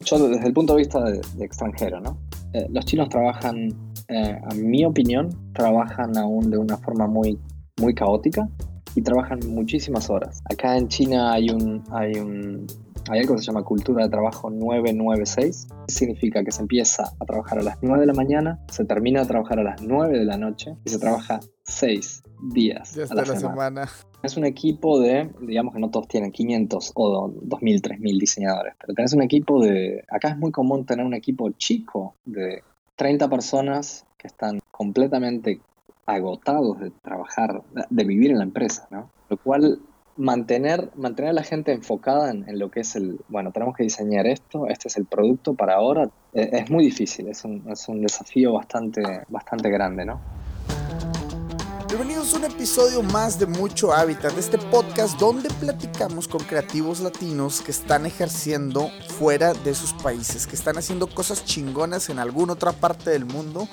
yo 0.00 0.28
desde 0.28 0.46
el 0.46 0.52
punto 0.52 0.74
de 0.74 0.78
vista 0.78 1.00
de, 1.02 1.20
extranjero, 1.44 2.00
¿no? 2.00 2.18
Eh, 2.52 2.66
los 2.70 2.84
chinos 2.84 3.08
trabajan, 3.08 3.68
eh, 4.08 4.38
a 4.42 4.54
mi 4.54 4.84
opinión, 4.84 5.30
trabajan 5.52 6.16
aún 6.16 6.50
de 6.50 6.58
una 6.58 6.76
forma 6.78 7.06
muy, 7.06 7.38
muy 7.80 7.94
caótica 7.94 8.48
y 8.94 9.02
trabajan 9.02 9.40
muchísimas 9.48 10.08
horas. 10.10 10.40
Acá 10.50 10.76
en 10.76 10.88
China 10.88 11.32
hay 11.32 11.50
un, 11.50 11.82
hay 11.90 12.12
un, 12.14 12.66
hay 13.10 13.20
algo 13.20 13.34
que 13.34 13.40
se 13.40 13.46
llama 13.46 13.64
cultura 13.64 14.04
de 14.04 14.10
trabajo 14.10 14.50
996. 14.50 15.68
Significa 15.88 16.44
que 16.44 16.50
se 16.50 16.62
empieza 16.62 17.12
a 17.18 17.24
trabajar 17.24 17.58
a 17.58 17.62
las 17.62 17.78
9 17.82 18.00
de 18.00 18.06
la 18.06 18.12
mañana, 18.12 18.60
se 18.70 18.84
termina 18.84 19.20
de 19.20 19.26
trabajar 19.26 19.58
a 19.58 19.62
las 19.62 19.82
9 19.82 20.18
de 20.18 20.24
la 20.24 20.36
noche 20.36 20.76
y 20.84 20.90
se 20.90 20.98
trabaja 20.98 21.40
6 21.64 22.22
días 22.52 22.96
a 23.10 23.14
la, 23.14 23.24
semana. 23.24 23.88
Es 24.22 24.36
un 24.36 24.44
equipo 24.44 25.00
de, 25.00 25.30
digamos 25.40 25.74
que 25.74 25.80
no 25.80 25.90
todos 25.90 26.08
tienen 26.08 26.32
500 26.32 26.92
o 26.94 27.32
2000, 27.42 27.82
3000 27.82 28.18
diseñadores, 28.18 28.74
pero 28.80 28.94
tenés 28.94 29.12
un 29.12 29.22
equipo 29.22 29.62
de, 29.62 30.04
acá 30.10 30.28
es 30.28 30.38
muy 30.38 30.50
común 30.50 30.84
tener 30.84 31.04
un 31.04 31.14
equipo 31.14 31.50
chico 31.50 32.14
de 32.24 32.62
30 32.96 33.28
personas 33.28 34.06
que 34.16 34.26
están 34.26 34.60
completamente 34.70 35.60
agotados 36.06 36.80
de 36.80 36.90
trabajar, 36.90 37.62
de 37.90 38.04
vivir 38.04 38.30
en 38.30 38.38
la 38.38 38.44
empresa, 38.44 38.88
¿no? 38.90 39.10
Lo 39.28 39.36
cual 39.36 39.78
mantener, 40.18 40.90
mantener 40.96 41.30
a 41.30 41.32
la 41.32 41.44
gente 41.44 41.72
enfocada 41.72 42.30
en, 42.30 42.58
lo 42.58 42.70
que 42.70 42.80
es 42.80 42.96
el, 42.96 43.20
bueno, 43.28 43.52
tenemos 43.52 43.76
que 43.76 43.84
diseñar 43.84 44.26
esto, 44.26 44.66
este 44.66 44.88
es 44.88 44.96
el 44.96 45.06
producto 45.06 45.54
para 45.54 45.76
ahora, 45.76 46.10
es, 46.34 46.52
es 46.52 46.70
muy 46.70 46.84
difícil, 46.84 47.28
es 47.28 47.44
un, 47.44 47.64
es 47.70 47.88
un 47.88 48.02
desafío 48.02 48.52
bastante, 48.52 49.00
bastante 49.28 49.70
grande, 49.70 50.04
¿no? 50.04 50.20
Bienvenidos 51.86 52.34
a 52.34 52.36
un 52.36 52.44
episodio 52.44 53.02
más 53.02 53.38
de 53.38 53.46
Mucho 53.46 53.94
Hábitat, 53.94 54.36
este 54.36 54.58
podcast 54.58 55.18
donde 55.18 55.48
platicamos 55.48 56.28
con 56.28 56.42
creativos 56.42 57.00
latinos 57.00 57.62
que 57.62 57.70
están 57.70 58.04
ejerciendo 58.04 58.90
fuera 59.18 59.54
de 59.54 59.74
sus 59.74 59.94
países, 59.94 60.46
que 60.46 60.56
están 60.56 60.76
haciendo 60.76 61.06
cosas 61.06 61.44
chingonas 61.44 62.10
en 62.10 62.18
alguna 62.18 62.54
otra 62.54 62.72
parte 62.72 63.10
del 63.10 63.24
mundo 63.24 63.68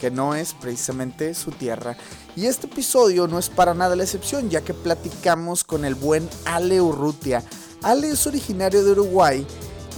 que 0.00 0.10
no 0.10 0.34
es 0.34 0.54
precisamente 0.54 1.34
su 1.34 1.50
tierra. 1.50 1.94
Y 2.36 2.46
este 2.46 2.66
episodio 2.66 3.26
no 3.26 3.38
es 3.38 3.48
para 3.48 3.74
nada 3.74 3.96
la 3.96 4.04
excepción, 4.04 4.48
ya 4.50 4.60
que 4.60 4.74
platicamos 4.74 5.64
con 5.64 5.84
el 5.84 5.94
buen 5.94 6.28
Ale 6.44 6.80
Urrutia. 6.80 7.42
Ale 7.82 8.10
es 8.10 8.26
originario 8.26 8.84
de 8.84 8.92
Uruguay 8.92 9.46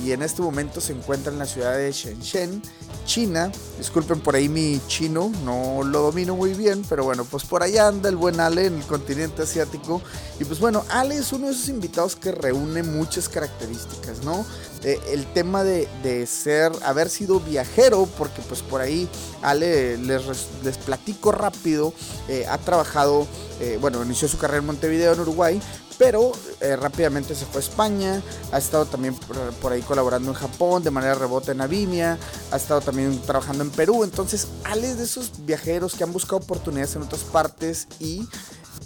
y 0.04 0.12
en 0.12 0.22
este 0.22 0.42
momento 0.42 0.80
se 0.80 0.92
encuentra 0.92 1.32
en 1.32 1.38
la 1.38 1.46
ciudad 1.46 1.76
de 1.76 1.92
Shenzhen 1.92 2.62
China. 3.04 3.50
Disculpen 3.78 4.20
por 4.20 4.36
ahí 4.36 4.48
mi 4.48 4.80
chino, 4.86 5.32
no 5.44 5.82
lo 5.82 6.02
domino 6.02 6.36
muy 6.36 6.54
bien, 6.54 6.84
pero 6.88 7.04
bueno, 7.04 7.24
pues 7.24 7.44
por 7.44 7.62
allá 7.62 7.88
anda 7.88 8.08
el 8.08 8.16
buen 8.16 8.38
Ale 8.40 8.66
en 8.66 8.76
el 8.76 8.84
continente 8.84 9.42
asiático. 9.42 10.00
Y 10.38 10.44
pues 10.44 10.60
bueno, 10.60 10.84
Ale 10.90 11.16
es 11.16 11.32
uno 11.32 11.46
de 11.46 11.52
esos 11.52 11.68
invitados 11.68 12.16
que 12.16 12.32
reúne 12.32 12.82
muchas 12.82 13.28
características, 13.28 14.22
¿no? 14.24 14.44
Eh, 14.84 15.00
el 15.12 15.26
tema 15.26 15.62
de, 15.62 16.26
ser, 16.26 16.72
haber 16.84 17.08
sido 17.08 17.38
viajero, 17.38 18.08
porque 18.18 18.42
pues 18.48 18.62
por 18.62 18.80
ahí 18.80 19.08
Ale 19.40 19.96
les, 19.98 20.22
platico 20.84 21.30
rápido, 21.30 21.94
eh, 22.28 22.46
ha 22.48 22.58
trabajado, 22.58 23.26
eh, 23.60 23.78
bueno, 23.80 24.02
inició 24.02 24.26
su 24.26 24.38
carrera 24.38 24.58
en 24.58 24.66
Montevideo, 24.66 25.12
en 25.12 25.20
Uruguay, 25.20 25.62
pero 25.98 26.32
eh, 26.60 26.76
rápidamente 26.76 27.34
se 27.34 27.44
fue 27.44 27.60
a 27.60 27.64
España, 27.64 28.22
ha 28.52 28.58
estado 28.58 28.86
también 28.86 29.14
por, 29.60 29.72
ahí 29.72 29.82
colaborando 29.82 30.30
en 30.30 30.34
Japón 30.34 30.82
de 30.82 30.90
manera 30.90 31.14
rebota 31.14 31.52
en 31.52 31.60
Avimia, 31.60 32.18
ha 32.50 32.56
estado 32.56 32.80
también 32.80 33.20
trabajando 33.22 33.64
en 33.64 33.70
Perú, 33.70 34.04
entonces 34.04 34.48
Ale 34.64 34.94
de 34.94 35.04
esos 35.04 35.44
viajeros 35.44 35.94
que 35.94 36.04
han 36.04 36.12
buscado 36.12 36.38
oportunidades 36.38 36.96
en 36.96 37.02
otras 37.02 37.22
partes 37.22 37.88
y 37.98 38.26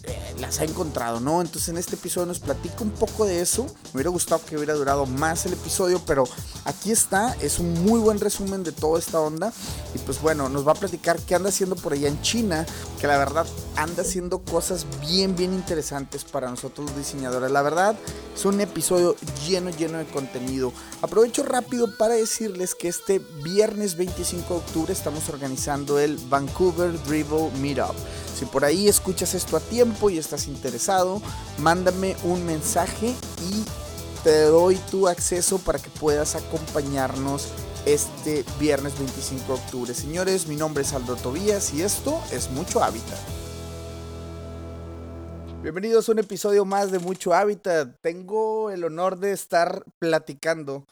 eh, 0.06 0.34
las 0.38 0.60
ha 0.60 0.64
encontrado, 0.64 1.20
¿no? 1.20 1.40
Entonces 1.40 1.68
en 1.68 1.78
este 1.78 1.96
episodio 1.96 2.26
nos 2.26 2.38
platica 2.38 2.82
un 2.82 2.90
poco 2.90 3.24
de 3.24 3.40
eso. 3.40 3.64
Me 3.64 3.94
hubiera 3.94 4.10
gustado 4.10 4.44
que 4.44 4.56
hubiera 4.56 4.74
durado 4.74 5.04
más 5.06 5.46
el 5.46 5.54
episodio, 5.54 6.00
pero 6.06 6.24
aquí 6.64 6.92
está, 6.92 7.36
es 7.40 7.58
un 7.58 7.84
muy 7.84 7.98
buen 7.98 8.20
resumen 8.20 8.62
de 8.62 8.72
toda 8.72 8.98
esta 8.98 9.20
onda. 9.20 9.52
Y 9.94 9.98
pues 9.98 10.20
bueno, 10.20 10.48
nos 10.48 10.66
va 10.66 10.72
a 10.72 10.76
platicar 10.76 11.18
qué 11.20 11.34
anda 11.34 11.48
haciendo 11.48 11.74
por 11.74 11.92
allá 11.92 12.08
en 12.08 12.20
China, 12.22 12.66
que 13.00 13.06
la 13.06 13.18
verdad 13.18 13.46
anda 13.76 14.02
haciendo 14.02 14.38
cosas 14.38 14.86
bien, 15.00 15.34
bien 15.34 15.52
interesantes 15.52 16.24
para 16.24 16.48
nosotros 16.48 16.88
los 16.88 16.96
diseñadores. 16.96 17.50
La 17.50 17.62
verdad, 17.62 17.96
es 18.34 18.44
un 18.44 18.60
episodio 18.60 19.16
lleno, 19.46 19.70
lleno 19.70 19.98
de 19.98 20.06
contenido. 20.06 20.72
Aprovecho 21.02 21.42
rápido 21.42 21.96
para 21.96 22.14
decirles 22.14 22.74
que 22.74 22.88
este 22.88 23.20
viernes 23.42 23.96
25 23.96 24.54
de 24.54 24.60
octubre 24.60 24.92
estamos 24.92 25.28
organizando 25.28 25.98
el 25.98 26.16
Vancouver 26.28 27.02
Dribble 27.04 27.50
Meetup. 27.60 27.94
Si 28.36 28.44
por 28.44 28.66
ahí 28.66 28.86
escuchas 28.86 29.32
esto 29.32 29.56
a 29.56 29.60
tiempo 29.60 30.10
y 30.10 30.18
estás 30.18 30.46
interesado, 30.46 31.22
mándame 31.56 32.16
un 32.22 32.44
mensaje 32.44 33.14
y 33.48 33.64
te 34.22 34.42
doy 34.42 34.76
tu 34.90 35.08
acceso 35.08 35.58
para 35.58 35.78
que 35.78 35.88
puedas 35.88 36.36
acompañarnos 36.36 37.48
este 37.86 38.44
viernes 38.60 38.98
25 38.98 39.46
de 39.46 39.52
octubre. 39.54 39.94
Señores, 39.94 40.48
mi 40.48 40.56
nombre 40.56 40.82
es 40.82 40.92
Aldo 40.92 41.16
Tobías 41.16 41.72
y 41.72 41.80
esto 41.80 42.22
es 42.30 42.50
Mucho 42.50 42.84
Hábitat. 42.84 43.18
Bienvenidos 45.62 46.06
a 46.06 46.12
un 46.12 46.18
episodio 46.18 46.66
más 46.66 46.90
de 46.90 46.98
Mucho 46.98 47.32
Hábitat. 47.32 47.88
Tengo 48.02 48.70
el 48.70 48.84
honor 48.84 49.18
de 49.18 49.32
estar 49.32 49.82
platicando 49.98 50.86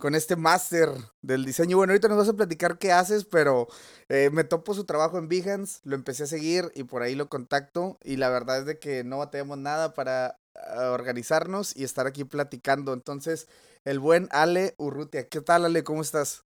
con 0.00 0.16
este 0.16 0.34
máster 0.34 0.88
del 1.22 1.44
diseño. 1.44 1.76
Bueno, 1.76 1.92
ahorita 1.92 2.08
nos 2.08 2.18
vas 2.18 2.28
a 2.28 2.36
platicar 2.36 2.78
qué 2.78 2.90
haces, 2.90 3.24
pero 3.24 3.68
eh, 4.08 4.30
me 4.32 4.42
topo 4.42 4.74
su 4.74 4.84
trabajo 4.84 5.18
en 5.18 5.28
Behance, 5.28 5.80
lo 5.84 5.94
empecé 5.94 6.24
a 6.24 6.26
seguir 6.26 6.72
y 6.74 6.82
por 6.82 7.02
ahí 7.02 7.14
lo 7.14 7.28
contacto. 7.28 7.98
Y 8.02 8.16
la 8.16 8.30
verdad 8.30 8.58
es 8.58 8.66
de 8.66 8.80
que 8.80 9.04
no 9.04 9.18
batallamos 9.18 9.58
nada 9.58 9.94
para 9.94 10.40
ah, 10.56 10.90
organizarnos 10.90 11.76
y 11.76 11.84
estar 11.84 12.08
aquí 12.08 12.24
platicando. 12.24 12.92
Entonces, 12.92 13.46
el 13.84 14.00
buen 14.00 14.28
Ale 14.32 14.74
Urrutia. 14.78 15.28
¿Qué 15.28 15.40
tal, 15.40 15.64
Ale? 15.64 15.84
¿Cómo 15.84 16.00
estás? 16.00 16.44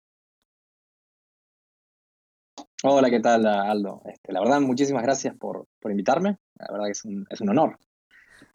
Hola, 2.84 3.12
¿qué 3.12 3.20
tal, 3.20 3.46
Aldo? 3.46 4.02
Este, 4.06 4.34
la 4.34 4.40
verdad, 4.40 4.60
muchísimas 4.62 5.04
gracias 5.04 5.36
por, 5.36 5.68
por 5.80 5.92
invitarme. 5.92 6.38
La 6.56 6.72
verdad 6.72 6.86
que 6.86 6.92
es 6.92 7.06
un, 7.06 7.28
es 7.30 7.42
un 7.42 7.50
honor. 7.50 7.78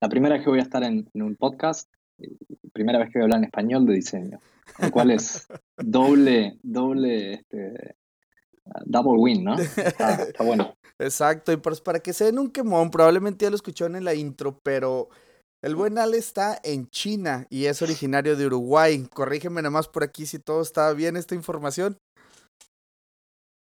La 0.01 0.09
primera 0.09 0.34
vez 0.34 0.43
que 0.43 0.51
voy 0.51 0.59
a 0.59 0.63
estar 0.63 0.83
en, 0.83 1.09
en 1.15 1.23
un 1.23 1.37
podcast, 1.37 1.89
primera 2.73 2.99
vez 2.99 3.11
que 3.11 3.19
voy 3.19 3.23
a 3.23 3.25
hablar 3.25 3.39
en 3.39 3.45
español 3.45 3.87
de 3.87 3.95
diseño 3.95 4.41
el 4.78 4.91
cual 4.91 5.10
es 5.10 5.47
doble, 5.77 6.59
doble, 6.62 7.34
este, 7.34 7.97
double 8.84 9.19
win, 9.19 9.44
¿no? 9.44 9.59
Está, 9.59 10.28
bueno. 10.41 10.75
Exacto, 10.99 11.53
y 11.53 11.56
pues 11.59 11.81
para 11.81 12.00
que 12.00 12.12
se 12.12 12.25
den 12.25 12.38
un 12.38 12.50
quemón, 12.50 12.91
probablemente 12.91 13.44
ya 13.44 13.50
lo 13.50 13.56
escucharon 13.56 13.97
en 13.97 14.04
la 14.04 14.15
intro, 14.15 14.59
pero 14.62 15.09
el 15.62 15.75
buen 15.75 15.99
Ale 15.99 16.16
está 16.16 16.59
en 16.62 16.88
China 16.88 17.47
y 17.50 17.66
es 17.66 17.82
originario 17.82 18.37
de 18.37 18.47
Uruguay. 18.47 19.06
Corrígeme 19.12 19.60
nada 19.60 19.71
más 19.71 19.88
por 19.88 20.04
aquí 20.04 20.25
si 20.25 20.38
todo 20.38 20.62
está 20.62 20.93
bien 20.93 21.16
esta 21.16 21.34
información. 21.34 21.98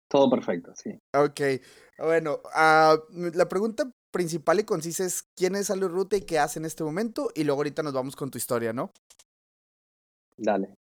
Todo 0.10 0.30
perfecto, 0.30 0.72
sí. 0.76 0.98
Ok, 1.14 1.42
bueno, 1.98 2.40
uh, 2.56 3.32
la 3.34 3.50
pregunta 3.50 3.92
principal 4.12 4.60
y 4.62 4.64
concisa 4.64 5.04
es 5.04 5.24
quién 5.36 5.56
es 5.56 5.70
Ale 5.70 5.88
Ruta 5.90 6.16
y 6.16 6.22
qué 6.22 6.40
hace 6.40 6.60
en 6.60 6.66
este 6.66 6.84
momento 6.84 7.30
y 7.36 7.44
luego 7.44 7.60
ahorita 7.60 7.84
nos 7.84 7.92
vamos 7.92 8.16
con 8.16 8.32
tu 8.32 8.38
historia, 8.38 8.72
¿no? 8.72 8.92
Dale. 10.38 10.76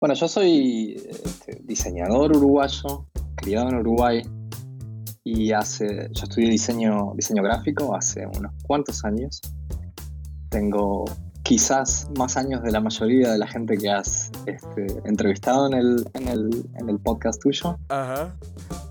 Bueno, 0.00 0.14
yo 0.14 0.28
soy 0.28 0.94
este, 1.08 1.60
diseñador 1.64 2.36
uruguayo, 2.36 3.06
criado 3.36 3.68
en 3.68 3.76
Uruguay 3.76 4.22
y 5.24 5.52
hace, 5.52 6.08
yo 6.12 6.24
estudié 6.24 6.50
diseño, 6.50 7.12
diseño 7.16 7.42
gráfico 7.42 7.94
hace 7.94 8.26
unos 8.26 8.52
cuantos 8.66 9.04
años. 9.04 9.40
Tengo 10.50 11.04
quizás 11.42 12.08
más 12.18 12.36
años 12.36 12.62
de 12.62 12.70
la 12.70 12.80
mayoría 12.80 13.32
de 13.32 13.38
la 13.38 13.46
gente 13.46 13.76
que 13.76 13.90
has 13.90 14.30
este, 14.46 14.86
entrevistado 15.04 15.66
en 15.66 15.74
el, 15.74 16.10
en, 16.14 16.28
el, 16.28 16.64
en 16.74 16.88
el, 16.88 16.98
podcast 16.98 17.40
tuyo. 17.42 17.78
Ajá. 17.88 18.36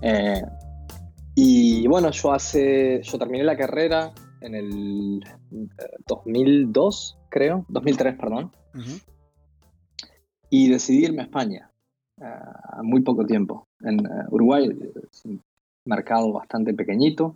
Eh, 0.02 0.42
y 1.36 1.86
bueno, 1.86 2.10
yo 2.10 2.32
hace, 2.32 3.00
yo 3.02 3.18
terminé 3.18 3.44
la 3.44 3.56
carrera 3.56 4.12
en 4.40 4.54
el 4.54 5.20
2002, 6.06 7.16
eh, 7.16 7.26
creo, 7.30 7.64
2003, 7.68 8.16
perdón. 8.16 8.52
Ajá 8.74 9.13
y 10.54 10.68
decidí 10.68 11.06
irme 11.06 11.22
a 11.22 11.24
España 11.24 11.68
a 12.20 12.80
muy 12.84 13.00
poco 13.00 13.26
tiempo. 13.26 13.66
En 13.80 13.98
eh, 14.06 14.24
Uruguay 14.30 14.70
es 15.10 15.24
un 15.24 15.40
mercado 15.84 16.32
bastante 16.32 16.72
pequeñito 16.74 17.34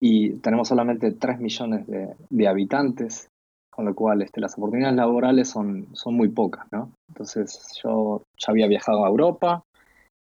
y 0.00 0.30
tenemos 0.38 0.68
solamente 0.68 1.12
3 1.12 1.40
millones 1.40 1.86
de, 1.86 2.48
habitantes, 2.48 3.28
con 3.70 3.84
lo 3.84 3.94
cual 3.94 4.22
este, 4.22 4.40
las 4.40 4.56
oportunidades 4.56 4.96
laborales 4.96 5.50
son, 5.50 5.88
son 5.92 6.14
muy 6.14 6.30
pocas, 6.30 6.64
¿no? 6.72 6.90
Entonces 7.10 7.78
yo 7.82 8.22
ya 8.38 8.50
había 8.50 8.66
viajado 8.66 9.04
a 9.04 9.08
Europa 9.08 9.62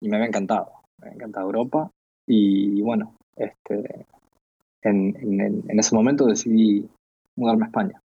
y 0.02 0.10
me 0.10 0.16
había 0.16 0.30
encantado, 0.30 0.72
me 1.00 1.10
había 1.10 1.18
encantado 1.18 1.46
Europa 1.46 1.92
y, 2.28 2.81
bueno, 2.81 3.13
este, 3.36 4.08
en, 4.81 5.16
en, 5.69 5.80
ese 5.80 5.94
momento 5.94 6.25
decidí 6.25 6.90
mudarme 7.38 7.66
a 7.66 7.68
España. 7.68 8.02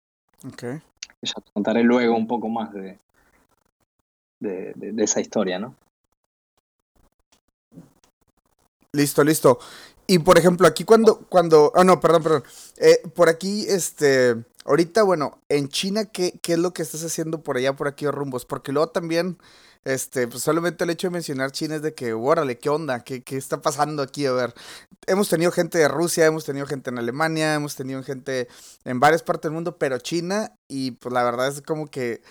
Okay. 0.43 0.79
Ya 1.21 1.35
te 1.35 1.51
contaré 1.53 1.83
luego 1.83 2.17
un 2.17 2.27
poco 2.27 2.49
más 2.49 2.73
de, 2.73 2.97
de, 4.43 4.93
esa 4.97 5.21
historia, 5.21 5.59
¿no? 5.59 5.75
Listo, 8.91 9.23
listo. 9.23 9.59
Y 10.05 10.19
por 10.19 10.37
ejemplo, 10.37 10.67
aquí 10.67 10.83
cuando, 10.83 11.19
cuando, 11.29 11.71
oh 11.73 11.83
no, 11.83 11.99
perdón, 11.99 12.23
perdón. 12.23 12.43
Eh, 12.77 13.01
por 13.15 13.29
aquí, 13.29 13.65
este, 13.67 14.35
Ahorita, 14.65 15.03
bueno, 15.03 15.41
en 15.49 15.67
China, 15.67 16.05
¿qué, 16.05 16.39
¿qué 16.41 16.53
es 16.53 16.59
lo 16.59 16.73
que 16.73 16.83
estás 16.83 17.03
haciendo 17.03 17.43
por 17.43 17.57
allá, 17.57 17.75
por 17.75 17.87
aquí, 17.89 18.07
rumbos? 18.07 18.45
Porque 18.45 18.71
luego 18.71 18.89
también, 18.89 19.37
este, 19.83 20.25
pues 20.25 20.41
solamente 20.41 20.85
el 20.85 20.89
hecho 20.89 21.07
de 21.07 21.11
mencionar 21.11 21.51
China 21.51 21.75
es 21.75 21.81
de 21.81 21.93
que, 21.93 22.13
órale, 22.13 22.57
¿qué 22.57 22.69
onda? 22.69 23.03
¿Qué, 23.03 23.23
¿Qué 23.23 23.35
está 23.35 23.61
pasando 23.61 24.01
aquí? 24.01 24.25
A 24.25 24.31
ver, 24.31 24.53
hemos 25.05 25.27
tenido 25.27 25.51
gente 25.51 25.79
de 25.79 25.89
Rusia, 25.89 26.25
hemos 26.25 26.45
tenido 26.45 26.65
gente 26.65 26.91
en 26.91 26.97
Alemania, 26.97 27.55
hemos 27.55 27.75
tenido 27.75 28.01
gente 28.03 28.47
en 28.85 29.01
varias 29.01 29.21
partes 29.21 29.43
del 29.43 29.51
mundo, 29.53 29.77
pero 29.77 29.97
China, 29.99 30.53
y 30.69 30.91
pues 30.91 31.11
la 31.13 31.23
verdad 31.23 31.49
es 31.49 31.61
como 31.61 31.87
que 31.87 32.21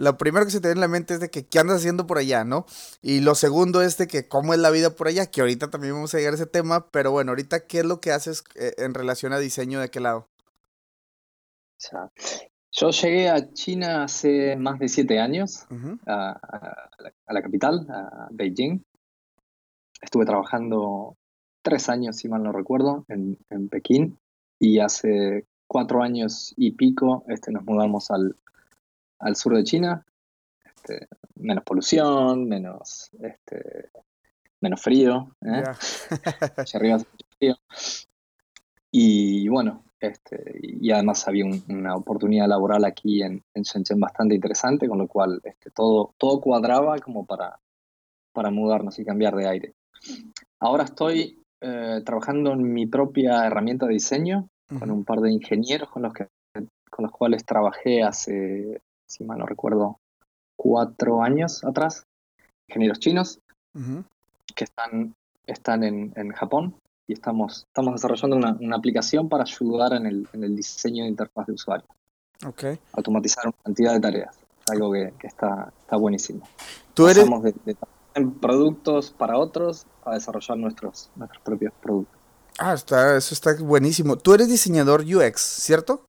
lo 0.00 0.16
primero 0.16 0.46
que 0.46 0.50
se 0.50 0.62
te 0.62 0.68
viene 0.68 0.78
en 0.78 0.80
la 0.80 0.88
mente 0.88 1.12
es 1.12 1.20
de 1.20 1.28
que 1.28 1.44
qué 1.44 1.58
andas 1.58 1.76
haciendo 1.76 2.06
por 2.06 2.16
allá, 2.16 2.42
¿no? 2.42 2.64
Y 3.02 3.20
lo 3.20 3.34
segundo 3.34 3.82
es 3.82 3.98
de 3.98 4.06
que 4.06 4.26
cómo 4.28 4.54
es 4.54 4.58
la 4.58 4.70
vida 4.70 4.96
por 4.96 5.08
allá, 5.08 5.30
que 5.30 5.42
ahorita 5.42 5.68
también 5.68 5.92
vamos 5.92 6.14
a 6.14 6.16
llegar 6.16 6.32
a 6.32 6.36
ese 6.36 6.46
tema, 6.46 6.86
pero 6.90 7.10
bueno, 7.10 7.32
ahorita, 7.32 7.66
¿qué 7.66 7.80
es 7.80 7.84
lo 7.84 8.00
que 8.00 8.10
haces 8.10 8.42
eh, 8.54 8.72
en 8.78 8.94
relación 8.94 9.34
a 9.34 9.38
diseño 9.38 9.78
de 9.78 9.90
qué 9.90 10.00
lado? 10.00 10.26
yo 12.72 12.90
llegué 12.90 13.28
a 13.28 13.52
China 13.52 14.04
hace 14.04 14.56
más 14.56 14.78
de 14.78 14.88
siete 14.88 15.20
años, 15.20 15.66
a, 16.06 16.88
la, 17.28 17.42
capital, 17.42 17.86
a 17.90 18.28
Beijing. 18.30 18.82
Estuve 20.00 20.24
trabajando 20.24 21.16
tres 21.62 21.90
años, 21.90 22.16
si 22.16 22.28
mal 22.28 22.42
no 22.42 22.52
recuerdo, 22.52 23.04
en, 23.08 23.36
Pekín. 23.68 24.18
Y 24.58 24.78
hace 24.78 25.44
cuatro 25.66 26.02
años 26.02 26.54
y 26.56 26.72
pico 26.72 27.24
este, 27.28 27.50
nos 27.50 27.64
mudamos 27.64 28.10
al, 28.10 28.36
al 29.20 29.36
sur 29.36 29.56
de 29.56 29.64
China. 29.64 30.04
Este, 30.64 31.08
menos 31.36 31.64
polución, 31.64 32.48
menos, 32.48 33.10
este, 33.20 33.90
menos 34.60 34.80
frío. 34.80 35.34
¿eh? 35.42 35.62
arriba 36.74 36.98
frío. 37.38 37.56
Y 38.90 39.48
bueno, 39.48 39.84
este, 40.00 40.58
y 40.62 40.90
además 40.90 41.28
había 41.28 41.44
una 41.68 41.94
oportunidad 41.94 42.48
laboral 42.48 42.84
aquí 42.84 43.22
en, 43.22 43.42
en, 43.54 43.62
Shenzhen 43.62 44.00
bastante 44.00 44.34
interesante, 44.34 44.88
con 44.88 44.98
lo 44.98 45.06
cual 45.06 45.40
este, 45.44 45.70
todo, 45.70 46.14
todo 46.18 46.40
cuadraba 46.40 46.98
como 46.98 47.24
para, 47.24 47.60
para 48.32 48.50
mudarnos 48.50 48.98
y 48.98 49.04
cambiar 49.04 49.36
de 49.36 49.46
aire. 49.46 49.74
Ahora 50.58 50.84
estoy 50.84 51.44
eh, 51.60 52.00
trabajando 52.04 52.52
en 52.52 52.72
mi 52.72 52.86
propia 52.86 53.46
herramienta 53.46 53.86
de 53.86 53.92
diseño 53.92 54.48
con 54.78 54.90
un 54.90 55.04
par 55.04 55.18
de 55.20 55.32
ingenieros 55.32 55.90
con 55.90 56.02
los, 56.02 56.12
que, 56.12 56.28
con 56.54 57.02
los 57.02 57.10
cuales 57.10 57.44
trabajé 57.44 58.02
hace, 58.02 58.80
si 59.10 59.24
mal 59.24 59.38
no 59.38 59.46
recuerdo, 59.46 59.98
cuatro 60.54 61.22
años 61.22 61.64
atrás, 61.64 62.06
ingenieros 62.68 63.00
chinos 63.00 63.40
que 64.54 64.64
están, 64.64 65.14
están 65.46 65.82
en, 65.82 66.12
en 66.14 66.30
Japón 66.30 66.76
y 67.08 67.14
estamos, 67.14 67.66
estamos 67.66 67.94
desarrollando 67.94 68.36
una, 68.36 68.56
una 68.60 68.76
aplicación 68.76 69.28
para 69.28 69.42
ayudar 69.42 69.94
en 69.94 70.06
el, 70.06 70.28
en 70.32 70.44
el, 70.44 70.54
diseño 70.54 71.02
de 71.02 71.10
interfaz 71.10 71.48
de 71.48 71.54
usuario. 71.54 71.86
Okay. 72.46 72.78
Automatizar 72.92 73.46
una 73.46 73.56
cantidad 73.64 73.92
de 73.94 74.00
tareas. 74.00 74.38
algo 74.70 74.92
que, 74.92 75.12
que 75.18 75.26
está, 75.26 75.72
está 75.82 75.96
buenísimo. 75.96 76.46
¿Tú 76.94 77.08
eres... 77.08 77.24
Pasamos 77.24 77.42
de, 77.42 77.54
de, 77.64 77.76
productos 78.40 79.10
para 79.10 79.38
otros 79.38 79.86
a 80.04 80.14
desarrollar 80.14 80.56
nuestros, 80.56 81.10
nuestros 81.16 81.42
propios 81.42 81.72
productos. 81.82 82.16
Ah, 82.58 82.74
está, 82.74 83.16
eso 83.16 83.34
está 83.34 83.54
buenísimo. 83.54 84.16
Tú 84.16 84.34
eres 84.34 84.48
diseñador 84.48 85.02
UX, 85.02 85.40
¿cierto? 85.40 86.04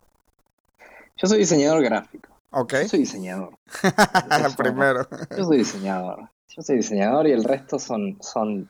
Yo 1.18 1.28
soy 1.28 1.40
diseñador 1.40 1.84
gráfico. 1.84 2.31
Ok. 2.52 2.74
Yo 2.84 2.88
soy 2.90 3.00
diseñador. 3.00 3.58
Primero. 4.58 5.08
Yo 5.38 5.46
soy 5.46 5.58
diseñador. 5.60 6.30
Yo 6.50 6.62
soy 6.62 6.78
diseñador 6.78 7.28
y 7.28 7.32
el 7.32 7.46
resto 7.46 7.80
son, 7.80 8.18
son 8.22 8.70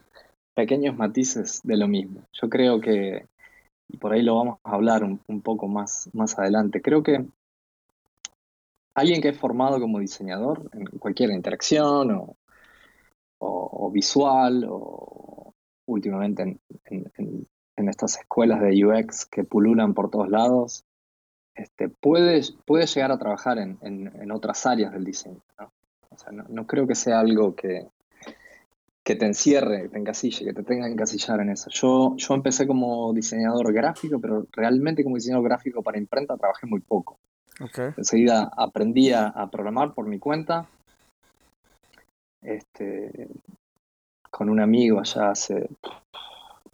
pequeños 0.53 0.95
matices 0.95 1.61
de 1.63 1.77
lo 1.77 1.87
mismo. 1.87 2.21
Yo 2.33 2.49
creo 2.49 2.79
que, 2.79 3.27
y 3.87 3.97
por 3.97 4.13
ahí 4.13 4.21
lo 4.21 4.35
vamos 4.35 4.59
a 4.63 4.75
hablar 4.75 5.03
un, 5.03 5.41
poco 5.41 5.67
más, 5.67 6.09
más 6.13 6.37
adelante, 6.37 6.81
creo 6.81 7.01
que 7.01 7.25
alguien 8.93 9.21
que 9.21 9.29
es 9.29 9.39
formado 9.39 9.79
como 9.79 9.99
diseñador 9.99 10.69
en 10.73 10.85
cualquier 10.99 11.31
interacción 11.31 12.11
o, 12.11 12.37
o, 13.39 13.89
visual 13.91 14.67
o 14.69 15.53
últimamente 15.87 16.59
en, 16.85 17.11
en, 17.17 17.47
estas 17.89 18.19
escuelas 18.19 18.61
de 18.61 18.85
UX 18.85 19.25
que 19.25 19.43
pululan 19.43 19.95
por 19.95 20.11
todos 20.11 20.29
lados, 20.29 20.85
este, 21.61 21.89
puede, 21.89 22.41
puede 22.65 22.85
llegar 22.85 23.11
a 23.11 23.17
trabajar 23.17 23.57
en, 23.57 24.31
otras 24.31 24.65
áreas 24.65 24.91
del 24.91 25.05
diseño. 25.05 25.41
O 26.09 26.17
sea, 26.17 26.31
no 26.31 26.67
creo 26.67 26.87
que 26.87 26.95
sea 26.95 27.19
algo 27.19 27.55
que, 27.55 27.87
que 29.03 29.15
te 29.15 29.25
encierre, 29.25 29.83
que 29.83 29.89
te 29.89 29.97
encasille, 29.97 30.45
que 30.45 30.53
te 30.53 30.63
tenga 30.63 30.85
que 30.85 30.93
encasillar 30.93 31.39
en 31.41 31.49
eso. 31.49 31.69
Yo, 31.71 32.15
yo 32.17 32.33
empecé 32.35 32.67
como 32.67 33.13
diseñador 33.13 33.73
gráfico, 33.73 34.19
pero 34.19 34.45
realmente 34.51 35.03
como 35.03 35.15
diseñador 35.15 35.45
gráfico 35.45 35.81
para 35.81 35.97
imprenta 35.97 36.37
trabajé 36.37 36.67
muy 36.67 36.81
poco. 36.81 37.17
Okay. 37.59 37.89
Enseguida 37.97 38.51
aprendí 38.55 39.11
a, 39.11 39.47
programar 39.51 39.93
por 39.93 40.05
mi 40.07 40.19
cuenta. 40.19 40.67
Este, 42.41 43.27
con 44.29 44.49
un 44.49 44.59
amigo 44.59 44.99
allá 44.99 45.31
hace 45.31 45.67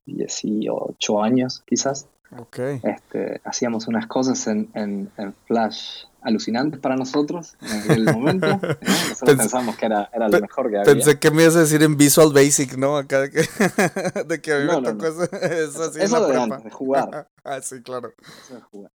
18 0.05 1.23
años, 1.23 1.63
quizás. 1.65 2.07
Okay. 2.29 2.81
Este, 2.83 3.41
hacíamos 3.45 3.87
unas 3.87 4.07
cosas 4.07 4.47
en, 4.47 4.69
en, 4.73 5.09
en 5.17 5.33
Flash 5.45 6.05
alucinantes 6.21 6.79
para 6.79 6.95
nosotros 6.95 7.55
en 7.61 7.81
aquel 7.81 8.03
momento. 8.13 8.47
Nosotros 8.81 9.37
pensamos 9.37 9.77
que 9.77 9.85
era, 9.85 10.09
era 10.13 10.27
lo 10.27 10.41
mejor 10.41 10.69
que 10.69 10.77
había. 10.77 10.93
Pensé 10.93 11.19
que 11.19 11.31
me 11.31 11.43
ibas 11.43 11.55
a 11.55 11.61
decir 11.61 11.81
en 11.83 11.95
Visual 11.95 12.33
Basic, 12.33 12.77
¿no? 12.77 12.97
Acá 12.97 13.21
de 13.21 13.31
que, 13.31 13.41
de 14.27 14.41
que 14.41 14.53
a 14.53 14.59
mí 14.59 14.65
me 14.65 14.81
tocó 14.81 15.07
eso, 15.07 15.83
así 15.83 16.01
eso 16.01 16.27
de, 16.27 16.37
antes, 16.37 16.63
de 16.65 16.71
jugar. 16.71 17.29
ah, 17.45 17.61
sí, 17.61 17.81
claro. 17.81 18.13
Eso 18.43 18.55
de 18.55 18.61
jugar. 18.61 18.91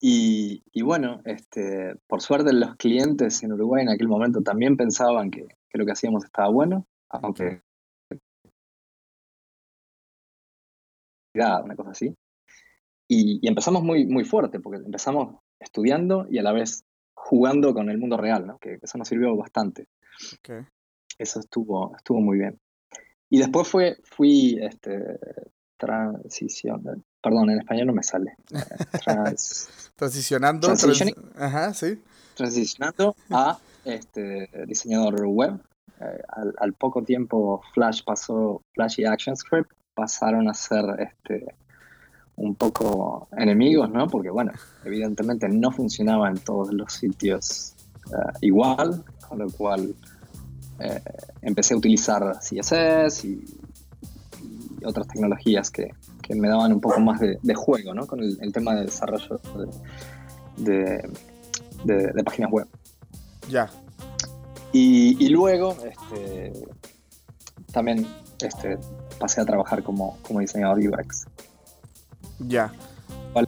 Y, 0.00 0.64
y, 0.72 0.82
bueno, 0.82 1.22
este, 1.24 1.94
por 2.06 2.20
suerte 2.20 2.52
los 2.52 2.76
clientes 2.76 3.42
en 3.42 3.52
Uruguay 3.52 3.82
en 3.82 3.88
aquel 3.88 4.08
momento 4.08 4.42
también 4.42 4.76
pensaban 4.76 5.30
que, 5.30 5.46
que 5.70 5.78
lo 5.78 5.86
que 5.86 5.92
hacíamos 5.92 6.24
estaba 6.24 6.48
bueno, 6.48 6.86
aunque 7.08 7.62
una 11.36 11.76
cosa 11.76 11.90
así. 11.90 12.14
Y, 13.08 13.38
y, 13.42 13.48
empezamos 13.48 13.82
muy, 13.82 14.06
muy 14.06 14.24
fuerte, 14.24 14.58
porque 14.60 14.84
empezamos 14.84 15.36
estudiando 15.60 16.26
y 16.28 16.38
a 16.38 16.42
la 16.42 16.52
vez 16.52 16.84
jugando 17.14 17.74
con 17.74 17.90
el 17.90 17.98
mundo 17.98 18.16
real, 18.16 18.46
¿no? 18.46 18.58
que, 18.58 18.78
eso 18.80 18.98
nos 18.98 19.08
sirvió 19.08 19.36
bastante. 19.36 19.88
Eso 21.18 21.40
estuvo, 21.40 21.94
estuvo 21.96 22.20
muy 22.20 22.38
bien. 22.38 22.58
Y 23.28 23.38
después 23.38 23.66
fue, 23.66 23.96
fui 24.04 24.58
este, 24.60 25.18
transición, 25.76 27.04
perdón, 27.20 27.50
en 27.50 27.58
español 27.58 27.88
no 27.88 27.92
me 27.94 28.02
sale. 28.02 28.36
Transicionando. 29.96 30.68
Ajá, 31.36 31.74
sí. 31.74 32.00
Transicionando 32.34 33.16
a 33.30 33.58
este, 33.84 34.48
diseñador 34.66 35.26
web. 35.26 35.58
Eh, 36.00 36.22
al, 36.28 36.54
al, 36.58 36.74
poco 36.74 37.02
tiempo 37.02 37.62
Flash 37.72 38.02
pasó, 38.04 38.60
Flash 38.74 39.00
y 39.00 39.04
ActionScript 39.06 39.72
pasaron 39.96 40.48
a 40.48 40.54
ser 40.54 40.84
este, 41.00 41.56
un 42.36 42.54
poco 42.54 43.28
enemigos, 43.36 43.90
¿no? 43.90 44.06
Porque, 44.06 44.30
bueno, 44.30 44.52
evidentemente 44.84 45.48
no 45.48 45.72
funcionaba 45.72 46.28
en 46.28 46.38
todos 46.38 46.72
los 46.72 46.92
sitios 46.92 47.74
eh, 48.06 48.38
igual, 48.42 49.02
con 49.26 49.38
lo 49.38 49.50
cual 49.50 49.94
eh, 50.78 51.00
empecé 51.40 51.74
a 51.74 51.78
utilizar 51.78 52.38
CSS 52.38 53.24
y, 53.24 53.44
otras 54.84 55.08
tecnologías 55.08 55.70
que, 55.70 55.90
me 56.28 56.48
daban 56.48 56.72
un 56.72 56.80
poco 56.80 57.00
más 57.00 57.18
de, 57.18 57.54
juego, 57.54 57.94
¿no? 57.94 58.06
Con 58.06 58.20
el, 58.20 58.52
tema 58.52 58.74
de 58.74 58.82
desarrollo 58.82 59.40
de, 60.56 62.22
páginas 62.24 62.52
web. 62.52 62.68
Ya. 63.48 63.68
Y, 64.72 65.28
luego, 65.30 65.76
este, 65.84 66.52
también 67.72 68.06
este, 68.40 68.78
pasé 69.18 69.40
a 69.40 69.44
trabajar 69.44 69.82
como, 69.82 70.18
como 70.22 70.40
diseñador 70.40 70.78
UX. 70.78 71.26
Ya. 72.40 72.72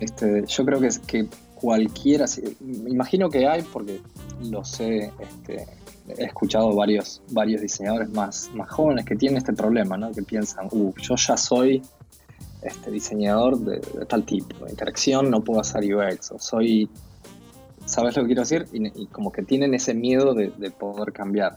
Este, 0.01 0.45
yo 0.47 0.65
creo 0.65 0.81
que, 0.81 0.89
que 1.07 1.27
cualquiera, 1.55 2.27
me 2.61 2.91
imagino 2.91 3.29
que 3.31 3.47
hay, 3.47 3.63
porque 3.63 4.01
lo 4.43 4.65
sé, 4.65 5.13
este, 5.19 5.67
he 6.17 6.25
escuchado 6.25 6.75
varios, 6.75 7.23
varios 7.31 7.61
diseñadores 7.61 8.11
más, 8.11 8.51
más 8.55 8.71
jóvenes 8.71 9.05
que 9.05 9.17
tienen 9.17 9.39
este 9.39 9.53
problema, 9.53 9.97
¿no? 9.97 10.13
que 10.13 10.23
piensan, 10.23 10.69
uh, 10.71 10.93
yo 11.01 11.17
ya 11.17 11.37
soy 11.37 11.83
este, 12.63 12.91
diseñador 12.91 13.59
de, 13.59 13.81
tal 14.07 14.25
tipo, 14.25 14.65
de 14.65 14.71
interacción, 14.71 15.31
no 15.31 15.43
puedo 15.43 15.61
hacer 15.61 15.83
UX, 15.95 16.33
o 16.33 16.39
soy, 16.39 16.89
¿sabes 17.85 18.17
lo 18.17 18.23
que 18.23 18.29
quiero 18.29 18.43
decir? 18.43 18.67
Y, 18.73 19.07
como 19.07 19.33
que 19.33 19.43
tienen 19.43 19.75
ese 19.75 19.95
miedo 19.95 20.35
de, 20.35 20.51
poder 20.71 21.13
cambiar. 21.13 21.57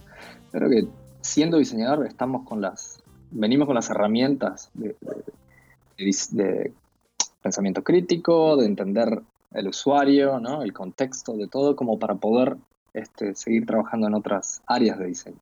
Creo 0.51 0.69
que 0.69 0.87
siendo 1.21 1.57
diseñador 1.57 2.05
estamos 2.05 2.45
con 2.45 2.61
las, 2.61 3.00
venimos 3.31 3.65
con 3.65 3.75
las 3.75 3.89
herramientas 3.89 4.69
de, 4.73 4.95
pensamiento 7.41 7.83
crítico, 7.83 8.57
de 8.57 8.65
entender 8.65 9.21
el 9.53 9.67
usuario, 9.67 10.39
¿no? 10.39 10.61
el 10.61 10.73
contexto 10.73 11.33
de 11.33 11.47
todo, 11.47 11.75
como 11.75 11.97
para 11.97 12.15
poder 12.15 12.57
este, 12.93 13.35
seguir 13.35 13.65
trabajando 13.65 14.07
en 14.07 14.13
otras 14.13 14.61
áreas 14.67 14.99
de 14.99 15.07
diseño. 15.07 15.39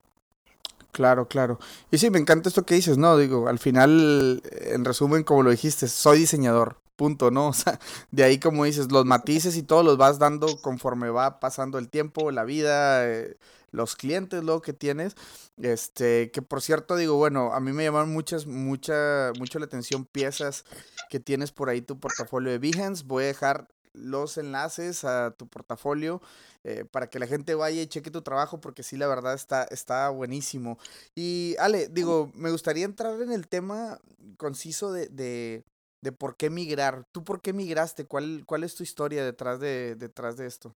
Claro, 0.92 1.28
claro. 1.28 1.58
Y 1.90 1.98
sí, 1.98 2.10
me 2.10 2.18
encanta 2.18 2.48
esto 2.48 2.64
que 2.64 2.74
dices, 2.74 2.98
¿no? 2.98 3.16
Digo, 3.16 3.48
al 3.48 3.58
final, 3.58 4.42
en 4.50 4.84
resumen, 4.84 5.22
como 5.22 5.42
lo 5.42 5.50
dijiste, 5.50 5.86
soy 5.86 6.18
diseñador, 6.18 6.78
punto, 6.96 7.30
¿no? 7.30 7.48
O 7.48 7.52
sea, 7.52 7.78
de 8.10 8.24
ahí 8.24 8.38
como 8.38 8.64
dices, 8.64 8.90
los 8.90 9.04
matices 9.04 9.56
y 9.56 9.62
todo 9.62 9.82
los 9.82 9.96
vas 9.96 10.18
dando 10.18 10.60
conforme 10.60 11.10
va 11.10 11.40
pasando 11.40 11.78
el 11.78 11.88
tiempo, 11.88 12.30
la 12.30 12.44
vida, 12.44 13.08
eh, 13.08 13.36
los 13.70 13.96
clientes, 13.96 14.42
lo 14.44 14.62
que 14.62 14.72
tienes. 14.72 15.14
Este, 15.60 16.30
que 16.30 16.42
por 16.42 16.62
cierto, 16.62 16.96
digo, 16.96 17.16
bueno, 17.16 17.52
a 17.52 17.60
mí 17.60 17.72
me 17.72 17.84
llaman 17.84 18.12
muchas, 18.12 18.46
mucha, 18.46 19.32
mucho 19.38 19.58
la 19.58 19.66
atención 19.66 20.04
piezas 20.04 20.64
que 21.08 21.20
tienes 21.20 21.52
por 21.52 21.68
ahí 21.68 21.82
tu 21.82 21.98
portafolio 21.98 22.50
de 22.50 22.58
Behance. 22.58 23.04
Voy 23.06 23.24
a 23.24 23.28
dejar 23.28 23.68
los 23.92 24.38
enlaces 24.38 25.04
a 25.04 25.32
tu 25.32 25.48
portafolio 25.48 26.22
eh, 26.64 26.84
para 26.84 27.08
que 27.08 27.18
la 27.18 27.26
gente 27.26 27.54
vaya 27.54 27.82
y 27.82 27.86
cheque 27.86 28.10
tu 28.10 28.22
trabajo 28.22 28.60
porque 28.60 28.82
sí, 28.82 28.96
la 28.96 29.06
verdad 29.08 29.34
está, 29.34 29.64
está 29.64 30.08
buenísimo. 30.10 30.78
Y 31.14 31.56
Ale, 31.58 31.88
digo, 31.88 32.30
me 32.34 32.50
gustaría 32.50 32.84
entrar 32.84 33.20
en 33.20 33.32
el 33.32 33.48
tema 33.48 33.98
conciso 34.36 34.92
de, 34.92 35.08
de, 35.08 35.64
de 36.02 36.12
por 36.12 36.36
qué 36.36 36.50
migrar. 36.50 37.04
¿Tú 37.12 37.24
por 37.24 37.40
qué 37.42 37.52
migraste? 37.52 38.04
¿Cuál, 38.06 38.44
cuál 38.46 38.64
es 38.64 38.74
tu 38.74 38.82
historia 38.82 39.24
detrás 39.24 39.60
de, 39.60 39.96
detrás 39.96 40.36
de 40.36 40.46
esto? 40.46 40.74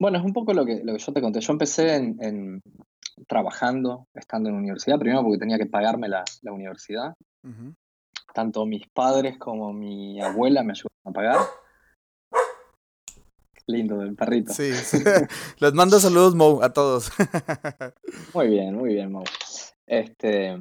Bueno, 0.00 0.18
es 0.18 0.24
un 0.24 0.32
poco 0.32 0.54
lo 0.54 0.64
que, 0.64 0.82
lo 0.84 0.92
que 0.92 0.98
yo 0.98 1.12
te 1.12 1.20
conté. 1.20 1.40
Yo 1.40 1.52
empecé 1.52 1.96
en, 1.96 2.62
trabajando, 3.26 4.06
estando 4.14 4.48
en 4.48 4.54
la 4.54 4.60
universidad, 4.60 4.98
primero 4.98 5.22
porque 5.22 5.38
tenía 5.38 5.58
que 5.58 5.66
pagarme 5.66 6.08
la, 6.08 6.24
la 6.42 6.52
universidad. 6.52 7.14
Tanto 8.32 8.66
mis 8.66 8.86
padres 8.88 9.38
como 9.38 9.72
mi 9.72 10.20
abuela 10.20 10.62
me 10.62 10.72
ayudaron 10.72 11.06
a 11.06 11.12
pagar. 11.12 11.38
Lindo 13.66 14.00
el 14.00 14.14
perrito. 14.14 14.52
Sí, 14.52 14.70
les 15.60 15.74
mando 15.74 15.98
saludos, 15.98 16.34
Mo, 16.34 16.62
a 16.62 16.72
todos. 16.72 17.10
muy 18.34 18.48
bien, 18.48 18.76
muy 18.76 18.94
bien, 18.94 19.12
Mo. 19.12 19.24
Este, 19.86 20.52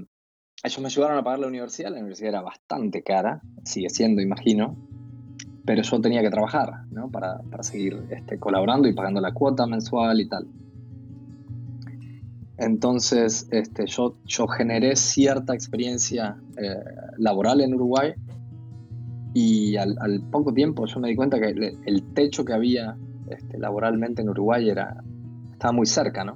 ellos 0.63 0.79
me 0.79 0.87
ayudaron 0.87 1.17
a 1.17 1.23
pagar 1.23 1.39
la 1.39 1.47
universidad. 1.47 1.91
La 1.91 1.99
universidad 1.99 2.29
era 2.29 2.41
bastante 2.41 3.03
cara, 3.03 3.41
sigue 3.63 3.89
siendo, 3.89 4.21
imagino 4.21 4.75
pero 5.67 5.81
yo 5.81 5.99
tenía 5.99 6.21
que 6.21 6.29
trabajar 6.29 6.85
¿no? 6.91 7.11
para, 7.11 7.39
para, 7.39 7.61
seguir 7.61 8.01
este, 8.09 8.39
colaborando 8.39 8.87
y 8.87 8.93
pagando 8.93 9.19
la 9.19 9.33
cuota 9.33 9.67
mensual 9.67 10.21
y 10.21 10.29
tal. 10.29 10.47
Entonces 12.57 13.49
este, 13.51 13.85
yo, 13.85 14.15
yo 14.25 14.47
generé 14.47 14.95
cierta 14.95 15.53
experiencia 15.53 16.37
eh, 16.55 16.73
laboral 17.17 17.59
en 17.59 17.73
Uruguay 17.73 18.13
y 19.33 19.75
al, 19.75 19.97
al, 19.99 20.21
poco 20.31 20.53
tiempo 20.53 20.85
yo 20.85 21.01
me 21.01 21.09
di 21.09 21.17
cuenta 21.17 21.37
que 21.37 21.49
el, 21.49 21.77
el 21.85 22.03
techo 22.13 22.45
que 22.45 22.53
había 22.53 22.95
este, 23.29 23.59
laboralmente 23.59 24.21
en 24.21 24.29
Uruguay 24.29 24.69
era, 24.69 25.03
estaba 25.51 25.73
muy 25.73 25.85
cerca, 25.85 26.23
¿no? 26.23 26.35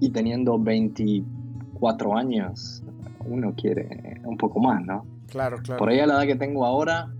Y 0.00 0.10
teniendo 0.10 0.58
24 0.58 2.16
años, 2.16 2.82
uno 3.26 3.52
quiere 3.54 4.20
un 4.24 4.38
poco 4.38 4.60
más, 4.60 4.82
¿no? 4.82 5.04
Claro, 5.26 5.58
claro. 5.58 5.78
Por 5.78 5.90
ahí 5.90 5.98
a 6.00 6.06
la 6.06 6.14
edad 6.14 6.22
que 6.22 6.36
tengo 6.36 6.64
ahora, 6.64 7.12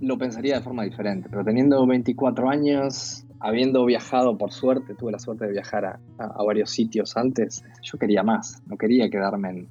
lo 0.00 0.16
pensaría 0.16 0.56
de 0.56 0.62
forma 0.62 0.84
diferente, 0.84 1.28
pero 1.28 1.44
teniendo 1.44 1.86
24 1.86 2.48
años, 2.48 3.24
habiendo 3.38 3.84
viajado 3.84 4.36
por 4.36 4.52
suerte, 4.52 4.94
tuve 4.94 5.12
la 5.12 5.18
suerte 5.18 5.46
de 5.46 5.52
viajar 5.52 5.84
a, 5.84 6.42
varios 6.42 6.70
sitios 6.70 7.16
antes, 7.16 7.62
yo 7.82 7.98
quería 7.98 8.22
más, 8.22 8.62
no 8.66 8.76
quería 8.78 9.10
quedarme 9.10 9.68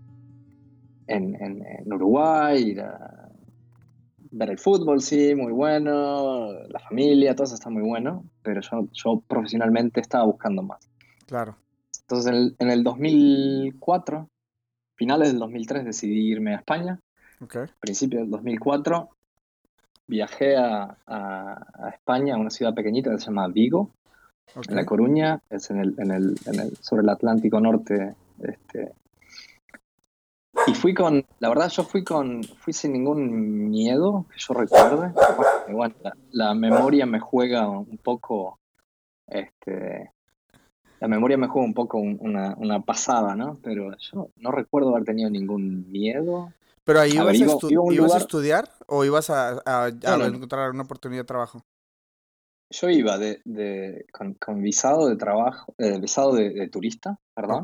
en, 1.07 1.35
en, 1.35 1.93
Uruguay, 1.93 2.75
ver 4.31 4.49
el 4.51 4.59
fútbol, 4.59 5.01
sí, 5.01 5.33
muy 5.33 5.51
bueno, 5.51 6.51
la 6.67 6.79
familia, 6.79 7.33
todo 7.33 7.45
eso 7.45 7.55
está 7.55 7.71
muy 7.71 7.81
bueno, 7.81 8.23
pero 8.43 8.61
yo, 8.61 8.87
yo 8.93 9.23
profesionalmente 9.27 9.99
estaba 9.99 10.25
buscando 10.25 10.61
más. 10.61 10.87
Claro. 11.25 11.55
Entonces 12.01 12.27
en 12.27 12.35
el, 12.35 12.55
en 12.59 12.69
el 12.69 12.83
2004, 12.83 14.29
finales 14.93 15.29
del 15.29 15.39
2003, 15.39 15.85
decidí 15.85 16.31
irme 16.31 16.53
a 16.53 16.57
España. 16.57 16.99
Okay. 17.41 17.63
Principio 17.79 18.19
del 18.19 18.29
2004 18.29 19.09
viajé 20.09 20.57
a, 20.57 20.97
a, 21.05 21.89
España, 21.93 22.33
a 22.33 22.37
una 22.37 22.49
ciudad 22.49 22.73
pequeñita 22.73 23.11
que 23.11 23.19
se 23.19 23.27
llama 23.27 23.47
Vigo, 23.47 23.91
en 24.67 24.75
La 24.75 24.85
Coruña, 24.85 25.39
es 25.49 25.69
en 25.69 25.79
el, 25.79 25.95
en 25.99 26.11
el, 26.11 26.35
en 26.47 26.59
el, 26.59 26.77
sobre 26.77 27.03
el 27.03 27.09
Atlántico 27.09 27.59
Norte. 27.59 28.15
Este, 28.41 28.93
y 30.65 30.73
fui 30.73 30.95
con, 30.95 31.23
la 31.39 31.49
verdad 31.49 31.69
yo 31.69 31.83
fui 31.83 32.03
con, 32.03 32.43
fui 32.43 32.73
sin 32.73 32.93
ningún 32.93 33.69
miedo, 33.69 34.25
que 34.31 34.39
yo 34.39 34.55
recuerde. 34.55 35.13
Bueno, 35.71 35.93
la, 36.31 36.55
memoria 36.55 37.05
me 37.05 37.19
juega 37.19 37.69
un 37.69 37.99
poco, 38.03 38.59
este, 39.27 40.11
la 40.99 41.07
memoria 41.07 41.37
me 41.37 41.47
juega 41.47 41.67
un 41.67 41.75
poco 41.75 41.99
una, 41.99 42.55
una 42.57 42.81
pasada, 42.81 43.35
¿no? 43.35 43.59
Pero 43.61 43.95
yo 43.97 44.29
no 44.37 44.51
recuerdo 44.51 44.89
haber 44.89 45.05
tenido 45.05 45.29
ningún 45.29 45.89
miedo, 45.91 46.51
¿Pero 46.89 47.01
ahí 47.01 47.11
ibas, 47.11 47.39
a, 47.39 48.17
estudiar 48.17 48.67
o 48.87 49.05
ibas 49.05 49.29
a, 49.29 49.89
encontrar 50.25 50.71
una 50.71 50.81
oportunidad 50.81 51.21
de 51.21 51.27
trabajo? 51.27 51.63
Yo 52.71 52.89
iba 52.89 53.19
de, 53.19 54.07
con, 54.11 54.63
visado 54.63 55.07
de 55.07 55.15
trabajo, 55.15 55.75
eh, 55.77 55.99
visado 55.99 56.33
de, 56.33 56.67
turista, 56.69 57.19
perdón. 57.35 57.61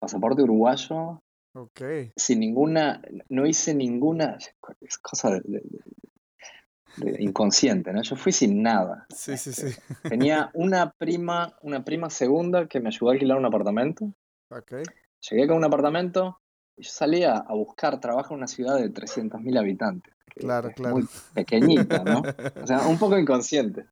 Pasaporte 0.00 0.42
uruguayo. 0.42 1.22
Ok. 1.54 1.82
Sin 2.16 2.40
ninguna, 2.40 3.00
no 3.28 3.46
hice 3.46 3.76
ninguna, 3.76 4.38
es 4.80 4.98
cosa 4.98 5.30
de, 5.30 5.62
inconsciente, 7.20 7.92
¿no? 7.92 8.02
Yo 8.02 8.16
fui 8.16 8.32
sin 8.32 8.60
nada. 8.60 9.06
Sí, 9.14 9.36
sí, 9.36 9.52
sí. 9.52 9.66
Este, 9.66 10.08
tenía 10.08 10.50
una 10.54 10.90
prima, 10.90 11.56
una 11.62 11.84
prima 11.84 12.10
segunda 12.10 12.66
que 12.66 12.80
me 12.80 12.88
ayudó 12.88 13.10
a 13.10 13.12
alquilar 13.12 13.38
un 13.38 13.46
apartamento. 13.46 14.12
Ok. 14.50 14.72
Llegué 15.30 15.46
con 15.46 15.58
un 15.58 15.64
apartamento, 15.64 16.40
yo 16.76 16.90
salía 16.90 17.36
a 17.36 17.54
buscar 17.54 18.00
trabajo 18.00 18.34
en 18.34 18.38
una 18.38 18.48
ciudad 18.48 18.76
de 18.76 18.92
300.000 18.92 19.58
habitantes. 19.58 20.12
Claro, 20.34 20.72
claro. 20.74 20.96
Muy 20.96 21.06
pequeñita, 21.32 22.02
¿no? 22.04 22.22
O 22.62 22.66
sea, 22.66 22.86
un 22.88 22.98
poco 22.98 23.16
inconsciente. 23.18 23.86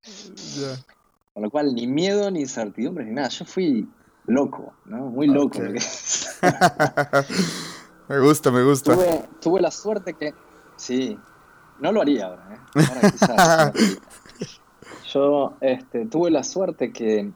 Con 1.33 1.43
lo 1.43 1.51
cual, 1.51 1.75
ni 1.75 1.87
miedo, 1.87 2.31
ni 2.31 2.41
incertidumbre, 2.41 3.05
ni 3.05 3.13
nada. 3.13 3.29
Yo 3.29 3.45
fui 3.45 3.89
loco, 4.27 4.75
¿no? 4.87 5.07
Muy 5.07 5.29
loco. 5.29 5.61
me 8.09 8.21
gusta, 8.21 8.51
me 8.51 8.65
gusta. 8.65 8.97
Tuve, 9.41 9.61
la 9.61 9.71
suerte 9.71 10.15
que. 10.15 10.35
Sí, 10.77 11.17
no 11.81 11.93
lo 11.93 12.03
haría 12.03 12.27
ahora, 12.27 12.55
¿eh? 12.55 12.59
Ahora 12.89 13.11
quizás. 13.11 13.73
yo 15.13 15.55
este, 15.61 16.07
tuve 16.07 16.31
la 16.31 16.43
suerte 16.43 16.91
que 16.93 17.31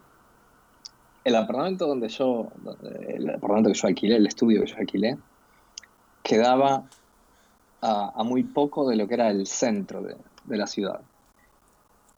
el 1.25 1.37
apartamento 1.37 1.87
donde 1.87 2.09
yo. 2.09 2.49
El 2.83 3.31
apartamento 3.31 3.71
que 3.71 3.79
yo 3.79 3.89
alquilé, 3.89 4.17
el 4.17 4.27
estudio 4.27 4.63
que 4.63 4.67
yo 4.67 4.77
alquilé, 4.79 5.17
quedaba 6.27 6.89
a, 7.81 8.25
muy 8.25 8.43
poco 8.43 8.89
de 8.89 8.97
lo 8.97 9.07
que 9.07 9.15
era 9.15 9.31
el 9.31 9.47
centro 9.47 10.03
de, 10.03 10.17
la 10.57 10.67
ciudad. 10.67 11.01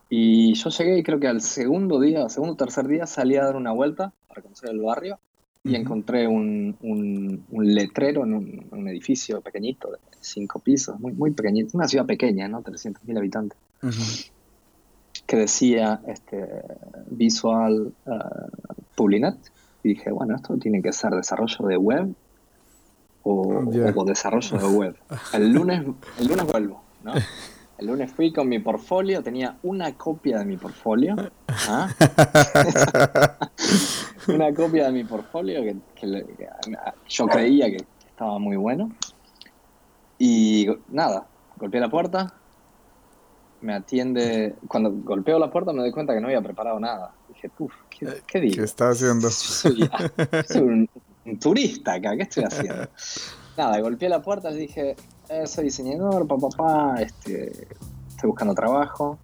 Y 0.09 0.55
yo 0.55 0.71
llegué 0.71 0.97
y 0.97 1.03
creo 1.03 1.19
que 1.19 1.27
al 1.27 1.41
segundo 1.41 1.99
día, 1.99 2.27
segundo 2.29 2.53
o 2.53 2.57
tercer 2.57 2.87
día, 2.87 3.05
salí 3.05 3.35
a 3.35 3.45
dar 3.45 3.55
una 3.55 3.71
vuelta 3.71 4.11
para 4.27 4.41
conocer 4.41 4.71
el 4.71 4.81
barrio 4.81 5.19
y 5.63 5.75
encontré 5.75 6.25
un, 6.27 6.75
un, 6.81 7.75
letrero 7.75 8.23
en 8.23 8.33
un, 8.71 8.87
edificio 8.87 9.41
pequeñito, 9.41 9.91
de 9.91 9.97
cinco 10.21 10.59
pisos, 10.59 10.99
muy, 10.99 11.11
muy 11.11 11.31
pequeñito, 11.31 11.77
una 11.77 11.87
ciudad 11.87 12.07
pequeña, 12.07 12.47
¿no? 12.47 12.63
300.000 12.63 13.17
habitantes, 13.17 13.59
que 15.27 15.35
decía 15.35 16.01
este, 16.07 16.47
Visual 17.11 17.93
uh, 18.05 18.81
Publinet. 18.95 19.37
Y 19.83 19.89
dije, 19.89 20.11
bueno, 20.11 20.35
esto 20.35 20.57
tiene 20.57 20.81
que 20.81 20.91
ser 20.91 21.11
desarrollo 21.11 21.67
de 21.67 21.77
web 21.77 22.15
o, 23.29 24.05
desarrollo 24.05 24.57
de 24.57 24.67
web. 24.67 24.95
El 25.33 25.51
lunes, 25.51 25.85
el 26.19 26.27
lunes 26.27 26.45
vuelvo, 26.45 26.81
¿no? 27.03 27.13
El 27.77 27.87
lunes 27.87 28.11
fui 28.11 28.33
con 28.33 28.49
mi 28.49 28.59
portfolio, 28.59 29.23
tenía 29.23 29.57
una 29.63 29.93
copia 29.95 30.39
de 30.39 30.45
mi 30.45 30.57
portfolio. 30.57 31.15
¿ah? 31.47 31.87
una 34.27 34.53
copia 34.53 34.87
de 34.87 34.91
mi 34.91 35.05
portfolio 35.05 35.61
que, 35.61 35.77
yo 37.07 37.27
creía 37.27 37.69
que 37.69 37.85
estaba 38.05 38.37
muy 38.37 38.57
bueno. 38.57 38.91
Y 40.17 40.67
nada, 40.89 41.25
golpeé 41.57 41.79
la 41.79 41.89
puerta, 41.89 42.33
me 43.61 43.73
atiende. 43.73 44.55
Cuando 44.67 44.91
golpeo 44.91 45.39
la 45.39 45.49
puerta 45.49 45.71
me 45.71 45.79
doy 45.79 45.91
cuenta 45.91 46.13
que 46.13 46.19
no 46.19 46.27
había 46.27 46.41
preparado 46.41 46.81
nada. 46.81 47.13
Dije, 47.29 47.49
uff, 47.59 47.73
¿qué, 47.89 48.21
¿qué, 48.27 48.41
digo? 48.41 48.55
¿Qué 48.57 48.63
está 48.63 48.89
haciendo? 48.89 49.29
Soy, 49.31 49.89
un, 50.55 50.89
turista 51.37 51.93
acá, 51.93 52.15
¿qué 52.15 52.23
estoy 52.23 52.45
haciendo? 52.45 52.87
Nada, 53.57 53.79
golpeé 53.81 54.07
la 54.07 54.21
puerta 54.21 54.51
y 54.51 54.57
dije, 54.57 54.95
eh, 55.27 55.45
soy 55.45 55.65
diseñador, 55.65 56.25
papá, 56.25 56.47
papá, 56.49 57.01
este, 57.01 57.67
estoy 58.07 58.29
buscando 58.29 58.53
trabajo. 58.53 59.19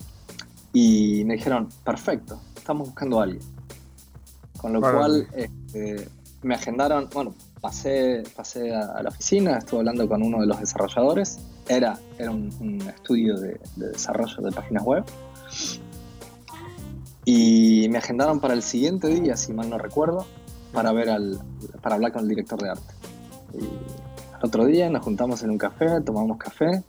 Y 0.74 1.24
me 1.24 1.36
dijeron, 1.36 1.70
perfecto, 1.86 2.40
estamos 2.56 2.90
buscando 2.90 3.22
a 3.22 3.24
alguien. 3.24 3.42
Con 4.58 4.74
lo 4.74 4.82
cual 4.82 5.28
este, 5.34 6.10
me 6.42 6.56
agendaron, 6.56 7.10
bueno, 7.14 7.34
pasé, 7.62 8.24
pasé 8.36 8.76
a, 8.76 9.02
la 9.02 9.10
oficina, 9.10 9.58
estuve 9.58 9.80
hablando 9.80 10.08
con 10.08 10.22
uno 10.22 10.42
de 10.42 10.48
los 10.48 10.60
desarrolladores. 10.60 11.40
Era, 11.70 11.98
era 12.20 12.32
un, 12.32 12.84
estudio 12.94 13.40
de, 13.40 13.60
de, 13.78 13.88
desarrollo 13.90 14.42
de 14.42 14.52
páginas 14.52 14.84
web. 14.84 15.06
Y 17.24 17.88
me 17.90 17.98
agendaron 17.98 18.40
para 18.40 18.54
el 18.54 18.62
siguiente 18.62 19.08
día, 19.08 19.38
si 19.38 19.54
mal 19.54 19.70
no 19.70 19.78
recuerdo, 19.78 20.28
para 20.76 20.92
ver 20.92 21.10
al, 21.10 21.40
para 21.82 21.96
hablar 21.96 22.12
con 22.12 22.24
el 22.24 22.30
director 22.30 22.62
de 22.62 22.70
arte. 22.70 22.94
Y 23.54 23.66
otro 24.44 24.66
día 24.66 24.90
nos 24.90 25.04
juntamos 25.04 25.42
en 25.42 25.50
un 25.50 25.58
café, 25.58 26.02
tomamos 26.02 26.38
café, 26.38 26.84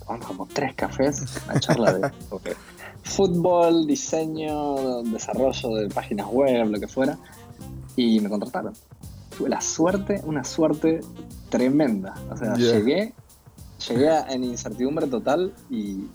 tomamos 0.00 0.26
como 0.26 0.46
tres 0.46 0.74
cafés, 0.74 1.24
una 1.46 1.60
charla 1.60 1.94
de 1.94 2.10
fútbol, 3.04 3.86
diseño, 3.86 5.02
desarrollo 5.04 5.68
de 5.76 5.88
páginas 5.88 6.26
web, 6.26 6.68
lo 6.68 6.80
que 6.80 6.88
fuera, 6.88 7.16
y 7.96 8.20
me 8.20 8.28
contrataron. 8.28 8.74
Tuve 9.36 9.48
la 9.48 9.60
suerte, 9.60 10.20
una 10.24 10.42
suerte 10.42 11.00
tremenda. 11.48 12.14
O 12.30 12.36
sea, 12.36 12.54
llegué, 12.54 13.14
llegué 13.88 14.10
en 14.28 14.42
incertidumbre 14.42 15.06
total 15.06 15.54
y, 15.70 16.08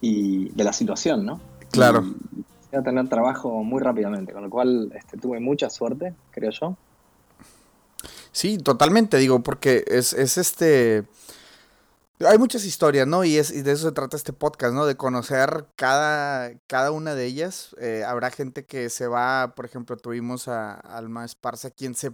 y 0.00 0.50
de 0.50 0.64
la 0.64 0.72
situación, 0.72 1.26
¿no? 1.26 1.40
Claro. 1.72 2.04
Y 2.04 2.53
a 2.78 2.82
tener 2.82 3.08
trabajo 3.08 3.62
muy 3.62 3.80
rápidamente, 3.80 4.32
con 4.32 4.42
lo 4.42 4.50
cual 4.50 4.92
este, 4.94 5.16
tuve 5.16 5.40
mucha 5.40 5.70
suerte, 5.70 6.14
creo 6.30 6.50
yo. 6.50 6.76
Sí, 8.32 8.58
totalmente, 8.58 9.16
digo, 9.18 9.42
porque 9.42 9.84
es, 9.86 10.12
es 10.12 10.38
este 10.38 11.04
hay 12.20 12.38
muchas 12.38 12.64
historias, 12.64 13.06
¿no? 13.06 13.24
Y, 13.24 13.36
es, 13.36 13.50
y 13.50 13.62
de 13.62 13.72
eso 13.72 13.88
se 13.88 13.92
trata 13.92 14.16
este 14.16 14.32
podcast, 14.32 14.72
¿no? 14.74 14.86
De 14.86 14.96
conocer 14.96 15.66
cada, 15.76 16.52
cada 16.66 16.90
una 16.92 17.14
de 17.14 17.26
ellas. 17.26 17.74
Eh, 17.80 18.04
habrá 18.06 18.30
gente 18.30 18.64
que 18.64 18.88
se 18.88 19.08
va, 19.08 19.54
por 19.56 19.64
ejemplo, 19.64 19.96
tuvimos 19.96 20.48
a 20.48 20.74
Alma 20.74 21.24
Esparza, 21.24 21.70
quien 21.70 21.94
se 21.94 22.12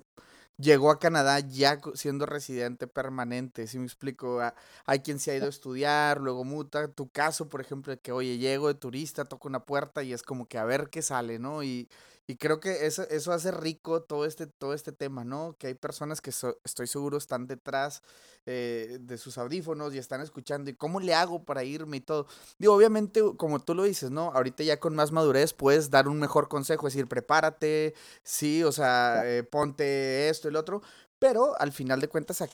llegó 0.61 0.90
a 0.90 0.99
Canadá 0.99 1.40
ya 1.40 1.81
siendo 1.95 2.26
residente 2.26 2.87
permanente, 2.87 3.67
si 3.67 3.79
me 3.79 3.87
explico? 3.87 4.40
Hay 4.87 5.00
quien 5.00 5.19
se 5.19 5.31
ha 5.33 5.37
ido 5.37 5.47
a 5.47 5.50
estudiar, 5.50 6.21
luego 6.21 6.45
muta. 6.45 6.88
Tu 6.88 7.11
caso, 7.11 7.49
por 7.49 7.61
ejemplo, 7.61 7.93
de 7.93 8.00
que, 8.00 8.12
oye, 8.12 8.38
llego 8.38 8.69
de 8.69 8.75
turista, 8.75 9.25
toco 9.25 9.49
una 9.49 9.64
puerta 9.64 10.02
y 10.02 10.12
es 10.12 10.23
como 10.23 10.47
que 10.49 10.59
a 10.59 10.64
ver 10.64 10.88
qué 10.90 11.02
sale, 11.02 11.38
¿no? 11.38 11.62
Y, 11.62 11.88
y 12.30 12.37
creo 12.37 12.60
que 12.60 12.87
eso, 12.87 13.02
eso 13.10 13.32
hace 13.32 13.50
rico 13.50 14.04
todo 14.04 14.25
este, 14.25 14.46
todo 14.46 14.72
este 14.72 14.92
tema, 14.92 15.25
¿no? 15.25 15.56
Que 15.58 15.66
hay 15.66 15.75
personas 15.75 16.20
que 16.20 16.30
estoy 16.30 16.87
seguro 16.87 17.18
están 17.18 17.49
detrás 17.49 18.02
eh, 18.46 18.99
de 19.00 19.18
sus 19.18 19.37
audífonos 19.37 19.92
y 19.92 19.99
están 19.99 20.20
escuchando. 20.20 20.70
¿Y 20.70 20.75
cómo 20.75 21.00
le 21.00 21.12
hago 21.12 21.44
para 21.44 21.64
irme 21.64 21.96
y 21.96 22.00
todo? 22.00 22.28
Digo, 22.56 22.72
obviamente, 22.72 23.20
como 23.37 23.58
tú 23.58 23.75
lo 23.75 23.82
dices, 23.82 24.12
¿no? 24.12 24.30
Ahorita 24.30 24.62
ya 24.62 24.78
con 24.78 24.94
más 24.94 25.10
madurez 25.10 25.54
puedes 25.54 25.90
dar 25.90 26.06
un 26.06 26.20
mejor 26.20 26.49
consejo, 26.49 26.87
es 26.87 26.94
decir, 26.94 27.08
prepárate, 27.08 27.94
sí, 28.22 28.62
o 28.62 28.70
sea, 28.70 29.22
eh, 29.25 29.42
ponte 29.42 30.28
esto 30.28 30.49
y 30.49 30.52
lo 30.52 30.60
otro. 30.60 30.82
Pero 31.18 31.60
al 31.60 31.72
final 31.72 32.00
de 32.00 32.06
cuentas, 32.06 32.42
a, 32.42 32.49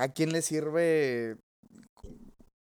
a, 0.00 0.08
quien 0.08 0.32
le 0.32 0.42
sirve 0.42 1.38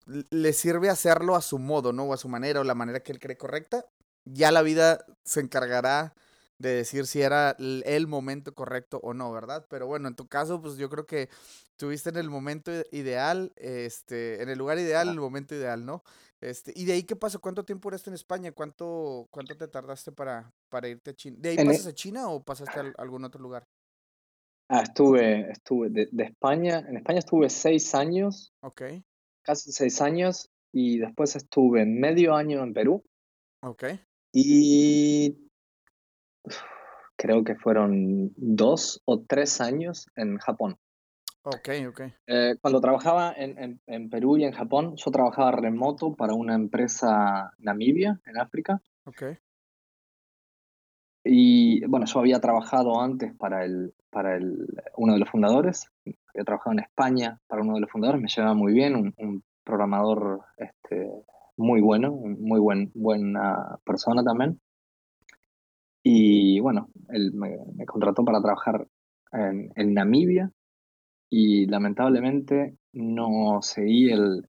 le 0.06 0.54
sirve 0.54 0.92
hacerlo 0.92 1.36
a 1.36 1.42
su 1.42 1.58
modo, 1.58 1.92
¿no? 1.92 2.04
O 2.04 2.14
a 2.14 2.18
su 2.18 2.30
manera, 2.30 2.60
o 2.60 2.64
la 2.64 2.76
manera 2.76 3.00
que 3.00 3.14
él 3.14 3.20
cree 3.20 3.36
correcta. 3.36 3.84
Ya 4.26 4.52
la 4.52 4.62
vida 4.62 5.04
se 5.24 5.40
encargará 5.40 6.14
de 6.62 6.76
decir 6.76 7.08
si 7.08 7.22
era 7.22 7.56
el 7.60 8.08
momento 8.08 8.54
correcto 8.54 9.00
o 9.04 9.14
no, 9.14 9.32
¿verdad? 9.32 9.66
Pero 9.70 9.88
bueno, 9.88 10.08
en 10.08 10.16
tu 10.16 10.28
caso, 10.28 10.62
pues 10.62 10.78
yo 10.78 10.90
creo 10.90 11.06
que 11.06 11.30
estuviste 11.72 12.10
en 12.10 12.18
el 12.18 12.30
momento 12.30 12.72
ideal, 12.92 13.52
este, 13.56 14.42
en 14.42 14.50
el 14.50 14.58
lugar 14.58 14.78
ideal, 14.78 15.08
en 15.08 15.14
el 15.16 15.20
momento 15.20 15.56
ideal, 15.56 15.86
¿no? 15.86 16.04
Este, 16.40 16.74
y 16.76 16.86
de 16.86 16.94
ahí 16.94 17.04
qué 17.04 17.16
pasó, 17.16 17.40
¿cuánto 17.40 17.66
tiempo 17.66 17.90
eres 17.90 18.08
en 18.08 18.14
España? 18.14 18.52
¿Cuánto, 18.52 19.28
cuánto 19.32 19.56
te 19.56 19.68
tardaste 19.68 20.12
para, 20.12 20.52
para 20.70 20.88
irte 20.88 21.12
a 21.12 21.14
China? 21.14 21.38
¿De 21.40 21.50
ahí 21.50 21.56
e 21.60 21.66
pasas 21.66 21.88
a 21.88 21.94
China 21.94 22.30
o 22.30 22.44
pasaste 22.44 22.80
a 22.80 22.94
algún 22.98 23.24
otro 23.24 23.42
lugar? 23.42 23.68
Ah, 24.68 24.82
estuve, 24.84 25.52
estuve 25.52 25.90
de, 25.90 26.08
de, 26.12 26.24
España, 26.24 26.80
en 26.88 26.98
España 26.98 27.20
estuve 27.20 27.50
seis 27.50 27.94
años. 27.94 28.54
Ok. 28.62 28.84
Casi 29.44 29.72
seis 29.72 30.02
años 30.02 30.50
y 30.72 31.00
después 31.00 31.36
estuve 31.36 31.86
medio 31.86 32.36
año 32.36 32.64
en 32.64 32.74
Perú. 32.74 33.04
Ok. 33.62 33.86
Y 34.32 35.51
creo 37.16 37.44
que 37.44 37.56
fueron 37.56 38.32
dos 38.36 39.02
o 39.06 39.22
tres 39.22 39.62
años 39.62 40.08
en 40.16 40.38
Japón. 40.38 40.78
Ok, 41.44 41.70
ok. 41.90 42.02
Eh, 42.28 42.56
cuando 42.62 42.82
trabajaba 42.82 43.34
en, 43.36 43.80
en, 43.88 44.10
Perú 44.10 44.38
y 44.38 44.44
en 44.44 44.52
Japón, 44.52 44.96
yo 44.96 45.12
trabajaba 45.12 45.52
remoto 45.52 46.16
para 46.16 46.34
una 46.34 46.54
empresa 46.54 47.52
namibia, 47.58 48.20
en 48.26 48.38
África. 48.40 48.80
Ok. 49.06 49.24
Y 51.24 51.86
bueno, 51.86 52.06
yo 52.06 52.20
había 52.20 52.40
trabajado 52.40 53.02
antes 53.02 53.36
para, 53.36 53.66
el, 53.66 53.94
para 54.10 54.36
el, 54.36 54.68
uno 54.98 55.14
de 55.14 55.20
los 55.20 55.30
fundadores. 55.30 55.88
Había 56.06 56.46
trabajado 56.46 56.74
en 56.74 56.80
España 56.80 57.40
para 57.48 57.62
uno 57.62 57.76
de 57.76 57.82
los 57.82 57.92
fundadores. 57.92 58.22
Me 58.22 58.28
llevaba 58.28 58.54
muy 58.54 58.74
bien, 58.74 58.96
un, 58.96 59.14
un 59.18 59.44
programador 59.64 60.42
este, 60.58 61.12
muy 61.58 61.82
bueno, 61.82 62.12
muy 62.12 62.60
buen, 62.60 62.92
buena 62.94 63.80
persona 63.84 64.24
también. 64.24 64.60
Y 66.04 66.60
bueno, 66.60 66.90
él 67.10 67.34
me, 67.34 67.86
contrató 67.86 68.26
para 68.26 68.42
trabajar 68.42 68.88
en, 69.32 69.94
Namibia 69.94 70.52
y 71.30 71.68
lamentablemente 71.68 72.78
no 72.94 73.62
seguí 73.62 74.12
el, 74.12 74.44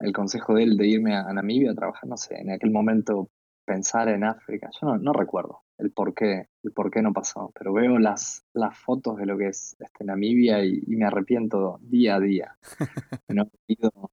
el, 0.00 0.12
consejo 0.12 0.54
de 0.54 0.64
él 0.64 0.76
de 0.76 0.88
irme 0.88 1.16
a, 1.16 1.32
Namibia 1.32 1.72
a 1.72 1.74
trabajar, 1.74 2.08
no 2.08 2.16
sé, 2.16 2.36
en 2.36 2.50
aquel 2.50 2.70
momento 2.70 3.30
pensar 3.64 4.08
en 4.08 4.24
África, 4.24 4.70
yo 4.80 4.88
no, 4.88 4.98
no 4.98 5.12
recuerdo 5.12 5.62
el 5.78 5.92
por 5.92 6.12
qué, 6.14 6.48
el 6.62 6.72
por 6.72 6.90
qué 6.90 7.02
no 7.02 7.12
pasó, 7.12 7.52
pero 7.56 7.72
veo 7.72 7.98
las, 7.98 8.44
las 8.52 8.76
fotos 8.78 9.16
de 9.16 9.26
lo 9.26 9.38
que 9.38 9.48
es 9.48 9.76
este, 9.78 10.04
Namibia 10.04 10.64
y, 10.64 10.82
me 10.86 11.06
arrepiento 11.06 11.78
día 11.82 12.16
a 12.16 12.20
día. 12.20 12.56
No 13.28 13.42
he 13.42 13.46
podido 13.46 14.10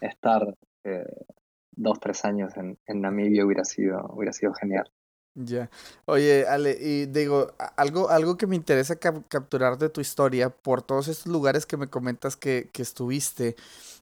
estar 0.00 0.56
eh, 0.84 1.24
dos, 1.72 1.98
tres 2.00 2.24
años 2.24 2.56
en, 2.56 2.78
en 2.86 3.00
Namibia 3.00 3.44
hubiera 3.44 3.64
sido, 3.64 4.06
hubiera 4.14 4.32
sido 4.32 4.52
genial. 4.54 4.90
Ya. 5.34 5.70
Oye, 6.04 6.46
Ale, 6.46 6.76
y 6.78 7.06
digo, 7.06 7.54
algo, 7.76 8.10
algo 8.10 8.36
que 8.36 8.46
me 8.46 8.54
interesa 8.56 8.96
capturar 8.96 9.78
de 9.78 9.88
tu 9.88 10.02
historia, 10.02 10.50
por 10.50 10.82
todos 10.82 11.08
estos 11.08 11.26
lugares 11.32 11.64
que 11.64 11.78
me 11.78 11.88
comentas 11.88 12.36
que, 12.36 12.68
que 12.70 12.82
estuviste, 12.82 13.56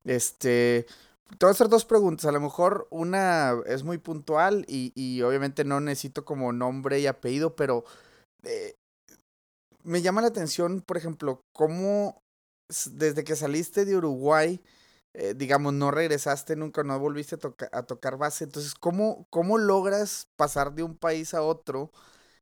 este, 0.04 0.86
te 1.38 1.46
voy 1.46 1.50
a 1.50 1.52
hacer 1.52 1.68
dos 1.68 1.84
preguntas. 1.84 2.26
A 2.26 2.32
lo 2.32 2.40
mejor 2.40 2.88
una 2.90 3.54
es 3.66 3.84
muy 3.84 3.98
puntual 3.98 4.64
y, 4.68 4.92
y 4.96 5.22
obviamente 5.22 5.64
no 5.64 5.80
necesito 5.80 6.24
como 6.24 6.52
nombre 6.52 6.98
y 6.98 7.06
apellido, 7.06 7.54
pero 7.54 7.84
eh, 8.42 8.74
me 9.84 10.02
llama 10.02 10.20
la 10.22 10.28
atención, 10.28 10.80
por 10.80 10.96
ejemplo, 10.96 11.44
cómo 11.52 12.22
desde 12.92 13.24
que 13.24 13.36
saliste 13.36 13.84
de 13.84 13.96
Uruguay, 13.96 14.60
eh, 15.14 15.34
digamos, 15.36 15.72
no 15.72 15.90
regresaste 15.90 16.56
nunca, 16.56 16.84
no 16.84 16.98
volviste 16.98 17.36
a, 17.36 17.78
a, 17.78 17.82
tocar 17.84 18.16
base. 18.16 18.44
Entonces, 18.44 18.74
¿cómo, 18.74 19.26
¿cómo 19.30 19.58
logras 19.58 20.28
pasar 20.36 20.72
de 20.74 20.82
un 20.82 20.96
país 20.96 21.34
a 21.34 21.42
otro? 21.42 21.90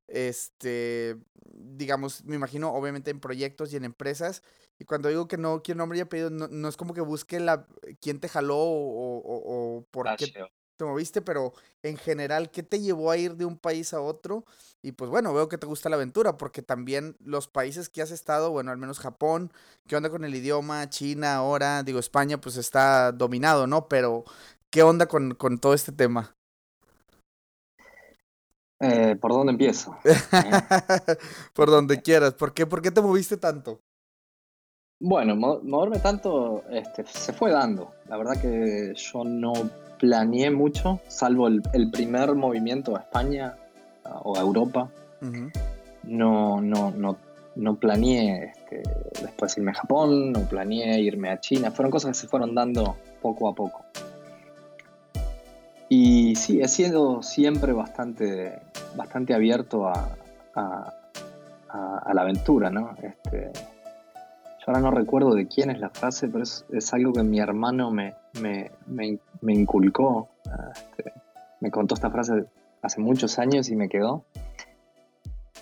Este, 0.06 1.16
digamos, 1.52 2.24
me 2.24 2.36
imagino, 2.36 2.72
obviamente 2.72 3.10
en 3.10 3.20
proyectos 3.20 3.72
y 3.72 3.76
en 3.76 3.84
empresas. 3.84 4.42
Y 4.78 4.84
cuando 4.84 5.08
digo 5.08 5.28
que 5.28 5.38
no 5.38 5.62
quiero 5.62 5.78
nombre 5.78 5.98
y 5.98 6.02
apellido, 6.02 6.30
no, 6.30 6.48
no 6.48 6.68
es 6.68 6.76
como 6.76 6.94
que 6.94 7.00
busque 7.00 7.40
la 7.40 7.66
quién 8.00 8.20
te 8.20 8.28
jaló 8.28 8.58
o, 8.58 9.18
o, 9.18 9.78
o 9.78 9.84
por 9.90 10.14
qué 10.16 10.32
te 10.78 10.84
moviste, 10.86 11.20
pero 11.20 11.52
en 11.82 11.98
general, 11.98 12.50
¿qué 12.50 12.62
te 12.62 12.80
llevó 12.80 13.10
a 13.10 13.18
ir 13.18 13.36
de 13.36 13.44
un 13.44 13.58
país 13.58 13.92
a 13.92 14.00
otro? 14.00 14.44
Y 14.82 14.92
pues 14.92 15.10
bueno, 15.10 15.34
veo 15.34 15.48
que 15.48 15.58
te 15.58 15.66
gusta 15.66 15.90
la 15.90 15.96
aventura, 15.96 16.38
porque 16.38 16.62
también 16.62 17.16
los 17.20 17.48
países 17.48 17.88
que 17.90 18.00
has 18.00 18.10
estado, 18.10 18.50
bueno, 18.50 18.70
al 18.70 18.78
menos 18.78 19.00
Japón, 19.00 19.52
¿qué 19.86 19.96
onda 19.96 20.10
con 20.10 20.24
el 20.24 20.34
idioma? 20.34 20.88
China 20.88 21.36
ahora, 21.36 21.82
digo, 21.82 21.98
España 21.98 22.40
pues 22.40 22.56
está 22.56 23.12
dominado, 23.12 23.66
¿no? 23.66 23.88
Pero, 23.88 24.24
¿qué 24.70 24.82
onda 24.82 25.06
con, 25.06 25.34
con 25.34 25.58
todo 25.58 25.74
este 25.74 25.92
tema? 25.92 26.36
Eh, 28.80 29.16
¿Por 29.20 29.32
dónde 29.32 29.52
empiezo? 29.52 29.96
Por 31.52 31.70
donde 31.70 32.00
quieras. 32.00 32.34
¿Por 32.34 32.54
qué, 32.54 32.66
¿Por 32.66 32.80
qué 32.80 32.90
te 32.90 33.00
moviste 33.00 33.36
tanto? 33.36 33.80
Bueno, 35.00 35.36
moverme 35.36 36.00
tanto 36.00 36.64
este, 36.70 37.04
se 37.06 37.32
fue 37.32 37.52
dando. 37.52 37.92
La 38.08 38.16
verdad 38.16 38.40
que 38.40 38.92
yo 38.96 39.24
no 39.24 39.52
planeé 39.98 40.50
mucho, 40.50 41.00
salvo 41.06 41.46
el, 41.46 41.90
primer 41.92 42.34
movimiento 42.34 42.96
a 42.96 43.00
España 43.00 43.56
o 44.04 44.36
a 44.36 44.40
Europa. 44.40 44.90
no, 46.02 46.60
no, 46.60 46.90
no, 46.90 47.16
no 47.54 47.76
planeé 47.76 48.52
este, 48.56 48.82
después 49.22 49.56
irme 49.56 49.70
a 49.70 49.74
Japón, 49.74 50.32
no 50.32 50.40
planeé 50.40 51.00
irme 51.00 51.30
a 51.30 51.38
China. 51.38 51.70
Fueron 51.70 51.92
cosas 51.92 52.10
que 52.10 52.14
se 52.14 52.26
fueron 52.26 52.54
dando 52.54 52.96
poco 53.22 53.48
a 53.48 53.54
poco. 53.54 53.84
Y 55.88 56.34
sí, 56.34 56.60
he 56.60 56.68
sido 56.68 57.22
siempre 57.22 57.72
bastante, 57.72 58.60
bastante 58.96 59.32
abierto 59.32 59.86
a, 59.86 60.16
a, 60.54 62.14
la 62.14 62.22
aventura, 62.22 62.70
¿no? 62.70 62.94
Este, 63.02 63.52
ahora 64.68 64.80
no 64.80 64.90
recuerdo 64.90 65.34
de 65.34 65.48
quién 65.48 65.70
es 65.70 65.80
la 65.80 65.88
frase, 65.88 66.28
pero 66.28 66.44
es, 66.44 66.92
algo 66.92 67.14
que 67.14 67.22
mi 67.22 67.40
hermano 67.40 67.90
me, 67.90 68.14
me, 68.42 68.70
me, 68.86 69.52
inculcó. 69.54 70.28
Este, 70.74 71.10
me 71.60 71.70
contó 71.70 71.94
esta 71.94 72.10
frase 72.10 72.44
hace 72.82 73.00
muchos 73.00 73.38
años 73.38 73.70
y 73.70 73.76
me 73.76 73.88
quedó. 73.88 74.26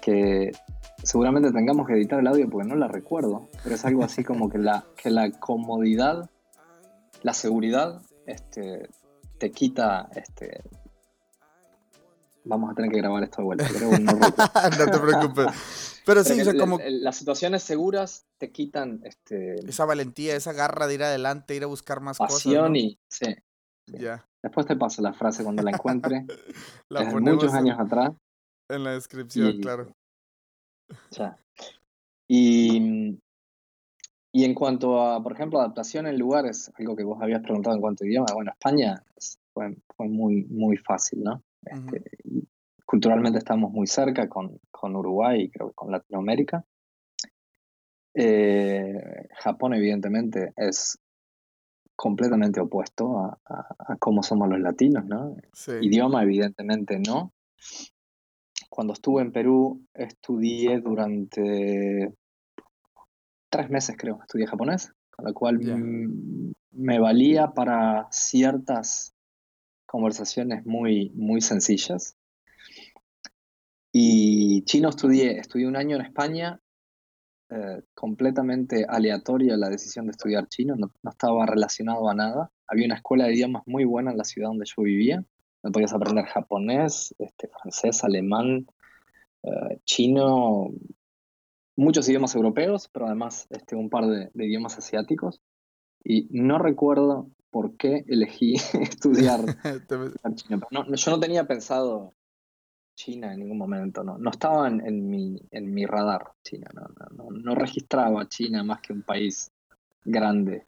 Que 0.00 0.50
seguramente 1.04 1.52
tengamos 1.52 1.86
que 1.86 1.92
editar 1.92 2.18
el 2.18 2.26
audio 2.26 2.50
porque 2.50 2.68
no 2.68 2.74
la 2.74 2.88
recuerdo, 2.88 3.48
pero 3.62 3.76
es 3.76 3.84
algo 3.84 4.02
así 4.02 4.24
como 4.24 4.48
que 4.48 4.58
la, 4.58 4.84
que 5.00 5.10
la 5.10 5.30
comodidad, 5.30 6.28
la 7.22 7.32
seguridad, 7.32 8.02
este, 8.26 8.88
te 9.38 9.52
quita 9.52 10.08
este, 10.16 10.64
Vamos 12.46 12.70
a 12.70 12.74
tener 12.74 12.90
que 12.90 12.98
grabar 12.98 13.24
esto 13.24 13.38
de 13.38 13.44
vuelta. 13.44 13.68
no, 13.80 14.12
no 14.86 14.90
te 14.92 14.98
preocupes. 14.98 16.02
Pero 16.06 16.22
sí, 16.22 16.40
o 16.40 16.44
sea, 16.44 16.54
como... 16.56 16.78
Las 16.84 17.16
situaciones 17.16 17.64
seguras 17.64 18.24
te 18.38 18.52
quitan 18.52 19.00
este... 19.02 19.56
Esa 19.68 19.84
valentía, 19.84 20.36
esa 20.36 20.52
garra 20.52 20.86
de 20.86 20.94
ir 20.94 21.02
adelante, 21.02 21.56
ir 21.56 21.64
a 21.64 21.66
buscar 21.66 22.00
más 22.00 22.18
cosas. 22.18 22.34
Pasión 22.34 22.76
y... 22.76 22.98
Sí. 23.08 23.34
Ya. 23.86 24.24
Después 24.42 24.66
te 24.66 24.76
paso 24.76 25.02
la 25.02 25.12
frase 25.12 25.42
cuando 25.42 25.62
la 25.64 25.72
encuentre. 25.72 26.24
la 26.88 27.04
muchos 27.04 27.52
años 27.52 27.78
atrás. 27.80 28.12
En 28.68 28.84
la 28.84 28.92
descripción, 28.92 29.58
claro. 29.58 29.92
Ya. 31.10 31.36
Y, 32.28 33.18
y 34.32 34.44
en 34.44 34.54
cuanto 34.54 35.00
a, 35.00 35.20
por 35.20 35.32
ejemplo, 35.32 35.58
adaptación 35.58 36.06
en 36.06 36.18
lugares, 36.18 36.70
algo 36.78 36.94
que 36.94 37.04
vos 37.04 37.20
habías 37.20 37.42
preguntado 37.42 37.74
en 37.74 37.80
cuanto 37.80 38.04
a 38.04 38.06
idioma, 38.06 38.26
bueno, 38.34 38.52
España 38.52 39.02
fue, 39.52 39.76
fue 39.96 40.08
muy, 40.08 40.44
muy 40.44 40.76
fácil, 40.76 41.24
¿no? 41.24 41.42
Este, 41.66 42.02
culturalmente 42.84 43.38
estamos 43.38 43.72
muy 43.72 43.86
cerca 43.86 44.28
con, 44.28 44.58
con 44.70 44.96
Uruguay 44.96 45.42
y 45.42 45.50
creo 45.50 45.68
que 45.68 45.74
con 45.74 45.90
Latinoamérica. 45.90 46.64
Eh, 48.14 49.28
Japón, 49.40 49.74
evidentemente, 49.74 50.52
es 50.56 50.98
completamente 51.94 52.60
opuesto 52.60 53.18
a, 53.18 53.38
a, 53.44 53.96
cómo 53.98 54.22
somos 54.22 54.48
los 54.48 54.60
latinos, 54.60 55.04
¿no? 55.06 55.36
Idioma, 55.80 56.22
evidentemente, 56.22 56.98
no. 56.98 57.32
Cuando 58.70 58.92
estuve 58.92 59.22
en 59.22 59.32
Perú, 59.32 59.86
estudié 59.94 60.80
durante 60.80 62.12
tres 63.48 63.70
meses, 63.70 63.96
creo, 63.98 64.20
estudié 64.20 64.46
japonés, 64.46 64.92
con 65.10 65.24
lo 65.24 65.32
cual 65.32 65.58
me 66.70 66.98
valía 66.98 67.52
para 67.52 68.06
ciertas 68.10 69.15
conversaciones 69.86 70.66
muy, 70.66 71.10
muy 71.14 71.40
sencillas. 71.40 72.16
Y 73.92 74.62
chino 74.64 74.90
estudié, 74.90 75.38
estudié 75.38 75.66
un 75.66 75.76
año 75.76 75.96
en 75.96 76.02
España, 76.02 76.60
eh, 77.48 77.82
completamente 77.94 78.84
aleatoria 78.88 79.56
la 79.56 79.68
decisión 79.68 80.06
de 80.06 80.10
estudiar 80.10 80.48
chino, 80.48 80.74
no, 80.74 80.90
estaba 81.08 81.46
relacionado 81.46 82.08
a 82.08 82.14
nada. 82.14 82.50
Había 82.66 82.86
una 82.86 82.96
escuela 82.96 83.26
de 83.26 83.34
idiomas 83.34 83.62
muy 83.66 83.84
buena 83.84 84.10
en 84.10 84.18
la 84.18 84.24
ciudad 84.24 84.48
donde 84.48 84.66
yo 84.66 84.82
vivía, 84.82 85.24
podías 85.72 85.92
aprender 85.92 86.24
japonés, 86.26 87.14
este, 87.18 87.48
francés, 87.48 88.02
alemán, 88.02 88.66
eh, 89.44 89.80
chino, 89.84 90.72
muchos 91.76 92.08
idiomas 92.08 92.34
europeos, 92.34 92.88
pero 92.92 93.06
además 93.06 93.46
este, 93.50 93.76
un 93.76 93.90
par 93.90 94.06
de, 94.06 94.30
idiomas 94.34 94.76
asiáticos. 94.78 95.40
Y 96.02 96.28
no 96.30 96.58
recuerdo 96.58 97.30
por 97.50 97.76
qué 97.76 98.04
elegí 98.08 98.54
estudiar, 98.80 99.40
chino. 100.34 100.60
yo 100.70 101.10
no 101.10 101.20
tenía 101.20 101.46
pensado 101.46 102.14
China 102.94 103.32
en 103.32 103.40
ningún 103.40 103.58
momento, 103.58 104.02
no, 104.02 104.18
no 104.18 104.30
estaba 104.30 104.68
en, 104.68 105.10
mi, 105.10 105.40
en 105.50 105.72
mi 105.72 105.84
radar 105.84 106.32
China, 106.42 106.70
no, 106.74 106.88
no, 107.16 107.30
no, 107.30 107.54
registraba 107.54 108.26
China 108.28 108.62
más 108.64 108.80
que 108.80 108.92
un 108.92 109.02
país 109.02 109.50
grande 110.04 110.64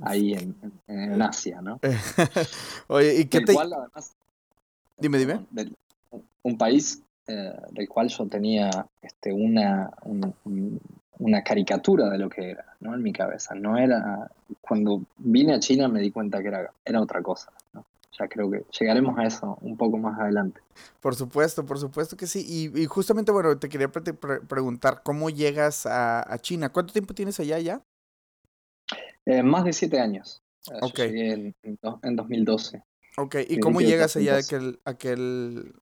ahí 0.00 0.32
en, 0.32 0.56
en, 0.88 1.22
Asia, 1.22 1.60
¿no? 1.60 1.78
Oye, 2.88 3.20
¿y 3.20 3.26
qué 3.26 3.42
te... 3.42 3.54
dime, 4.98 5.18
dime. 5.18 5.46
un 6.42 6.58
país 6.58 7.02
eh, 7.28 7.52
del 7.70 7.88
cual 7.88 8.08
yo 8.08 8.26
tenía 8.26 8.68
este, 9.00 9.32
una, 9.32 9.92
una 11.18 11.42
caricatura 11.42 12.08
de 12.10 12.18
lo 12.18 12.28
que 12.28 12.50
era, 12.50 12.76
¿no? 12.80 12.94
En 12.94 13.02
mi 13.02 13.12
cabeza. 13.12 13.54
No 13.54 13.78
era... 13.78 14.30
Cuando 14.60 15.02
vine 15.18 15.54
a 15.54 15.60
China 15.60 15.88
me 15.88 16.00
di 16.00 16.10
cuenta 16.10 16.40
que 16.42 16.48
era, 16.48 16.72
era 16.84 17.00
otra 17.00 17.22
cosa, 17.22 17.52
¿no? 17.72 17.84
ya 18.18 18.28
creo 18.28 18.50
que 18.50 18.64
llegaremos 18.78 19.18
a 19.18 19.24
eso 19.24 19.58
un 19.62 19.76
poco 19.76 19.96
más 19.96 20.18
adelante. 20.18 20.60
Por 21.00 21.14
supuesto, 21.14 21.64
por 21.64 21.78
supuesto 21.78 22.16
que 22.16 22.26
sí. 22.26 22.72
Y, 22.74 22.86
justamente, 22.86 23.32
bueno, 23.32 23.58
te 23.58 23.68
quería 23.68 23.90
preguntar, 23.90 25.02
¿cómo 25.02 25.30
llegas 25.30 25.86
a, 25.86 26.36
China? 26.40 26.70
¿Cuánto 26.70 26.92
tiempo 26.92 27.14
tienes 27.14 27.40
allá 27.40 27.58
ya? 27.58 27.82
Eh, 29.24 29.42
más 29.42 29.64
de 29.64 29.72
siete 29.72 30.00
años. 30.00 30.42
Eh, 30.70 30.78
ok. 30.80 30.98
en, 30.98 31.54
en, 31.62 32.16
2012. 32.16 32.82
Ok, 33.16 33.36
¿y 33.48 33.58
cómo 33.60 33.80
llegas 33.80 34.16
allá 34.16 34.36
a 34.36 34.38
aquel, 34.38 34.80
aquel... 34.84 35.74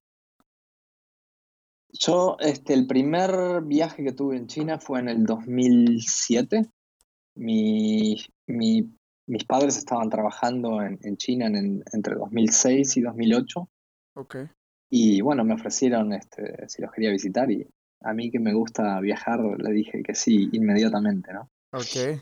Yo, 1.92 2.36
este, 2.40 2.74
el 2.74 2.86
primer 2.86 3.62
viaje 3.62 4.04
que 4.04 4.12
tuve 4.12 4.36
en 4.36 4.46
China 4.46 4.78
fue 4.78 5.00
en 5.00 5.08
el 5.08 5.24
2007. 5.24 6.66
Mi, 7.36 8.16
mi 8.46 8.90
mis 9.30 9.44
padres 9.44 9.78
estaban 9.78 10.10
trabajando 10.10 10.82
en, 10.82 11.16
China 11.16 11.46
en, 11.46 11.84
entre 11.92 12.16
2006 12.16 12.96
y 12.96 13.00
2008. 13.00 13.68
Ok. 14.16 14.36
Y 14.90 15.20
bueno, 15.20 15.44
me 15.44 15.54
ofrecieron 15.54 16.12
este, 16.12 16.68
si 16.68 16.82
los 16.82 16.90
quería 16.90 17.12
visitar 17.12 17.48
y 17.48 17.64
a 18.02 18.12
mí 18.12 18.32
que 18.32 18.40
me 18.40 18.52
gusta 18.52 18.98
viajar 18.98 19.38
le 19.40 19.70
dije 19.70 20.02
que 20.02 20.16
sí 20.16 20.48
inmediatamente, 20.50 21.32
¿no? 21.32 21.48
Ok. 21.72 22.20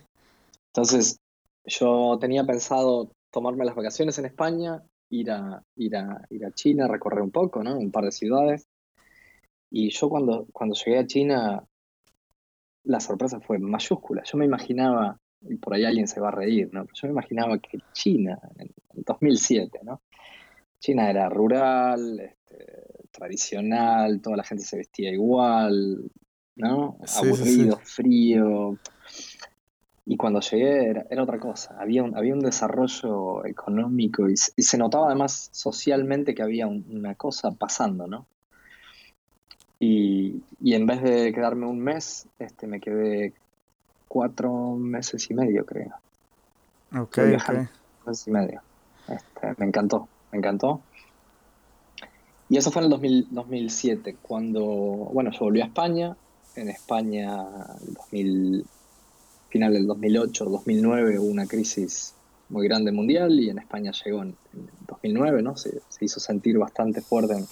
Entonces 0.66 1.18
yo 1.64 2.18
tenía 2.20 2.44
pensado 2.44 3.10
tomarme 3.32 3.64
las 3.64 3.74
vacaciones 3.74 4.18
en 4.18 4.26
España, 4.26 4.82
ir 5.08 5.30
a, 5.30 5.62
ir 5.76 5.96
a, 5.96 6.26
ir 6.28 6.44
a 6.44 6.52
China, 6.52 6.88
recorrer 6.88 7.22
un 7.22 7.30
poco, 7.30 7.62
¿no? 7.62 7.78
Un 7.78 7.90
par 7.90 8.04
de 8.04 8.12
ciudades. 8.12 8.66
Y 9.70 9.90
yo 9.90 10.08
cuando, 10.08 10.46
cuando 10.52 10.74
llegué 10.74 10.98
a 10.98 11.06
China, 11.06 11.64
la 12.84 13.00
sorpresa 13.00 13.40
fue 13.40 13.58
mayúscula. 13.58 14.22
Yo 14.24 14.38
me 14.38 14.44
imaginaba 14.44 15.18
y 15.42 15.56
por 15.56 15.74
ahí 15.74 15.84
alguien 15.84 16.08
se 16.08 16.20
va 16.20 16.28
a 16.28 16.32
reír, 16.32 16.68
¿no? 16.72 16.84
yo 16.92 17.06
me 17.06 17.10
imaginaba 17.10 17.58
que 17.58 17.78
China, 17.92 18.38
en 18.58 18.72
2007, 18.94 19.80
¿no? 19.84 20.02
China 20.80 21.10
era 21.10 21.28
rural, 21.28 22.20
este, 22.20 22.66
tradicional, 23.10 24.20
toda 24.20 24.36
la 24.36 24.44
gente 24.44 24.64
se 24.64 24.76
vestía 24.76 25.10
igual, 25.10 26.10
¿no? 26.56 26.98
Aburrido, 27.16 27.78
frío. 27.82 28.78
Y 30.06 30.16
cuando 30.16 30.40
llegué 30.40 30.88
era, 30.88 31.22
otra 31.22 31.38
cosa, 31.38 31.76
había 31.78 32.02
un, 32.02 32.16
había 32.16 32.34
un 32.34 32.40
desarrollo 32.40 33.44
económico 33.44 34.28
y, 34.28 34.36
se 34.36 34.78
notaba 34.78 35.06
además 35.06 35.50
socialmente 35.52 36.34
que 36.34 36.42
había 36.42 36.66
una 36.66 37.14
cosa 37.14 37.50
pasando, 37.52 38.06
¿no? 38.06 38.26
Y, 39.80 40.42
y, 40.60 40.74
en 40.74 40.86
vez 40.86 41.02
de 41.02 41.32
quedarme 41.32 41.66
un 41.66 41.78
mes, 41.78 42.26
este, 42.38 42.66
me 42.66 42.80
quedé 42.80 43.32
cuatro 44.08 44.74
meses 44.74 45.30
y 45.30 45.34
medio, 45.34 45.64
creo. 45.64 45.94
Ok, 46.96 47.18
ok. 47.18 47.68
Meses 48.06 48.26
y 48.26 48.30
medio. 48.30 48.62
Este, 49.08 49.54
me 49.58 49.66
encantó, 49.66 50.08
me 50.32 50.38
encantó. 50.38 50.80
Y 52.48 52.56
eso 52.56 52.70
fue 52.70 52.82
en 52.82 52.92
el 52.92 53.26
2007, 53.30 54.16
cuando, 54.22 54.64
bueno, 54.64 55.30
yo 55.30 55.40
volví 55.40 55.60
a 55.60 55.66
España. 55.66 56.16
En 56.56 56.70
España, 56.70 57.44
el 57.86 57.94
2000, 57.94 58.64
final 59.50 59.72
del 59.74 59.86
2008, 59.86 60.44
2009, 60.46 61.18
hubo 61.18 61.28
una 61.28 61.46
crisis 61.46 62.14
muy 62.48 62.66
grande 62.66 62.92
mundial 62.92 63.38
y 63.38 63.50
en 63.50 63.58
España 63.58 63.92
llegó 64.04 64.22
en, 64.22 64.34
2009, 64.86 65.42
¿no? 65.42 65.56
Se, 65.56 65.80
hizo 66.00 66.20
sentir 66.20 66.58
bastante 66.58 67.02
fuerte 67.02 67.34
en, 67.34 67.46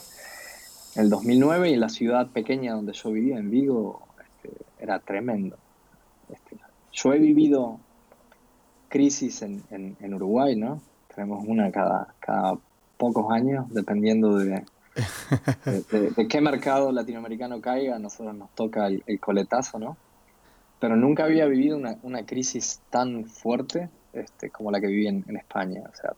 el 0.96 1.10
2009 1.10 1.70
y 1.70 1.74
en 1.74 1.80
la 1.80 1.88
ciudad 1.88 2.28
pequeña 2.28 2.74
donde 2.74 2.92
yo 2.92 3.10
vivía, 3.12 3.38
en 3.38 3.50
Vigo, 3.50 4.02
este, 4.20 4.56
era 4.80 4.98
tremendo. 4.98 5.56
Este, 6.30 6.56
yo 6.92 7.12
he 7.12 7.18
vivido 7.18 7.78
crisis 8.88 9.42
en, 9.42 10.14
Uruguay, 10.14 10.56
¿no? 10.56 10.80
Tenemos 11.14 11.44
una 11.46 11.70
cada, 11.70 12.14
cada 12.20 12.58
pocos 12.96 13.30
años, 13.30 13.66
dependiendo 13.70 14.38
de, 14.38 14.64
de, 15.90 16.28
qué 16.28 16.40
mercado 16.40 16.92
latinoamericano 16.92 17.60
caiga, 17.60 17.96
a 17.96 17.98
nosotros 17.98 18.34
nos 18.34 18.50
toca 18.54 18.86
el, 18.86 19.20
coletazo, 19.20 19.78
¿no? 19.78 19.96
Pero 20.80 20.96
nunca 20.96 21.24
había 21.24 21.46
vivido 21.46 21.78
una, 22.02 22.26
crisis 22.26 22.80
tan 22.90 23.24
fuerte 23.24 23.88
este, 24.12 24.50
como 24.50 24.70
la 24.70 24.80
que 24.80 24.86
viví 24.86 25.06
en, 25.06 25.36
España. 25.36 25.82
O 25.90 25.96
sea, 25.96 26.12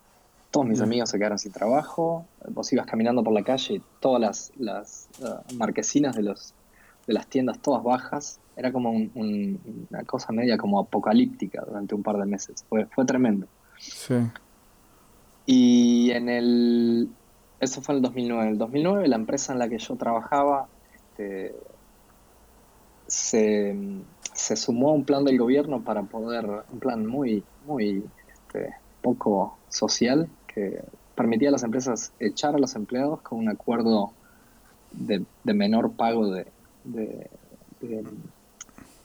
todos 0.50 0.66
mis 0.66 0.80
amigos 0.80 1.10
se 1.10 1.18
quedaron 1.18 1.38
sin 1.38 1.52
trabajo, 1.52 2.26
vos 2.48 2.72
ibas 2.72 2.86
caminando 2.86 3.22
por 3.22 3.32
la 3.32 3.42
calle 3.42 3.74
y 3.74 3.82
todas 4.00 4.20
las, 4.20 4.52
las 4.56 5.08
uh, 5.20 5.54
marquesinas 5.56 6.16
de, 6.16 6.22
los, 6.22 6.54
de 7.06 7.12
las 7.12 7.26
tiendas 7.26 7.60
todas 7.60 7.82
bajas, 7.82 8.40
era 8.56 8.72
como 8.72 8.90
una 8.90 10.04
cosa 10.04 10.32
media 10.32 10.56
como 10.56 10.80
apocalíptica 10.80 11.62
durante 11.66 11.94
un 11.94 12.02
par 12.02 12.16
de 12.16 12.26
meses. 12.26 12.64
Fue, 12.68 12.86
fue 12.86 13.04
tremendo. 13.04 13.46
Sí. 13.78 14.14
Y 15.46 16.10
en 16.10 16.28
el. 16.28 17.08
Eso 17.60 17.80
fue 17.82 17.94
en 17.94 17.98
el 17.98 18.02
2009. 18.02 18.42
En 18.42 18.48
el 18.50 18.58
2009, 18.58 19.08
la 19.08 19.16
empresa 19.16 19.52
en 19.52 19.60
la 19.60 19.68
que 19.68 19.78
yo 19.78 19.94
trabajaba 19.96 20.66
este, 20.94 21.54
se, 23.06 23.76
sumó 24.56 24.90
a 24.90 24.92
un 24.92 25.04
plan 25.04 25.24
del 25.24 25.38
gobierno 25.38 25.84
para 25.84 26.02
poder. 26.02 26.64
Un 26.72 26.80
plan 26.80 27.06
muy, 27.06 27.44
muy 27.64 28.04
este, 28.28 28.74
poco 29.02 29.56
social 29.68 30.28
que 30.58 30.82
permitía 31.14 31.48
a 31.48 31.52
las 31.52 31.62
empresas 31.62 32.12
echar 32.18 32.54
a 32.54 32.58
los 32.58 32.74
empleados 32.74 33.20
con 33.20 33.38
un 33.38 33.48
acuerdo 33.48 34.12
de, 34.92 35.24
menor 35.44 35.92
pago 35.92 36.30
de 36.30 36.46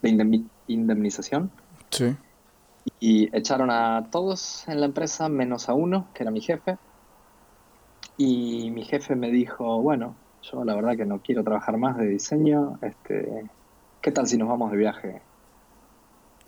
de 0.03 0.47
indemnización. 0.67 1.49
Sí. 1.89 2.15
Y 2.99 3.35
echaron 3.35 3.71
a 3.71 4.07
todos 4.11 4.67
en 4.67 4.81
la 4.81 4.85
empresa 4.85 5.29
menos 5.29 5.69
a 5.69 5.73
uno, 5.73 6.07
que 6.13 6.23
era 6.23 6.31
mi 6.31 6.41
jefe. 6.41 6.77
Y 8.17 8.69
mi 8.71 8.83
jefe 8.83 9.15
me 9.15 9.31
dijo, 9.31 9.81
bueno, 9.81 10.15
yo 10.43 10.63
la 10.65 10.75
verdad 10.75 10.97
que 10.97 11.05
no 11.05 11.21
quiero 11.21 11.43
trabajar 11.43 11.77
más 11.77 11.97
de 11.97 12.07
diseño, 12.07 12.77
este, 12.81 13.49
¿qué 14.01 14.11
tal 14.11 14.27
si 14.27 14.37
nos 14.37 14.49
vamos 14.49 14.71
de 14.71 14.77
viaje? 14.77 15.21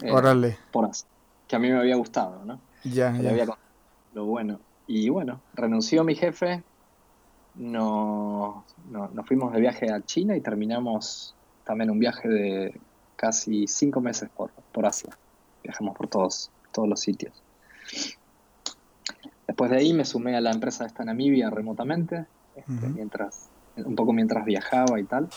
Eh, 0.03 0.11
Órale. 0.11 0.57
Por 0.71 0.85
Asia. 0.85 1.07
Que 1.47 1.55
a 1.55 1.59
mí 1.59 1.69
me 1.69 1.79
había 1.79 1.95
gustado, 1.95 2.43
¿no? 2.43 2.59
Ya, 2.83 3.15
ya. 3.17 3.45
lo 4.13 4.25
bueno. 4.25 4.59
Y 4.87 5.09
bueno, 5.09 5.41
renunció 5.53 6.03
mi 6.03 6.15
jefe, 6.15 6.63
nos, 7.55 8.63
fuimos 9.25 9.53
de 9.53 9.59
viaje 9.59 9.91
a 9.91 10.01
China 10.01 10.35
y 10.35 10.41
terminamos 10.41 11.35
también 11.63 11.89
un 11.89 11.99
viaje 11.99 12.27
de 12.27 12.79
casi 13.15 13.67
cinco 13.67 14.01
meses 14.01 14.29
por, 14.29 14.51
por 14.71 14.85
Asia. 14.85 15.17
Viajamos 15.63 15.95
por 15.95 16.07
todos, 16.07 16.51
todos 16.71 16.87
los 16.87 16.99
sitios. 16.99 17.33
Después 19.47 19.71
de 19.71 19.77
ahí 19.77 19.93
me 19.93 20.05
sumé 20.05 20.35
a 20.35 20.41
la 20.41 20.51
empresa 20.51 20.85
esta 20.85 21.03
Namibia 21.03 21.49
remotamente, 21.49 22.25
este, 22.55 22.87
mientras, 22.89 23.49
un 23.77 23.95
poco 23.95 24.13
mientras 24.13 24.45
viajaba 24.45 24.99
y 24.99 25.03
tal. 25.03 25.29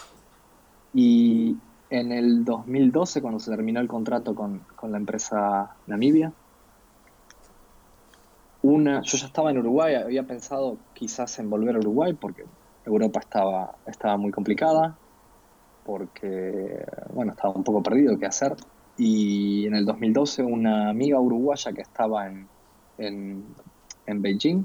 Y 0.93 1.57
en 1.91 2.13
el 2.13 2.45
2012, 2.45 3.23
cuando 3.23 3.41
se 3.41 3.51
terminó 3.51 3.81
el 3.81 3.89
contrato 3.89 4.35
con, 4.35 4.61
con 4.77 4.93
la 4.93 4.99
empresa 4.99 5.77
Namibia, 5.87 6.33
una, 8.63 9.03
yo 9.03 9.19
ya 9.19 9.27
estaba 9.27 9.51
en 9.51 9.59
Uruguay, 9.59 9.95
había 9.95 10.25
pensado 10.25 10.77
quizás 10.95 11.39
en 11.39 11.49
volver 11.49 11.77
a 11.77 11.79
Uruguay 11.79 12.13
porque 12.13 12.45
Europa 12.85 13.21
estaba, 13.21 13.77
estaba 13.87 14.17
muy 14.17 14.31
complicada, 14.33 14.97
porque 15.85 16.85
bueno, 17.13 17.33
estaba 17.33 17.55
un 17.55 17.65
poco 17.65 17.83
perdido 17.83 18.19
qué 18.19 18.27
hacer. 18.27 18.57
Y 18.97 19.67
en 19.67 19.75
el 19.75 19.85
2012 19.85 20.43
una 20.43 20.91
amiga 20.91 21.21
uruguaya 21.21 21.73
que 21.73 21.83
estaba 21.83 22.27
en, 22.27 22.49
en, 22.99 23.45
en 24.07 24.23
Beijing 24.23 24.65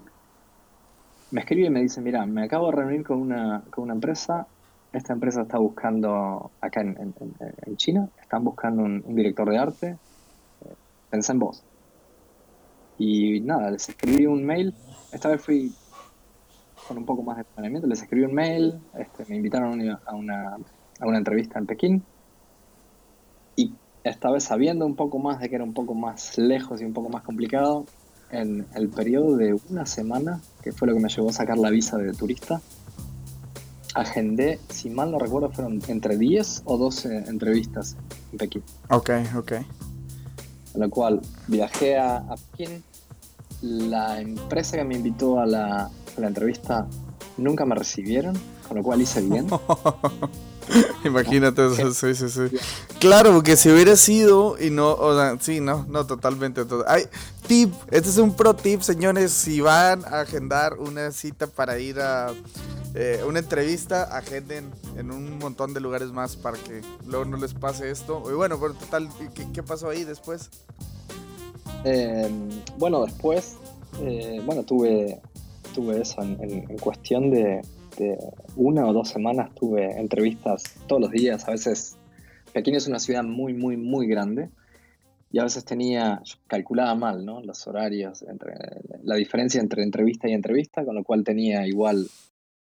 me 1.33 1.41
escribe 1.41 1.65
y 1.65 1.69
me 1.71 1.81
dice, 1.81 1.99
mira, 1.99 2.25
me 2.27 2.43
acabo 2.43 2.67
de 2.67 2.77
reunir 2.77 3.03
con 3.03 3.19
una, 3.19 3.63
con 3.71 3.85
una 3.85 3.93
empresa, 3.93 4.45
esta 4.93 5.13
empresa 5.13 5.41
está 5.41 5.57
buscando, 5.57 6.51
acá 6.61 6.81
en, 6.81 6.95
en, 7.65 7.77
China, 7.77 8.07
están 8.21 8.43
buscando 8.43 8.83
un, 8.83 9.15
director 9.15 9.49
de 9.49 9.57
arte, 9.57 9.97
pensá 11.09 11.33
en 11.33 11.39
vos. 11.39 11.63
Y 12.97 13.39
nada, 13.41 13.71
les 13.71 13.89
escribí 13.89 14.25
un 14.25 14.45
mail. 14.45 14.73
Esta 15.11 15.29
vez 15.29 15.41
fui 15.41 15.73
con 16.87 16.97
un 16.97 17.05
poco 17.05 17.23
más 17.23 17.37
de 17.37 17.43
planeamiento. 17.43 17.87
Les 17.87 18.01
escribí 18.01 18.25
un 18.25 18.33
mail, 18.33 18.79
este, 18.97 19.25
me 19.27 19.35
invitaron 19.35 19.81
a 20.05 20.15
una, 20.15 20.57
a 20.99 21.07
una 21.07 21.17
entrevista 21.17 21.59
en 21.59 21.65
Pekín. 21.65 22.03
Y 23.55 23.73
esta 24.03 24.31
vez 24.31 24.43
sabiendo 24.43 24.85
un 24.85 24.95
poco 24.95 25.19
más 25.19 25.39
de 25.39 25.49
que 25.49 25.55
era 25.55 25.63
un 25.63 25.73
poco 25.73 25.93
más 25.93 26.37
lejos 26.37 26.81
y 26.81 26.85
un 26.85 26.93
poco 26.93 27.09
más 27.09 27.23
complicado, 27.23 27.85
en 28.33 28.65
el 28.73 28.89
periodo 28.89 29.37
de 29.37 29.55
una 29.69 29.85
semana, 29.85 30.41
que 30.61 30.71
fue 30.71 30.87
lo 30.87 30.95
que 30.95 30.99
me 30.99 31.09
llevó 31.09 31.29
a 31.29 31.33
sacar 31.33 31.57
la 31.57 31.69
visa 31.69 31.97
de 31.97 32.13
turista, 32.13 32.61
agendé, 33.93 34.59
si 34.69 34.89
mal 34.89 35.11
no 35.11 35.19
recuerdo, 35.19 35.51
fueron 35.51 35.79
entre 35.87 36.17
10 36.17 36.63
o 36.65 36.77
12 36.77 37.29
entrevistas 37.29 37.95
en 38.31 38.37
Pekín. 38.39 38.63
Ok, 38.89 39.11
ok. 39.37 39.53
Con 40.73 40.81
lo 40.81 40.89
cual 40.89 41.21
viajé 41.47 41.97
a, 41.97 42.23
Pekín. 42.57 42.83
La 43.61 44.19
empresa 44.19 44.75
que 44.75 44.83
me 44.83 44.95
invitó 44.95 45.39
a 45.39 45.45
la, 45.45 45.89
entrevista 46.17 46.85
nunca 47.37 47.65
me 47.65 47.75
recibieron, 47.75 48.37
con 48.67 48.77
lo 48.77 48.83
cual 48.83 49.01
hice 49.01 49.21
bien. 49.21 49.47
Imagínate 51.05 51.65
eso, 51.67 51.93
sí, 51.93 52.15
sí, 52.15 52.29
sí. 52.29 52.57
Claro, 52.99 53.33
porque 53.33 53.55
si 53.55 53.69
hubiera 53.69 53.95
sido 53.95 54.57
y 54.59 54.69
no, 54.69 54.93
o 54.93 55.15
sea, 55.15 55.37
sí, 55.39 55.59
no, 55.61 55.85
no, 55.89 56.05
totalmente. 56.05 56.65
Todo. 56.65 56.83
Ay, 56.87 57.03
tip, 57.47 57.73
este 57.91 58.09
es 58.09 58.17
un 58.17 58.35
pro 58.35 58.53
tip, 58.53 58.81
señores, 58.81 59.31
si 59.31 59.61
van 59.61 60.03
a 60.05 60.21
agendar 60.21 60.73
una 60.79 61.11
cita 61.11 61.47
para 61.47 61.79
ir 61.79 61.99
a 61.99 62.33
eh, 62.95 63.21
una 63.27 63.39
entrevista, 63.39 64.03
agenden 64.15 64.69
en 64.97 65.09
un 65.09 65.39
montón 65.39 65.73
de 65.73 65.79
lugares 65.79 66.11
más 66.11 66.35
para 66.35 66.57
que 66.57 66.81
luego 67.07 67.25
no 67.25 67.37
les 67.37 67.53
pase 67.55 67.89
esto. 67.89 68.23
Y 68.29 68.35
bueno, 68.35 68.57
total, 68.57 69.09
¿qué, 69.53 69.63
pasó 69.63 69.89
ahí 69.89 70.03
después? 70.03 70.51
Em, 71.83 72.49
bueno, 72.77 73.03
después, 73.03 73.57
eh, 74.01 74.41
bueno, 74.45 74.63
tuve, 74.63 75.19
tuve 75.73 76.01
eso 76.01 76.21
en, 76.21 76.77
cuestión 76.77 77.31
de, 77.31 77.61
una 78.55 78.87
o 78.87 78.93
dos 78.93 79.09
semanas, 79.09 79.53
tuve 79.55 79.99
entrevistas 79.99 80.63
todos 80.87 81.01
los 81.01 81.11
días, 81.11 81.47
a 81.47 81.51
veces 81.51 81.95
Pekín 82.53 82.75
es 82.75 82.87
una 82.87 82.99
ciudad 82.99 83.23
muy, 83.23 83.53
muy, 83.53 83.77
muy 83.77 84.07
grande 84.07 84.49
y 85.31 85.39
a 85.39 85.43
veces 85.43 85.65
tenía, 85.65 86.21
calculaba 86.47 86.93
mal, 86.93 87.25
¿no? 87.25 87.41
Los 87.41 87.65
horarios, 87.67 88.21
entre, 88.21 88.53
la 89.03 89.15
diferencia 89.15 89.59
entre 89.59 89.81
entrevista 89.81 90.29
y 90.29 90.33
entrevista, 90.33 90.85
con 90.85 90.95
lo 90.95 91.03
cual 91.03 91.23
tenía 91.23 91.65
igual 91.65 92.07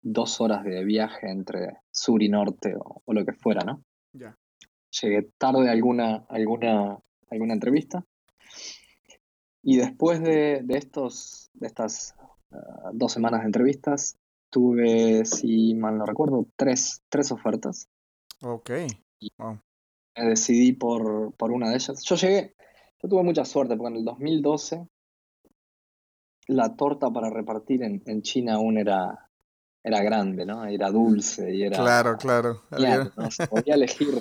dos 0.02 0.40
horas 0.40 0.64
de 0.64 0.84
viaje 0.84 1.30
entre 1.30 1.78
sur 1.90 2.22
y 2.22 2.28
norte 2.28 2.74
o, 2.76 3.02
lo 3.12 3.24
que 3.24 3.32
fuera, 3.32 3.64
¿no? 3.64 3.82
Ya. 4.12 4.36
Llegué 5.00 5.30
tarde 5.38 5.68
a 5.68 5.72
alguna, 5.72 6.24
alguna, 6.28 6.98
alguna 7.30 7.54
entrevista. 7.54 8.04
Y 9.62 9.76
después 9.76 10.22
de, 10.22 10.64
estos, 10.68 11.50
de 11.52 11.66
estas 11.66 12.14
ah, 12.50 12.90
dos 12.92 13.12
semanas 13.12 13.40
de 13.40 13.46
entrevistas, 13.46 14.18
tuve, 14.48 15.24
si 15.24 15.74
mal 15.74 15.98
no 15.98 16.06
recuerdo, 16.06 16.46
tres, 16.56 17.02
tres 17.08 17.30
ofertas. 17.30 17.88
Ok. 18.42 18.70
Me 20.16 20.24
decidí 20.28 20.72
por, 20.72 21.34
por 21.34 21.52
una 21.52 21.68
de 21.68 21.76
ellas. 21.76 22.02
Yo 22.04 22.16
llegué, 22.16 22.54
yo 23.02 23.08
tuve 23.08 23.22
mucha 23.22 23.44
suerte 23.44 23.76
porque 23.76 23.92
en 23.92 23.98
el 23.98 24.04
2012 24.04 24.88
la 26.48 26.74
torta 26.74 27.10
para 27.10 27.30
repartir 27.30 27.82
en, 27.82 28.02
en 28.06 28.22
China 28.22 28.54
aún 28.54 28.76
era, 28.76 29.29
era 29.82 30.02
grande, 30.02 30.44
¿no? 30.44 30.64
Era 30.64 30.90
dulce 30.90 31.54
y 31.54 31.62
era... 31.62 31.78
Claro, 31.78 32.16
claro. 32.16 32.62
Se 33.30 33.46
podía 33.46 33.74
elegir, 33.74 34.20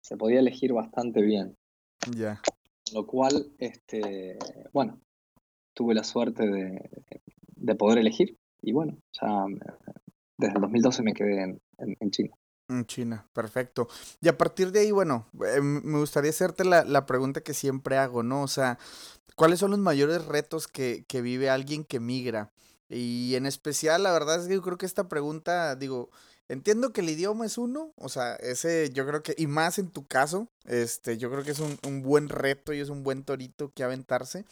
se 0.00 0.16
podía 0.16 0.40
elegir 0.40 0.72
bastante 0.72 1.22
bien. 1.22 1.56
Ya. 2.14 2.40
Lo 2.92 3.06
cual, 3.06 3.52
este, 3.58 4.38
bueno, 4.72 5.00
tuve 5.74 5.94
la 5.94 6.04
suerte 6.04 6.46
de, 6.46 6.90
de, 7.56 7.74
poder 7.74 7.98
elegir 7.98 8.38
y 8.62 8.72
bueno, 8.72 8.98
ya 9.12 9.28
desde 10.36 10.54
el 10.54 10.60
2012 10.60 11.02
me 11.02 11.12
quedé 11.12 11.42
en, 11.42 11.60
en, 11.78 12.10
China. 12.10 12.34
En 12.68 12.86
China, 12.86 13.28
perfecto. 13.32 13.88
Y 14.20 14.28
a 14.28 14.38
partir 14.38 14.72
de 14.72 14.80
ahí, 14.80 14.90
bueno, 14.90 15.26
eh, 15.44 15.60
me 15.60 15.98
gustaría 15.98 16.30
hacerte 16.30 16.64
la, 16.64 16.84
la, 16.84 17.06
pregunta 17.06 17.42
que 17.42 17.54
siempre 17.54 17.96
hago, 17.96 18.22
¿no? 18.22 18.42
O 18.42 18.48
sea, 18.48 18.78
¿cuáles 19.36 19.58
son 19.58 19.70
los 19.70 19.80
mayores 19.80 20.24
retos 20.26 20.66
que, 20.68 21.04
que 21.06 21.20
vive 21.20 21.50
alguien 21.50 21.84
que 21.84 22.00
migra? 22.00 22.52
Y 22.88 23.34
en 23.34 23.46
especial, 23.46 24.02
la 24.02 24.12
verdad 24.12 24.40
es 24.40 24.48
que 24.48 24.54
yo 24.54 24.62
creo 24.62 24.78
que 24.78 24.86
esta 24.86 25.08
pregunta, 25.08 25.76
digo, 25.76 26.10
entiendo 26.48 26.92
que 26.92 27.02
el 27.02 27.10
idioma 27.10 27.44
es 27.46 27.58
uno, 27.58 27.92
o 27.96 28.08
sea, 28.08 28.34
ese 28.36 28.90
yo 28.90 29.06
creo 29.06 29.22
que, 29.22 29.34
y 29.36 29.46
más 29.46 29.78
en 29.78 29.90
tu 29.90 30.06
caso, 30.06 30.48
este, 30.64 31.18
yo 31.18 31.30
creo 31.30 31.44
que 31.44 31.50
es 31.50 31.60
un, 31.60 31.78
un 31.86 32.02
buen 32.02 32.28
reto 32.28 32.72
y 32.72 32.80
es 32.80 32.88
un 32.88 33.02
buen 33.02 33.24
torito 33.24 33.72
que 33.74 33.84
aventarse, 33.84 34.46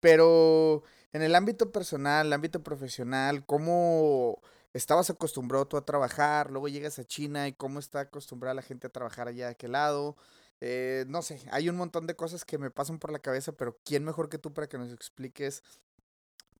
pero 0.00 0.82
en 1.12 1.22
el 1.22 1.34
ámbito 1.34 1.72
personal, 1.72 2.26
el 2.26 2.32
ámbito 2.32 2.62
profesional, 2.62 3.44
¿cómo 3.46 4.40
estabas 4.72 5.10
acostumbrado 5.10 5.66
tú 5.66 5.76
a 5.76 5.84
trabajar? 5.84 6.50
Luego 6.50 6.68
llegas 6.68 6.98
a 6.98 7.04
China 7.04 7.48
y 7.48 7.52
cómo 7.52 7.78
está 7.78 8.00
acostumbrada 8.00 8.54
la 8.54 8.62
gente 8.62 8.86
a 8.86 8.90
trabajar 8.90 9.28
allá 9.28 9.46
de 9.46 9.52
aquel 9.52 9.72
lado. 9.72 10.16
Eh, 10.60 11.04
no 11.08 11.22
sé, 11.22 11.40
hay 11.50 11.68
un 11.68 11.76
montón 11.76 12.06
de 12.06 12.14
cosas 12.16 12.44
que 12.44 12.58
me 12.58 12.70
pasan 12.70 12.98
por 12.98 13.10
la 13.10 13.18
cabeza, 13.18 13.52
pero 13.52 13.78
¿quién 13.84 14.04
mejor 14.04 14.28
que 14.28 14.38
tú 14.38 14.52
para 14.52 14.68
que 14.68 14.78
nos 14.78 14.92
expliques 14.92 15.62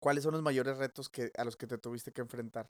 ¿cuáles 0.00 0.24
son 0.24 0.32
los 0.32 0.42
mayores 0.42 0.78
retos 0.78 1.08
que, 1.08 1.30
a 1.36 1.44
los 1.44 1.56
que 1.56 1.66
te 1.66 1.78
tuviste 1.78 2.10
que 2.12 2.22
enfrentar? 2.22 2.66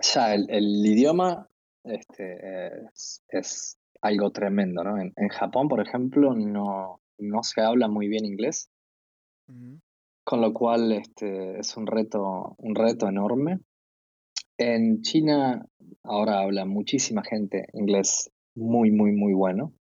Ya, 0.00 0.34
el, 0.34 0.86
idioma 0.86 1.48
este, 1.84 2.86
es, 3.28 3.78
algo 4.00 4.30
tremendo, 4.30 4.82
¿no? 4.82 4.98
En, 4.98 5.28
Japón, 5.28 5.68
por 5.68 5.80
ejemplo, 5.80 6.34
no, 6.34 7.00
no 7.18 7.42
se 7.42 7.60
habla 7.60 7.88
muy 7.88 8.08
bien 8.08 8.24
inglés, 8.24 8.70
con 10.24 10.40
lo 10.40 10.52
cual 10.52 10.92
este, 10.92 11.58
es 11.58 11.76
un 11.76 11.86
reto, 11.86 12.54
un 12.58 12.74
reto 12.74 13.08
enorme. 13.08 13.60
En 14.58 15.02
China 15.02 15.64
ahora 16.02 16.40
habla 16.40 16.64
muchísima 16.64 17.22
gente 17.22 17.66
inglés 17.72 18.30
muy, 18.54 18.90
muy, 18.90 19.12
muy 19.12 19.34
bueno. 19.34 19.72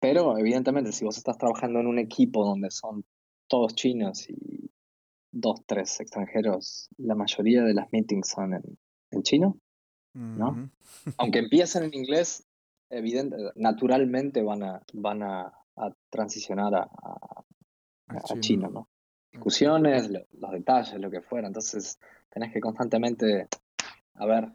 Pero 0.00 0.36
evidentemente, 0.36 0.92
si 0.92 1.04
vos 1.04 1.16
estás 1.16 1.38
trabajando 1.38 1.80
en 1.80 1.86
un 1.86 1.98
equipo 1.98 2.44
donde 2.44 2.70
son 2.70 3.04
todos 3.52 3.74
chinos 3.74 4.30
y 4.30 4.70
dos, 5.30 5.60
tres 5.66 6.00
extranjeros, 6.00 6.88
la 6.96 7.14
mayoría 7.14 7.62
de 7.62 7.74
las 7.74 7.92
meetings 7.92 8.30
son 8.30 8.54
en, 8.54 9.22
chino, 9.22 9.58
¿no? 10.14 10.70
Aunque 11.18 11.40
empiecen 11.40 11.82
en 11.82 11.92
inglés, 11.92 12.46
evidente, 12.88 13.36
naturalmente 13.56 14.42
van 14.42 14.62
a, 14.62 14.82
van 14.94 15.22
a, 15.22 15.52
transicionar 16.08 16.74
a, 16.74 16.90
a, 18.08 18.40
chino. 18.40 18.70
¿no? 18.70 18.88
Discusiones, 19.30 20.08
los 20.08 20.50
detalles, 20.50 20.98
lo 20.98 21.10
que 21.10 21.20
fuera. 21.20 21.46
Entonces, 21.46 21.98
tenés 22.30 22.54
que 22.54 22.60
constantemente, 22.60 23.48
a 24.14 24.24
ver, 24.24 24.50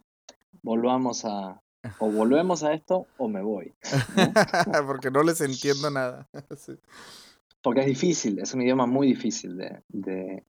volvamos 0.63 1.23
a, 1.23 1.62
o 1.99 2.12
volvemos 2.12 2.63
a 2.63 2.73
esto 2.73 3.05
o 3.17 3.27
me 3.27 3.43
voy. 3.43 3.75
Porque 4.88 5.12
no 5.12 5.21
les 5.21 5.39
entiendo 5.41 5.91
nada. 5.91 6.27
porque 7.67 7.82
es 7.82 7.88
difícil, 7.88 8.39
es 8.39 8.53
un 8.53 8.62
idioma 8.62 8.86
muy 8.86 9.08
difícil 9.08 9.58
de, 9.58 10.43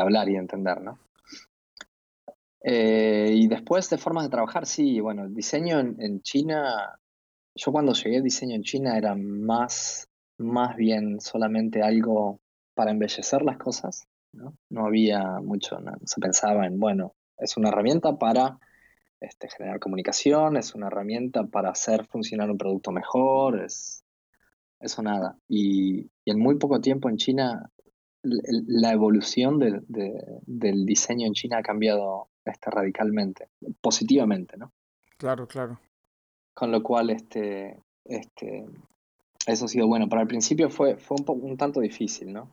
hablar 0.00 0.28
y 0.28 0.34
entender, 0.34 0.80
¿no? 0.80 0.98
Eh, 2.60 3.30
y 3.32 3.46
después 3.46 3.88
de 3.88 3.96
formas 3.96 4.24
de 4.24 4.30
trabajar, 4.30 4.66
sí, 4.66 4.98
bueno, 4.98 5.28
diseño 5.28 5.78
en, 5.78 6.22
China, 6.22 6.98
yo 7.54 7.70
cuando 7.70 7.92
llegué 7.92 8.20
diseño 8.20 8.56
en 8.56 8.64
China 8.64 8.98
era 8.98 9.14
más, 9.14 10.08
más 10.38 10.74
bien 10.74 11.20
solamente 11.20 11.84
algo 11.84 12.40
para 12.74 12.90
embellecer 12.90 13.42
las 13.42 13.56
cosas, 13.56 14.08
¿no? 14.32 14.58
No 14.68 14.86
había 14.86 15.38
mucho, 15.40 15.78
se 16.04 16.20
pensaba 16.20 16.66
en, 16.66 16.80
bueno, 16.80 17.14
es 17.38 17.56
una 17.56 17.68
herramienta 17.68 18.18
para 18.18 18.58
este, 19.20 19.48
generar 19.50 19.78
comunicación, 19.78 20.56
es 20.56 20.74
una 20.74 20.88
herramienta 20.88 21.44
para 21.44 21.70
hacer 21.70 22.06
funcionar 22.06 22.50
un 22.50 22.58
producto 22.58 22.90
mejor, 22.90 23.62
es 23.62 24.02
eso 24.86 25.02
nada. 25.02 25.36
Y, 25.48 26.10
en 26.24 26.38
muy 26.38 26.56
poco 26.56 26.80
tiempo 26.80 27.08
en 27.08 27.16
China, 27.16 27.70
la 28.22 28.92
evolución 28.92 29.58
del 29.60 30.86
diseño 30.86 31.26
en 31.26 31.34
China 31.34 31.58
ha 31.58 31.62
cambiado 31.62 32.28
este, 32.44 32.70
radicalmente, 32.70 33.48
positivamente, 33.80 34.56
¿no? 34.56 34.72
Claro, 35.16 35.46
claro. 35.46 35.78
Con 36.54 36.72
lo 36.72 36.82
cual, 36.82 37.10
este, 37.10 37.78
este, 38.04 38.66
eso 39.46 39.66
ha 39.66 39.68
sido 39.68 39.86
bueno. 39.86 40.08
Para 40.08 40.22
el 40.22 40.28
principio 40.28 40.68
fue, 40.70 40.96
fue 40.96 41.16
un, 41.18 41.40
un 41.42 41.56
tanto 41.56 41.80
difícil, 41.80 42.32
¿no? 42.32 42.50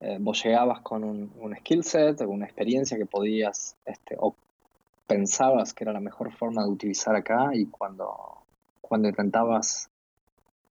Eh, 0.00 0.18
vos 0.20 0.42
llegabas 0.44 0.80
con 0.80 1.04
un, 1.04 1.32
un 1.38 1.56
skill 1.56 1.82
set, 1.82 2.20
una 2.22 2.44
experiencia 2.44 2.98
que 2.98 3.06
podías, 3.06 3.76
este, 3.84 4.16
o 4.18 4.34
pensabas 5.06 5.72
que 5.72 5.84
era 5.84 5.92
la 5.92 6.00
mejor 6.00 6.32
forma 6.32 6.62
de 6.64 6.70
utilizar 6.70 7.14
acá, 7.16 7.50
y 7.54 7.66
cuando, 7.66 8.14
cuando 8.80 9.08
intentabas 9.08 9.88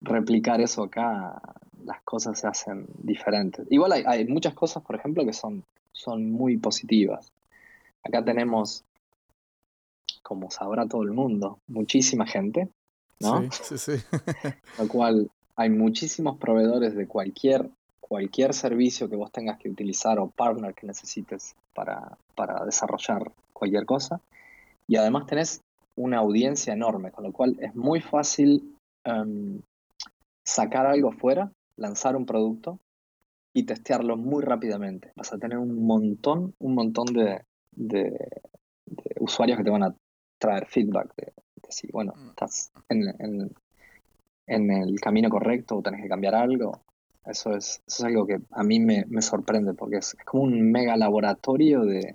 replicar 0.00 0.60
eso 0.60 0.84
acá, 0.84 1.40
las 1.84 2.00
cosas 2.02 2.38
se 2.38 2.46
hacen 2.46 2.86
diferentes. 2.98 3.66
Igual 3.70 3.92
hay, 3.92 4.04
hay 4.06 4.26
muchas 4.26 4.54
cosas, 4.54 4.82
por 4.82 4.96
ejemplo, 4.96 5.24
que 5.24 5.32
son, 5.32 5.64
son 5.92 6.30
muy 6.30 6.56
positivas. 6.56 7.32
Acá 8.02 8.24
tenemos, 8.24 8.84
como 10.22 10.50
sabrá 10.50 10.86
todo 10.86 11.02
el 11.02 11.12
mundo, 11.12 11.58
muchísima 11.66 12.26
gente, 12.26 12.68
¿no? 13.20 13.42
Sí, 13.52 13.76
sí, 13.76 13.78
sí. 13.78 14.04
Lo 14.78 14.88
cual 14.88 15.30
hay 15.56 15.70
muchísimos 15.70 16.38
proveedores 16.38 16.94
de 16.94 17.06
cualquier, 17.06 17.68
cualquier 18.00 18.54
servicio 18.54 19.08
que 19.08 19.16
vos 19.16 19.30
tengas 19.30 19.58
que 19.58 19.68
utilizar 19.68 20.18
o 20.18 20.30
partner 20.30 20.74
que 20.74 20.86
necesites 20.86 21.54
para, 21.74 22.16
para 22.34 22.64
desarrollar 22.64 23.30
cualquier 23.52 23.84
cosa. 23.84 24.20
Y 24.88 24.96
además 24.96 25.26
tenés 25.26 25.60
una 25.96 26.18
audiencia 26.18 26.72
enorme, 26.72 27.10
con 27.10 27.24
lo 27.24 27.32
cual 27.32 27.56
es 27.60 27.74
muy 27.74 28.00
fácil 28.00 28.74
em, 29.04 29.60
sacar 30.50 30.86
algo 30.86 31.12
fuera, 31.12 31.52
lanzar 31.76 32.16
un 32.16 32.26
producto 32.26 32.80
y 33.52 33.64
testearlo 33.64 34.16
muy 34.16 34.42
rápidamente. 34.42 35.12
Vas 35.16 35.32
a 35.32 35.38
tener 35.38 35.58
un 35.58 35.86
montón, 35.86 36.54
un 36.58 36.74
montón 36.74 37.06
de, 37.06 37.42
de, 37.72 38.12
usuarios 39.20 39.58
que 39.58 39.64
te 39.64 39.70
van 39.70 39.84
a 39.84 39.94
traer 40.38 40.66
feedback 40.66 41.14
de, 41.16 41.32
si, 41.68 41.88
bueno, 41.92 42.12
mm. 42.16 42.28
estás 42.30 42.72
en, 42.88 43.52
en, 44.46 44.70
el 44.70 45.00
camino 45.00 45.30
correcto 45.30 45.76
o 45.76 45.82
tenés 45.82 46.02
que 46.02 46.08
cambiar 46.08 46.34
algo. 46.34 46.80
Eso 47.24 47.54
es, 47.54 47.82
eso 47.86 47.98
es 47.98 48.04
algo 48.04 48.26
que 48.26 48.40
a 48.50 48.64
mí 48.64 48.80
me, 48.80 49.04
me 49.08 49.22
sorprende 49.22 49.74
porque 49.74 49.98
es, 49.98 50.16
como 50.24 50.44
un 50.44 50.72
mega 50.72 50.96
laboratorio 50.96 51.82
de, 51.82 52.12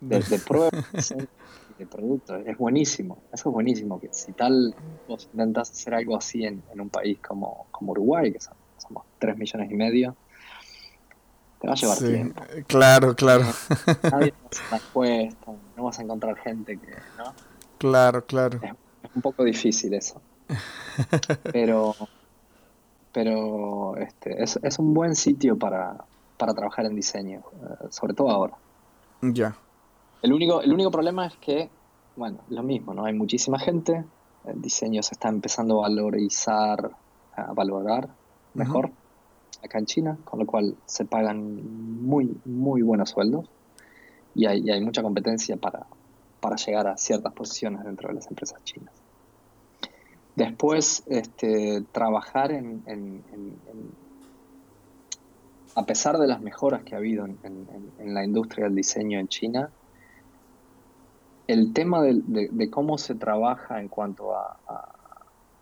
de, 0.00 0.20
pruebas 0.46 1.14
de 1.84 1.90
productos. 1.90 2.42
Es 2.46 2.56
buenísimo, 2.56 3.18
eso 3.32 3.48
es 3.48 3.52
buenísimo. 3.52 4.00
Que 4.00 4.08
si 4.12 4.32
tal 4.32 4.74
vos 5.08 5.28
intentás 5.32 5.70
hacer 5.70 5.94
algo 5.94 6.16
así 6.16 6.44
en, 6.44 6.62
en 6.72 6.80
un 6.80 6.88
país 6.88 7.18
como, 7.26 7.66
como 7.70 7.92
Uruguay, 7.92 8.32
que 8.32 8.40
somos 8.40 9.04
3 9.18 9.36
millones 9.36 9.70
y 9.70 9.74
medio, 9.74 10.16
te 11.60 11.68
va 11.68 11.74
a 11.74 11.76
llevar 11.76 11.98
tiempo. 11.98 12.42
Claro, 12.66 13.14
claro. 13.14 13.44
Nadie 14.10 14.34
a 14.70 14.78
no 15.76 15.84
vas 15.84 15.98
a 15.98 16.02
encontrar 16.02 16.36
gente 16.36 16.76
que, 16.76 16.90
¿no? 17.16 17.34
Claro, 17.78 18.24
claro. 18.26 18.60
Es, 18.62 19.14
un 19.14 19.22
poco 19.22 19.44
difícil 19.44 19.94
eso. 19.94 20.20
Pero, 21.52 21.94
pero 23.12 23.96
este, 23.96 24.42
es, 24.42 24.58
es 24.62 24.78
un 24.78 24.92
buen 24.92 25.14
sitio 25.14 25.58
para, 25.58 26.04
para 26.36 26.54
trabajar 26.54 26.86
en 26.86 26.94
diseño, 26.94 27.40
eh, 27.40 27.86
sobre 27.90 28.14
todo 28.14 28.30
ahora. 28.30 28.54
Ya. 29.22 29.54
El 30.22 30.32
único, 30.32 30.62
el 30.62 30.72
único 30.72 30.90
problema 30.90 31.26
es 31.26 31.36
que, 31.36 31.68
bueno, 32.16 32.38
lo 32.48 32.62
mismo, 32.62 32.94
¿no? 32.94 33.04
Hay 33.04 33.12
muchísima 33.12 33.58
gente, 33.58 34.04
el 34.46 34.62
diseño 34.62 35.02
se 35.02 35.14
está 35.14 35.28
empezando 35.28 35.78
a 35.78 35.88
valorizar, 35.88 36.90
a 37.34 37.52
valorar 37.52 38.08
mejor 38.54 38.90
acá 39.64 39.78
en 39.78 39.86
China, 39.86 40.18
con 40.24 40.38
lo 40.40 40.46
cual 40.46 40.76
se 40.86 41.04
pagan 41.04 42.04
muy, 42.04 42.36
muy 42.44 42.82
buenos 42.82 43.10
sueldos 43.10 43.48
y 44.34 44.46
hay, 44.46 44.70
hay 44.70 44.80
mucha 44.80 45.02
competencia 45.02 45.56
para, 45.56 45.86
para 46.40 46.56
llegar 46.56 46.86
a 46.88 46.96
ciertas 46.96 47.32
posiciones 47.32 47.84
dentro 47.84 48.08
de 48.08 48.14
las 48.14 48.26
empresas 48.28 48.62
chinas. 48.64 48.92
Después, 50.34 51.04
este, 51.06 51.82
trabajar 51.92 52.52
en, 52.52 52.82
a 55.74 55.86
pesar 55.86 56.18
de 56.18 56.26
las 56.26 56.40
mejoras 56.40 56.82
que 56.84 56.94
ha 56.94 56.98
habido 56.98 57.26
en, 57.26 58.14
la 58.14 58.24
industria 58.24 58.64
del 58.64 58.74
diseño 58.74 59.18
en 59.18 59.28
China, 59.28 59.70
el 61.46 61.72
tema 61.72 62.02
de, 62.02 62.70
cómo 62.70 62.98
se 62.98 63.14
trabaja 63.14 63.80
en 63.80 63.88
cuanto 63.88 64.36
a, 64.36 64.56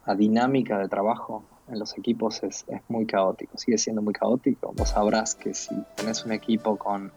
a, 0.04 0.14
dinámica 0.14 0.76
de 0.78 0.88
trabajo 0.88 1.44
en 1.68 1.78
los 1.78 1.96
equipos 1.96 2.42
es, 2.42 2.66
muy 2.88 3.06
caótico, 3.06 3.56
sigue 3.56 3.78
siendo 3.78 4.02
muy 4.02 4.12
caótico. 4.12 4.72
Vos 4.76 4.90
sabrás 4.90 5.36
que 5.36 5.54
si 5.54 5.74
tenés 5.94 6.24
un 6.24 6.32
equipo 6.32 6.76
con 6.76 7.12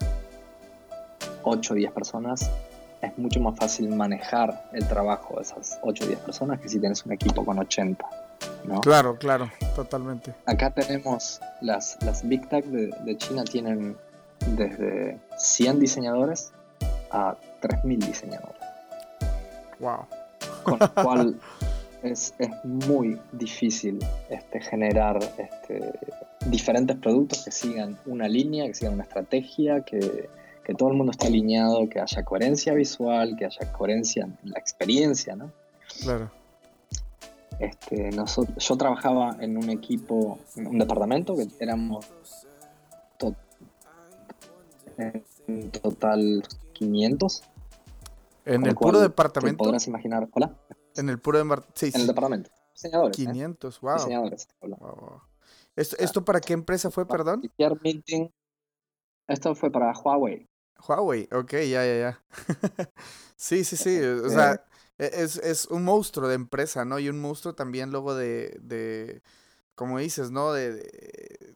8 1.44 1.74
o 1.74 1.76
10 1.76 1.92
personas, 1.92 2.52
es 3.02 3.18
mucho 3.18 3.40
más 3.40 3.58
fácil 3.58 3.90
manejar 3.90 4.70
el 4.74 4.88
trabajo 4.88 5.38
de 5.38 5.42
esas 5.42 5.80
8 5.82 6.04
o 6.04 6.08
10 6.08 6.20
personas 6.20 6.60
que 6.60 6.70
si 6.70 6.80
tenés 6.80 7.04
un 7.06 7.14
equipo 7.14 7.44
con 7.44 7.58
80. 7.58 8.06
¿no? 8.66 8.82
Claro, 8.82 9.18
claro, 9.18 9.50
totalmente. 9.76 10.36
Acá 10.46 10.70
tenemos 10.70 11.42
las, 11.62 11.98
las 12.04 12.26
Big 12.28 12.48
Tech 12.48 12.66
de, 12.66 12.94
de 13.04 13.18
China 13.18 13.44
tienen 13.44 13.98
desde 14.56 15.20
100 15.38 15.80
diseñadores 15.80 16.54
a 17.10 17.36
3.000 17.64 17.98
diseñadores. 18.06 18.62
Wow. 19.80 20.06
Con 20.64 20.80
lo 20.80 20.94
cual 21.04 21.40
es, 22.04 22.34
muy 22.64 23.20
difícil 23.32 24.00
este, 24.30 24.60
generar 24.60 25.20
este, 25.38 25.94
diferentes 26.46 26.98
productos 26.98 27.46
que 27.46 27.52
sigan 27.52 27.98
una 28.06 28.28
línea, 28.28 28.68
que 28.68 28.74
sigan 28.74 28.96
una 28.96 29.04
estrategia, 29.04 29.82
que, 29.82 30.30
todo 30.78 30.90
el 30.90 30.96
mundo 30.96 31.12
esté 31.12 31.28
alineado, 31.28 31.90
que 31.90 32.00
haya 32.00 32.24
coherencia 32.24 32.74
visual, 32.74 33.36
que 33.38 33.46
haya 33.46 33.72
coherencia 33.74 34.24
en 34.24 34.52
la 34.52 34.60
experiencia, 34.60 35.36
¿no? 35.36 35.52
Claro. 36.02 36.32
Este, 37.60 38.10
yo 38.58 38.78
trabajaba 38.78 39.36
en 39.42 39.58
un 39.58 39.70
equipo, 39.70 40.40
en 40.56 40.68
un 40.68 40.80
departamento 40.80 41.36
que 41.36 41.48
éramos 41.60 42.08
en 45.48 45.72
total 45.72 46.44
500. 46.74 47.44
¿En 48.46 48.66
el 48.66 48.76
puro 48.76 49.00
departamento? 49.00 49.64
Podrás 49.64 49.88
imaginar. 49.88 50.28
Hola. 50.34 50.58
En 50.96 51.10
el 51.10 51.20
puro 51.20 51.40
sí, 51.74 51.92
En 51.94 52.02
el 52.02 52.08
departamento. 52.08 52.52
Diseñadores. 52.74 53.16
500, 53.16 53.82
wow. 53.82 53.96
Diseñadores. 53.96 54.48
¿Esto, 55.76 55.96
¿Esto, 56.00 56.26
para 56.26 56.40
qué 56.40 56.54
empresa 56.54 56.92
fue, 56.92 57.08
perdón? 57.08 57.42
Esto 59.28 59.56
fue 59.56 59.72
para 59.72 59.92
Huawei. 59.94 60.50
Huawei, 60.88 61.30
ok, 61.32 61.52
ya, 61.52 61.86
ya, 61.86 61.98
ya. 61.98 62.24
sí, 63.36 63.64
sí, 63.64 63.78
sí. 63.78 64.00
O 64.00 64.30
sea, 64.30 64.66
e, 64.98 65.10
es, 65.14 65.38
es, 65.38 65.66
un 65.68 65.84
monstruo 65.84 66.28
de 66.28 66.36
empresa, 66.36 66.86
¿no? 66.86 67.00
Y 67.00 67.10
un 67.10 67.20
monstruo 67.20 67.56
también 67.56 67.92
luego 67.92 68.16
de, 68.16 68.60
de 68.62 69.22
como 69.76 70.00
dices, 70.00 70.30
¿no? 70.30 70.52
De, 70.52 70.74
de, 70.74 71.56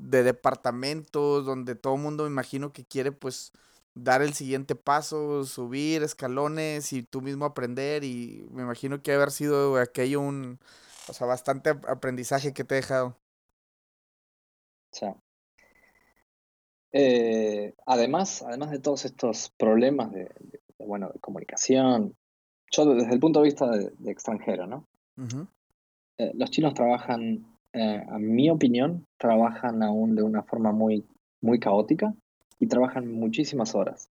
de 0.00 0.22
departamentos 0.22 1.44
donde 1.44 1.74
todo 1.74 1.94
el 1.94 2.02
mundo 2.02 2.24
me 2.24 2.30
imagino 2.30 2.72
que 2.72 2.84
quiere 2.84 3.12
pues 3.12 3.52
dar 3.94 4.22
el 4.22 4.34
siguiente 4.34 4.74
paso, 4.74 5.44
subir 5.44 6.02
escalones 6.02 6.92
y 6.92 7.02
tú 7.02 7.20
mismo 7.20 7.44
aprender 7.44 8.04
y 8.04 8.46
me 8.50 8.62
imagino 8.62 9.02
que 9.02 9.12
haber 9.12 9.30
sido 9.30 9.76
aquello 9.76 10.20
un, 10.20 10.58
o 11.08 11.12
sea, 11.12 11.26
bastante 11.26 11.70
aprendizaje 11.70 12.52
que 12.52 12.64
te 12.64 12.74
he 12.74 12.76
dejado. 12.76 13.16
Eh, 16.92 17.74
además, 17.86 18.42
además 18.42 18.70
de 18.70 18.80
todos 18.80 19.04
estos 19.04 19.50
problemas 19.56 20.12
de, 20.12 20.28
bueno, 20.78 21.10
de 21.12 21.20
comunicación, 21.20 22.16
yo 22.72 22.94
desde 22.94 23.12
el 23.12 23.20
punto 23.20 23.40
de 23.40 23.44
vista 23.44 23.68
de, 23.70 24.10
extranjero, 24.10 24.66
¿no? 24.66 24.86
Eh, 26.18 26.32
los 26.34 26.50
chinos 26.50 26.74
trabajan, 26.74 27.44
eh, 27.72 28.04
a 28.08 28.18
mi 28.18 28.50
opinión, 28.50 29.06
trabajan 29.18 29.82
aún 29.82 30.14
de 30.14 30.22
una 30.22 30.42
forma 30.42 30.72
muy, 30.72 31.06
muy 31.40 31.60
caótica 31.60 32.14
y 32.60 32.66
trabajan 32.66 33.10
muchísimas 33.10 33.74
horas. 33.74 34.10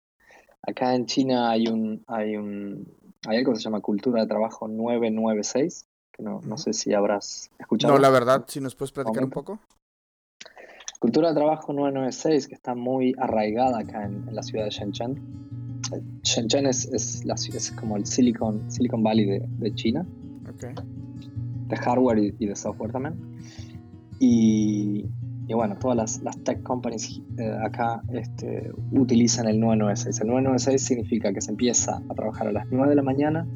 Acá 0.61 0.95
en 0.95 1.07
China 1.07 1.51
hay 1.51 1.69
un, 1.69 2.05
hay 2.07 2.37
un, 2.37 2.87
hay 3.27 3.39
algo 3.39 3.53
que 3.53 3.59
se 3.59 3.65
llama 3.65 3.81
cultura 3.81 4.21
de 4.21 4.29
trabajo 4.29 4.69
996, 4.69 5.87
que 6.13 6.23
no, 6.23 6.41
no 6.45 6.59
sé 6.59 6.73
si 6.73 6.93
habrás 6.93 7.51
escuchado. 7.59 7.95
No, 7.95 8.01
la 8.01 8.11
verdad, 8.11 8.45
si 8.47 8.61
nos 8.61 8.75
puedes 8.75 8.93
platicar 8.93 9.25
un 9.25 9.31
poco. 9.31 9.61
Cultura 10.99 11.29
de 11.31 11.35
trabajo 11.35 11.73
996, 11.73 12.49
que 12.49 12.55
está 12.55 12.75
muy 12.75 13.15
arraigada 13.19 13.81
acá 13.81 14.05
en, 14.05 14.27
la 14.33 14.43
ciudad 14.43 14.65
de 14.65 14.71
Shenzhen. 14.71 15.21
Shenzhen 16.23 16.67
es, 16.67 16.85
es, 16.87 17.25
la, 17.25 17.35
es 17.35 17.73
como 17.73 17.97
el 17.97 18.07
Silicon, 18.07 18.71
Silicon 18.71 19.03
Valley 19.03 19.25
de, 19.25 19.47
de 19.47 19.75
China. 19.75 20.07
Ok. 20.49 20.81
de 21.69 21.77
hardware 21.77 22.19
y, 22.19 22.35
y 22.39 22.47
de 22.47 22.55
software 22.55 22.93
también. 22.93 23.15
Y, 24.21 25.07
y 25.49 25.55
bueno, 25.55 25.77
todas 25.79 25.97
las, 25.97 26.23
las 26.23 26.37
tech 26.45 26.63
companies 26.63 27.21
eh, 27.37 27.57
acá 27.65 28.03
este, 28.13 28.71
utilizan 28.93 29.49
el 29.49 29.59
996. 29.61 30.21
El 30.21 30.29
996 30.29 30.83
significa 30.83 31.33
que 31.33 31.41
se 31.41 31.51
empieza 31.51 32.01
a 32.09 32.15
trabajar 32.15 32.47
a 32.49 32.53
las 32.53 32.67
9 32.71 32.91
de 32.91 32.97
la 32.97 33.03
mañana, 33.03 33.47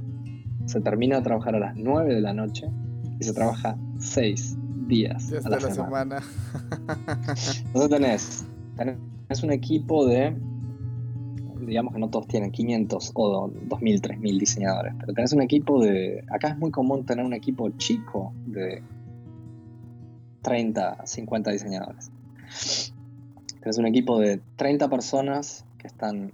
se 0.64 0.80
termina 0.80 1.16
de 1.16 1.22
trabajar 1.22 1.54
a 1.54 1.60
las 1.60 1.76
9 1.76 2.14
de 2.14 2.20
la 2.20 2.32
noche 2.32 2.68
y 3.20 3.24
se 3.24 3.32
trabaja 3.32 3.76
6 3.98 4.58
días 4.88 5.30
Ya 5.30 5.38
a 5.38 5.48
la 5.48 5.56
la 5.60 5.70
semana. 5.70 6.20
semana. 6.20 6.22
Entonces 7.66 7.90
tenés, 7.90 8.46
tenés 8.76 9.42
un 9.44 9.52
equipo 9.52 10.06
de, 10.06 10.36
digamos 11.60 11.94
que 11.94 12.00
no 12.00 12.08
todos 12.10 12.26
tienen 12.26 12.50
500 12.50 13.12
o 13.14 13.50
2000, 13.68 14.00
3000 14.00 14.38
diseñadores, 14.38 14.94
pero 14.98 15.12
tenés 15.12 15.32
un 15.32 15.42
equipo 15.42 15.82
de, 15.82 16.24
acá 16.30 16.48
es 16.48 16.58
muy 16.58 16.70
común 16.70 17.06
tener 17.06 17.24
un 17.24 17.32
equipo 17.34 17.70
chico 17.70 18.32
de 18.46 18.82
30, 20.46 21.04
50 21.04 21.50
diseñadores. 21.50 22.12
Tenés 23.58 23.78
un 23.78 23.86
equipo 23.86 24.20
de 24.20 24.40
30 24.54 24.88
personas 24.88 25.64
que 25.76 25.88
están 25.88 26.32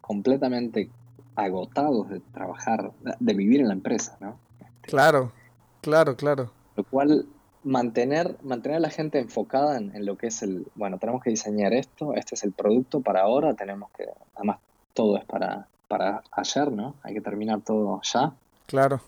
completamente 0.00 0.90
agotados 1.36 2.08
de 2.08 2.18
trabajar, 2.18 2.90
de 3.20 3.34
vivir 3.34 3.60
en 3.60 3.68
la 3.68 3.74
empresa, 3.74 4.16
¿no? 4.20 4.36
Claro, 4.80 5.30
claro, 5.80 6.16
claro. 6.16 6.50
Lo 6.74 6.82
cual, 6.82 7.26
mantener, 7.62 8.36
mantener 8.42 8.78
a 8.78 8.80
la 8.80 8.90
gente 8.90 9.20
enfocada 9.20 9.78
en, 9.78 9.94
en 9.94 10.04
lo 10.06 10.16
que 10.18 10.26
es 10.26 10.42
el, 10.42 10.66
bueno, 10.74 10.98
tenemos 10.98 11.22
que 11.22 11.30
diseñar 11.30 11.72
esto, 11.72 12.14
este 12.14 12.34
es 12.34 12.42
el 12.42 12.50
producto 12.50 13.00
para 13.00 13.20
ahora, 13.20 13.54
tenemos 13.54 13.92
que, 13.92 14.06
además 14.34 14.58
todo 14.92 15.18
es 15.18 15.24
para, 15.24 15.68
para 15.86 16.20
ayer, 16.32 16.72
¿no? 16.72 16.96
Hay 17.04 17.14
que 17.14 17.20
terminar 17.20 17.60
todo 17.60 18.00
ya. 18.02 18.32
Claro. 18.66 19.00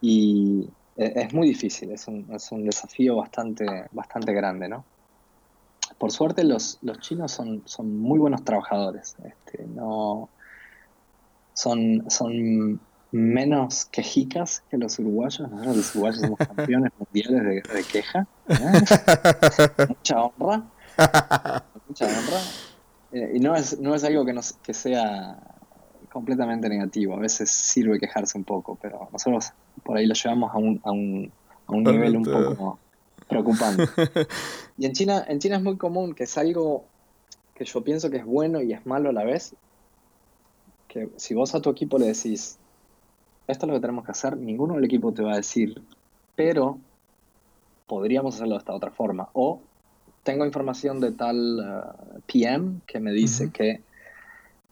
Y 0.00 0.68
es 0.96 1.32
muy 1.34 1.48
difícil, 1.48 1.90
es 1.90 2.06
un, 2.06 2.26
es 2.32 2.52
un 2.52 2.64
desafío 2.64 3.16
bastante, 3.16 3.66
bastante 3.92 4.32
grande, 4.32 4.68
¿no? 4.68 4.84
Por 5.98 6.12
suerte 6.12 6.44
los, 6.44 6.78
los 6.82 6.98
chinos 7.00 7.32
son, 7.32 7.62
son 7.66 7.98
muy 7.98 8.18
buenos 8.18 8.44
trabajadores, 8.44 9.16
este, 9.24 9.64
no, 9.66 10.28
son, 11.52 12.04
son 12.08 12.80
menos 13.10 13.84
quejicas 13.86 14.62
que 14.70 14.76
los 14.76 14.98
uruguayos, 14.98 15.50
¿no? 15.50 15.64
Los 15.64 15.94
uruguayos 15.94 16.20
somos 16.20 16.38
campeones 16.56 16.92
mundiales 16.98 17.42
de, 17.42 17.74
de 17.74 17.84
queja, 17.84 18.26
¿eh? 18.48 18.56
mucha 19.88 20.22
honra, 20.22 20.64
mucha 21.88 22.06
honra, 22.06 22.40
Eh, 23.12 23.32
y 23.36 23.38
no 23.38 23.54
es, 23.54 23.78
no 23.78 23.94
es 23.94 24.02
algo 24.02 24.24
que, 24.24 24.32
nos, 24.32 24.54
que 24.54 24.74
sea 24.74 25.38
completamente 26.10 26.68
negativo, 26.68 27.14
a 27.14 27.20
veces 27.20 27.50
sirve 27.50 28.00
quejarse 28.00 28.36
un 28.38 28.44
poco, 28.44 28.76
pero 28.80 29.08
nosotros 29.12 29.52
por 29.84 29.96
ahí 29.96 30.06
lo 30.06 30.14
llevamos 30.14 30.52
a 30.52 30.58
un, 30.58 30.80
a 30.84 30.90
un, 30.90 31.32
a 31.66 31.72
un 31.72 31.84
nivel 31.84 32.16
un 32.16 32.24
poco 32.24 32.78
preocupante. 33.28 33.84
Y 34.76 34.86
en 34.86 34.92
China, 34.92 35.24
en 35.28 35.38
China 35.38 35.56
es 35.58 35.62
muy 35.62 35.76
común 35.76 36.14
que 36.14 36.24
es 36.24 36.36
algo 36.36 36.84
que 37.54 37.64
yo 37.64 37.84
pienso 37.84 38.10
que 38.10 38.16
es 38.16 38.24
bueno 38.24 38.60
y 38.60 38.72
es 38.72 38.84
malo 38.86 39.10
a 39.10 39.12
la 39.12 39.22
vez, 39.22 39.54
que 40.88 41.10
si 41.16 41.34
vos 41.34 41.54
a 41.54 41.60
tu 41.60 41.70
equipo 41.70 41.96
le 41.96 42.06
decís, 42.06 42.58
esto 43.46 43.66
es 43.66 43.68
lo 43.68 43.74
que 43.74 43.80
tenemos 43.80 44.04
que 44.04 44.10
hacer, 44.10 44.36
ninguno 44.36 44.74
del 44.74 44.84
equipo 44.84 45.12
te 45.12 45.22
va 45.22 45.34
a 45.34 45.36
decir, 45.36 45.80
pero 46.34 46.78
podríamos 47.86 48.34
hacerlo 48.34 48.54
de 48.54 48.58
esta 48.58 48.74
otra 48.74 48.90
forma. 48.90 49.28
O 49.32 49.60
tengo 50.24 50.44
información 50.44 51.00
de 51.00 51.12
tal 51.12 51.58
uh, 51.60 52.20
PM 52.26 52.80
que 52.86 52.98
me 52.98 53.12
dice 53.12 53.50
que 53.52 53.80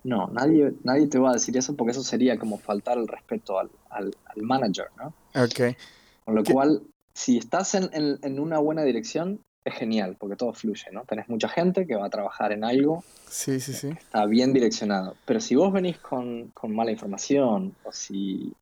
no, 0.04 0.28
nadie, 0.28 0.72
nadie 0.84 1.06
te 1.06 1.18
va 1.18 1.30
a 1.30 1.34
decir 1.34 1.56
eso 1.56 1.74
porque 1.76 1.92
eso 1.92 2.02
sería 2.02 2.38
como 2.38 2.58
faltar 2.58 2.98
el 2.98 3.06
respeto 3.08 3.58
al, 3.58 3.70
al, 3.90 4.14
al 4.24 4.42
manager, 4.42 4.86
¿no? 4.96 5.14
Ok. 5.42 5.76
Con 6.24 6.34
lo 6.34 6.42
¿Qué- 6.42 6.52
cual, 6.52 6.82
si 7.14 7.38
estás 7.38 7.74
en, 7.74 7.88
en- 7.92 8.18
en 8.22 8.38
una 8.40 8.58
buena 8.58 8.82
dirección, 8.82 9.40
es 9.64 9.74
genial, 9.74 10.16
porque 10.18 10.34
todo 10.34 10.52
fluye, 10.52 10.90
¿no? 10.90 11.02
Tenés 11.04 11.28
mucha 11.28 11.48
gente 11.48 11.86
que 11.86 11.94
va 11.94 12.06
a 12.06 12.10
trabajar 12.10 12.50
en 12.52 12.64
algo, 12.64 13.04
Sí, 13.28 13.60
sí, 13.60 13.72
sí. 13.74 13.88
está 13.90 14.26
bien 14.26 14.52
direccionado. 14.52 15.14
Pero 15.24 15.40
si 15.40 15.54
vos 15.54 15.72
venís 15.72 15.98
con, 15.98 16.48
con 16.48 16.74
mala 16.74 16.90
información, 16.90 17.74
o 17.84 17.92
si 17.92 18.52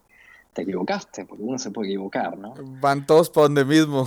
te 0.52 0.62
equivocaste, 0.62 1.24
porque 1.24 1.42
uno 1.42 1.58
se 1.58 1.70
puede 1.70 1.88
equivocar, 1.88 2.36
¿no? 2.36 2.54
Van 2.82 3.06
todos 3.06 3.30
para 3.30 3.44
donde 3.44 3.64
mismo. 3.64 4.06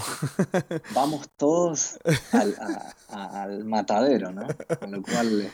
Vamos 0.93 1.29
todos 1.37 1.97
al, 2.31 2.55
a- 2.59 2.93
a- 3.09 3.43
al 3.43 3.65
matadero, 3.65 4.31
¿no? 4.31 4.47
Con 4.79 4.91
lo 4.91 5.01
cual 5.01 5.49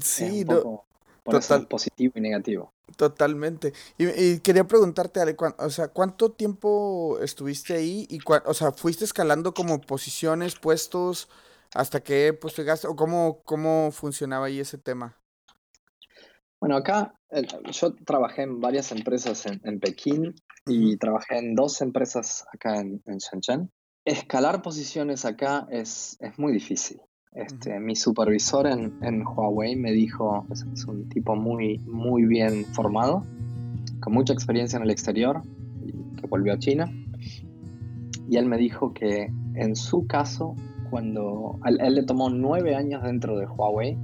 Sí, 0.00 0.44
no, 0.44 0.86
por 1.22 1.36
eso 1.36 1.48
total. 1.48 1.62
es 1.62 1.66
positivo 1.66 2.12
y 2.16 2.20
negativo. 2.20 2.74
totalmente. 2.96 3.72
Y, 3.98 4.08
y 4.08 4.40
quería 4.40 4.66
preguntarte, 4.66 5.20
Ale, 5.20 5.36
o 5.58 5.70
sea, 5.70 5.88
¿cuánto 5.88 6.32
tiempo 6.32 7.18
estuviste 7.22 7.74
ahí? 7.74 8.06
Y 8.10 8.18
o 8.44 8.54
sea, 8.54 8.72
¿fuiste 8.72 9.04
escalando 9.04 9.54
como 9.54 9.80
posiciones, 9.80 10.56
puestos, 10.56 11.28
hasta 11.74 12.02
qué 12.02 12.32
puesto 12.32 12.62
llegaste? 12.62 12.88
¿O 12.88 12.96
cómo, 12.96 13.42
cómo 13.44 13.90
funcionaba 13.92 14.46
ahí 14.46 14.60
ese 14.60 14.78
tema? 14.78 15.16
Bueno, 16.60 16.76
acá 16.76 17.14
yo 17.70 17.94
trabajé 18.04 18.42
en 18.42 18.60
varias 18.60 18.92
empresas 18.92 19.46
en, 19.46 19.60
en 19.64 19.80
Pekín 19.80 20.34
y 20.66 20.96
trabajé 20.98 21.38
en 21.38 21.54
dos 21.54 21.80
empresas 21.80 22.44
acá 22.52 22.80
en, 22.80 23.02
en 23.06 23.18
Shenzhen. 23.18 23.70
Escalar 24.04 24.62
posiciones 24.62 25.24
acá 25.24 25.66
es, 25.70 26.16
es 26.20 26.38
muy 26.38 26.52
difícil. 26.52 27.00
Este, 27.32 27.78
mi 27.78 27.94
supervisor 27.94 28.66
en, 28.66 29.22
Huawei 29.24 29.76
me 29.76 29.92
dijo, 29.92 30.44
es, 30.50 30.64
un 30.86 31.08
tipo 31.08 31.36
muy, 31.36 31.78
muy 31.86 32.24
bien 32.26 32.64
formado, 32.64 33.22
con 34.00 34.14
mucha 34.14 34.32
experiencia 34.32 34.76
en 34.78 34.82
el 34.82 34.90
exterior, 34.90 35.42
que 36.20 36.26
volvió 36.26 36.52
a 36.52 36.58
China. 36.58 36.90
Y 38.28 38.36
él 38.36 38.46
me 38.46 38.58
dijo 38.58 38.92
que 38.92 39.32
en 39.54 39.76
su 39.76 40.06
caso, 40.06 40.56
cuando 40.90 41.58
él, 41.64 41.94
le 41.94 42.02
tomó 42.02 42.30
nueve 42.30 42.74
años 42.74 43.02
dentro 43.02 43.38
de 43.38 43.46
Huawei 43.46 43.96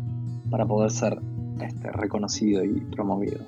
para 0.51 0.65
poder 0.65 0.91
ser 0.93 1.19
este, 1.61 1.91
reconocido 1.91 2.65
y 2.65 2.81
promovido. 2.93 3.39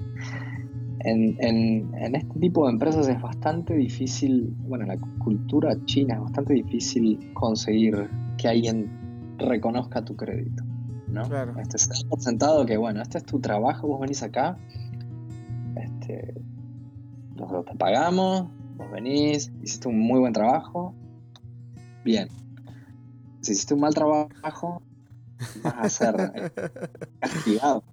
En, 1.00 1.36
en- 1.38 1.94
en 1.94 2.16
este 2.16 2.40
tipo 2.40 2.66
de 2.66 2.72
empresas 2.72 3.06
es 3.08 3.20
bastante 3.22 3.74
difícil, 3.74 4.52
bueno, 4.66 4.82
en 4.84 4.88
la 4.88 4.98
cultura 5.18 5.76
china 5.84 6.14
es 6.14 6.20
bastante 6.20 6.54
difícil 6.54 7.32
conseguir 7.34 8.08
que 8.36 8.48
alguien 8.48 8.97
reconozca 9.46 10.04
tu 10.04 10.16
crédito, 10.16 10.64
¿no? 11.08 11.28
Claro. 11.28 11.58
Este, 11.58 11.78
se 11.78 11.88
da 11.88 12.08
por 12.08 12.20
sentado 12.20 12.66
que, 12.66 12.76
bueno, 12.76 13.02
este 13.02 13.18
es 13.18 13.24
tu 13.24 13.40
trabajo, 13.40 13.86
vos 13.88 14.00
venís 14.00 14.22
acá, 14.22 14.56
este, 15.76 16.34
nosotros 17.36 17.66
te 17.66 17.76
pagamos, 17.76 18.48
vos 18.76 18.90
venís, 18.90 19.50
hiciste 19.62 19.88
un 19.88 19.98
muy 20.00 20.20
buen 20.20 20.32
trabajo, 20.32 20.94
bien. 22.04 22.28
Si 23.40 23.52
hiciste 23.52 23.74
un 23.74 23.80
mal 23.80 23.94
trabajo, 23.94 24.82
vas 25.62 25.74
a 25.78 25.88
ser 25.88 26.32
eh, 26.34 26.50
castigado. 27.20 27.84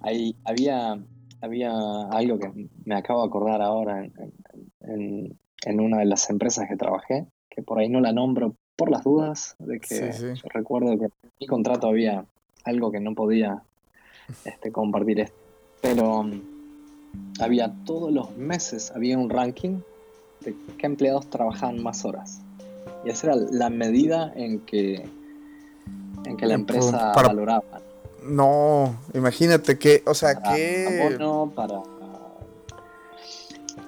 Ahí 0.00 0.36
había, 0.44 0.98
había 1.40 1.72
algo 2.10 2.38
que 2.38 2.68
me 2.84 2.94
acabo 2.94 3.22
de 3.22 3.28
acordar 3.28 3.62
ahora 3.62 4.04
en, 4.04 4.12
en- 4.18 4.32
en- 4.80 5.38
en 5.66 5.80
una 5.80 5.98
de 5.98 6.04
las 6.04 6.28
empresas 6.28 6.68
que 6.68 6.76
trabajé, 6.76 7.26
que 7.48 7.62
por 7.62 7.78
ahí 7.78 7.88
no 7.88 8.00
la 8.00 8.12
nombro 8.12 8.56
por 8.76 8.90
las 8.90 9.04
dudas, 9.04 9.54
de 9.58 9.78
que 9.80 10.12
Sí, 10.12 10.18
sí. 10.18 10.26
yo 10.42 10.48
recuerdo 10.52 10.98
que 10.98 11.04
en 11.04 11.12
mi 11.40 11.46
contrato 11.46 11.86
había 11.88 12.24
algo 12.64 12.90
que 12.90 13.00
no 13.00 13.14
podía 13.14 13.62
este, 14.44 14.72
compartir 14.72 15.20
esto. 15.20 15.36
Pero 15.80 16.20
um, 16.20 16.40
había 17.40 17.72
todos 17.84 18.12
los 18.12 18.36
meses, 18.36 18.90
había 18.94 19.16
un 19.18 19.30
ranking 19.30 19.80
de 20.40 20.54
qué 20.78 20.86
empleados 20.86 21.28
trabajaban 21.30 21.82
más 21.82 22.04
horas. 22.04 22.40
Y 23.04 23.10
esa 23.10 23.28
era 23.28 23.36
la 23.50 23.70
medida 23.70 24.32
en 24.34 24.60
que, 24.60 25.06
en 26.24 26.36
que 26.36 26.46
la 26.46 26.54
Eh, 26.54 26.56
empresa 26.56 27.12
para- 27.12 27.28
valoraba. 27.28 27.64
No, 28.22 28.96
imagínate 29.12 29.78
que, 29.78 30.02
o 30.06 30.14
sea, 30.14 30.40
para 30.40 30.56
que... 30.56 31.02
abono, 31.10 31.52
para... 31.54 31.82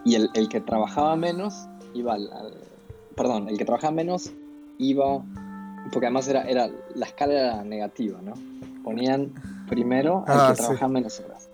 Y 0.04 0.14
el, 0.14 0.28
el 0.34 0.48
que 0.48 0.60
trabajaba 0.60 1.16
menos 1.16 1.54
iba 1.94 2.14
al, 2.14 2.30
al- 2.32 2.54
Perdón, 3.16 3.48
el 3.48 3.56
que 3.56 3.64
trabajaba 3.64 3.92
menos 3.92 4.30
iba... 4.78 5.22
Porque 5.92 6.06
además 6.06 6.26
era, 6.28 6.42
era 6.42 6.68
la 6.94 7.06
escala 7.06 7.32
era 7.32 7.64
negativa, 7.64 8.20
¿no? 8.22 8.34
Ponían 8.82 9.32
primero 9.68 10.24
al 10.26 10.40
Ah, 10.40 10.48
que 10.50 10.56
sí. 10.56 10.62
trabajaba 10.62 10.88
menos 10.92 11.20
horas. 11.20 11.48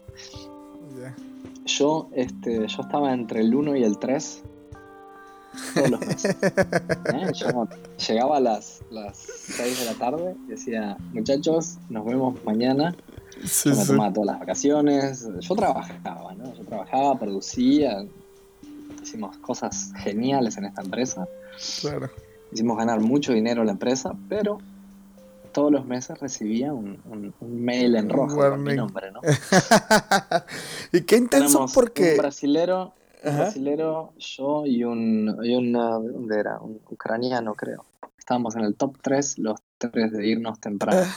Yo, 1.66 2.08
este, 2.14 2.66
yo 2.66 2.82
estaba 2.82 3.12
entre 3.12 3.40
el 3.40 3.54
1 3.54 3.76
y 3.76 3.84
el 3.84 3.98
3 3.98 4.42
todos 5.74 5.90
los 5.90 6.00
meses. 6.00 6.36
¿eh? 6.42 7.30
Yo 7.34 7.68
llegaba 8.08 8.38
a 8.38 8.40
las, 8.40 8.82
las 8.90 9.16
6 9.18 9.80
de 9.80 9.84
la 9.84 9.94
tarde 9.94 10.34
y 10.46 10.50
decía, 10.50 10.96
muchachos, 11.12 11.76
nos 11.90 12.04
vemos 12.06 12.42
mañana. 12.44 12.94
Sí, 13.44 13.70
Yo 13.70 13.76
me 13.76 13.82
sí. 13.82 13.86
tomaba 13.88 14.12
todas 14.12 14.26
las 14.28 14.40
vacaciones. 14.40 15.28
Yo 15.40 15.54
trabajaba, 15.54 16.34
¿no? 16.34 16.54
Yo 16.54 16.64
trabajaba, 16.64 17.18
producía. 17.18 18.04
Hicimos 19.02 19.36
cosas 19.38 19.92
geniales 19.98 20.56
en 20.56 20.64
esta 20.66 20.82
empresa. 20.82 21.26
Claro. 21.80 22.08
Hicimos 22.52 22.76
ganar 22.76 23.00
mucho 23.00 23.32
dinero 23.32 23.62
a 23.62 23.64
la 23.64 23.72
empresa, 23.72 24.14
pero 24.28 24.58
todos 25.52 25.70
los 25.70 25.86
meses 25.86 26.18
recibía 26.18 26.72
un, 26.72 27.34
mail 27.40 27.96
en 27.96 28.08
rojo 28.08 28.36
con 28.36 28.62
mi 28.62 28.74
nombre, 28.74 29.10
¿no? 29.12 29.20
y 30.92 31.02
qué 31.02 31.16
intenso 31.16 31.66
porque... 31.72 32.12
Un 32.12 32.18
brasilero, 32.18 32.94
un 33.24 33.36
brasilero, 33.36 34.12
yo 34.18 34.66
y 34.66 34.84
un, 34.84 35.38
y 35.42 35.54
una, 35.54 35.90
¿dónde 35.98 36.38
era? 36.38 36.58
Un 36.60 36.80
ucraniano, 36.90 37.54
creo. 37.54 37.84
Estábamos 38.18 38.56
en 38.56 38.64
el 38.64 38.76
top 38.76 38.96
3, 39.02 39.38
los 39.38 39.60
tres 39.78 40.12
de 40.12 40.26
irnos 40.26 40.60
temprano. 40.60 41.02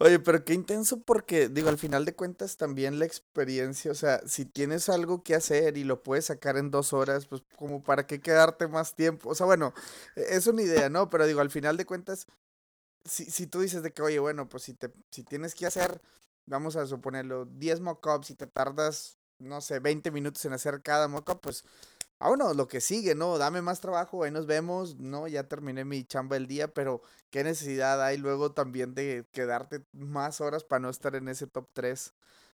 Oye, 0.00 0.20
pero 0.20 0.44
qué 0.44 0.54
intenso 0.54 1.00
porque, 1.02 1.48
digo, 1.48 1.68
al 1.68 1.78
final 1.78 2.04
de 2.04 2.14
cuentas 2.14 2.56
también 2.56 3.00
la 3.00 3.04
experiencia, 3.04 3.90
o 3.90 3.94
sea, 3.96 4.20
si 4.28 4.44
tienes 4.44 4.88
algo 4.88 5.24
que 5.24 5.34
hacer 5.34 5.76
y 5.76 5.82
lo 5.82 6.04
puedes 6.04 6.26
sacar 6.26 6.56
en 6.56 6.70
dos 6.70 6.92
horas, 6.92 7.26
pues 7.26 7.42
como 7.56 7.82
para 7.82 8.06
qué 8.06 8.20
quedarte 8.20 8.68
más 8.68 8.94
tiempo. 8.94 9.30
O 9.30 9.34
sea, 9.34 9.46
bueno, 9.46 9.74
e, 10.14 10.36
es 10.36 10.46
una 10.46 10.62
idea, 10.62 10.88
¿no? 10.88 11.10
Pero 11.10 11.26
digo, 11.26 11.40
al 11.40 11.50
final 11.50 11.76
de 11.76 11.84
cuentas, 11.84 12.26
si, 13.04 13.26
si 13.26 13.46
tú 13.48 13.60
dices 13.60 13.82
de 13.82 13.92
que, 13.92 14.02
oye, 14.02 14.18
bueno, 14.20 14.48
pues 14.48 14.64
si, 14.64 14.74
te, 14.74 14.92
si 15.10 15.24
tienes 15.24 15.54
que 15.54 15.66
hacer, 15.66 16.00
vamos 16.46 16.76
a 16.76 16.86
suponerlo, 16.86 17.46
10 17.46 17.80
mockups 17.80 18.30
y 18.30 18.34
te 18.36 18.46
tardas, 18.46 19.18
no 19.38 19.60
sé, 19.60 19.80
20 19.80 20.10
minutos 20.12 20.44
en 20.44 20.52
hacer 20.54 20.82
cada 20.82 21.08
mockup, 21.08 21.40
pues 21.40 21.64
Ah, 22.20 22.28
bueno, 22.28 22.52
lo 22.52 22.66
que 22.66 22.80
sigue, 22.80 23.14
¿no? 23.14 23.38
Dame 23.38 23.62
más 23.62 23.80
trabajo, 23.80 24.24
ahí 24.24 24.32
nos 24.32 24.46
vemos, 24.46 24.96
¿no? 24.98 25.28
Ya 25.28 25.44
terminé 25.46 25.84
mi 25.84 26.04
chamba 26.04 26.36
el 26.36 26.48
día, 26.48 26.66
pero 26.74 27.00
qué 27.30 27.44
necesidad 27.44 28.02
hay 28.04 28.16
luego 28.16 28.50
también 28.52 28.92
de 28.94 29.24
quedarte 29.30 29.84
más 29.92 30.40
horas 30.40 30.64
para 30.64 30.80
no 30.80 30.90
estar 30.90 31.14
en 31.14 31.28
ese 31.28 31.46
top 31.46 31.68
3 31.72 32.14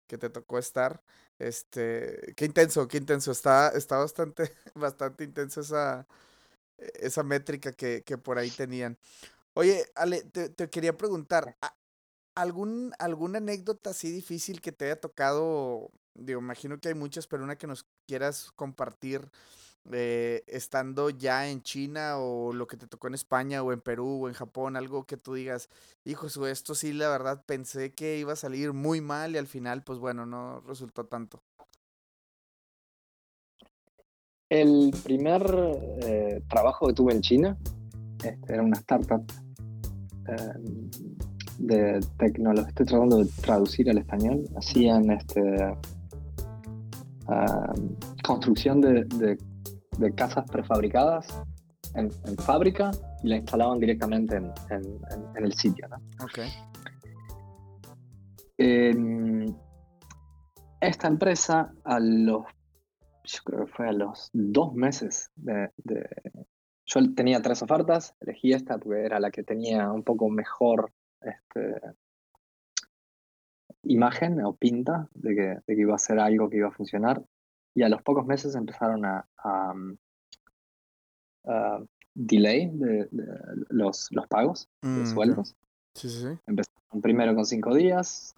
que 0.06 0.16
te 0.16 0.30
tocó 0.30 0.58
estar. 0.58 1.02
Este, 1.38 2.32
qué 2.36 2.46
intenso, 2.46 2.88
qué 2.88 2.96
intenso. 2.98 3.32
Está, 3.32 3.68
está 3.70 3.98
bastante, 3.98 4.50
bastante 4.74 5.24
intenso 5.24 5.60
esa, 5.60 6.06
esa 6.78 7.22
métrica 7.22 7.72
que, 7.72 8.02
que 8.04 8.18
por 8.18 8.38
ahí 8.38 8.50
tenían. 8.50 8.98
Oye, 9.54 9.86
Ale, 9.96 10.22
te, 10.24 10.50
te 10.50 10.70
quería 10.70 10.96
preguntar, 10.96 11.56
¿algún, 12.34 12.92
¿alguna 12.98 13.38
anécdota 13.38 13.90
así 13.90 14.10
difícil 14.12 14.60
que 14.60 14.72
te 14.72 14.86
haya 14.86 15.00
tocado 15.00 15.90
digo, 16.14 16.40
imagino 16.40 16.78
que 16.78 16.88
hay 16.88 16.94
muchas, 16.94 17.26
pero 17.26 17.44
una 17.44 17.56
que 17.56 17.66
nos 17.66 17.86
quieras 18.06 18.52
compartir 18.56 19.30
eh, 19.92 20.44
estando 20.46 21.08
ya 21.08 21.48
en 21.48 21.62
China 21.62 22.18
o 22.18 22.52
lo 22.52 22.66
que 22.66 22.76
te 22.76 22.86
tocó 22.86 23.08
en 23.08 23.14
España 23.14 23.62
o 23.62 23.72
en 23.72 23.80
Perú 23.80 24.24
o 24.24 24.28
en 24.28 24.34
Japón, 24.34 24.76
algo 24.76 25.04
que 25.04 25.16
tú 25.16 25.34
digas, 25.34 25.68
hijo, 26.04 26.26
esto 26.46 26.74
sí, 26.74 26.92
la 26.92 27.08
verdad 27.08 27.42
pensé 27.46 27.92
que 27.92 28.18
iba 28.18 28.34
a 28.34 28.36
salir 28.36 28.72
muy 28.72 29.00
mal 29.00 29.34
y 29.34 29.38
al 29.38 29.46
final, 29.46 29.82
pues 29.82 29.98
bueno, 29.98 30.26
no 30.26 30.60
resultó 30.60 31.06
tanto. 31.06 31.42
El 34.50 34.92
primer 35.02 35.42
eh, 36.02 36.42
trabajo 36.48 36.88
que 36.88 36.92
tuve 36.92 37.14
en 37.14 37.22
China 37.22 37.56
este, 38.22 38.52
era 38.52 38.62
una 38.62 38.76
startup 38.78 39.24
em, 40.26 40.90
de 41.58 42.00
tecnología, 42.18 42.68
estoy 42.68 42.86
tratando 42.86 43.18
de 43.18 43.30
traducir 43.40 43.88
al 43.90 43.98
español, 43.98 44.44
hacían 44.56 45.10
este 45.10 45.74
construcción 48.22 48.80
de, 48.80 49.38
casas 50.14 50.50
prefabricadas 50.50 51.42
en, 51.94 52.10
fábrica 52.38 52.90
y 53.22 53.28
la 53.28 53.36
instalaban 53.36 53.78
directamente 53.78 54.36
en, 54.36 54.54
el 55.36 55.52
sitio. 55.54 55.88
esta 60.80 61.08
empresa, 61.08 61.72
a 61.84 62.00
los, 62.00 62.44
yo 63.24 63.38
creo 63.44 63.66
que 63.66 63.72
fue 63.72 63.88
a 63.88 63.92
los 63.92 64.30
dos 64.32 64.74
meses 64.74 65.30
de, 65.36 65.70
Yo 66.86 67.14
tenía 67.14 67.42
tres 67.42 67.62
ofertas, 67.62 68.14
elegí 68.20 68.52
esta 68.52 68.78
porque 68.78 69.04
era 69.04 69.20
la 69.20 69.30
que 69.30 69.42
tenía 69.42 69.90
un 69.90 70.02
poco 70.02 70.28
mejor 70.28 70.92
este, 71.20 71.80
imagen 73.82 74.44
o 74.44 74.54
pinta 74.54 75.08
de 75.14 75.62
que, 75.66 75.74
iba 75.74 75.94
a 75.94 75.98
ser 75.98 76.18
algo 76.18 76.50
que 76.50 76.58
iba 76.58 76.68
a 76.68 76.72
funcionar. 76.72 77.22
Y 77.74 77.82
a 77.82 77.88
los 77.88 78.02
pocos 78.02 78.26
meses 78.26 78.54
empezaron 78.54 79.04
a, 79.04 79.24
delay 82.14 82.70
de, 82.72 83.08
los, 83.70 84.08
los 84.10 84.26
pagos 84.26 84.68
de 84.82 84.88
mm, 84.88 85.06
sueldos. 85.06 85.56
Empezaron 86.46 87.00
primero 87.00 87.34
con 87.34 87.46
cinco 87.46 87.74
días, 87.74 88.34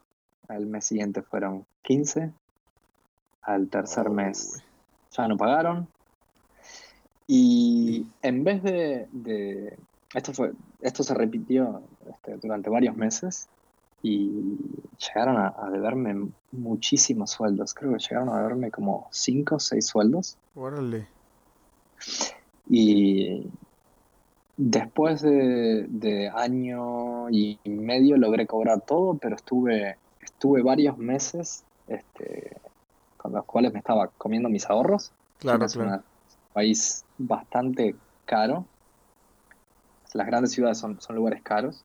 al 0.49 0.67
mes 0.67 0.85
siguiente 0.85 1.23
fueron 1.23 1.67
15, 1.83 2.33
al 3.43 3.69
tercer 3.69 4.11
mes 4.11 4.63
ya 5.11 5.29
no 5.29 5.37
pagaron. 5.37 5.89
Y 7.27 8.07
en 8.23 8.45
vez 8.45 8.63
de, 8.63 9.79
esto 10.15 10.33
fue 10.33 10.53
esto 10.81 11.03
se 11.03 11.15
repitió 11.15 11.83
este, 12.11 12.37
durante 12.37 12.69
varios 12.69 12.97
meses 12.97 13.49
y 14.03 14.59
llegaron 14.99 15.37
a, 15.37 15.71
deberme 15.71 16.29
muchísimos 16.51 17.31
sueldos. 17.31 17.73
Creo 17.73 17.93
que 17.93 17.99
llegaron 17.99 18.31
a 18.31 18.39
deberme 18.39 18.71
como 18.71 19.09
5 19.13 19.55
o 19.55 19.59
6 19.61 19.87
sueldos. 19.87 20.37
Órale. 20.55 21.07
Y 22.69 23.47
después 24.57 25.23
de, 25.23 26.31
año 26.35 27.31
y 27.31 27.59
medio 27.65 28.17
logré 28.17 28.47
cobrar 28.47 28.81
todo, 28.81 29.15
pero 29.15 29.37
estuve, 29.37 29.97
estuve 30.21 30.63
varios 30.63 30.99
meses 30.99 31.65
este, 31.87 32.57
con 33.17 33.33
los 33.33 33.45
cuales 33.45 33.73
me 33.73 33.79
estaba 33.79 34.09
comiendo 34.19 34.49
mis 34.49 34.69
ahorros. 34.69 35.13
Claro, 35.39 35.65
es 35.65 35.77
un 35.77 36.03
país 36.53 37.05
bastante 37.19 37.95
caro. 38.25 38.67
Las 40.13 40.27
grandes 40.27 40.53
ciudades 40.53 40.79
son, 40.79 41.01
son 41.01 41.17
lugares 41.17 41.41
caros. 41.43 41.85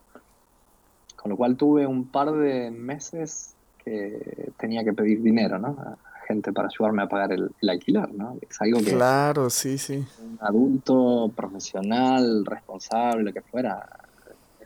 Con 1.28 1.32
lo 1.32 1.38
cual 1.40 1.58
tuve 1.58 1.86
un 1.86 2.08
par 2.08 2.32
de 2.32 2.72
meses 2.72 3.54
que 3.84 4.50
tenía 4.58 4.86
que 4.86 4.94
pedir 4.94 5.22
dinero, 5.22 5.60
¿no? 5.60 5.76
A 5.78 5.98
gente 6.26 6.54
para 6.54 6.70
ayudarme 6.70 7.04
a 7.04 7.10
pagar 7.10 7.34
el, 7.34 7.52
alquiler, 7.70 8.14
¿no? 8.14 8.38
Es 8.50 8.62
algo 8.62 8.80
que... 8.80 8.94
Claro, 8.94 9.50
sí, 9.50 9.78
sí. 9.78 10.08
Un 10.22 10.38
adulto, 10.40 11.30
profesional, 11.36 12.46
responsable, 12.46 13.34
que 13.34 13.42
fuera, 13.42 13.90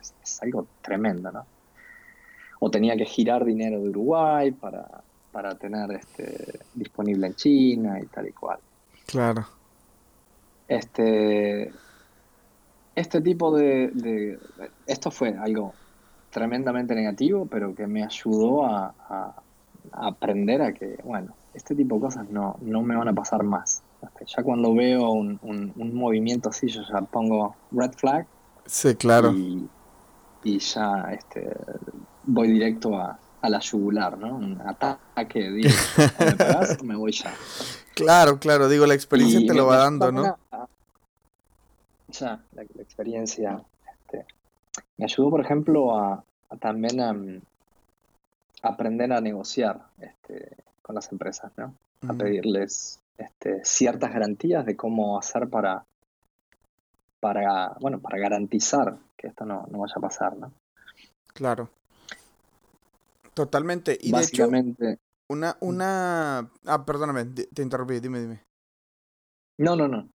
es, 0.00 0.40
algo 0.40 0.68
tremendo, 0.80 1.32
¿no? 1.32 1.44
O 2.60 2.70
tenía 2.70 2.96
que 2.96 3.06
girar 3.06 3.44
dinero 3.44 3.80
de 3.80 3.88
Uruguay 3.88 4.52
para, 4.52 4.86
para 5.32 5.56
tener 5.56 5.90
este, 5.90 6.60
disponible 6.74 7.26
en 7.26 7.34
China 7.34 7.98
y 8.00 8.06
tal 8.06 8.28
y 8.28 8.32
cual. 8.32 8.60
Claro. 9.06 9.48
Este, 10.68 11.72
este 12.94 13.20
tipo 13.20 13.56
de, 13.56 14.38
Esto 14.86 15.10
fue 15.10 15.36
algo 15.36 15.74
tremendamente 16.32 16.94
negativo, 16.94 17.46
pero 17.46 17.74
que 17.74 17.86
me 17.86 18.02
ayudó 18.02 18.64
a, 18.64 18.94
aprender 19.92 20.62
a 20.62 20.72
que, 20.72 20.98
bueno, 21.04 21.34
este 21.54 21.74
tipo 21.74 21.96
de 21.96 22.00
cosas 22.00 22.28
no, 22.30 22.56
no 22.62 22.82
me 22.82 22.96
van 22.96 23.08
a 23.08 23.12
pasar 23.12 23.42
más. 23.42 23.82
Ya 24.26 24.42
cuando 24.42 24.74
veo 24.74 25.10
un, 25.10 25.38
un, 25.42 25.94
movimiento 25.94 26.48
así, 26.48 26.68
yo 26.68 26.82
ya 26.90 27.02
pongo 27.02 27.54
red 27.70 27.92
flag. 27.92 28.26
Sí, 28.64 28.94
claro. 28.94 29.32
Y, 29.32 29.68
ya 30.58 31.08
este, 31.12 31.54
voy 32.24 32.48
directo 32.48 32.96
a, 32.96 33.18
a 33.42 33.48
la 33.48 33.60
yugular, 33.60 34.18
¿no? 34.18 34.36
Un 34.36 34.60
ataque, 34.60 35.50
digo, 35.50 35.70
me 36.80 36.82
me 36.84 36.96
voy 36.96 37.12
ya. 37.12 37.32
Claro, 37.94 38.38
claro, 38.38 38.68
digo, 38.68 38.86
la 38.86 38.94
experiencia 38.94 39.40
te 39.46 39.54
lo 39.54 39.66
va 39.66 39.76
dando, 39.76 40.10
¿no? 40.10 40.38
ya, 42.08 42.42
la, 42.52 42.64
la 42.74 42.82
experiencia 42.82 43.52
este, 43.52 43.71
me 44.96 45.04
ayudó, 45.04 45.30
por 45.30 45.40
ejemplo, 45.40 45.96
a, 45.96 46.24
también 46.60 47.00
a, 47.00 47.14
aprender 48.62 49.12
a 49.12 49.20
negociar 49.20 49.82
este, 50.00 50.56
con 50.82 50.94
las 50.94 51.10
empresas, 51.10 51.52
¿no? 51.56 51.74
A 52.08 52.12
pedirles 52.14 53.00
este, 53.16 53.64
ciertas 53.64 54.12
garantías 54.12 54.66
de 54.66 54.76
cómo 54.76 55.18
hacer 55.18 55.48
para, 55.48 55.84
para, 57.20 57.76
bueno, 57.80 58.00
para 58.00 58.18
garantizar 58.18 58.96
que 59.16 59.28
esto 59.28 59.44
no, 59.44 59.66
no 59.70 59.78
vaya 59.78 59.94
a 59.96 60.00
pasar, 60.00 60.36
¿no? 60.36 60.52
Claro. 61.32 61.70
Totalmente. 63.34 63.96
Y 64.00 64.12
Básicamente, 64.12 64.84
de 64.84 64.92
hecho, 64.92 65.02
una, 65.28 65.56
una... 65.60 66.50
Ah, 66.66 66.84
perdóname, 66.84 67.24
te 67.24 67.62
interrumpí, 67.62 68.00
dime, 68.00 68.20
dime. 68.20 68.51
No, 69.62 69.76
no, 69.76 69.86
no. 69.86 70.10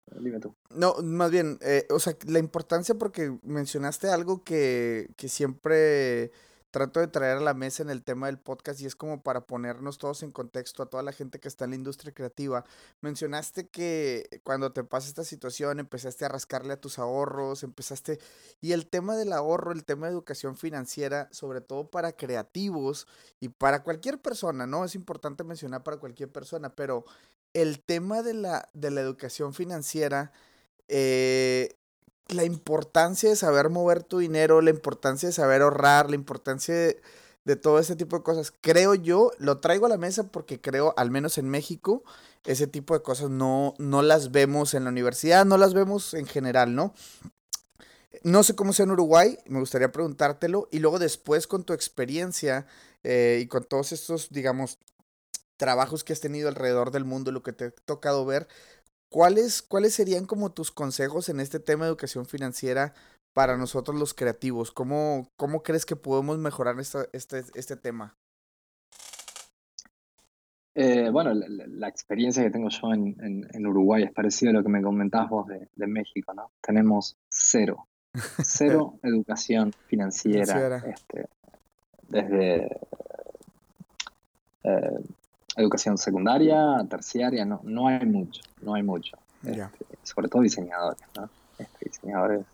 No, 0.72 0.96
más 1.04 1.30
bien, 1.30 1.60
eh, 1.62 1.86
o 1.92 2.00
sea, 2.00 2.16
la 2.26 2.40
importancia 2.40 2.96
porque 2.96 3.38
mencionaste 3.44 4.10
algo 4.10 4.44
que, 4.44 5.10
que 5.18 5.30
siempre 5.30 6.32
trato 6.72 7.00
de 7.00 7.08
traer 7.08 7.38
a 7.38 7.42
la 7.42 7.54
mesa 7.54 7.84
en 7.84 7.90
el 7.90 8.04
tema 8.04 8.26
del 8.26 8.38
podcast 8.38 8.82
y 8.82 8.86
es 8.86 8.98
como 8.98 9.24
para 9.24 9.48
ponernos 9.48 9.98
todos 9.98 10.24
en 10.24 10.32
contexto 10.34 10.84
a 10.84 10.88
toda 10.88 11.04
la 11.04 11.14
gente 11.14 11.40
que 11.40 11.48
está 11.48 11.64
en 11.64 11.70
la 11.70 11.78
industria 11.78 12.14
creativa. 12.14 12.66
Mencionaste 13.00 13.70
que 13.70 14.42
cuando 14.44 14.74
te 14.74 14.84
pasa 14.84 15.08
esta 15.08 15.24
situación 15.24 15.80
empezaste 15.80 16.26
a 16.26 16.28
rascarle 16.28 16.74
a 16.74 16.82
tus 16.82 17.00
ahorros, 17.00 17.64
empezaste... 17.64 18.20
Y 18.60 18.74
el 18.74 18.88
tema 18.88 19.16
del 19.16 19.32
ahorro, 19.32 19.72
el 19.72 19.86
tema 19.86 20.08
de 20.08 20.12
educación 20.12 20.58
financiera, 20.58 21.30
sobre 21.32 21.62
todo 21.62 21.90
para 21.90 22.12
creativos 22.12 23.08
y 23.40 23.48
para 23.48 23.82
cualquier 23.82 24.22
persona, 24.22 24.68
¿no? 24.68 24.84
Es 24.84 24.96
importante 24.96 25.46
mencionar 25.46 25.82
para 25.82 25.96
cualquier 25.96 26.30
persona, 26.30 26.76
pero 26.76 27.06
el 27.56 27.80
tema 27.80 28.22
de 28.22 28.36
la, 28.36 28.70
de 28.74 28.92
la 28.92 29.02
educación 29.02 29.54
financiera... 29.54 30.32
Eh, 30.88 31.76
la 32.28 32.44
importancia 32.44 33.30
de 33.30 33.36
saber 33.36 33.70
mover 33.70 34.04
tu 34.04 34.20
dinero, 34.20 34.62
la 34.62 34.72
importancia 34.72 35.30
de 35.30 35.34
saber 35.34 35.62
ahorrar, 35.62 36.10
la 36.10 36.16
importancia 36.16 36.74
de, 36.74 37.56
todo 37.56 37.80
ese 37.80 37.96
tipo 37.96 38.18
de 38.18 38.24
cosas. 38.24 38.52
Creo 38.62 38.96
yo, 38.96 39.32
lo 39.38 39.60
traigo 39.60 39.86
a 39.86 39.90
la 39.90 39.98
mesa 39.98 40.24
porque 40.32 40.60
creo, 40.60 40.94
al 40.98 41.12
menos 41.12 41.38
en 41.38 41.50
México, 41.50 42.04
ese 42.44 42.66
tipo 42.68 42.96
de 42.96 43.04
cosas 43.04 43.30
no, 43.30 43.76
no 43.78 44.02
las 44.02 44.32
vemos 44.32 44.74
en 44.74 44.86
la 44.86 44.90
universidad, 44.90 45.46
no 45.46 45.58
las 45.58 45.74
vemos 45.74 46.14
en 46.16 46.26
general, 46.26 46.74
¿no? 46.74 46.94
No 48.24 48.42
sé 48.44 48.56
cómo 48.56 48.74
sea 48.74 48.86
en 48.86 48.92
Uruguay, 48.92 49.38
me 49.46 49.60
gustaría 49.60 49.92
preguntártelo. 49.92 50.68
Y 50.72 50.80
luego 50.80 50.98
después 50.98 51.46
con 51.46 51.64
tu 51.64 51.74
experiencia 51.74 52.66
eh, 53.04 53.40
y 53.44 53.48
con 53.48 53.64
todos 53.66 53.92
estos, 53.92 54.30
digamos, 54.32 54.80
trabajos 55.58 56.04
que 56.04 56.14
has 56.14 56.22
tenido 56.22 56.50
alrededor 56.50 56.92
del 56.92 57.06
mundo, 57.06 57.32
lo 57.32 57.44
que 57.44 57.54
te 57.54 57.66
ha 57.66 57.72
tocado 57.86 58.26
ver, 58.26 58.48
¿cuáles, 59.10 59.62
¿cuáles 59.62 59.94
serían 59.94 60.26
como 60.26 60.52
tus 60.52 60.72
consejos 60.72 61.30
en 61.30 61.40
este 61.40 61.60
tema 61.60 61.86
de 61.86 61.90
educación 61.90 62.26
financiera 62.26 62.94
para 63.34 63.58
nosotros 63.58 63.98
los 63.98 64.14
creativos? 64.14 64.72
¿Cómo, 64.72 65.32
cómo 65.36 65.64
crees 65.64 65.86
que 65.86 65.96
podemos 65.96 66.38
mejorar 66.38 66.80
esta, 66.80 67.06
este, 67.14 67.44
este 67.56 67.76
tema? 67.76 68.16
Eh, 70.78 71.10
bueno, 71.10 71.34
la, 71.34 71.88
experiencia 71.88 72.44
que 72.44 72.52
tengo 72.52 72.68
yo 72.68 72.92
en, 72.94 73.16
en, 73.50 73.66
Uruguay 73.66 74.04
es 74.04 74.12
parecida 74.12 74.50
a 74.50 74.54
lo 74.54 74.62
que 74.62 74.68
me 74.68 74.82
comentabas 74.82 75.30
vos 75.30 75.48
de, 75.48 75.70
de 75.74 75.88
México, 75.88 76.34
¿no? 76.34 76.52
Tenemos 76.62 77.18
cero, 77.30 77.88
cero 78.44 79.00
educación 79.04 79.72
financiera, 79.88 80.84
Este, 80.86 81.30
desde 82.10 82.78
eh, 84.64 85.00
educación 85.56 85.98
secundaria, 85.98 86.86
terciaria, 86.90 87.46
no, 87.46 87.62
no 87.64 87.88
hay 87.88 88.06
mucho, 88.06 88.42
no 88.62 88.74
hay 88.74 88.84
mucho. 88.84 89.18
Este, 89.44 89.86
sobre 90.04 90.28
todo 90.28 90.42
diseñadores, 90.42 91.02
¿no? 91.16 91.30
Este, 91.58 91.90
diseñadores. 91.90 92.46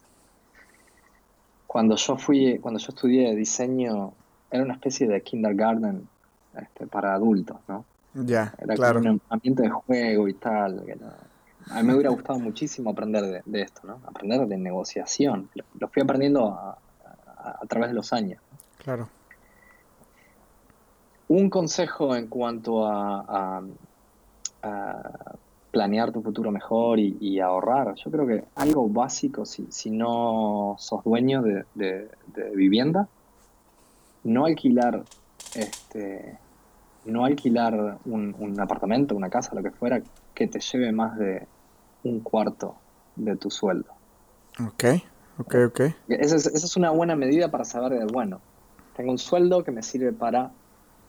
Cuando 1.68 1.96
yo 1.96 2.18
fui, 2.18 2.60
cuando 2.60 2.80
yo 2.80 2.90
estudié 2.90 3.36
diseño, 3.36 4.14
era 4.50 4.64
una 4.64 4.74
especie 4.74 5.08
de 5.08 5.22
kindergarten 5.22 6.08
este, 6.60 6.88
para 6.88 7.14
adultos, 7.14 7.58
¿no? 7.68 7.86
Ya, 8.14 8.54
Era 8.58 8.76
claro. 8.76 9.00
un 9.00 9.22
ambiente 9.30 9.64
de 9.64 9.70
juego 9.70 10.28
y 10.28 10.34
tal. 10.34 10.84
a 11.70 11.82
mí 11.82 11.88
me 11.88 11.94
hubiera 11.94 12.10
gustado 12.10 12.40
muchísimo 12.40 12.90
aprender 12.90 13.42
de, 13.46 13.62
esto, 13.62 13.88
¿no? 13.88 14.02
Aprender 14.06 14.46
de 14.48 14.58
negociación. 14.58 15.50
Lo, 15.80 15.88
fui 15.88 16.02
aprendiendo 16.02 16.50
a, 16.50 16.78
través 17.70 17.90
de 17.90 17.96
los 17.96 18.12
años. 18.12 18.42
Claro. 18.84 19.08
Un 21.32 21.50
consejo 21.50 22.16
en 22.16 22.28
cuanto 22.28 22.86
a, 22.86 23.62
planear 25.72 26.12
tu 26.12 26.22
futuro 26.22 26.52
mejor 26.52 27.00
y, 27.00 27.40
ahorrar. 27.40 27.96
Yo 27.96 28.12
creo 28.12 28.28
que 28.28 28.44
algo 28.56 28.90
básico, 28.90 29.46
si, 29.46 29.68
si 29.70 29.90
no 29.90 30.76
sos 30.78 31.04
dueño 31.04 31.42
de, 31.42 31.66
de 31.76 32.50
vivienda, 32.54 33.08
no 34.24 34.46
alquilar 34.46 35.04
este, 35.56 36.38
no 37.06 37.26
alquilar 37.26 37.98
un, 38.06 38.56
apartamento, 38.60 39.16
una 39.16 39.30
casa, 39.30 39.56
lo 39.56 39.64
que 39.64 39.72
fuera, 39.72 40.02
que 40.34 40.48
te 40.48 40.60
lleve 40.60 40.92
más 40.92 41.18
de 41.18 41.48
un 42.04 42.20
cuarto 42.20 42.76
de 43.16 43.36
tu 43.36 43.50
sueldo. 43.50 43.90
Ok, 44.60 44.84
ok, 45.40 45.56
ok. 45.68 45.82
Esa 46.08 46.36
es, 46.36 46.78
una 46.78 46.92
buena 46.92 47.16
medida 47.16 47.50
para 47.50 47.66
saber 47.66 48.00
de, 48.00 48.06
bueno, 48.06 48.40
tengo 48.96 49.12
un 49.12 49.18
sueldo 49.18 49.64
que 49.64 49.72
me 49.72 49.84
sirve 49.84 50.12
para 50.12 50.52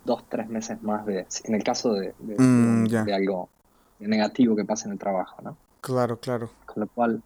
dos, 0.04 0.24
tres 0.28 0.48
meses 0.48 0.82
más 0.82 1.06
de, 1.06 1.26
en 1.44 1.54
el 1.54 1.62
caso 1.62 1.94
de, 1.94 2.14
de, 2.18 2.36
mm, 2.38 2.86
algo 3.12 3.48
negativo 4.00 4.56
que 4.56 4.64
pase 4.64 4.86
en 4.86 4.92
el 4.92 4.98
trabajo, 4.98 5.40
¿no? 5.42 5.56
Claro, 5.80 6.18
claro. 6.18 6.50
Con 6.66 6.82
lo 6.82 6.86
cual, 6.88 7.22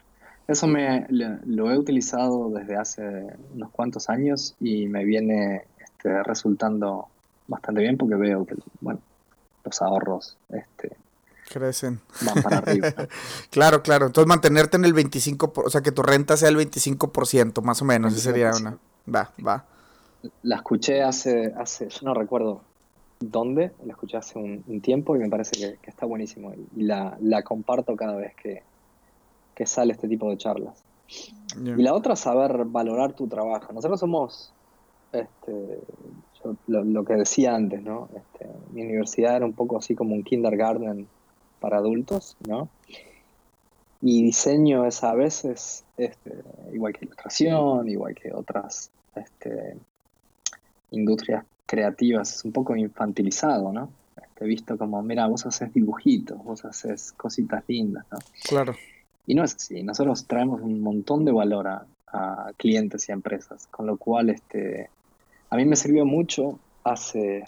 eso 0.47 0.67
me 0.67 1.05
lo 1.09 1.71
he 1.71 1.77
utilizado 1.77 2.49
desde 2.49 2.77
hace 2.77 3.03
unos 3.53 3.71
cuantos 3.71 4.09
años 4.09 4.55
y 4.59 4.87
me 4.87 5.03
viene 5.03 5.65
este, 5.79 6.23
resultando 6.23 7.07
bastante 7.47 7.81
bien 7.81 7.97
porque 7.97 8.15
veo 8.15 8.45
que, 8.45 8.55
bueno, 8.81 8.99
los 9.63 9.81
ahorros 9.81 10.37
este, 10.49 10.95
crecen. 11.47 11.99
Van 12.21 12.41
para 12.41 12.57
arriba. 12.57 12.93
claro, 13.49 13.81
claro. 13.81 14.07
Entonces 14.07 14.27
mantenerte 14.27 14.77
en 14.77 14.85
el 14.85 14.93
25%, 14.93 15.63
o 15.65 15.69
sea, 15.69 15.81
que 15.81 15.91
tu 15.91 16.03
renta 16.03 16.37
sea 16.37 16.49
el 16.49 16.57
25%, 16.57 17.61
más 17.61 17.81
o 17.81 17.85
menos. 17.85 18.13
Esa 18.13 18.21
sería 18.21 18.51
una... 18.55 18.77
Va, 19.13 19.31
va. 19.45 19.65
La 20.43 20.57
escuché 20.57 21.01
hace, 21.03 21.53
hace, 21.57 21.89
yo 21.89 21.99
no 22.03 22.13
recuerdo 22.13 22.61
dónde, 23.19 23.71
la 23.85 23.93
escuché 23.93 24.17
hace 24.17 24.37
un, 24.37 24.81
tiempo 24.81 25.15
y 25.15 25.19
me 25.19 25.29
parece 25.29 25.77
que, 25.81 25.89
está 25.89 26.05
buenísimo. 26.05 26.53
Y 26.75 26.83
la, 26.83 27.17
la, 27.21 27.43
comparto 27.43 27.95
cada 27.95 28.15
vez 28.15 28.35
que, 28.35 28.63
que 29.55 29.65
sale 29.65 29.93
este 29.93 30.07
tipo 30.07 30.29
de 30.29 30.37
charlas. 30.37 30.83
Y 31.55 31.81
la 31.81 31.93
otra, 31.93 32.15
saber 32.15 32.65
valorar 32.65 33.13
tu 33.13 33.27
trabajo. 33.27 33.71
Nosotros 33.73 33.99
somos 33.99 34.53
este, 35.13 35.79
lo, 36.67 37.05
que 37.05 37.13
decía 37.15 37.55
antes, 37.55 37.81
¿no? 37.81 38.09
Este, 38.15 38.47
mi 38.73 38.81
universidad 38.81 39.37
era 39.37 39.45
un 39.45 39.53
poco 39.53 39.77
así 39.77 39.95
como 39.95 40.13
un 40.13 40.23
kindergarten 40.23 41.07
para 41.59 41.77
adultos, 41.77 42.37
¿no? 42.47 42.69
Y 44.01 44.21
diseño 44.21 44.85
es 44.85 45.03
a 45.03 45.13
veces, 45.15 45.83
este, 45.97 46.43
igual 46.71 46.93
que 46.93 47.05
ilustración, 47.05 47.89
igual 47.89 48.13
que 48.13 48.31
otras 48.31 48.91
este, 49.15 49.75
industrias 50.91 51.45
creativas, 51.65 52.35
es 52.35 52.45
un 52.45 52.51
poco 52.51 52.75
infantilizado, 52.75 53.71
¿no? 53.71 53.89
Este, 54.21 54.45
visto 54.45 54.77
como, 54.77 55.01
mira, 55.03 55.27
vos 55.27 55.45
haces 55.45 55.73
dibujitos, 55.73 56.41
vos 56.43 56.63
haces 56.65 57.11
cositas 57.13 57.63
lindas, 57.67 58.05
¿no? 58.11 58.19
Claro. 58.47 58.75
Y 59.25 59.35
no 59.35 59.43
es 59.43 59.55
así, 59.55 59.83
nosotros 59.83 60.25
traemos 60.25 60.61
un 60.61 60.81
montón 60.81 61.25
de 61.25 61.31
valor 61.31 61.67
a, 61.67 61.85
a 62.07 62.51
clientes 62.55 63.09
y 63.09 63.11
a 63.11 63.15
empresas, 63.15 63.67
con 63.67 63.85
lo 63.85 63.97
cual 63.97 64.29
este, 64.29 64.89
a 65.49 65.55
mí 65.55 65.65
me 65.65 65.75
sirvió 65.75 66.05
mucho 66.05 66.59
hace, 66.83 67.43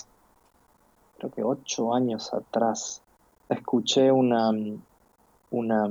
creo 1.17 1.31
que 1.31 1.43
ocho 1.43 1.93
años 1.93 2.33
atrás. 2.33 3.01
Escuché 3.47 4.11
una, 4.11 4.51
una, 5.49 5.85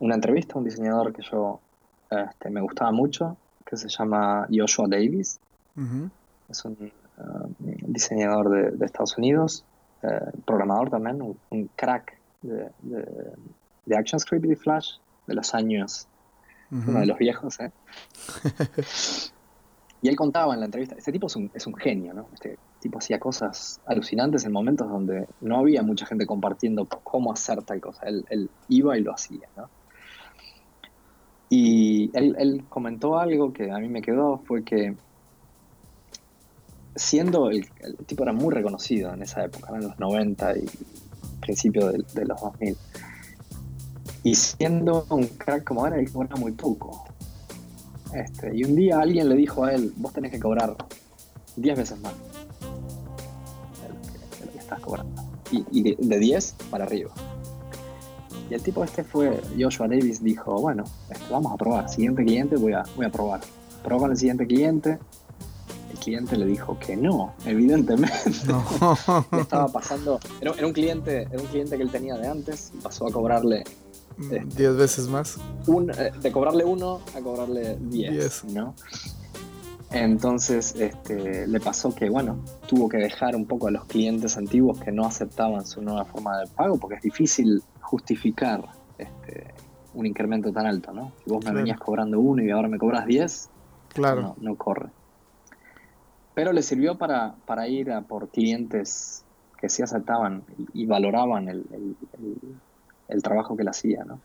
una 0.00 0.14
entrevista 0.14 0.54
a 0.54 0.58
un 0.58 0.64
diseñador 0.64 1.12
que 1.12 1.22
yo 1.22 1.60
este, 2.10 2.50
me 2.50 2.60
gustaba 2.60 2.90
mucho, 2.90 3.36
que 3.64 3.76
se 3.76 3.88
llama 3.88 4.46
Joshua 4.50 4.86
Davis. 4.88 5.38
Es 6.48 6.64
un 6.64 6.92
uh, 7.18 7.48
diseñador 7.58 8.72
de, 8.76 8.84
Estados 8.84 9.16
Unidos, 9.18 9.64
eh, 10.02 10.20
programador 10.44 10.90
también, 10.90 11.22
un, 11.50 11.70
crack 11.76 12.18
de, 12.42 12.70
de, 12.82 13.96
ActionScript 13.96 14.44
y 14.46 14.54
Flash 14.54 14.96
de 15.26 15.34
los 15.34 15.54
años, 15.54 16.06
uno 16.70 17.00
de 17.00 17.06
los 17.06 17.18
viejos. 17.18 17.60
¿eh? 17.60 17.70
Y 20.04 20.08
él 20.08 20.16
contaba 20.16 20.52
en 20.52 20.60
la 20.60 20.66
entrevista, 20.66 20.96
este 20.98 21.12
tipo 21.12 21.28
es 21.28 21.36
un, 21.36 21.50
es 21.54 21.66
un 21.66 21.74
genio, 21.76 22.12
¿no? 22.12 22.26
Este 22.34 22.58
tipo 22.78 22.98
hacía 22.98 23.18
cosas 23.18 23.80
alucinantes 23.86 24.44
en 24.44 24.52
momentos 24.52 24.86
donde 24.86 25.26
no 25.40 25.56
había 25.56 25.82
mucha 25.82 26.04
gente 26.04 26.26
compartiendo 26.26 26.84
cómo 26.84 27.32
hacer 27.32 27.62
tal 27.62 27.80
cosa. 27.80 28.02
Él, 28.06 28.50
iba 28.68 28.98
y 28.98 29.00
lo 29.00 29.14
hacía, 29.14 29.48
¿no? 29.56 29.70
Y 31.48 32.10
él, 32.12 32.66
comentó 32.68 33.18
algo 33.18 33.54
que 33.54 33.70
a 33.72 33.78
mí 33.78 33.88
me 33.88 34.02
quedó, 34.02 34.42
fue 34.44 34.62
que 34.62 34.94
siendo 36.96 37.50
el, 37.50 37.66
tipo 38.06 38.22
era 38.22 38.32
muy 38.32 38.52
reconocido 38.54 39.12
en 39.12 39.22
esa 39.22 39.44
época, 39.44 39.72
en 39.74 39.82
los 39.82 39.98
90 39.98 40.58
y 40.58 40.64
principios 41.40 41.92
de, 41.92 42.04
de, 42.20 42.26
los 42.26 42.40
2000. 42.40 42.76
Y 44.22 44.34
siendo 44.34 45.06
un 45.10 45.26
crack 45.26 45.64
como 45.64 45.86
era, 45.86 45.98
él 45.98 46.10
cobraba 46.10 46.36
muy 46.36 46.52
poco. 46.52 47.04
Este, 48.14 48.56
y 48.56 48.64
un 48.64 48.76
día 48.76 49.00
alguien 49.00 49.28
le 49.28 49.34
dijo 49.34 49.64
a 49.64 49.74
él, 49.74 49.92
vos 49.96 50.12
tenés 50.12 50.30
que 50.30 50.38
cobrar 50.38 50.76
10 51.56 51.76
veces 51.76 52.00
más 52.00 52.12
de 53.82 54.46
lo 54.46 54.52
que, 54.52 54.58
estás 54.58 54.80
cobrando. 54.80 55.22
Y, 55.50 55.94
de, 55.94 56.18
10 56.18 56.56
para 56.70 56.84
arriba. 56.84 57.10
Y 58.50 58.54
el 58.54 58.62
tipo 58.62 58.84
este 58.84 59.04
fue, 59.04 59.40
Joshua 59.58 59.88
Davis 59.88 60.22
dijo, 60.22 60.60
bueno, 60.60 60.84
este, 61.10 61.24
vamos 61.30 61.52
a 61.52 61.56
probar. 61.56 61.88
Siguiente 61.88 62.24
cliente 62.24 62.56
voy 62.56 62.72
a, 62.72 62.84
voy 62.96 63.06
a 63.06 63.10
probar. 63.10 63.40
Probó 63.82 64.02
con 64.02 64.12
el 64.12 64.16
siguiente 64.16 64.46
cliente. 64.46 64.98
Cliente 66.04 66.36
le 66.36 66.46
dijo 66.46 66.78
que 66.78 66.96
no, 66.96 67.34
evidentemente. 67.46 68.20
le 69.32 69.40
estaba 69.40 69.68
pasando. 69.68 70.20
Era, 70.40 70.52
era, 70.52 70.66
un 70.66 70.72
cliente, 70.72 71.22
era 71.22 71.40
un 71.40 71.48
cliente 71.48 71.76
que 71.76 71.82
él 71.82 71.90
tenía 71.90 72.16
de 72.16 72.28
antes. 72.28 72.72
Y 72.74 72.80
pasó 72.82 73.06
a 73.06 73.10
cobrarle 73.10 73.64
Diez 74.16 74.76
veces 74.76 75.08
más. 75.08 75.38
Eh, 75.38 76.12
de 76.20 76.32
cobrarle 76.32 76.64
uno 76.64 77.00
a 77.16 77.20
cobrarle 77.20 77.76
diez, 77.80 78.44
¿no? 78.44 78.74
Entonces 79.90 80.74
este, 80.76 81.46
le 81.46 81.60
pasó 81.60 81.94
que, 81.94 82.08
bueno, 82.08 82.38
tuvo 82.66 82.88
que 82.88 82.96
dejar 82.98 83.36
un 83.36 83.46
poco 83.46 83.68
a 83.68 83.70
los 83.70 83.84
clientes 83.84 84.36
antiguos 84.36 84.80
que 84.80 84.90
no 84.90 85.06
aceptaban 85.06 85.66
su 85.66 85.82
nueva 85.82 86.04
forma 86.04 86.38
de 86.38 86.46
pago 86.48 86.78
porque 86.78 86.96
es 86.96 87.02
difícil 87.02 87.62
justificar 87.80 88.64
este, 88.98 89.54
un 89.94 90.06
incremento 90.06 90.52
tan 90.52 90.66
alto, 90.66 90.92
¿no? 90.92 91.12
Si 91.22 91.30
vos 91.30 91.44
me 91.44 91.52
venías 91.52 91.78
cobrando 91.78 92.18
uno 92.18 92.42
y 92.42 92.50
ahora 92.50 92.68
me 92.68 92.78
cobras 92.78 93.06
diez, 93.06 93.50
claro. 93.88 94.34
no, 94.40 94.56
corre. 94.56 94.88
Pero 96.34 96.52
le 96.52 96.62
sirvió 96.62 96.96
para, 96.96 97.34
para 97.46 97.68
ir 97.68 97.92
a 97.92 98.00
por 98.00 98.28
clientes 98.28 99.24
que 99.56 99.68
sí 99.68 99.82
aceptaban 99.82 100.42
y, 100.72 100.84
valoraban 100.86 101.48
el, 101.48 101.64
el 103.08 103.22
trabajo 103.22 103.56
que 103.56 103.62
él 103.62 103.68
hacía, 103.68 104.04
¿no? 104.04 104.18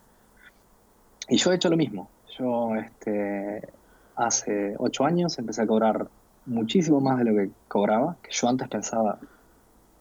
Y 1.29 1.37
yo 1.37 1.51
he 1.51 1.55
hecho 1.55 1.69
lo 1.69 1.77
mismo. 1.77 2.09
Yo 2.37 2.75
este, 2.75 3.67
hace 4.15 4.75
ocho 4.77 5.05
años 5.05 5.37
empecé 5.37 5.61
a 5.61 5.67
cobrar 5.67 6.07
muchísimo 6.45 6.99
más 6.99 7.19
de 7.19 7.25
lo 7.25 7.35
que 7.35 7.51
cobraba, 7.67 8.17
que 8.23 8.31
yo 8.31 8.49
antes 8.49 8.67
pensaba, 8.67 9.19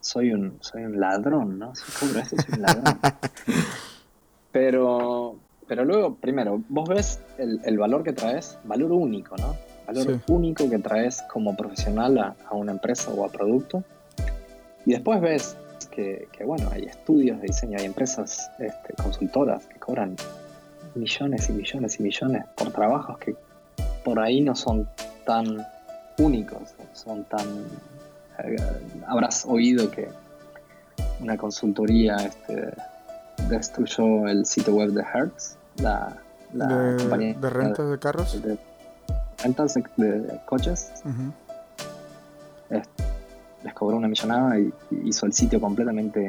soy 0.01 0.33
un, 0.33 0.57
soy 0.61 0.85
un 0.85 0.99
ladrón, 0.99 1.59
¿no? 1.59 1.75
Si 1.75 1.85
cobro 1.93 2.21
esto, 2.21 2.37
soy 2.37 2.55
un 2.55 2.63
ladrón. 2.63 2.99
pero, 4.53 5.37
pero 5.67 5.85
luego, 5.85 6.15
primero, 6.15 6.63
vos 6.69 6.89
ves 6.89 7.21
el, 7.37 7.77
valor 7.77 8.03
que 8.03 8.15
traes, 8.15 8.59
valor 8.65 8.93
único, 8.93 9.37
¿no? 9.37 9.55
Valor 9.89 10.21
único 10.29 10.69
que 10.69 10.79
traes 10.79 11.23
como 11.23 11.57
profesional 11.57 12.19
a, 12.19 12.37
una 12.51 12.73
empresa 12.73 13.11
o 13.11 13.25
a 13.25 13.31
producto. 13.31 13.83
Y 14.85 14.93
después 14.93 15.19
ves 15.23 15.57
que, 15.91 16.29
bueno, 16.45 16.69
hay 16.71 16.85
estudios 16.85 17.41
de 17.41 17.47
diseño, 17.47 17.79
hay 17.79 17.87
empresas 17.87 18.51
este, 18.59 18.93
consultoras 19.03 19.65
que 19.65 19.79
cobran 19.81 20.15
millones 20.95 21.49
y 21.49 21.53
millones 21.53 21.99
y 21.99 22.03
millones 22.03 22.45
por 22.55 22.71
trabajos 22.71 23.19
que 23.19 23.35
por 24.05 24.21
ahí 24.21 24.43
no 24.43 24.55
son 24.55 24.87
tan 25.25 25.67
únicos, 26.19 26.75
son 26.93 27.25
tan... 27.25 27.47
Eh, 28.45 28.57
habrás 29.07 29.47
oído 29.47 29.91
que 29.91 30.09
una 31.21 31.39
consultoría 31.39 32.17
este, 32.17 32.75
destruyó 33.49 34.29
el 34.29 34.45
sitio 34.45 34.75
web 34.75 34.91
de 34.91 35.03
Hertz, 35.03 35.57
la, 35.79 36.15
de, 36.53 36.97
compañía 36.99 37.35
de 37.35 37.51
rentas 37.51 37.91
de, 37.91 37.99
carros. 37.99 38.43
De, 38.43 38.59
rentas 39.43 39.75
de, 39.75 40.41
coches. 40.47 40.93
les 43.63 43.75
cobró 43.75 43.97
una 43.97 44.09
millonada 44.09 44.59
y, 44.59 44.73
hizo 45.05 45.27
el 45.27 45.33
sitio 45.33 45.61
completamente 45.61 46.27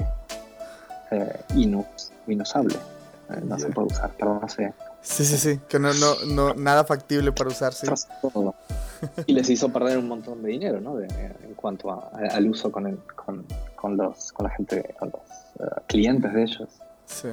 eh, 1.12 1.40
inusable. 2.28 2.76
Eh, 3.30 3.42
no 3.44 3.60
se 3.60 3.70
puede 3.70 3.88
usar, 3.88 4.12
pero 4.18 4.40
no 4.40 4.50
sé. 4.50 4.74
Sí, 5.02 5.24
sí, 5.24 5.38
sí, 5.38 5.60
que 5.70 5.80
no, 5.80 5.94
no, 5.94 6.26
no, 6.34 6.54
nada 6.56 6.84
factible 6.84 7.32
para 7.32 7.50
usarse. 7.50 7.88
Y 9.26 9.34
les 9.34 9.50
hizo 9.50 9.70
perder 9.70 9.98
un 9.98 10.10
montón 10.10 10.44
de 10.44 10.50
dinero, 10.50 10.82
¿no? 10.82 11.00
en 11.00 11.54
cuanto 11.56 11.90
al 11.90 12.50
uso 12.50 12.70
con, 12.70 12.86
el, 12.86 12.98
con, 13.16 13.46
con, 13.76 13.96
los, 13.96 14.34
con 14.34 14.46
la 14.46 14.50
gente, 14.50 14.94
con 15.00 15.10
los 15.10 15.66
eh, 15.66 15.82
clientes 15.88 16.34
de 16.34 16.44
ellos. 16.44 16.70
Sí. 17.06 17.30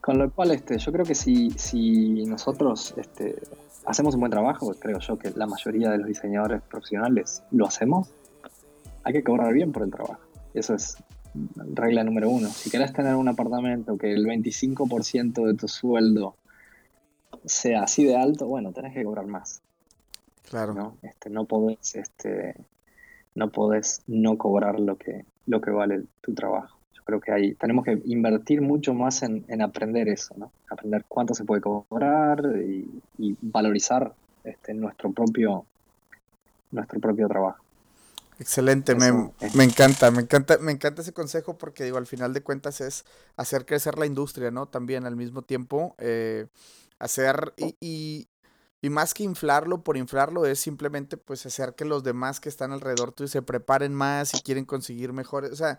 Con 0.00 0.18
lo 0.18 0.30
cual, 0.32 0.50
este, 0.50 0.78
yo 0.78 0.90
creo 0.90 1.04
que 1.04 1.14
si, 1.14 1.50
si 1.52 2.26
nosotros 2.26 2.92
este, 2.96 3.40
hacemos 3.86 4.14
un 4.14 4.20
buen 4.20 4.30
trabajo, 4.30 4.72
creo 4.78 4.98
yo 4.98 5.18
que 5.18 5.30
la 5.30 5.46
mayoría 5.46 5.90
de 5.90 5.98
los 5.98 6.06
diseñadores 6.06 6.62
profesionales 6.62 7.42
lo 7.50 7.66
hacemos, 7.66 8.10
hay 9.02 9.12
que 9.12 9.24
cobrar 9.24 9.52
bien 9.52 9.72
por 9.72 9.82
el 9.82 9.90
trabajo. 9.90 10.20
Eso 10.54 10.74
es 10.74 10.96
regla 11.72 12.04
número 12.04 12.30
uno. 12.30 12.48
Si 12.48 12.70
querés 12.70 12.92
tener 12.92 13.14
un 13.14 13.28
apartamento 13.28 13.98
que 13.98 14.12
el 14.12 14.24
25% 14.26 15.46
de 15.46 15.54
tu 15.54 15.68
sueldo 15.68 16.36
sea 17.44 17.82
así 17.82 18.04
de 18.04 18.16
alto, 18.16 18.46
bueno, 18.46 18.72
tenés 18.72 18.94
que 18.94 19.04
cobrar 19.04 19.26
más. 19.26 19.62
Claro. 20.48 20.74
¿no? 20.74 20.96
Este, 21.02 21.30
no 21.30 21.46
podés, 21.46 21.94
este, 21.96 22.54
no 23.34 23.50
podés 23.50 24.02
no 24.06 24.38
cobrar 24.38 24.80
lo 24.80 24.96
que, 24.96 25.24
lo 25.46 25.60
que 25.60 25.70
vale 25.70 26.04
tu 26.20 26.34
trabajo. 26.34 26.73
Creo 27.04 27.20
que 27.20 27.32
ahí 27.32 27.54
tenemos 27.54 27.84
que 27.84 28.00
invertir 28.06 28.62
mucho 28.62 28.94
más 28.94 29.22
en, 29.22 29.44
aprender 29.62 30.08
eso, 30.08 30.34
¿no? 30.38 30.50
Aprender 30.70 31.04
cuánto 31.06 31.34
se 31.34 31.44
puede 31.44 31.60
cobrar 31.60 32.42
y, 32.56 33.36
valorizar 33.42 34.12
este, 34.42 34.74
nuestro 34.74 35.12
propio 35.12 35.66
nuestro 36.70 36.98
propio 37.00 37.28
trabajo. 37.28 37.64
Excelente, 38.38 38.96
me, 38.96 39.06
encanta, 39.62 40.10
me 40.10 40.22
encanta, 40.22 40.58
me 40.58 40.72
encanta 40.72 41.02
ese 41.02 41.12
consejo 41.12 41.56
porque 41.56 41.84
digo, 41.84 41.98
al 41.98 42.06
final 42.06 42.34
de 42.34 42.42
cuentas 42.42 42.80
es 42.80 43.04
hacer 43.36 43.64
crecer 43.64 43.96
la 43.96 44.06
industria, 44.06 44.50
¿no? 44.50 44.66
También 44.66 45.06
al 45.06 45.14
mismo 45.14 45.42
tiempo, 45.42 45.94
eh, 45.98 46.46
hacer 46.98 47.54
y, 47.56 48.28
y, 48.82 48.90
más 48.90 49.14
que 49.14 49.22
inflarlo 49.22 49.82
por 49.82 49.96
inflarlo 49.96 50.44
es 50.46 50.58
simplemente 50.58 51.16
pues 51.16 51.46
hacer 51.46 51.74
que 51.74 51.84
los 51.84 52.02
demás 52.02 52.40
que 52.40 52.48
están 52.48 52.72
alrededor 52.72 53.12
tuyo 53.12 53.28
se 53.28 53.40
preparen 53.40 53.94
más 53.94 54.34
y 54.34 54.42
quieren 54.42 54.64
conseguir 54.64 55.12
mejores, 55.12 55.52
o 55.52 55.56
sea, 55.56 55.78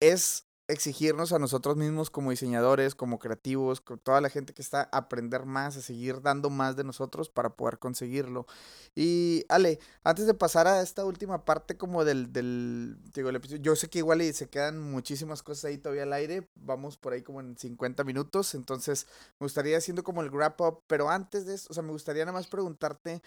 es 0.00 0.44
exigirnos 0.66 1.32
a 1.32 1.38
nosotros 1.38 1.76
mismos 1.76 2.10
como 2.10 2.30
diseñadores, 2.30 2.94
como 2.94 3.18
creativos, 3.18 3.80
con 3.80 3.98
toda 3.98 4.20
la 4.20 4.30
gente 4.30 4.54
que 4.54 4.62
está 4.62 4.88
a 4.92 4.98
aprender 4.98 5.44
más, 5.44 5.76
a 5.76 5.82
seguir 5.82 6.22
dando 6.22 6.48
más 6.48 6.76
de 6.76 6.84
nosotros 6.84 7.28
para 7.28 7.50
poder 7.50 7.78
conseguirlo. 7.78 8.46
Y 8.94 9.44
Ale, 9.48 9.78
antes 10.04 10.26
de 10.26 10.34
pasar 10.34 10.66
a 10.66 10.80
esta 10.80 11.04
última 11.04 11.44
parte 11.44 11.76
como 11.76 12.04
del, 12.04 12.32
del 12.32 12.96
digo, 13.12 13.28
el 13.28 13.36
episodio, 13.36 13.62
yo 13.62 13.76
sé 13.76 13.88
que 13.88 13.98
igual 13.98 14.22
se 14.32 14.48
quedan 14.48 14.80
muchísimas 14.80 15.42
cosas 15.42 15.66
ahí 15.66 15.78
todavía 15.78 16.04
al 16.04 16.12
aire, 16.12 16.48
vamos 16.54 16.96
por 16.96 17.12
ahí 17.12 17.22
como 17.22 17.40
en 17.40 17.58
50 17.58 18.04
minutos, 18.04 18.54
entonces 18.54 19.06
me 19.38 19.44
gustaría 19.44 19.76
haciendo 19.76 20.02
como 20.02 20.22
el 20.22 20.30
wrap 20.30 20.60
up, 20.60 20.82
pero 20.86 21.10
antes 21.10 21.44
de 21.44 21.54
eso, 21.54 21.68
o 21.70 21.74
sea, 21.74 21.82
me 21.82 21.92
gustaría 21.92 22.24
nada 22.24 22.38
más 22.38 22.46
preguntarte 22.46 23.22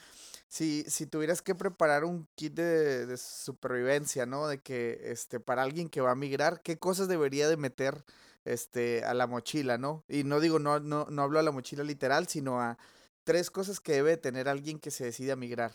si, 0.48 0.84
si 0.88 1.06
tuvieras 1.06 1.42
que 1.42 1.56
preparar 1.56 2.06
un 2.06 2.28
kit 2.36 2.54
de, 2.54 3.18
supervivencia, 3.18 4.26
¿no? 4.26 4.48
De 4.48 4.60
que, 4.60 5.00
este, 5.04 5.40
para 5.40 5.64
alguien 5.64 5.90
que 5.90 6.02
va 6.02 6.12
a 6.12 6.16
migrar, 6.16 6.62
¿qué 6.62 6.78
cosas 6.78 7.08
debería 7.28 7.50
de 7.50 7.58
meter 7.58 8.06
este, 8.46 9.04
a 9.04 9.14
la 9.14 9.28
mochila, 9.28 9.78
¿no? 9.78 10.06
Y 10.08 10.24
no 10.24 10.40
digo, 10.40 10.60
no, 10.60 10.80
no, 10.80 11.08
no 11.10 11.22
hablo 11.22 11.40
a 11.40 11.44
la 11.44 11.52
mochila 11.52 11.84
literal, 11.84 12.28
sino 12.28 12.62
a 12.62 12.78
tres 13.26 13.52
cosas 13.52 13.82
que 13.82 13.94
debe 13.94 14.16
tener 14.16 14.48
alguien 14.48 14.80
que 14.80 14.92
se 14.92 15.04
decide 15.04 15.34
a 15.34 15.36
migrar. 15.36 15.72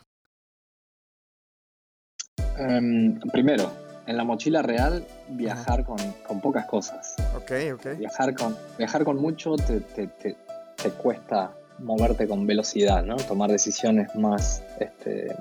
Em, 2.57 3.21
primero, 3.31 3.71
en 4.07 4.17
la 4.17 4.25
mochila 4.25 4.63
real, 4.63 5.07
viajar 5.29 5.85
con, 5.85 5.99
con, 6.27 6.41
pocas 6.41 6.65
cosas. 6.65 7.15
Ok, 7.37 7.53
ok. 7.75 7.99
Viajar 7.99 8.35
con, 8.35 8.57
viajar 8.79 9.05
con 9.05 9.19
mucho 9.19 9.57
te, 9.57 9.81
te, 9.81 10.07
te, 10.07 10.37
te 10.83 10.91
cuesta 10.93 11.55
moverte 11.79 12.27
con 12.27 12.47
velocidad, 12.47 13.05
¿no? 13.05 13.17
Tomar 13.17 13.51
decisiones 13.51 14.15
más, 14.15 14.63
este, 14.81 15.35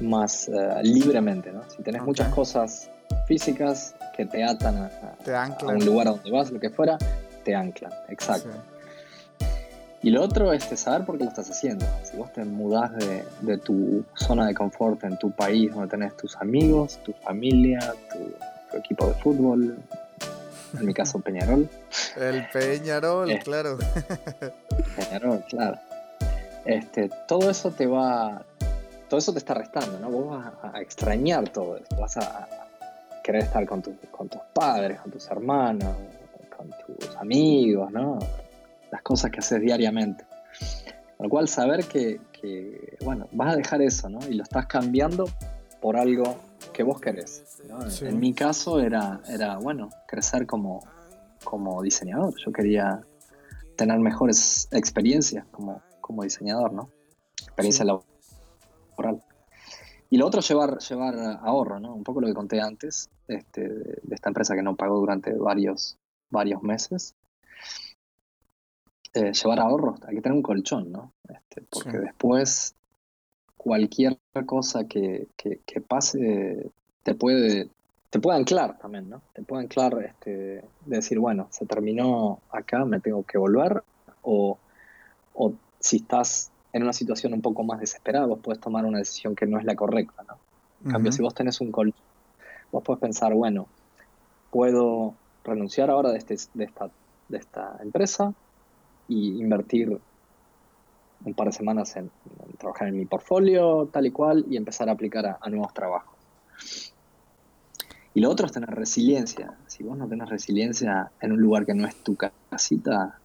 más 0.00 0.48
uh, 0.48 0.80
libremente, 0.82 1.52
¿no? 1.52 1.68
Si 1.68 1.82
tenés 1.82 2.02
muchas 2.02 2.32
cosas 2.32 2.90
físicas 3.26 3.94
que 4.16 4.24
te 4.26 4.44
atan 4.44 4.76
a, 4.76 5.56
un 5.66 5.84
lugar 5.84 6.08
a 6.08 6.10
donde 6.12 6.30
vas, 6.30 6.50
lo 6.50 6.60
que 6.60 6.70
fuera, 6.70 6.98
te 7.44 7.54
anclan, 7.54 7.92
exacto. 8.08 8.50
Y 10.02 10.10
lo 10.10 10.22
otro 10.22 10.52
es 10.52 10.64
saber 10.64 11.06
por 11.06 11.16
qué 11.16 11.24
lo 11.24 11.30
estás 11.30 11.50
haciendo. 11.50 11.86
Si 12.02 12.14
vos 12.16 12.30
te 12.32 12.44
mudás 12.44 12.92
de, 13.40 13.58
tu 13.58 14.04
zona 14.14 14.46
de 14.46 14.54
confort 14.54 15.02
en 15.04 15.16
tu 15.16 15.30
país, 15.30 15.72
donde 15.72 15.88
tenés 15.88 16.14
tus 16.16 16.36
amigos, 16.36 16.98
tu 17.04 17.14
familia, 17.14 17.94
tu, 18.12 18.76
equipo 18.76 19.06
de 19.06 19.14
fútbol, 19.14 19.78
en 20.78 20.86
mi 20.86 20.92
caso 21.00 21.20
Peñarol. 21.20 21.70
El 22.16 22.46
Peñarol, 22.52 23.30
eh. 23.30 23.40
claro. 23.42 23.78
Peñarol, 24.96 25.42
claro. 25.48 25.78
Este, 26.66 27.10
todo 27.26 27.50
eso 27.50 27.70
te 27.70 27.86
va, 27.86 28.42
todo 29.08 29.18
eso 29.18 29.32
te 29.32 29.38
está 29.38 29.54
restando, 29.54 29.98
¿no? 30.00 30.10
Vos 30.10 30.42
vas 30.60 30.74
a, 30.74 30.80
extrañar 30.82 31.48
todo 31.48 31.78
esto, 31.78 31.96
vas 31.96 32.16
a, 32.18 32.46
querer 33.24 33.44
estar 33.44 33.66
con, 33.66 33.80
con 34.10 34.28
tus 34.28 34.42
padres, 34.52 35.00
con 35.00 35.10
tus 35.10 35.26
hermanos, 35.30 35.96
con 36.54 36.70
tus 36.84 37.16
amigos, 37.16 37.90
¿no? 37.90 38.18
Las 38.92 39.00
cosas 39.00 39.30
que 39.30 39.38
haces 39.38 39.62
diariamente. 39.62 40.26
Con 41.16 41.24
lo 41.24 41.30
cual 41.30 41.48
saber 41.48 41.86
que, 41.86 42.20
bueno, 43.02 43.26
vas 43.32 43.54
a 43.54 43.56
dejar 43.56 43.80
eso, 43.80 44.10
¿no? 44.10 44.18
Y 44.28 44.34
lo 44.34 44.42
estás 44.42 44.66
cambiando 44.66 45.24
por 45.80 45.96
algo 45.96 46.36
que 46.74 46.82
vos 46.82 47.00
querés. 47.00 47.62
En 48.02 48.20
mi 48.20 48.34
caso 48.34 48.78
era, 48.78 49.22
era 49.26 49.56
bueno, 49.56 49.88
crecer 50.06 50.46
como, 50.46 50.80
como 51.42 51.82
diseñador. 51.82 52.34
Yo 52.44 52.52
quería 52.52 53.00
tener 53.74 53.98
mejores 54.00 54.68
experiencias 54.70 55.46
como, 55.50 55.80
como 56.02 56.24
diseñador, 56.24 56.74
¿no? 56.74 56.90
Experiencia 57.40 57.86
laboral. 57.86 59.22
Y 60.10 60.18
lo 60.18 60.26
otro 60.26 60.42
llevar, 60.42 60.78
llevar 60.78 61.14
ahorro, 61.42 61.80
¿no? 61.80 61.94
Un 61.94 62.04
poco 62.04 62.20
lo 62.20 62.26
que 62.26 62.34
conté 62.34 62.60
antes, 62.60 63.08
este, 63.28 63.68
de, 63.68 64.14
esta 64.14 64.30
empresa 64.30 64.54
que 64.54 64.62
no 64.62 64.76
pagó 64.76 64.98
durante 64.98 65.32
varios, 65.32 65.96
varios 66.30 66.62
meses. 66.62 67.14
Eh, 69.14 69.32
llevar 69.32 69.60
ahorros, 69.60 70.00
hay 70.06 70.16
que 70.16 70.22
tener 70.22 70.36
un 70.36 70.42
colchón, 70.42 70.90
¿no? 70.90 71.12
Este, 71.28 71.62
porque 71.70 71.98
después 71.98 72.74
cualquier 73.56 74.18
cosa 74.44 74.86
que, 74.86 75.28
que, 75.36 75.80
pase 75.80 76.70
te 77.02 77.14
puede, 77.14 77.70
te 78.10 78.18
puede 78.18 78.38
anclar 78.38 78.76
también, 78.78 79.08
¿no? 79.08 79.22
Te 79.32 79.42
puede 79.42 79.62
anclar 79.62 80.02
este, 80.02 80.30
de 80.30 80.62
decir, 80.96 81.20
bueno, 81.20 81.46
se 81.50 81.64
terminó 81.64 82.40
acá, 82.50 82.84
me 82.84 83.00
tengo 83.00 83.22
que 83.22 83.38
volver, 83.38 83.84
o, 84.22 84.58
o 85.34 85.54
si 85.78 85.98
estás 85.98 86.50
en 86.72 86.82
una 86.82 86.92
situación 86.92 87.32
un 87.34 87.40
poco 87.40 87.62
más 87.62 87.78
desesperada, 87.78 88.26
vos 88.26 88.40
puedes 88.42 88.60
tomar 88.60 88.84
una 88.84 88.98
decisión 88.98 89.36
que 89.36 89.46
no 89.46 89.58
es 89.58 89.64
la 89.64 89.76
correcta, 89.76 90.24
¿no? 90.24 90.38
En 90.84 90.90
cambio, 90.90 91.12
si 91.12 91.22
vos 91.22 91.34
tenés 91.34 91.60
un 91.62 91.72
colchón, 91.72 92.02
vos 92.74 92.82
podés 92.82 93.00
pensar, 93.00 93.32
bueno, 93.34 93.68
puedo 94.50 95.14
renunciar 95.44 95.90
ahora 95.90 96.10
de, 96.10 96.18
este, 96.18 96.36
de, 96.54 96.64
esta, 96.64 96.90
de 97.28 97.38
esta 97.38 97.78
empresa 97.80 98.34
y 99.06 99.38
invertir 99.38 100.00
un 101.24 101.34
par 101.34 101.46
de 101.46 101.52
semanas 101.52 101.94
en, 101.94 102.10
trabajar 102.58 102.88
en 102.88 102.96
mi 102.96 103.06
portfolio, 103.06 103.88
tal 103.92 104.06
y 104.06 104.10
cual, 104.10 104.44
y 104.50 104.56
empezar 104.56 104.88
a 104.88 104.92
aplicar 104.92 105.38
a, 105.40 105.48
nuevos 105.48 105.72
trabajos. 105.72 106.18
Y 108.12 108.20
lo 108.20 108.28
otro 108.28 108.46
es 108.46 108.52
tener 108.52 108.70
resiliencia. 108.70 109.54
Si 109.68 109.84
vos 109.84 109.96
no 109.96 110.08
tenés 110.08 110.28
resiliencia 110.28 111.12
en 111.20 111.30
un 111.30 111.40
lugar 111.40 111.64
que 111.64 111.74
no 111.74 111.86
es 111.86 111.94
tu 112.02 112.16
casita, 112.16 113.18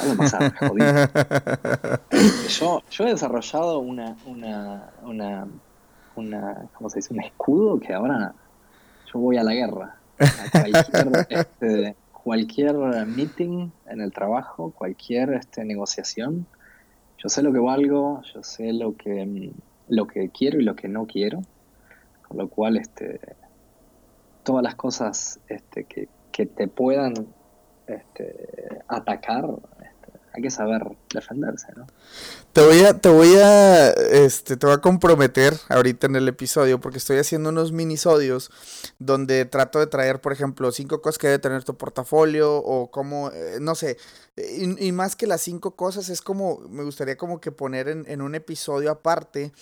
Vamos 0.00 0.14
a 0.14 0.16
pasar, 0.16 0.54
jodido. 0.56 0.86
yo, 2.48 2.82
yo 2.90 3.06
he 3.06 3.10
desarrollado 3.10 3.78
una, 3.78 4.16
una, 4.26 4.90
una, 5.02 5.46
una, 6.16 6.68
¿cómo 6.74 6.90
se 6.90 6.98
dice? 6.98 7.14
Un 7.14 7.22
escudo 7.22 7.80
que 7.80 7.94
ahora 7.94 8.34
yo 9.12 9.20
voy 9.20 9.36
a 9.36 9.42
la 9.42 9.54
guerra. 9.54 9.96
A 10.18 10.50
cualquier, 10.50 11.26
este, 11.30 11.96
cualquier 12.12 12.76
meeting 13.06 13.70
en 13.86 14.00
el 14.00 14.12
trabajo, 14.12 14.72
cualquier 14.72 15.34
este, 15.34 15.64
negociación, 15.64 16.46
yo 17.18 17.28
sé 17.28 17.42
lo 17.42 17.52
que 17.52 17.58
valgo, 17.58 18.22
yo 18.34 18.42
sé 18.42 18.72
lo 18.72 18.96
que, 18.96 19.52
lo 19.88 20.06
que 20.06 20.30
quiero 20.30 20.60
y 20.60 20.64
lo 20.64 20.74
que 20.74 20.88
no 20.88 21.06
quiero, 21.06 21.42
con 22.26 22.38
lo 22.38 22.48
cual 22.48 22.76
este, 22.76 23.20
todas 24.42 24.62
las 24.62 24.74
cosas 24.74 25.40
este, 25.48 25.84
que, 25.84 26.08
que 26.32 26.46
te 26.46 26.66
puedan 26.66 27.12
este, 27.86 28.82
atacar, 28.88 29.46
hay 30.32 30.42
que 30.42 30.50
saber 30.50 30.82
defenderse, 31.12 31.68
¿no? 31.76 31.86
Te 32.52 32.64
voy 32.64 32.80
a, 32.80 32.98
te 32.98 33.08
voy 33.08 33.34
a, 33.36 33.90
este, 33.90 34.56
te 34.56 34.66
voy 34.66 34.74
a 34.74 34.78
comprometer 34.78 35.54
ahorita 35.68 36.06
en 36.06 36.16
el 36.16 36.28
episodio, 36.28 36.80
porque 36.80 36.98
estoy 36.98 37.18
haciendo 37.18 37.50
unos 37.50 37.72
minisodios 37.72 38.50
donde 38.98 39.44
trato 39.44 39.78
de 39.78 39.86
traer, 39.86 40.20
por 40.20 40.32
ejemplo, 40.32 40.72
cinco 40.72 41.00
cosas 41.00 41.18
que 41.18 41.28
debe 41.28 41.38
tener 41.38 41.64
tu 41.64 41.76
portafolio, 41.76 42.56
o 42.56 42.90
como, 42.90 43.30
eh, 43.30 43.58
no 43.60 43.74
sé, 43.74 43.98
y, 44.36 44.92
más 44.92 45.16
que 45.16 45.26
las 45.26 45.42
cinco 45.42 45.76
cosas, 45.76 46.08
es 46.08 46.22
como, 46.22 46.60
me 46.68 46.82
gustaría 46.82 47.16
como 47.16 47.40
que 47.40 47.52
poner 47.52 47.88
en 47.88 48.22
un 48.22 48.34
episodio 48.34 48.90
aparte 48.90 49.52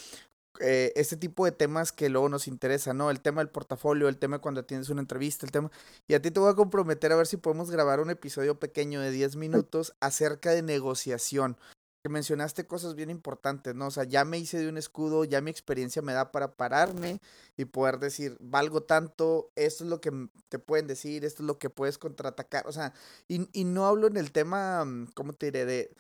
eh, 0.61 0.93
este 0.97 1.17
tipo 1.17 1.45
de 1.45 1.53
temas 1.53 1.93
que 1.93 2.09
luego 2.09 2.29
nos 2.29 2.49
interesa, 2.49 2.93
¿no? 2.93 3.11
El 3.11 3.21
tema 3.21 3.41
del 3.41 3.51
portafolio, 3.51 4.09
el 4.09 4.19
tema 4.19 4.41
cuando 4.41 4.65
tienes 4.65 4.89
una 4.89 5.01
entrevista, 5.01 5.47
el 5.47 5.53
tema... 5.53 5.71
Y 6.09 6.15
a 6.15 6.23
ti 6.23 6.31
te 6.31 6.41
voy 6.41 6.51
a 6.51 6.55
comprometer 6.55 7.13
a 7.13 7.17
ver 7.17 7.27
si 7.27 7.37
podemos 7.37 7.71
grabar 7.71 8.01
un 8.01 8.11
episodio 8.11 8.59
pequeño 8.59 9.01
de 9.01 9.11
10 9.11 9.37
minutos 9.37 9.95
acerca 10.01 10.51
de 10.51 10.63
negociación. 10.63 11.57
Que 12.03 12.09
mencionaste 12.09 12.67
cosas 12.67 12.95
bien 12.95 13.11
importantes, 13.11 13.75
¿no? 13.75 13.89
O 13.89 13.91
sea, 13.91 14.05
ya 14.05 14.25
me 14.25 14.39
hice 14.39 14.59
de 14.59 14.69
un 14.69 14.79
escudo, 14.79 15.25
ya 15.25 15.41
mi 15.41 15.51
experiencia 15.51 16.03
me 16.03 16.13
da 16.13 16.33
para 16.33 16.55
pararme 16.55 17.21
y 17.57 17.65
poder 17.65 17.99
decir, 17.99 18.37
valgo 18.41 18.83
tanto, 18.83 19.51
esto 19.57 19.85
es 19.85 19.91
lo 19.91 20.01
que 20.01 20.29
te 20.49 20.59
pueden 20.59 20.87
decir, 20.87 21.25
esto 21.25 21.43
es 21.43 21.47
lo 21.47 21.59
que 21.59 21.71
puedes 21.71 21.99
contraatacar. 21.99 22.67
O 22.67 22.73
sea, 22.73 22.95
y, 23.27 23.49
y 23.53 23.65
no 23.65 23.87
hablo 23.87 24.07
en 24.07 24.17
el 24.17 24.33
tema, 24.33 24.85
mm, 24.85 25.09
¿cómo 25.15 25.35
te 25.35 25.47
diré? 25.47 25.65
De 25.65 25.91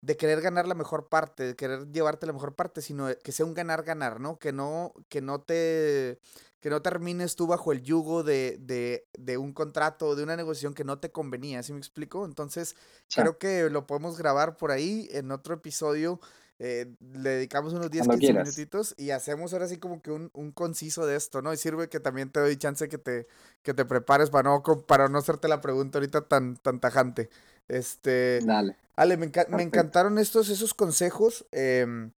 de 0.00 0.16
querer 0.16 0.40
ganar 0.40 0.68
la 0.68 0.74
mejor 0.74 1.08
parte, 1.08 1.44
de 1.44 1.56
querer 1.56 1.90
llevarte 1.90 2.26
la 2.26 2.32
mejor 2.32 2.54
parte, 2.54 2.82
sino 2.82 3.08
que 3.22 3.32
sea 3.32 3.46
un 3.46 3.54
ganar-ganar, 3.54 4.20
¿no? 4.20 4.38
Que 4.38 4.52
no, 4.52 4.94
que 5.08 5.20
no 5.20 5.40
te, 5.40 6.20
que 6.60 6.70
no 6.70 6.82
termines 6.82 7.36
tú 7.36 7.46
bajo 7.46 7.72
el 7.72 7.82
yugo 7.82 8.22
de, 8.22 8.58
de, 8.60 9.06
de 9.18 9.38
un 9.38 9.52
contrato, 9.52 10.14
de 10.14 10.22
una 10.22 10.36
negociación 10.36 10.74
que 10.74 10.84
no 10.84 10.98
te 10.98 11.10
convenía, 11.10 11.62
¿sí 11.62 11.72
me 11.72 11.78
explico? 11.78 12.24
Entonces, 12.24 12.76
creo 13.12 13.38
que 13.38 13.70
lo 13.70 13.86
podemos 13.86 14.16
grabar 14.18 14.56
por 14.56 14.70
ahí 14.70 15.08
en 15.12 15.30
otro 15.32 15.54
episodio. 15.54 16.20
Eh, 16.60 16.92
le 17.00 17.30
dedicamos 17.30 17.72
unos 17.72 17.88
10, 17.88 18.08
15 18.08 18.32
minutitos 18.32 18.94
y 18.98 19.10
hacemos 19.10 19.52
ahora 19.52 19.68
sí 19.68 19.78
como 19.78 20.02
que 20.02 20.10
un, 20.10 20.28
un, 20.34 20.50
conciso 20.50 21.06
de 21.06 21.14
esto, 21.14 21.40
¿no? 21.40 21.52
Y 21.52 21.56
sirve 21.56 21.88
que 21.88 22.00
también 22.00 22.30
te 22.32 22.40
doy 22.40 22.56
chance 22.56 22.88
que 22.88 22.98
te, 22.98 23.28
que 23.62 23.74
te 23.74 23.84
prepares 23.84 24.30
para 24.30 24.50
no, 24.50 24.62
para 24.88 25.08
no 25.08 25.18
hacerte 25.18 25.46
la 25.46 25.60
pregunta 25.60 25.98
ahorita 25.98 26.22
tan, 26.22 26.56
tan 26.56 26.80
tajante. 26.80 27.30
Este. 27.68 28.40
Dale. 28.42 28.76
Ale, 28.96 29.16
me, 29.16 29.30
me 29.50 29.62
encantaron 29.62 30.18
estos, 30.18 30.48
esos 30.48 30.74
consejos. 30.74 31.46
Eh, 31.52 32.10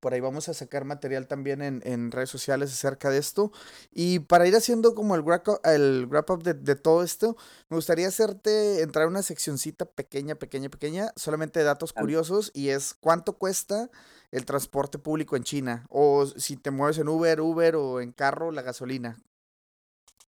por 0.00 0.14
ahí 0.14 0.20
vamos 0.20 0.48
a 0.48 0.54
sacar 0.54 0.84
material 0.84 1.26
también 1.26 1.62
en, 1.62 1.82
en, 1.84 2.10
redes 2.10 2.30
sociales 2.30 2.72
acerca 2.72 3.10
de 3.10 3.18
esto. 3.18 3.52
Y 3.92 4.20
para 4.20 4.46
ir 4.46 4.54
haciendo 4.54 4.94
como 4.94 5.14
el 5.14 5.22
wrap 5.22 5.48
up, 5.48 5.60
el 5.64 6.06
wrap 6.08 6.30
up 6.30 6.42
de, 6.42 6.54
de, 6.54 6.76
todo 6.76 7.02
esto, 7.02 7.36
me 7.68 7.76
gustaría 7.76 8.08
hacerte 8.08 8.82
entrar 8.82 9.08
una 9.08 9.22
seccioncita 9.22 9.84
pequeña, 9.84 10.34
pequeña, 10.34 10.68
pequeña, 10.68 11.12
solamente 11.16 11.60
de 11.60 11.64
datos 11.64 11.92
curiosos, 11.92 12.50
y 12.54 12.68
es 12.68 12.94
cuánto 12.94 13.34
cuesta 13.34 13.90
el 14.30 14.44
transporte 14.44 14.98
público 14.98 15.36
en 15.36 15.44
China, 15.44 15.86
o 15.88 16.26
si 16.26 16.56
te 16.56 16.70
mueves 16.70 16.98
en 16.98 17.08
Uber, 17.08 17.40
Uber 17.40 17.76
o 17.76 18.00
en 18.00 18.12
carro, 18.12 18.52
la 18.52 18.62
gasolina. 18.62 19.18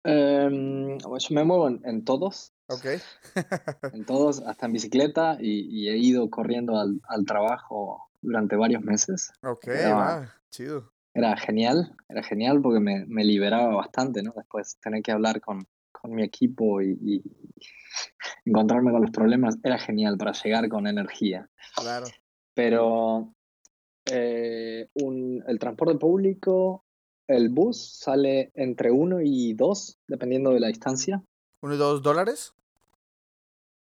Um, 0.05 0.99
yo 0.99 1.19
me 1.31 1.45
muevo 1.45 1.69
en, 1.69 1.81
en 1.85 2.05
todos. 2.05 2.54
Ok. 2.69 2.87
en 3.93 4.05
todos, 4.05 4.41
hasta 4.41 4.67
en 4.67 4.73
bicicleta, 4.73 5.37
y, 5.41 5.69
y 5.69 5.89
he 5.89 5.99
ido 5.99 6.31
corriendo 6.31 6.79
al, 6.79 7.01
al, 7.09 7.25
trabajo 7.25 8.09
durante 8.23 8.57
varios 8.57 8.83
meses. 8.83 9.33
Ok, 9.43 9.69
era, 9.69 10.35
chido. 10.51 10.93
Era 11.13 11.37
genial, 11.37 11.95
era 12.09 12.23
genial 12.23 12.61
porque 12.63 12.81
me, 12.81 13.05
me, 13.07 13.25
liberaba 13.25 13.75
bastante, 13.75 14.23
¿no? 14.23 14.33
Después 14.37 14.79
tener 14.81 15.03
que 15.03 15.13
hablar 15.13 15.41
con, 15.41 15.67
con 15.93 16.13
mi 16.15 16.23
equipo 16.23 16.81
y, 16.81 16.99
y, 17.01 17.23
encontrarme 18.45 18.91
con 18.91 19.03
los 19.03 19.11
problemas 19.11 19.57
era 19.63 19.79
genial 19.79 20.17
para 20.17 20.33
llegar 20.33 20.69
con 20.69 20.87
energía. 20.87 21.49
Claro. 21.77 22.07
Pero 22.55 23.35
eh, 24.11 24.89
un, 24.95 25.43
el 25.47 25.59
transporte 25.59 25.99
público 25.99 26.85
el 27.27 27.49
bus 27.49 27.99
sale 27.99 28.51
entre 28.55 28.91
1 28.91 29.21
y 29.23 29.55
2, 29.55 29.99
dependiendo 30.09 30.51
de 30.51 30.61
la 30.61 30.69
distancia. 30.69 31.23
¿1 31.65 31.75
y 31.75 31.79
2 31.79 32.03
dólares? 32.03 32.55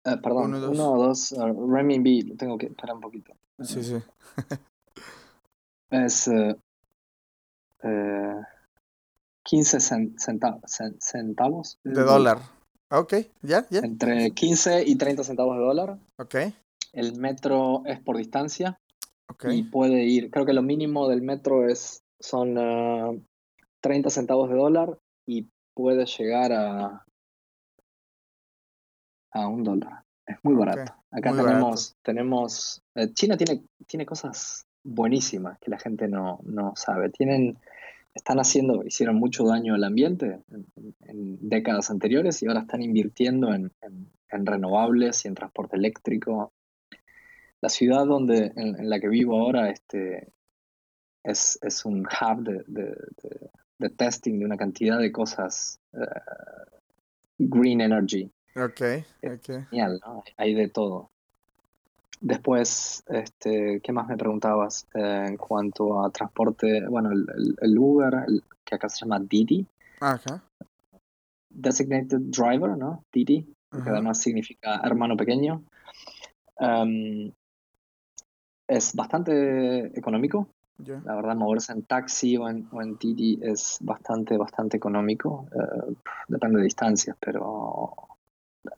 Uh, 0.04 0.20
perdón, 0.20 0.56
1 0.56 0.92
o 0.92 1.08
2 1.08 1.32
uh, 1.34 1.72
renminbi. 1.72 2.36
Tengo 2.36 2.58
que 2.58 2.68
esperar 2.68 2.96
un 2.96 3.02
poquito. 3.02 3.34
Sí, 3.62 3.84
sí. 3.84 3.98
es 5.92 6.28
uh, 6.28 6.58
uh, 7.84 8.44
15 9.44 9.80
centa 10.18 10.60
centavos. 11.00 11.80
De 11.84 12.02
dólar. 12.02 12.40
Ok, 12.90 13.14
ya, 13.44 13.68
ya. 13.70 13.80
Entre 13.80 14.32
15 14.32 14.84
y 14.88 14.96
30 14.96 15.24
centavos 15.24 15.58
de 15.58 15.64
dólar. 15.64 16.00
Ok. 16.18 16.36
El 16.94 17.20
metro 17.20 17.84
es 17.86 18.00
por 18.00 18.18
distancia. 18.18 18.80
Okay. 19.30 19.60
Y 19.60 19.64
puede 19.64 20.06
ir, 20.06 20.32
creo 20.32 20.46
que 20.46 20.54
lo 20.54 20.64
mínimo 20.64 21.08
del 21.10 21.22
metro 21.22 21.70
es 21.70 22.02
son 22.20 22.58
uh, 22.58 23.22
30 23.82 24.10
centavos 24.10 24.50
de 24.50 24.56
dólar 24.56 24.98
y 25.28 25.50
puede 25.76 26.06
llegar 26.06 26.54
a, 26.54 27.07
a 29.44 29.48
un 29.48 29.64
dólar. 29.64 30.04
Es 30.26 30.38
muy 30.44 30.56
barato. 30.56 30.82
Okay. 30.82 31.20
Acá 31.20 31.30
muy 31.32 31.40
tenemos, 31.40 31.70
barato. 31.70 32.00
tenemos 32.04 32.84
eh, 32.96 33.14
China 33.14 33.38
tiene, 33.38 33.64
tiene 33.88 34.06
cosas 34.06 34.68
buenísimas 34.84 35.58
que 35.60 35.72
la 35.72 35.80
gente 35.80 36.08
no, 36.08 36.40
no 36.44 36.74
sabe. 36.76 37.10
Tienen, 37.10 37.58
están 38.14 38.40
haciendo, 38.40 38.84
hicieron 38.84 39.16
mucho 39.16 39.46
daño 39.46 39.76
al 39.76 39.84
ambiente 39.84 40.42
en, 40.52 40.66
en 41.02 41.50
décadas 41.50 41.90
anteriores 41.90 42.42
y 42.42 42.48
ahora 42.48 42.62
están 42.62 42.82
invirtiendo 42.82 43.54
en, 43.54 43.72
en, 43.82 44.12
en, 44.30 44.46
renovables 44.46 45.24
y 45.24 45.28
en 45.28 45.36
transporte 45.36 45.78
eléctrico. 45.78 46.54
La 47.62 47.70
ciudad 47.70 48.06
donde, 48.06 48.52
en, 48.56 48.90
la 48.90 49.00
que 49.00 49.08
vivo 49.08 49.40
ahora 49.40 49.70
este, 49.70 50.32
es, 51.24 51.58
es 51.62 51.86
un 51.86 52.06
hub 52.06 52.44
de, 52.44 52.64
de, 52.68 52.84
de, 53.24 53.50
de, 53.80 53.90
testing 53.90 54.40
de 54.40 54.46
una 54.46 54.58
cantidad 54.58 55.00
de 55.00 55.12
cosas 55.12 55.80
uh, 55.94 56.06
green 57.38 57.82
energy. 57.82 58.32
Ok, 58.58 58.82
ok. 59.24 59.70
Genial, 59.70 60.02
¿no? 60.06 60.24
Hay 60.38 60.56
de 60.56 60.68
todo. 60.68 61.12
Después, 62.20 63.04
este, 63.08 63.80
¿qué 63.82 63.92
más 63.92 64.08
me 64.08 64.18
preguntabas 64.18 64.88
eh, 64.96 65.26
en 65.28 65.38
cuanto 65.38 66.04
a 66.04 66.10
transporte? 66.10 66.84
Bueno, 66.88 67.12
el, 67.12 67.28
el, 67.38 67.56
el 67.62 67.78
Uber, 67.78 68.24
el, 68.28 68.44
que 68.66 68.76
acá 68.76 68.90
se 68.90 69.06
llama 69.06 69.20
Didi. 69.20 69.68
Ajá. 70.00 70.42
Designated 71.50 72.20
Driver, 72.20 72.76
¿no? 72.76 73.04
Didi, 73.14 73.48
que 73.72 73.90
además 73.90 74.20
significa 74.20 74.82
hermano 74.84 75.16
pequeño. 75.16 75.62
Um, 76.60 77.32
es 78.68 78.96
bastante 78.96 79.88
económico. 79.98 80.48
Yeah. 80.84 81.02
La 81.06 81.16
verdad, 81.16 81.36
moverse 81.36 81.72
en 81.74 81.84
taxi 81.84 82.38
o 82.38 82.50
en, 82.50 82.68
o 82.72 82.82
en 82.82 82.98
Didi 82.98 83.40
es 83.42 83.78
bastante, 83.82 84.38
bastante 84.38 84.78
económico. 84.78 85.48
Uh, 85.52 85.94
depende 86.28 86.58
de 86.58 86.64
distancias, 86.64 87.16
pero 87.20 88.07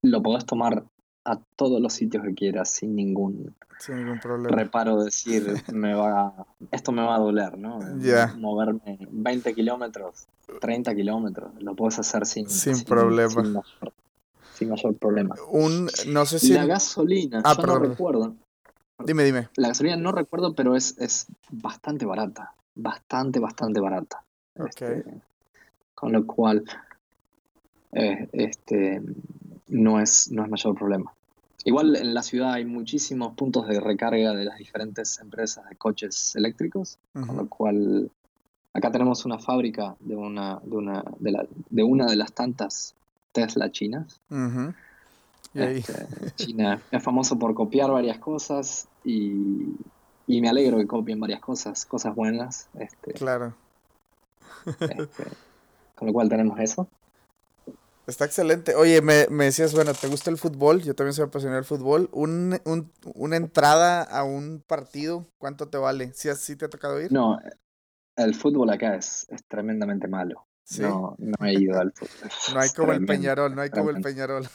lo 0.02 0.22
podés 0.22 0.46
tomar 0.46 0.84
a 1.26 1.40
todos 1.56 1.82
los 1.82 1.94
sitios 1.94 2.24
que 2.24 2.34
quieras 2.34 2.70
sin 2.70 2.96
ningún, 2.96 3.56
sin 3.80 3.98
ningún 3.98 4.20
problema. 4.20 4.56
reparo 4.56 5.04
decir 5.04 5.46
me 5.74 5.94
va 5.94 6.48
esto 6.72 6.92
me 6.92 7.04
va 7.04 7.16
a 7.16 7.20
doler 7.20 7.58
no 7.58 7.80
yeah. 8.00 8.34
moverme 8.38 9.08
20 9.12 9.54
kilómetros 9.54 10.28
30 10.62 10.96
kilómetros 10.96 11.52
lo 11.62 11.76
puedes 11.76 12.00
hacer 12.00 12.26
sin, 12.26 12.50
sin, 12.50 12.76
sin 12.76 12.86
problema 12.86 13.30
sin 13.30 13.54
mayor, 13.54 13.94
sin 14.54 14.70
mayor, 14.70 14.96
problema 14.98 15.36
un 15.52 15.90
no 16.08 16.26
sé 16.26 16.40
si 16.40 16.54
la 16.54 16.66
gasolina 16.66 17.42
ah, 17.44 17.54
yo 17.56 17.62
perdón. 17.62 17.84
no 17.84 17.90
recuerdo 17.90 18.36
dime 19.06 19.24
dime 19.24 19.50
la 19.56 19.68
gasolina 19.70 19.98
no 19.98 20.12
recuerdo 20.12 20.56
pero 20.56 20.76
es, 20.76 20.98
es 21.00 21.28
bastante 21.50 22.06
barata 22.06 22.54
bastante 22.76 23.40
bastante 23.40 23.80
barata 23.80 24.24
okay. 24.58 25.00
este, 25.00 25.22
con 25.94 26.14
lo 26.14 26.26
cual 26.26 26.64
eh, 27.92 28.30
este 28.32 29.02
no 29.70 30.00
es, 30.00 30.32
no 30.32 30.44
es 30.44 30.50
mayor 30.50 30.76
problema. 30.76 31.14
Igual 31.66 31.96
en 31.96 32.14
la 32.14 32.24
ciudad 32.24 32.54
hay 32.54 32.66
muchísimos 32.66 33.34
puntos 33.36 33.68
de 33.68 33.80
recarga 33.80 34.34
de 34.34 34.46
las 34.46 34.58
diferentes 34.58 35.20
empresas 35.20 35.68
de 35.70 35.76
coches 35.76 36.36
eléctricos, 36.36 36.98
uh 37.14 37.20
-huh. 37.20 37.28
con 37.28 37.38
lo 37.38 37.48
cual 37.48 38.12
acá 38.74 38.92
tenemos 38.92 39.26
una 39.26 39.40
fábrica 39.40 39.96
de 40.00 40.16
una 40.16 40.60
de 40.64 40.76
una 40.78 41.04
de, 41.20 41.32
la, 41.32 41.46
de 41.70 41.84
una 41.84 42.06
de 42.06 42.16
las 42.16 42.32
tantas 42.34 42.96
Tesla 43.34 43.72
chinas. 43.72 44.22
Uh 44.30 44.36
-huh. 44.36 44.76
Este, 45.54 46.32
China 46.36 46.82
es 46.92 47.04
famoso 47.04 47.38
por 47.38 47.54
copiar 47.56 47.92
varias 47.92 48.20
cosas 48.20 48.88
y, 49.04 49.76
y, 50.28 50.42
me 50.42 50.48
alegro 50.48 50.78
que 50.78 50.86
copien 50.86 51.20
varias 51.20 51.40
cosas, 51.40 51.86
cosas 51.86 52.14
buenas. 52.16 52.70
Este, 52.80 53.14
claro. 53.14 53.54
Este, 54.66 55.24
con 55.96 56.08
lo 56.08 56.14
cual 56.14 56.30
tenemos 56.30 56.60
eso. 56.60 56.88
Está 58.10 58.26
excelente. 58.26 58.76
Oye, 58.76 59.02
me, 59.02 59.28
me, 59.30 59.46
decías, 59.46 59.74
bueno, 59.74 59.94
¿te 59.94 60.08
gusta 60.08 60.30
el 60.32 60.38
fútbol? 60.38 60.82
Yo 60.82 60.96
también 60.96 61.14
soy 61.14 61.26
apasionado 61.26 61.58
del 61.58 61.66
fútbol. 61.66 62.10
Un, 62.12 62.60
un, 62.66 62.92
una 63.16 63.38
entrada 63.38 64.04
a 64.04 64.24
un 64.24 64.64
partido, 64.66 65.26
¿cuánto 65.38 65.70
te 65.70 65.78
vale? 65.78 66.12
¿Sí, 66.14 66.30
¿Sí 66.36 66.56
te 66.56 66.66
ha 66.66 66.70
tocado 66.70 67.00
ir? 67.00 67.12
No, 67.12 67.38
el 68.16 68.36
fútbol 68.36 68.70
acá 68.72 68.96
es, 68.96 69.28
es 69.30 69.46
tremendamente 69.46 70.08
malo. 70.08 70.48
No, 70.78 71.16
no 71.18 71.46
he 71.46 71.54
ido 71.54 71.80
al 71.80 71.92
fútbol. 71.94 72.30
No 72.54 72.60
hay 72.60 72.70
como 72.70 72.92
el 72.94 73.06
Peñarol, 73.06 73.56
no 73.56 73.62
hay 73.62 73.70
como 73.70 73.90
el 73.90 74.02
Peñarol. 74.02 74.48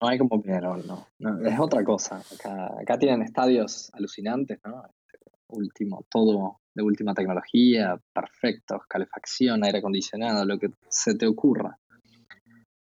No 0.00 0.08
hay 0.08 0.18
como 0.18 0.42
Peñarol, 0.42 0.84
no. 0.86 1.46
es 1.46 1.58
otra 1.58 1.84
cosa. 1.84 2.22
Acá, 2.34 2.70
acá 2.80 2.98
tienen 2.98 3.22
estadios 3.22 3.90
alucinantes, 3.94 4.60
¿no? 4.64 4.84
Este, 4.84 5.18
último, 5.48 6.04
todo 6.10 6.60
de 6.74 6.82
última 6.82 7.14
tecnología, 7.14 7.98
perfectos, 8.12 8.82
calefacción, 8.88 9.64
aire 9.64 9.78
acondicionado, 9.78 10.44
lo 10.44 10.58
que 10.58 10.70
se 10.88 11.14
te 11.14 11.26
ocurra. 11.26 11.78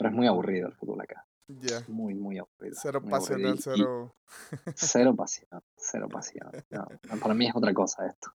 Pero 0.02 0.10
es 0.10 0.16
muy 0.16 0.26
aburrido 0.26 0.66
el 0.66 0.74
fútbol 0.74 1.00
acá. 1.00 1.24
Muy, 1.86 2.12
muy 2.12 2.36
aburrido. 2.36 2.74
Cero 2.76 3.00
pasional, 3.08 3.56
cero. 3.60 4.16
Cero 4.74 5.14
pasión, 5.14 5.62
cero 5.76 6.08
pasión. 6.10 6.50
para 7.20 7.34
mí 7.34 7.46
es 7.46 7.54
otra 7.54 7.72
cosa 7.72 8.08
esto. 8.08 8.32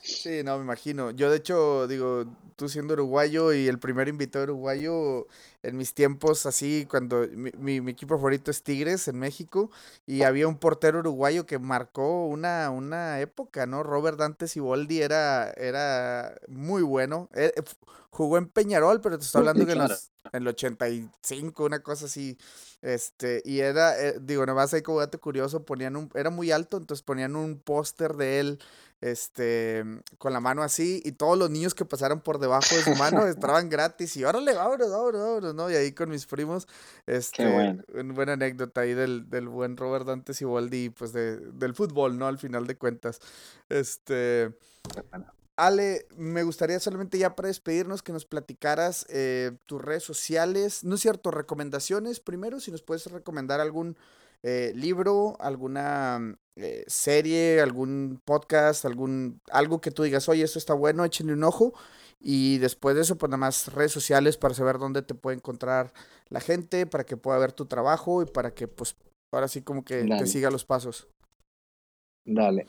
Sí, 0.00 0.42
no, 0.44 0.56
me 0.56 0.64
imagino. 0.64 1.10
Yo, 1.10 1.30
de 1.30 1.38
hecho, 1.38 1.88
digo, 1.88 2.26
tú 2.54 2.68
siendo 2.68 2.94
uruguayo 2.94 3.52
y 3.52 3.66
el 3.66 3.78
primer 3.78 4.08
invitado 4.08 4.44
uruguayo, 4.44 5.26
en 5.62 5.76
mis 5.76 5.94
tiempos, 5.94 6.46
así, 6.46 6.86
cuando 6.88 7.26
mi, 7.32 7.80
mi, 7.80 7.90
equipo 7.90 8.16
favorito 8.16 8.50
es 8.50 8.62
Tigres 8.62 9.08
en 9.08 9.18
México, 9.18 9.70
y 10.06 10.22
había 10.22 10.46
un 10.46 10.58
portero 10.58 11.00
uruguayo 11.00 11.44
que 11.44 11.58
marcó 11.58 12.26
una, 12.26 12.70
una 12.70 13.20
época, 13.20 13.66
¿no? 13.66 13.82
Robert 13.82 14.18
Dante 14.18 14.46
Siboldi 14.46 15.02
era, 15.02 15.50
era 15.50 16.36
muy 16.48 16.82
bueno. 16.82 17.28
Eh, 17.34 17.52
jugó 18.10 18.38
en 18.38 18.48
Peñarol, 18.48 19.00
pero 19.00 19.18
te 19.18 19.24
estoy 19.24 19.40
hablando 19.40 19.66
que 19.66 19.72
en, 19.72 19.78
los, 19.78 20.10
en 20.32 20.42
el 20.42 20.48
85, 20.48 21.64
una 21.64 21.80
cosa 21.80 22.06
así. 22.06 22.38
Este, 22.86 23.42
y 23.44 23.58
era, 23.58 24.00
eh, 24.00 24.14
digo, 24.20 24.46
nada 24.46 24.54
más 24.54 24.72
ahí 24.72 24.80
como 24.80 25.00
dato 25.00 25.20
curioso, 25.20 25.64
ponían 25.64 25.96
un, 25.96 26.08
era 26.14 26.30
muy 26.30 26.52
alto, 26.52 26.76
entonces 26.76 27.02
ponían 27.02 27.34
un 27.34 27.58
póster 27.58 28.14
de 28.14 28.38
él 28.38 28.60
este, 29.00 29.82
con 30.18 30.32
la 30.32 30.38
mano 30.38 30.62
así, 30.62 31.02
y 31.04 31.10
todos 31.10 31.36
los 31.36 31.50
niños 31.50 31.74
que 31.74 31.84
pasaron 31.84 32.20
por 32.20 32.38
debajo 32.38 32.76
de 32.76 32.82
su 32.84 32.94
mano 32.94 33.26
estaban 33.26 33.70
gratis, 33.70 34.16
y 34.16 34.22
órale, 34.22 34.54
vámonos, 34.54 34.88
vámonos, 34.88 35.20
vámonos, 35.20 35.54
¿no? 35.56 35.68
Y 35.68 35.74
ahí 35.74 35.90
con 35.90 36.10
mis 36.10 36.26
primos, 36.26 36.68
este, 37.06 37.44
una 37.92 38.14
buena 38.14 38.34
anécdota 38.34 38.82
ahí 38.82 38.94
del, 38.94 39.28
del 39.30 39.48
buen 39.48 39.76
Robert 39.76 40.06
Dante 40.06 40.32
Siboldi, 40.32 40.90
pues 40.90 41.12
de, 41.12 41.38
del 41.38 41.74
fútbol, 41.74 42.16
¿no? 42.16 42.28
Al 42.28 42.38
final 42.38 42.68
de 42.68 42.76
cuentas. 42.76 43.18
Este. 43.68 44.54
Ale, 45.56 46.06
me 46.16 46.42
gustaría 46.42 46.78
solamente 46.80 47.18
ya 47.18 47.34
para 47.34 47.48
despedirnos 47.48 48.02
que 48.02 48.12
nos 48.12 48.26
platicaras 48.26 49.06
eh, 49.08 49.52
tus 49.64 49.80
redes 49.80 50.02
sociales, 50.02 50.84
no 50.84 50.96
es 50.96 51.00
cierto, 51.00 51.30
recomendaciones 51.30 52.20
primero, 52.20 52.60
si 52.60 52.70
nos 52.70 52.82
puedes 52.82 53.06
recomendar 53.06 53.60
algún 53.60 53.96
eh, 54.42 54.72
libro, 54.74 55.36
alguna 55.40 56.36
eh, 56.56 56.84
serie, 56.86 57.60
algún 57.60 58.20
podcast, 58.24 58.84
algún 58.84 59.40
algo 59.50 59.80
que 59.80 59.90
tú 59.90 60.02
digas, 60.02 60.28
oye, 60.28 60.44
esto 60.44 60.58
está 60.58 60.74
bueno, 60.74 61.04
échenle 61.04 61.32
un 61.32 61.44
ojo. 61.44 61.72
Y 62.20 62.58
después 62.58 62.94
de 62.96 63.02
eso, 63.02 63.16
pues 63.16 63.30
nada 63.30 63.38
más 63.38 63.72
redes 63.72 63.92
sociales 63.92 64.36
para 64.36 64.54
saber 64.54 64.78
dónde 64.78 65.02
te 65.02 65.14
puede 65.14 65.36
encontrar 65.36 65.92
la 66.28 66.40
gente, 66.40 66.86
para 66.86 67.04
que 67.04 67.16
pueda 67.16 67.38
ver 67.38 67.52
tu 67.52 67.66
trabajo 67.66 68.22
y 68.22 68.26
para 68.26 68.52
que, 68.54 68.68
pues, 68.68 68.96
ahora 69.32 69.48
sí 69.48 69.62
como 69.62 69.84
que 69.84 70.04
te 70.04 70.26
siga 70.26 70.50
los 70.50 70.64
pasos. 70.64 71.08
Dale. 72.24 72.66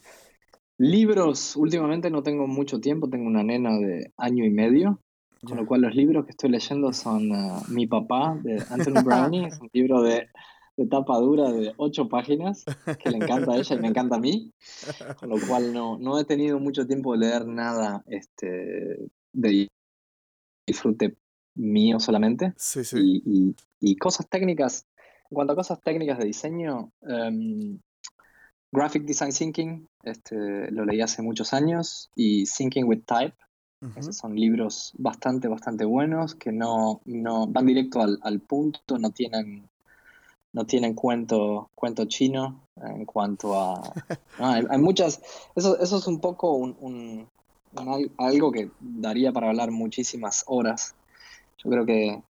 Libros, 0.77 1.55
últimamente 1.55 2.09
no 2.09 2.23
tengo 2.23 2.47
mucho 2.47 2.79
tiempo, 2.79 3.09
tengo 3.09 3.27
una 3.27 3.43
nena 3.43 3.77
de 3.77 4.11
año 4.17 4.45
y 4.45 4.49
medio, 4.49 5.01
con 5.43 5.57
lo 5.57 5.65
cual 5.65 5.81
los 5.81 5.95
libros 5.95 6.25
que 6.25 6.31
estoy 6.31 6.49
leyendo 6.49 6.93
son 6.93 7.31
uh, 7.31 7.61
Mi 7.69 7.87
papá, 7.87 8.37
de 8.43 8.63
Anthony 8.69 9.03
Brownie, 9.03 9.47
es 9.47 9.59
un 9.59 9.69
libro 9.73 10.01
de 10.01 10.27
de 10.77 10.85
tapa 10.85 11.17
dura 11.17 11.51
de 11.51 11.73
ocho 11.77 12.07
páginas, 12.07 12.63
que 13.03 13.09
le 13.09 13.17
encanta 13.17 13.51
a 13.51 13.57
ella 13.57 13.75
y 13.75 13.79
me 13.79 13.87
encanta 13.87 14.15
a 14.15 14.19
mí, 14.19 14.53
con 15.19 15.29
lo 15.29 15.37
cual 15.47 15.73
no, 15.73 15.97
no 15.97 16.19
he 16.19 16.23
tenido 16.23 16.59
mucho 16.59 16.85
tiempo 16.85 17.13
de 17.13 17.19
leer 17.19 17.47
nada 17.47 18.03
este, 18.07 19.09
de 19.33 19.67
disfrute 20.67 21.17
mío 21.55 21.99
solamente. 21.99 22.53
Sí, 22.57 22.83
sí. 22.83 23.23
Y, 23.25 23.55
y, 23.79 23.95
cosas 23.95 24.29
técnicas, 24.29 24.85
en 25.31 25.35
cuanto 25.35 25.53
a 25.53 25.55
cosas 25.55 25.81
técnicas 25.81 26.19
de 26.19 26.25
diseño, 26.25 26.91
um, 27.01 27.79
Graphic 28.71 29.03
Design 29.03 29.31
Thinking, 29.31 29.87
este, 30.03 30.71
lo 30.71 30.85
leí 30.85 31.01
hace 31.01 31.21
muchos 31.21 31.53
años, 31.53 32.09
y 32.15 32.45
Thinking 32.45 32.85
with 32.85 33.03
Type, 33.05 33.35
esos 33.95 34.17
son 34.17 34.35
libros 34.35 34.91
bastante, 34.97 35.47
bastante 35.47 35.85
buenos 35.85 36.33
que 36.33 36.51
no, 36.51 36.99
no 37.05 37.45
van 37.45 37.67
directo 37.67 38.01
al, 38.01 38.17
al 38.23 38.39
punto, 38.39 38.97
no 38.97 39.11
tienen 39.11 39.69
no 40.57 40.65
tienen 40.65 40.95
cuento, 40.95 41.69
cuento 41.75 42.05
chino 42.05 42.67
en 42.77 43.05
cuanto 43.05 43.55
a... 43.55 43.93
hay, 44.39 44.79
muchas... 44.79 45.21
Eso, 45.55 45.79
eso 45.79 45.97
es 45.97 46.07
un 46.07 46.19
poco 46.19 46.53
un, 46.53 47.29
algo 48.17 48.51
que 48.51 48.71
daría 48.79 49.31
para 49.31 49.49
hablar 49.49 49.69
muchísimas 49.69 50.43
horas. 50.47 50.95
Yo 51.63 51.69
creo 51.69 51.85
que 51.85 52.23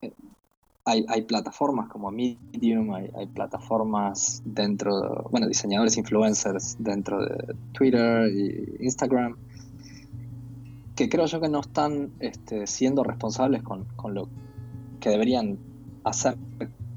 eh, 0.00 0.12
hay, 0.88 1.22
plataformas 1.22 1.88
como 1.88 2.10
Medium, 2.10 2.94
hay, 2.94 3.10
hay, 3.14 3.26
plataformas 3.26 4.42
dentro, 4.44 5.00
de, 5.00 5.08
bueno, 5.30 5.46
diseñadores 5.46 5.96
influencers 5.96 6.76
dentro 6.78 7.24
de 7.24 7.54
Twitter 7.72 8.24
e 8.24 8.76
Instagram, 8.80 9.36
que 10.96 11.08
creo 11.08 11.26
yo 11.26 11.40
que 11.40 11.48
no 11.48 11.60
están 11.60 12.10
este, 12.20 12.66
siendo 12.66 13.04
responsables 13.04 13.62
con, 13.62 13.84
con 13.96 14.14
lo 14.14 14.28
que 15.00 15.10
deberían 15.10 15.58
hacer 16.04 16.36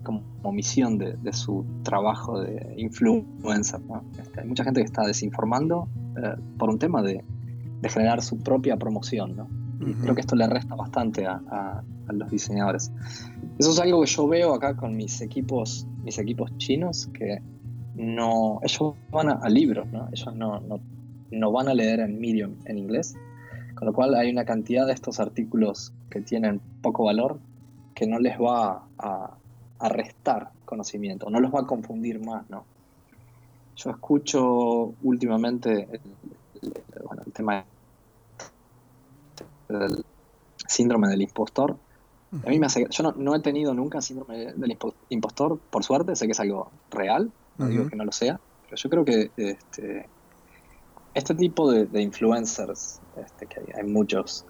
como, 0.04 0.52
misión 0.52 0.98
de, 0.98 1.34
su 1.34 1.66
trabajo 1.84 2.42
de 2.42 2.74
influencer. 2.78 3.80
Este, 4.20 4.42
hay 4.42 4.48
mucha 4.48 4.64
gente 4.64 4.82
que 4.82 4.86
está 4.86 5.06
desinformando 5.06 5.88
eh, 6.18 6.36
por 6.58 6.70
un 6.70 6.80
tema 6.80 7.02
de, 7.02 7.24
generar 7.84 8.22
su 8.22 8.38
propia 8.40 8.78
promoción. 8.78 9.36
¿no? 9.36 9.48
Y 9.82 9.94
creo 9.94 10.16
que 10.16 10.22
esto 10.22 10.36
le 10.36 10.48
resta 10.48 10.76
bastante 10.76 11.26
a, 11.26 11.84
los 12.10 12.30
diseñadores. 12.30 12.92
Eso 13.58 13.72
es 13.72 13.80
algo 13.80 14.02
que 14.02 14.08
yo 14.08 14.28
veo 14.28 14.54
acá 14.54 14.76
con 14.76 14.98
mis 14.98 15.22
equipos, 15.22 15.88
mis 16.04 16.18
equipos 16.18 16.56
chinos, 16.58 17.10
que 17.14 17.42
no, 17.96 18.60
ellos 18.64 18.96
van 19.12 19.30
a, 19.30 19.48
libros, 19.48 19.88
¿no? 19.92 20.10
ellos 20.12 20.36
no, 20.36 20.60
no, 20.60 20.80
no 21.32 21.52
van 21.54 21.70
a 21.70 21.74
leer 21.74 22.02
en 22.02 22.20
Medium 22.20 22.56
en 22.66 22.78
inglés, 22.78 23.16
con 23.76 23.88
lo 23.88 23.94
cual 23.94 24.14
hay 24.16 24.30
una 24.30 24.44
cantidad 24.44 24.86
de 24.86 24.92
estos 24.92 25.22
artículos 25.22 25.94
que 26.10 26.20
tienen 26.20 26.60
poco 26.82 27.06
valor 27.06 27.40
que 27.96 28.08
no 28.08 28.20
les 28.20 28.38
va 28.38 28.84
a, 28.98 29.38
a 29.80 29.90
restar 29.90 30.50
conocimiento, 30.66 31.30
no 31.30 31.40
los 31.40 31.54
va 31.54 31.62
a 31.62 31.66
confundir 31.66 32.24
más, 32.24 32.50
¿no? 32.50 32.66
Yo 33.76 33.90
escucho 33.90 34.94
últimamente 35.02 35.88
el, 36.62 37.34
tema 37.34 37.66
del 39.80 40.06
síndrome 40.68 41.08
del 41.08 41.22
impostor. 41.22 41.78
A 42.46 42.50
mí 42.50 42.60
me 42.60 42.68
hace, 42.68 42.88
yo 42.90 43.12
no, 43.12 43.36
he 43.36 43.40
tenido 43.42 43.74
nunca 43.74 44.00
síndrome 44.02 44.54
del 44.54 44.78
impostor, 45.10 45.60
por 45.70 45.84
suerte, 45.84 46.16
sé 46.16 46.28
que 46.28 46.32
es 46.32 46.40
algo 46.40 46.72
real, 46.90 47.30
no 47.58 47.68
digo 47.68 47.88
que 47.90 47.98
no 47.98 48.06
lo 48.06 48.14
sea, 48.14 48.40
pero 48.64 48.78
yo 48.78 48.90
creo 48.90 49.04
que 49.04 49.32
este, 49.36 50.08
este 51.14 51.36
tipo 51.36 51.70
de, 51.70 52.02
influencers, 52.02 53.02
este, 53.18 53.48
que 53.48 53.60
hay, 53.60 53.66
hay 53.82 53.84
muchos, 53.84 54.46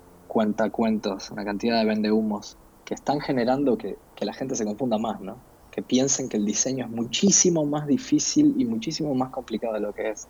cuentos, 0.72 1.30
una 1.32 1.44
cantidad 1.44 1.80
de 1.80 1.86
vendehumos 1.86 2.58
que 2.86 2.94
están 2.94 3.20
generando 3.20 3.78
que, 3.78 3.98
la 4.22 4.34
gente 4.34 4.56
se 4.56 4.66
confunda 4.66 5.00
más, 5.00 5.20
¿no? 5.20 5.38
Que 5.72 5.82
piensen 5.82 6.30
que 6.30 6.38
el 6.38 6.46
diseño 6.46 6.86
es 6.86 6.92
muchísimo 6.92 7.66
más 7.66 7.88
difícil 7.88 8.54
y 8.56 8.66
muchísimo 8.66 9.16
más 9.16 9.32
complicado 9.32 9.74
de 9.74 9.80
lo 9.80 9.94
que 9.94 10.12
es. 10.12 10.28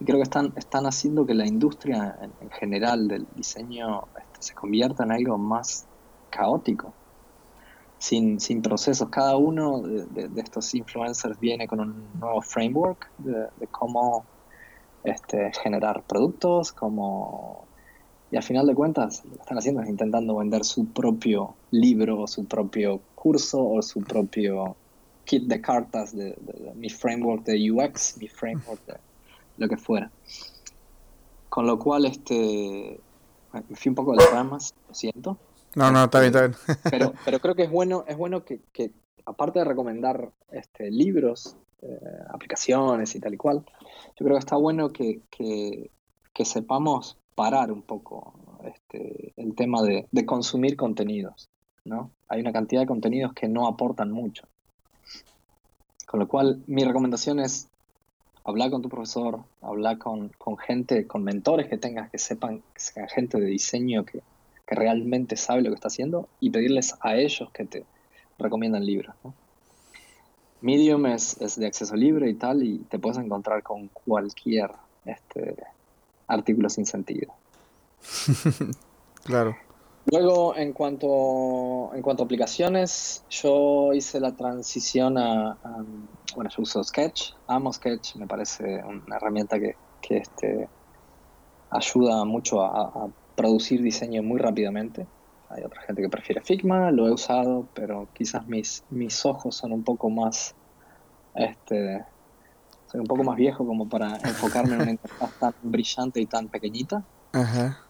Y 0.00 0.04
creo 0.04 0.18
que 0.18 0.24
están, 0.24 0.52
están 0.56 0.86
haciendo 0.86 1.26
que 1.26 1.34
la 1.34 1.46
industria 1.46 2.18
en, 2.40 2.50
general 2.50 3.08
del 3.08 3.26
diseño 3.34 4.04
este, 4.18 4.42
se 4.42 4.54
convierta 4.54 5.04
en 5.04 5.12
algo 5.12 5.38
más 5.38 5.86
caótico, 6.30 6.92
sin, 7.98 8.40
sin 8.40 8.62
procesos. 8.62 9.08
Cada 9.08 9.36
uno 9.36 9.80
de, 9.80 10.28
estos 10.36 10.74
influencers 10.74 11.38
viene 11.40 11.66
con 11.66 11.80
un 11.80 12.20
nuevo 12.20 12.40
framework 12.42 13.10
de, 13.18 13.48
de 13.58 13.66
cómo 13.70 14.24
este, 15.04 15.50
generar 15.62 16.02
productos, 16.02 16.72
cómo 16.72 17.66
y 18.32 18.36
al 18.36 18.42
final 18.42 18.66
de 18.66 18.74
cuentas, 18.74 19.22
lo 19.26 19.32
que 19.32 19.42
están 19.42 19.58
haciendo 19.58 19.82
es 19.82 19.90
intentando 19.90 20.36
vender 20.36 20.64
su 20.64 20.86
propio 20.86 21.54
libro, 21.70 22.26
su 22.26 22.46
propio 22.46 23.02
curso 23.14 23.62
o 23.62 23.82
su 23.82 24.00
propio 24.00 24.74
kit 25.24 25.44
de 25.44 25.60
cartas 25.60 26.16
de, 26.16 26.34
mi 26.74 26.88
framework 26.88 27.44
de 27.44 27.70
UX, 27.70 28.16
mi 28.16 28.28
framework 28.28 28.86
de 28.86 28.94
lo 29.56 29.68
que 29.68 29.76
fuera. 29.76 30.10
Con 31.48 31.66
lo 31.66 31.78
cual, 31.78 32.06
este, 32.06 32.98
me 33.52 33.76
fui 33.76 33.90
un 33.90 33.94
poco 33.94 34.12
de 34.12 34.18
las 34.18 34.32
ramas, 34.32 34.74
lo 34.88 34.94
siento. 34.94 35.38
No, 35.74 35.90
no, 35.90 36.04
está 36.04 36.20
bien, 36.20 36.34
está 36.34 36.46
bien. 36.46 36.58
pero, 36.90 37.12
pero 37.24 37.40
creo 37.40 37.54
que 37.54 37.64
es 37.64 37.70
bueno, 37.70 38.04
es 38.06 38.16
bueno 38.16 38.44
que, 38.44 38.60
aparte 39.24 39.58
de 39.58 39.64
recomendar 39.64 40.30
este, 40.50 40.90
libros, 40.90 41.56
eh, 41.82 41.98
aplicaciones 42.30 43.14
y 43.14 43.20
tal 43.20 43.34
y 43.34 43.36
cual, 43.36 43.64
yo 44.18 44.24
creo 44.24 44.32
que 44.32 44.38
está 44.38 44.56
bueno 44.56 44.92
que, 44.92 45.22
que, 45.30 45.90
sepamos 46.44 47.16
parar 47.36 47.70
un 47.70 47.82
poco 47.82 48.34
este, 48.64 49.32
el 49.36 49.54
tema 49.54 49.80
de, 49.82 50.08
de, 50.10 50.26
consumir 50.26 50.76
contenidos. 50.76 51.48
¿no? 51.84 52.10
Hay 52.28 52.40
una 52.40 52.52
cantidad 52.52 52.80
de 52.80 52.86
contenidos 52.86 53.32
que 53.32 53.48
no 53.48 53.68
aportan 53.68 54.10
mucho. 54.10 54.44
Con 56.06 56.20
lo 56.20 56.28
cual, 56.28 56.62
mi 56.66 56.84
recomendación 56.84 57.40
es 57.40 57.70
hablar 58.44 58.70
con 58.70 58.82
tu 58.82 58.88
profesor, 58.88 59.40
hablar 59.60 59.98
con, 59.98 60.28
con 60.38 60.56
gente, 60.58 61.06
con 61.06 61.22
mentores 61.22 61.68
que 61.68 61.78
tengas 61.78 62.10
que 62.10 62.18
sepan, 62.18 62.62
que 62.74 62.80
sean 62.80 63.08
gente 63.08 63.40
de 63.40 63.46
diseño 63.46 64.04
que, 64.04 64.20
que 64.66 64.74
realmente 64.74 65.36
sabe 65.36 65.62
lo 65.62 65.70
que 65.70 65.76
está 65.76 65.88
haciendo 65.88 66.28
y 66.40 66.50
pedirles 66.50 66.94
a 67.00 67.16
ellos 67.16 67.50
que 67.52 67.64
te 67.64 67.84
recomiendan 68.38 68.84
libros. 68.84 69.14
Medium 70.60 71.06
es, 71.06 71.40
es, 71.40 71.58
de 71.58 71.66
acceso 71.66 71.96
libre 71.96 72.28
y 72.30 72.34
tal, 72.34 72.62
y 72.62 72.78
te 72.78 72.98
puedes 72.98 73.18
encontrar 73.18 73.62
con 73.62 73.88
cualquier 73.88 74.70
este, 75.04 75.56
artículo 76.28 76.68
sin 76.68 76.86
sentido. 76.86 77.32
claro. 79.24 79.56
Luego, 80.10 80.56
en 80.56 80.72
cuanto, 80.72 81.94
en 81.94 82.02
cuanto 82.02 82.24
a 82.24 82.26
aplicaciones, 82.26 83.24
yo 83.30 83.92
hice 83.92 84.18
la 84.18 84.34
transición 84.34 85.16
a, 85.16 85.56
bueno, 86.34 86.50
yo 86.50 86.62
uso 86.62 86.82
Sketch, 86.82 87.34
amo 87.46 87.72
Sketch, 87.72 88.16
me 88.16 88.26
parece 88.26 88.82
una 88.84 89.16
herramienta 89.16 89.60
que, 89.60 89.76
que 90.00 90.16
este, 90.18 90.68
ayuda 91.70 92.24
mucho 92.24 92.62
a, 92.62 93.08
producir 93.36 93.80
diseño 93.80 94.22
muy 94.22 94.38
rápidamente. 94.38 95.06
Hay 95.48 95.62
otra 95.62 95.80
gente 95.82 96.02
que 96.02 96.08
prefiere 96.08 96.42
Figma, 96.42 96.90
lo 96.90 97.08
he 97.08 97.12
usado, 97.12 97.66
pero 97.72 98.08
quizás 98.12 98.46
mis, 98.46 98.84
mis 98.90 99.24
ojos 99.24 99.56
son 99.56 99.72
un 99.72 99.82
poco 99.82 100.10
más, 100.10 100.54
este, 101.34 102.04
soy 102.90 103.00
un 103.00 103.06
poco 103.06 103.24
más 103.24 103.36
viejo 103.36 103.66
como 103.66 103.88
para 103.88 104.16
enfocarme 104.16 104.74
en 104.74 104.82
una 104.82 104.90
interfaz 104.90 105.32
tan 105.38 105.54
brillante 105.62 106.20
y 106.20 106.26
tan 106.26 106.48
pequeñita. 106.48 107.04
Ajá 107.32 107.81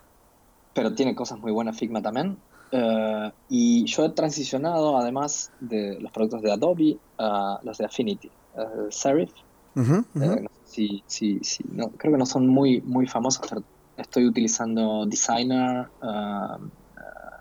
pero 0.74 0.94
tiene 0.94 1.14
cosas 1.14 1.38
muy 1.38 1.52
buenas 1.52 1.76
Figma 1.76 2.02
también. 2.02 2.36
Eh, 2.70 3.30
y 3.50 3.84
yo 3.84 4.04
he 4.04 4.10
transicionado, 4.10 4.96
además 4.96 5.52
de 5.60 6.00
los 6.00 6.10
productos 6.10 6.42
de 6.42 6.52
Adobe, 6.52 6.98
a 7.18 7.60
los 7.62 7.78
de 7.78 7.84
Affinity, 7.84 8.30
uh, 8.56 8.90
Serif. 8.90 9.30
Eh, 9.76 10.46
si, 10.64 11.02
si, 11.06 11.40
no, 11.70 11.88
creo 11.90 12.12
que 12.12 12.18
no 12.18 12.26
son 12.26 12.48
muy, 12.48 12.80
muy 12.80 13.06
famosos, 13.06 13.46
pero 13.48 13.62
estoy 13.96 14.26
utilizando 14.26 15.04
Designer, 15.06 15.88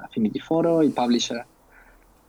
Affinity 0.04 0.40
Photo 0.40 0.84
y 0.84 0.90
Publisher 0.90 1.46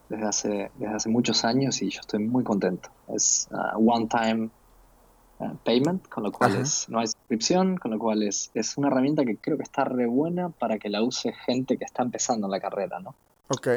desde 0.09 0.25
hace, 0.25 0.71
desde 0.77 0.95
hace 0.95 1.09
muchos 1.09 1.45
años 1.45 1.83
y 1.83 1.91
yo 1.91 2.01
estoy 2.01 2.21
muy 2.21 2.45
contento. 2.45 2.91
Es 3.09 3.49
one 3.75 4.07
time 4.07 4.45
eh, 4.45 4.62
payment, 5.65 6.09
con 6.09 6.23
lo 6.25 6.33
cual 6.33 6.57
es, 6.57 6.89
no 6.89 7.01
hay 7.01 7.07
suscripción, 7.07 7.77
con 7.77 7.91
lo 7.91 7.99
cual 7.99 8.23
es, 8.23 8.51
es 8.55 8.77
una 8.77 8.89
herramienta 8.89 9.25
que 9.25 9.37
creo 9.37 9.57
que 9.57 9.63
está 9.63 9.85
re 9.85 10.07
buena 10.07 10.49
para 10.49 10.79
que 10.79 10.89
la 10.89 11.03
use 11.03 11.33
gente 11.33 11.77
que 11.77 11.85
está 11.85 12.03
empezando 12.03 12.47
en 12.47 12.51
la 12.51 12.61
carrera, 12.61 13.01
¿no? 13.01 13.15
Ok. 13.49 13.69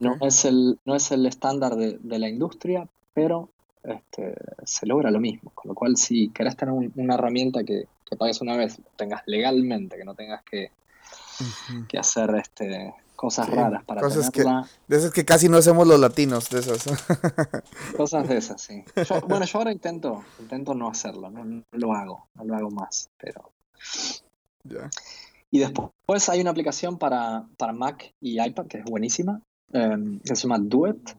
No, 0.00 0.16
es 0.20 0.44
el, 0.44 0.78
no 0.84 0.96
es 0.96 1.12
el 1.12 1.26
estándar 1.26 1.76
de, 1.76 1.98
de 2.00 2.18
la 2.18 2.28
industria, 2.28 2.88
pero 3.14 3.50
este, 3.86 4.34
se 4.64 4.86
logra 4.86 5.10
lo 5.10 5.20
mismo. 5.20 5.52
Con 5.54 5.68
lo 5.68 5.74
cual, 5.74 5.96
si 5.96 6.28
querés 6.30 6.56
tener 6.56 6.74
una 6.74 7.14
herramienta 7.14 7.62
que, 7.62 7.86
que, 8.08 8.16
pagues 8.16 8.40
una 8.40 8.56
vez, 8.56 8.80
tengas 8.96 9.22
legalmente, 9.26 9.96
que 9.96 10.04
no 10.04 10.14
tengas 10.14 10.42
que, 10.42 10.72
que 11.88 11.98
hacer 11.98 12.34
este, 12.34 12.94
cosas 13.16 13.48
raras 13.48 13.84
para 13.84 14.00
cosas 14.00 14.30
Que, 14.30 14.44
de 14.86 14.96
esas 14.96 15.10
que 15.10 15.24
casi 15.24 15.48
no 15.48 15.56
hacemos 15.56 15.86
los 15.86 15.98
latinos, 15.98 16.48
de 16.50 16.60
esas. 16.60 16.86
cosas 17.96 18.28
de 18.28 18.36
esas, 18.36 18.60
sí. 18.60 18.84
bueno, 19.26 19.44
yo 19.44 19.58
ahora 19.58 19.72
intento, 19.72 20.24
intento 20.38 20.74
no 20.74 20.88
hacerlo, 20.88 21.30
no, 21.30 21.62
lo 21.72 21.92
hago, 21.92 22.28
no 22.34 22.44
lo 22.44 22.56
hago 22.56 22.70
más, 22.70 23.10
pero... 23.18 23.50
Y 25.50 25.58
después 25.58 26.28
hay 26.28 26.40
una 26.40 26.50
aplicación 26.50 26.98
para, 26.98 27.46
para 27.56 27.72
Mac 27.72 28.12
y 28.20 28.40
iPad 28.40 28.66
que 28.66 28.78
es 28.78 28.84
buenísima, 28.84 29.40
em, 29.72 30.20
que 30.20 30.36
se 30.36 30.42
llama 30.42 30.58
Duet, 30.58 31.16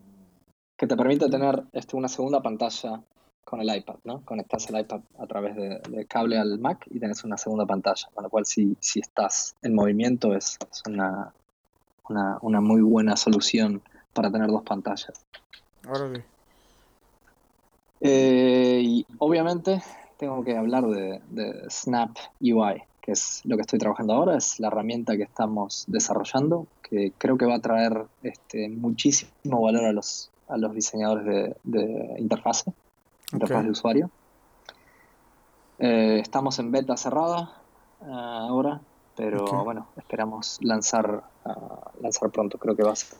que 0.78 0.86
te 0.88 0.96
permite 0.96 1.30
tener 1.30 1.64
este, 1.74 1.96
una 1.96 2.08
segunda 2.08 2.42
pantalla 2.42 3.02
con 3.44 3.62
el 3.62 3.76
iPad, 3.76 3.96
¿no? 4.04 4.22
Conectas 4.26 4.70
el 4.70 4.80
iPad 4.80 5.02
a 5.18 5.26
través 5.26 5.56
de, 5.56 6.06
cable 6.06 6.38
al 6.38 6.60
Mac 6.60 6.86
y 6.90 7.00
tienes 7.00 7.24
una 7.24 7.38
segunda 7.38 7.66
pantalla, 7.66 8.10
con 8.14 8.26
lo 8.26 8.30
cual 8.30 8.46
si, 8.46 8.76
si 8.82 9.00
estás 9.00 9.56
en 9.62 9.74
movimiento 9.74 10.36
es, 10.36 10.58
es 10.70 10.84
una, 10.86 11.34
una, 12.10 12.38
una 12.42 12.62
muy 12.62 12.82
buena 12.82 13.16
solución 13.16 13.82
para 14.14 14.32
tener 14.32 14.48
dos 14.48 14.64
pantallas. 14.64 15.26
Eh, 18.02 18.82
y 18.84 19.06
obviamente 19.18 19.82
tengo 20.18 20.44
que 20.44 20.58
hablar 20.58 20.86
de, 20.86 21.66
Snap 21.70 22.18
UI, 22.42 22.84
que 23.02 23.12
es 23.12 23.42
lo 23.46 23.56
que 23.56 23.62
estoy 23.62 23.80
trabajando 23.80 24.14
ahora, 24.14 24.38
es 24.38 24.60
la 24.60 24.68
herramienta 24.68 25.16
que 25.16 25.24
estamos 25.24 25.86
desarrollando, 25.88 26.68
que 26.82 27.14
creo 27.18 27.38
que 27.38 27.46
va 27.46 27.56
a 27.56 27.60
traer 27.60 28.06
este, 28.24 28.70
muchísimo 28.70 29.62
valor 29.62 29.86
a 29.86 29.94
los, 29.94 30.32
a 30.48 30.58
los 30.58 30.74
diseñadores 30.74 31.26
de, 31.26 31.56
de 31.64 32.16
interfase, 32.20 32.74
interfaz 33.32 33.64
de 33.64 33.70
usuario. 33.72 34.10
Eh, 35.80 36.20
estamos 36.20 36.58
en 36.60 36.72
beta 36.72 36.98
cerrada 36.98 37.62
eh, 38.02 38.06
ahora, 38.10 38.82
pero 39.16 39.46
bueno, 39.64 39.88
esperamos 39.96 40.58
lanzar, 40.62 41.24
lanzar 42.02 42.30
pronto. 42.32 42.58
Creo 42.58 42.76
que 42.76 42.84
va 42.84 42.92
a 42.92 42.96
ser 42.96 43.18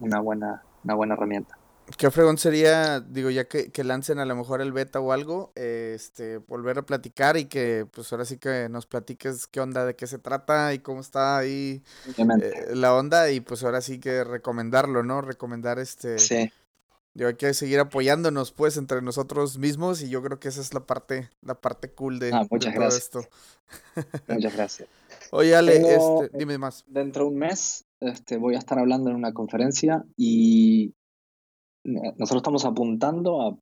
una 0.00 0.20
buena, 0.20 0.62
una 0.84 0.94
buena 0.94 1.14
herramienta. 1.14 1.56
Qué 1.96 2.10
fregón 2.10 2.36
sería, 2.36 3.00
digo, 3.00 3.30
ya 3.30 3.48
que, 3.48 3.72
lancen 3.82 4.18
a 4.18 4.26
lo 4.26 4.36
mejor 4.36 4.60
el 4.60 4.72
beta 4.72 5.00
o 5.00 5.12
algo, 5.12 5.52
este, 5.54 6.36
volver 6.36 6.78
a 6.78 6.82
platicar 6.82 7.38
y 7.38 7.46
que 7.46 7.86
pues 7.90 8.12
ahora 8.12 8.26
sí 8.26 8.36
que 8.36 8.68
nos 8.68 8.86
platiques 8.86 9.46
qué 9.46 9.60
onda, 9.60 9.86
de 9.86 9.96
qué 9.96 10.06
se 10.06 10.18
trata 10.18 10.74
y 10.74 10.80
cómo 10.80 11.00
está 11.00 11.38
ahí 11.38 11.82
eh, 12.18 12.74
la 12.74 12.94
onda 12.94 13.30
y 13.30 13.40
pues 13.40 13.64
ahora 13.64 13.80
sí 13.80 14.00
que 14.00 14.22
recomendarlo, 14.22 15.02
¿no? 15.02 15.22
Recomendar 15.22 15.78
este, 15.78 16.18
sí 16.18 16.52
hay 17.26 17.34
que 17.34 17.54
seguir 17.54 17.80
apoyándonos 17.80 18.52
pues 18.52 18.76
entre 18.76 19.02
nosotros 19.02 19.58
mismos 19.58 20.02
y 20.02 20.08
yo 20.08 20.22
creo 20.22 20.38
que 20.38 20.48
esa 20.48 20.60
es 20.60 20.72
la 20.74 20.86
parte, 20.86 21.30
la 21.42 21.54
parte 21.54 21.90
cool 21.90 22.18
de, 22.18 22.30
ah, 22.32 22.46
muchas 22.50 22.74
gracias. 22.74 23.02
esto. 23.02 23.20
muchas 24.28 24.54
gracias. 24.54 24.88
Oye 25.32 25.54
Ale, 25.54 25.76
este, 25.76 26.36
dime 26.36 26.58
más. 26.58 26.84
Dentro 26.86 27.24
de 27.24 27.30
un 27.30 27.38
mes 27.38 27.86
este, 28.00 28.36
voy 28.36 28.54
a 28.54 28.58
estar 28.58 28.78
hablando 28.78 29.10
en 29.10 29.16
una 29.16 29.32
conferencia 29.32 30.04
y 30.16 30.94
nosotros 31.84 32.40
estamos 32.40 32.64
apuntando 32.64 33.42
a 33.42 33.58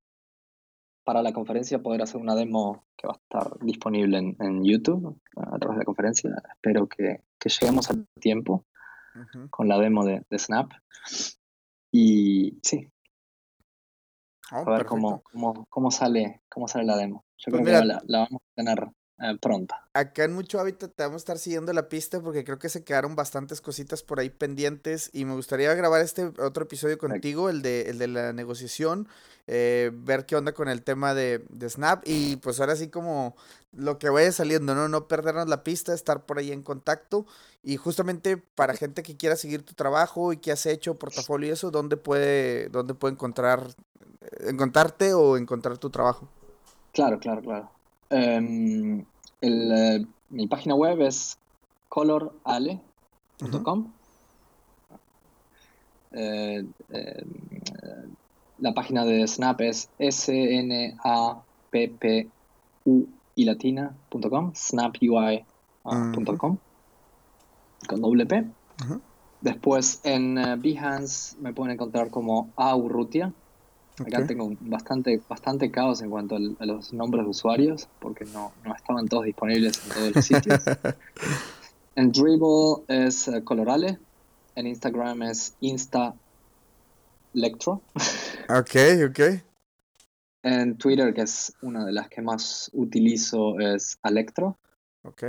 para 1.05 1.23
la 1.23 1.33
conferencia 1.33 1.81
poder 1.81 2.03
hacer 2.03 2.21
una 2.21 2.35
demo 2.35 2.85
que 2.97 3.07
va 3.07 3.13
a 3.13 3.17
estar 3.17 3.59
disponible 3.61 4.19
en, 4.19 4.65
YouTube 4.65 5.21
a 5.37 5.57
través 5.57 5.77
de 5.77 5.83
la 5.83 5.85
conferencia. 5.85 6.31
Espero 6.53 6.89
que, 6.89 7.23
lleguemos 7.45 7.89
al 7.91 8.09
tiempo 8.21 8.67
con 9.51 9.69
la 9.69 9.79
demo 9.79 10.05
de, 10.05 10.25
de 10.29 10.39
Snap. 10.39 10.73
Y 11.93 12.59
sí, 12.61 12.91
Oh, 14.53 14.59
a 14.59 14.77
ver 14.77 14.87
cómo, 14.87 15.23
cómo, 15.23 15.67
cómo, 15.69 15.91
sale, 15.91 16.43
cómo 16.49 16.69
sale 16.69 16.85
la 16.85 16.97
demo. 16.97 17.25
Yo 17.39 17.51
pues 17.51 17.63
creo 17.63 17.81
que 17.81 17.87
la, 17.87 18.03
vamos 18.07 18.43
a 18.43 18.55
tener 18.55 18.89
eh, 19.19 19.37
pronta. 19.41 19.89
Acá 19.95 20.25
en 20.25 20.35
Mucho 20.35 20.61
Hábitat 20.61 20.93
te 20.95 21.03
vamos 21.03 21.15
a 21.15 21.25
estar 21.25 21.39
siguiendo 21.39 21.73
la 21.73 21.89
pista 21.89 22.21
porque 22.21 22.45
creo 22.45 22.59
que 22.59 22.69
se 22.69 22.85
quedaron 22.85 23.17
bastantes 23.17 23.63
cositas 23.63 24.03
por 24.03 24.21
ahí 24.21 24.29
pendientes 24.29 25.11
y 25.13 25.25
me 25.25 25.35
gustaría 25.35 25.73
grabar 25.75 26.03
este 26.03 26.33
otro 26.39 26.65
episodio 26.65 26.99
contigo, 26.99 27.49
el 27.49 27.63
de, 27.63 27.89
el 27.89 27.99
de 27.99 28.09
la 28.09 28.35
negociación, 28.35 29.09
eh, 29.47 29.91
ver 29.95 30.27
qué 30.27 30.37
onda 30.37 30.53
con 30.53 30.69
el 30.69 30.83
tema 30.83 31.15
de, 31.15 31.45
de, 31.49 31.71
Snap 31.71 32.03
y 32.05 32.37
pues 32.37 32.61
ahora 32.61 32.77
sí 32.77 32.89
como 32.89 33.37
lo 33.73 33.99
que 33.99 34.11
vaya 34.11 34.33
saliendo, 34.33 34.75
¿no? 34.75 34.89
No 34.89 35.09
perdernos 35.09 35.49
la 35.49 35.63
pista, 35.63 35.95
estar 35.95 36.27
por 36.27 36.39
ahí 36.39 36.53
en 36.53 36.63
contacto 36.63 37.25
y 37.63 37.77
justamente 37.79 38.37
para 38.37 38.75
gente 38.75 39.03
que 39.03 39.17
quiera 39.17 39.37
seguir 39.37 39.65
tu 39.65 39.73
trabajo 39.73 40.33
y 40.33 40.37
que 40.37 40.53
has 40.53 40.67
hecho, 40.67 40.95
portafolio 40.95 41.49
y 41.49 41.53
eso, 41.53 41.71
¿dónde 41.71 41.97
puede, 41.97 42.69
dónde 42.69 42.93
puede 42.93 43.15
encontrar 43.15 43.75
encontrarte 44.41 45.15
o 45.15 45.37
encontrar 45.37 45.79
tu 45.79 45.91
trabajo? 45.91 46.29
Claro, 46.93 47.19
claro, 47.19 47.43
claro. 47.43 47.76
Em, 48.11 49.05
eh, 49.41 50.05
mi 50.31 50.47
página 50.47 50.75
web 50.75 51.01
es 51.03 51.39
colorale.com. 51.89 53.93
Eh, 56.13 56.65
em, 56.91 57.29
la 58.59 58.73
página 58.73 59.05
de 59.05 59.27
Snap 59.27 59.61
es 59.61 59.91
snappu 59.99 60.31
y 63.35 63.45
latina.com, 63.45 64.53
snapui.com, 64.55 66.59
con 67.87 68.01
doble 68.01 68.25
P. 68.27 68.47
Después 69.41 70.01
en 70.05 70.39
eh, 70.39 70.57
Behance 70.57 71.37
me 71.41 71.53
pueden 71.53 71.75
encontrar 71.75 72.11
como 72.11 72.51
Aurrutia. 72.57 73.33
Acá 73.99 74.27
tengo 74.27 74.53
bastante, 74.61 75.21
bastante 75.29 75.71
caos 75.71 76.03
en 76.03 76.11
cuanto 76.11 76.37
a 76.37 76.67
los 76.67 76.93
nombres 76.93 77.25
de 77.25 77.31
usuarios, 77.31 77.89
porque 77.99 78.27
no, 78.27 78.53
no 78.65 78.75
estaban 78.75 79.09
todos 79.09 79.25
disponibles 79.25 79.83
en 79.85 79.95
todos 79.95 80.15
los 80.17 80.25
sitios. 80.25 80.63
en 81.97 82.13
Dribble 82.13 82.85
es 82.89 83.29
eh, 83.29 83.43
Colorale, 83.43 83.99
en 84.55 84.67
Instagram 84.67 85.23
es 85.23 85.55
Insta 85.61 86.15
Electro. 87.35 87.81
Ok, 88.49 88.77
ok. 89.09 89.21
En 90.43 90.77
Twitter, 90.79 91.13
que 91.13 91.23
es 91.23 91.53
una 91.63 91.85
de 91.85 91.93
las 91.93 92.09
que 92.09 92.23
más 92.23 92.71
utilizo, 92.75 93.59
es 93.59 93.99
Alectro. 94.03 94.59
Ok. 95.03 95.23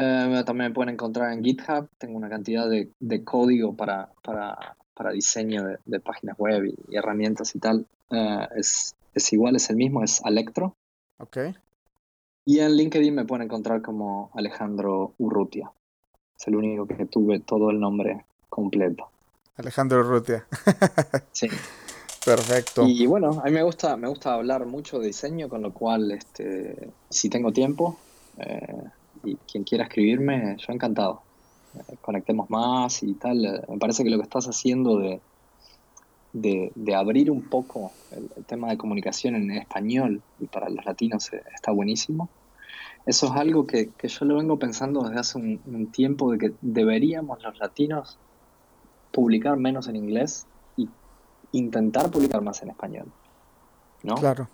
Eh, 0.00 0.42
también 0.46 0.70
me 0.70 0.74
pueden 0.74 0.94
encontrar 0.94 1.32
en 1.32 1.42
GitHub. 1.42 1.88
Tengo 1.98 2.16
una 2.16 2.28
cantidad 2.28 2.68
de, 2.70 2.92
de 3.00 3.24
código 3.24 3.76
para, 3.76 4.10
para, 4.22 4.76
para 4.98 5.12
diseño 5.12 5.64
de, 5.64 5.78
de, 5.84 6.00
páginas 6.00 6.36
web 6.36 6.64
y, 6.64 6.96
herramientas 6.96 7.54
y 7.54 7.60
tal. 7.60 7.86
Eh, 8.10 8.48
es, 8.56 8.96
es, 9.14 9.32
igual, 9.32 9.54
es 9.54 9.70
el 9.70 9.76
mismo, 9.76 10.02
es 10.02 10.20
Alectro. 10.24 10.74
Ok. 11.18 11.38
Y 12.44 12.58
en 12.58 12.76
LinkedIn 12.76 13.14
me 13.14 13.24
pueden 13.24 13.44
encontrar 13.44 13.80
como 13.80 14.32
Alejandro 14.34 15.14
Urrutia. 15.18 15.70
Es 16.36 16.48
el 16.48 16.56
único 16.56 16.86
que 16.86 17.06
tuve 17.06 17.38
todo 17.38 17.70
el 17.70 17.78
nombre 17.78 18.24
completo. 18.48 19.08
Alejandro 19.56 20.00
Urrutia. 20.00 20.46
sí. 21.32 21.48
Perfecto. 22.24 22.84
Y 22.86 23.06
bueno, 23.06 23.40
a 23.40 23.44
mí 23.44 23.52
me 23.52 23.62
gusta, 23.62 23.96
me 23.96 24.08
gusta 24.08 24.34
hablar 24.34 24.66
mucho 24.66 24.98
de 24.98 25.06
diseño, 25.06 25.48
con 25.48 25.62
lo 25.62 25.72
cual, 25.72 26.10
este, 26.10 26.90
si 27.08 27.30
tengo 27.30 27.52
tiempo, 27.52 27.98
eh, 28.38 28.84
y 29.24 29.36
quien 29.50 29.62
quiera 29.62 29.84
escribirme, 29.84 30.56
yo 30.58 30.72
encantado. 30.72 31.22
Eh, 31.74 31.96
conectemos 32.00 32.48
más 32.50 33.02
y 33.02 33.14
tal. 33.14 33.44
Eh, 33.44 33.62
me 33.68 33.78
parece 33.78 34.04
que 34.04 34.10
lo 34.10 34.16
que 34.16 34.24
estás 34.24 34.46
haciendo 34.46 34.98
de, 34.98 35.20
de, 36.32 36.72
de 36.74 36.94
abrir 36.94 37.30
un 37.30 37.42
poco 37.42 37.92
el, 38.10 38.30
el, 38.36 38.44
tema 38.44 38.68
de 38.68 38.78
comunicación 38.78 39.34
en 39.34 39.50
español 39.50 40.22
y 40.40 40.46
para 40.46 40.68
los 40.68 40.84
latinos 40.84 41.32
eh, 41.32 41.42
está 41.54 41.72
buenísimo. 41.72 42.28
Eso 43.06 43.26
es 43.26 43.32
algo 43.32 43.66
que, 43.66 43.88
que, 43.90 44.08
yo 44.08 44.24
lo 44.24 44.36
vengo 44.36 44.58
pensando 44.58 45.02
desde 45.02 45.20
hace 45.20 45.38
un, 45.38 45.60
un, 45.66 45.86
tiempo, 45.90 46.30
de 46.32 46.38
que 46.38 46.52
deberíamos 46.60 47.42
los 47.42 47.58
latinos 47.58 48.18
publicar 49.12 49.56
menos 49.56 49.88
en 49.88 49.96
inglés 49.96 50.46
y 50.76 50.88
intentar 51.52 52.10
publicar 52.10 52.42
más 52.42 52.62
en 52.62 52.70
español. 52.70 53.06
¿no? 54.02 54.14
Claro. 54.16 54.48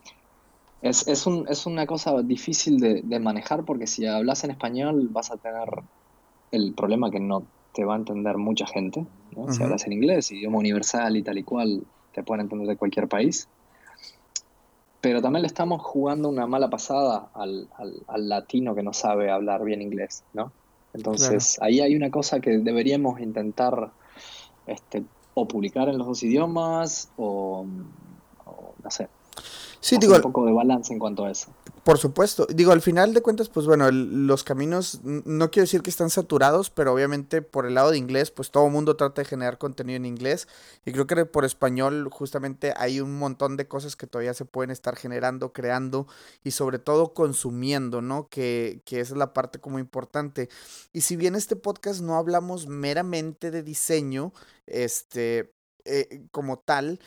Es, 0.82 1.08
es, 1.08 1.26
un, 1.26 1.46
es 1.48 1.66
una 1.66 1.86
cosa 1.86 2.22
difícil 2.22 2.78
de, 2.78 3.02
de, 3.02 3.18
manejar 3.18 3.64
porque 3.64 3.86
si 3.86 4.06
hablas 4.06 4.44
en 4.44 4.50
español 4.52 5.08
vas 5.10 5.30
a 5.30 5.36
tener 5.36 5.68
el 6.50 6.74
problema 6.74 7.10
que 7.10 7.20
no 7.20 7.44
te 7.72 7.84
va 7.84 7.94
a 7.94 7.96
entender 7.98 8.36
mucha 8.36 8.66
gente. 8.66 9.06
¿no? 9.34 9.42
Uh 9.42 9.46
-huh. 9.46 9.52
Si 9.52 9.62
hablas 9.62 9.86
en 9.86 9.92
inglés, 9.92 10.30
idioma 10.30 10.58
universal 10.58 11.16
y 11.16 11.22
tal 11.22 11.38
y 11.38 11.42
cual, 11.42 11.84
te 12.12 12.22
pueden 12.22 12.42
entender 12.42 12.68
de 12.68 12.76
cualquier 12.76 13.08
país. 13.08 13.48
Pero 15.00 15.20
también 15.20 15.42
le 15.42 15.48
estamos 15.48 15.82
jugando 15.82 16.28
una 16.28 16.46
mala 16.46 16.70
pasada 16.70 17.28
al, 17.34 17.68
al, 17.76 17.92
al 18.06 18.28
latino 18.28 18.74
que 18.74 18.82
no 18.82 18.92
sabe 18.92 19.30
hablar 19.30 19.62
bien 19.64 19.82
inglés, 19.82 20.24
¿no? 20.32 20.52
Entonces, 20.94 21.56
claro. 21.56 21.68
ahí 21.68 21.80
hay 21.80 21.96
una 21.96 22.10
cosa 22.10 22.40
que 22.40 22.58
deberíamos 22.58 23.20
intentar 23.20 23.90
este, 24.66 25.04
o 25.34 25.46
publicar 25.46 25.88
en 25.88 25.98
los 25.98 26.06
dos 26.06 26.22
idiomas 26.22 27.10
o, 27.16 27.66
o 28.46 28.74
no 28.82 28.90
sé, 28.90 29.08
Sí, 29.84 29.98
digo, 29.98 30.14
un 30.16 30.22
poco 30.22 30.46
de 30.46 30.52
balance 30.54 30.94
en 30.94 30.98
cuanto 30.98 31.26
a 31.26 31.30
eso. 31.30 31.52
Por 31.84 31.98
supuesto. 31.98 32.46
Digo, 32.46 32.72
al 32.72 32.80
final 32.80 33.12
de 33.12 33.20
cuentas, 33.20 33.50
pues 33.50 33.66
bueno, 33.66 33.86
el, 33.86 34.26
los 34.26 34.42
caminos, 34.42 35.00
no 35.04 35.50
quiero 35.50 35.64
decir 35.64 35.82
que 35.82 35.90
están 35.90 36.08
saturados, 36.08 36.70
pero 36.70 36.94
obviamente 36.94 37.42
por 37.42 37.66
el 37.66 37.74
lado 37.74 37.90
de 37.90 37.98
inglés, 37.98 38.30
pues 38.30 38.50
todo 38.50 38.64
el 38.64 38.72
mundo 38.72 38.96
trata 38.96 39.20
de 39.20 39.26
generar 39.28 39.58
contenido 39.58 39.98
en 39.98 40.06
inglés. 40.06 40.48
Y 40.86 40.92
creo 40.92 41.06
que 41.06 41.26
por 41.26 41.44
español, 41.44 42.08
justamente 42.10 42.72
hay 42.78 43.02
un 43.02 43.18
montón 43.18 43.58
de 43.58 43.68
cosas 43.68 43.94
que 43.94 44.06
todavía 44.06 44.32
se 44.32 44.46
pueden 44.46 44.70
estar 44.70 44.96
generando, 44.96 45.52
creando 45.52 46.06
y 46.42 46.52
sobre 46.52 46.78
todo 46.78 47.12
consumiendo, 47.12 48.00
¿no? 48.00 48.28
Que, 48.30 48.80
que 48.86 49.00
esa 49.00 49.12
es 49.12 49.18
la 49.18 49.34
parte 49.34 49.58
como 49.58 49.78
importante. 49.78 50.48
Y 50.94 51.02
si 51.02 51.16
bien 51.16 51.34
este 51.34 51.56
podcast 51.56 52.00
no 52.00 52.16
hablamos 52.16 52.68
meramente 52.68 53.50
de 53.50 53.62
diseño, 53.62 54.32
este, 54.64 55.52
eh, 55.84 56.26
como 56.30 56.58
tal, 56.58 57.00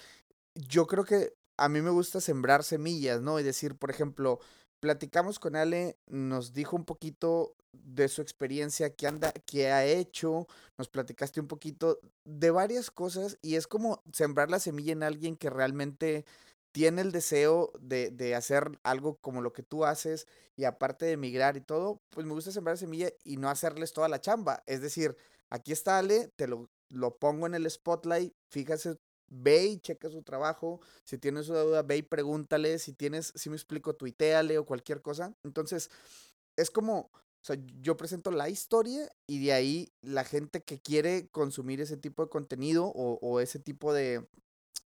yo 0.54 0.86
creo 0.86 1.06
que 1.06 1.37
a 1.58 1.70
mí 1.70 1.82
me 1.82 1.90
gusta 1.90 2.22
sembrar 2.22 2.64
semillas, 2.64 3.22
¿no? 3.22 3.40
Y 3.40 3.44
decir, 3.44 3.76
por 3.76 3.90
ejemplo, 3.90 4.40
platicamos 4.80 5.40
con 5.40 5.56
Ale, 5.56 5.98
nos 6.08 6.54
dijo 6.54 6.76
un 6.76 6.86
poquito 6.86 7.56
de 7.74 8.08
su 8.08 8.22
experiencia, 8.22 8.96
qué 8.96 9.08
anda, 9.08 9.32
qué 9.46 9.72
ha 9.72 9.86
hecho, 9.86 10.48
nos 10.78 10.90
platicaste 10.90 11.40
un 11.40 11.48
poquito 11.48 12.00
de 12.26 12.52
varias 12.52 12.92
cosas 12.92 13.38
y 13.42 13.56
es 13.56 13.68
como 13.68 14.04
sembrar 14.14 14.50
la 14.50 14.60
semilla 14.60 14.94
en 14.94 15.04
alguien 15.04 15.36
que 15.36 15.50
realmente 15.50 16.26
tiene 16.72 17.02
el 17.02 17.12
deseo 17.12 17.72
de, 17.80 18.12
de 18.12 18.36
hacer 18.36 18.80
algo 18.84 19.18
como 19.18 19.42
lo 19.42 19.54
que 19.54 19.64
tú 19.64 19.86
haces 19.86 20.28
y 20.56 20.66
aparte 20.66 21.06
de 21.06 21.14
emigrar 21.14 21.58
y 21.58 21.62
todo, 21.62 22.02
pues 22.10 22.26
me 22.26 22.34
gusta 22.34 22.52
sembrar 22.52 22.78
semilla 22.78 23.10
y 23.24 23.38
no 23.38 23.50
hacerles 23.50 23.94
toda 23.94 24.10
la 24.10 24.22
chamba. 24.22 24.64
Es 24.68 24.82
decir, 24.82 25.16
aquí 25.50 25.72
está 25.72 25.98
Ale, 25.98 26.30
te 26.36 26.48
lo, 26.48 26.70
lo 26.90 27.18
pongo 27.18 27.48
en 27.48 27.56
el 27.56 27.70
spotlight, 27.70 28.34
fíjate 28.52 28.98
ve 29.30 29.66
y 29.66 29.80
checa 29.80 30.10
su 30.10 30.22
trabajo, 30.24 30.80
si 31.04 31.18
tienes 31.18 31.50
una 31.50 31.60
duda, 31.60 31.84
ve 31.84 31.98
y 31.98 32.02
pregúntale, 32.02 32.80
si 32.80 32.94
tienes, 32.94 33.34
si 33.36 33.50
me 33.50 33.56
explico, 33.56 33.96
tuiteale 33.96 34.58
o 34.58 34.66
cualquier 34.66 35.02
cosa. 35.02 35.34
Entonces, 35.44 35.90
es 36.56 36.72
como, 36.72 37.12
o 37.12 37.44
sea, 37.44 37.58
yo 37.82 37.98
presento 37.98 38.32
la 38.32 38.50
historia 38.50 39.12
y 39.28 39.46
de 39.46 39.54
ahí 39.54 39.94
la 40.02 40.24
gente 40.24 40.62
que 40.62 40.80
quiere 40.80 41.28
consumir 41.30 41.82
ese 41.82 41.98
tipo 41.98 42.24
de 42.24 42.30
contenido 42.30 42.86
o, 42.86 43.20
o 43.22 43.40
ese 43.40 43.60
tipo 43.60 43.94
de, 43.94 44.28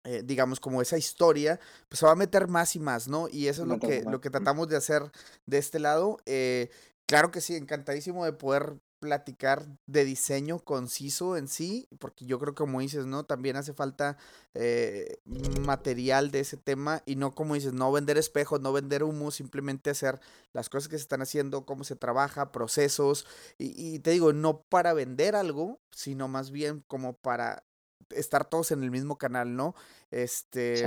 eh, 0.03 0.23
digamos, 0.25 0.59
como 0.59 0.81
esa 0.81 0.97
historia, 0.97 1.59
pues 1.87 1.99
se 1.99 2.05
va 2.07 2.13
a 2.13 2.15
meter 2.15 2.47
más 2.47 2.75
y 2.75 2.79
más, 2.79 3.07
¿no? 3.07 3.27
Y 3.29 3.47
eso 3.47 3.61
es 3.61 3.67
lo 3.67 3.79
que, 3.79 4.01
lo 4.01 4.19
que 4.19 4.31
tratamos 4.31 4.67
de 4.67 4.75
hacer 4.75 5.03
de 5.45 5.59
este 5.59 5.79
lado. 5.79 6.17
Eh, 6.25 6.71
claro 7.05 7.29
que 7.29 7.39
sí, 7.39 7.55
encantadísimo 7.55 8.25
de 8.25 8.33
poder 8.33 8.79
platicar 9.01 9.65
de 9.87 10.05
diseño 10.05 10.59
conciso 10.59 11.35
en 11.35 11.47
sí, 11.47 11.89
porque 11.99 12.25
yo 12.25 12.39
creo 12.39 12.53
que 12.53 12.59
como 12.59 12.79
dices, 12.79 13.07
¿no? 13.07 13.25
También 13.25 13.57
hace 13.57 13.73
falta 13.73 14.15
eh, 14.53 15.17
material 15.65 16.29
de 16.29 16.41
ese 16.41 16.55
tema 16.55 17.01
y 17.05 17.15
no 17.15 17.33
como 17.33 17.55
dices, 17.55 17.73
no 17.73 17.91
vender 17.91 18.17
espejos, 18.17 18.61
no 18.61 18.71
vender 18.71 19.03
humo, 19.03 19.31
simplemente 19.31 19.89
hacer 19.89 20.21
las 20.53 20.69
cosas 20.69 20.87
que 20.87 20.97
se 20.97 21.01
están 21.01 21.23
haciendo, 21.23 21.65
cómo 21.65 21.83
se 21.83 21.95
trabaja, 21.95 22.51
procesos, 22.51 23.25
y, 23.57 23.95
y 23.95 23.99
te 23.99 24.11
digo, 24.11 24.31
no 24.31 24.61
para 24.61 24.93
vender 24.93 25.35
algo, 25.35 25.81
sino 25.91 26.27
más 26.27 26.51
bien 26.51 26.83
como 26.87 27.13
para 27.17 27.65
estar 28.11 28.45
todos 28.45 28.71
en 28.71 28.83
el 28.83 28.91
mismo 28.91 29.17
canal, 29.17 29.55
¿no? 29.55 29.75
Este... 30.11 30.77
Sí. 30.77 30.85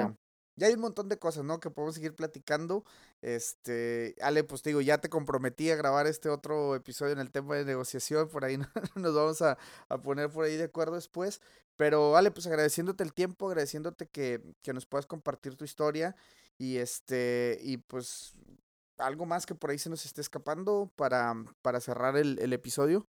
Ya 0.56 0.68
hay 0.68 0.74
un 0.74 0.80
montón 0.80 1.08
de 1.08 1.18
cosas, 1.18 1.44
¿no? 1.44 1.58
Que 1.60 1.70
podemos 1.70 1.94
seguir 1.96 2.14
platicando. 2.14 2.84
Este, 3.22 4.14
Ale, 4.20 4.44
pues 4.44 4.62
te 4.62 4.70
digo, 4.70 4.80
ya 4.80 4.98
te 4.98 5.08
comprometí 5.08 5.70
a 5.70 5.76
grabar 5.76 6.06
este 6.06 6.28
otro 6.28 6.74
episodio 6.76 7.12
en 7.12 7.18
el 7.18 7.30
tema 7.30 7.56
de 7.56 7.64
negociación. 7.64 8.28
Por 8.28 8.44
ahí 8.44 8.58
nos 8.94 9.14
vamos 9.14 9.42
a, 9.42 9.58
a 9.88 9.98
poner 10.02 10.30
por 10.30 10.44
ahí 10.44 10.56
de 10.56 10.64
acuerdo 10.64 10.94
después. 10.94 11.40
Pero, 11.76 12.16
Ale, 12.16 12.30
pues 12.30 12.46
agradeciéndote 12.46 13.02
el 13.02 13.12
tiempo, 13.12 13.48
agradeciéndote 13.48 14.06
que, 14.08 14.42
que 14.62 14.72
nos 14.72 14.86
puedas 14.86 15.06
compartir 15.06 15.56
tu 15.56 15.64
historia. 15.64 16.14
Y 16.56 16.76
este, 16.76 17.58
y 17.62 17.78
pues 17.78 18.34
algo 18.98 19.26
más 19.26 19.46
que 19.46 19.54
por 19.54 19.70
ahí 19.70 19.78
se 19.78 19.90
nos 19.90 20.04
esté 20.06 20.20
escapando 20.20 20.92
para, 20.96 21.34
para 21.62 21.80
cerrar 21.80 22.16
el, 22.16 22.38
el 22.38 22.52
episodio. 22.52 23.08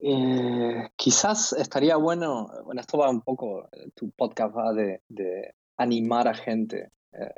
Eh, 0.00 0.90
quizás 0.96 1.52
estaría 1.54 1.96
bueno, 1.96 2.48
bueno, 2.64 2.80
esto 2.80 2.98
va 2.98 3.10
un 3.10 3.22
poco, 3.22 3.68
tu 3.94 4.10
podcast 4.12 4.56
va 4.56 4.72
de, 4.72 5.54
animar 5.76 6.28
a 6.28 6.34
gente, 6.34 6.92
eh, 7.12 7.34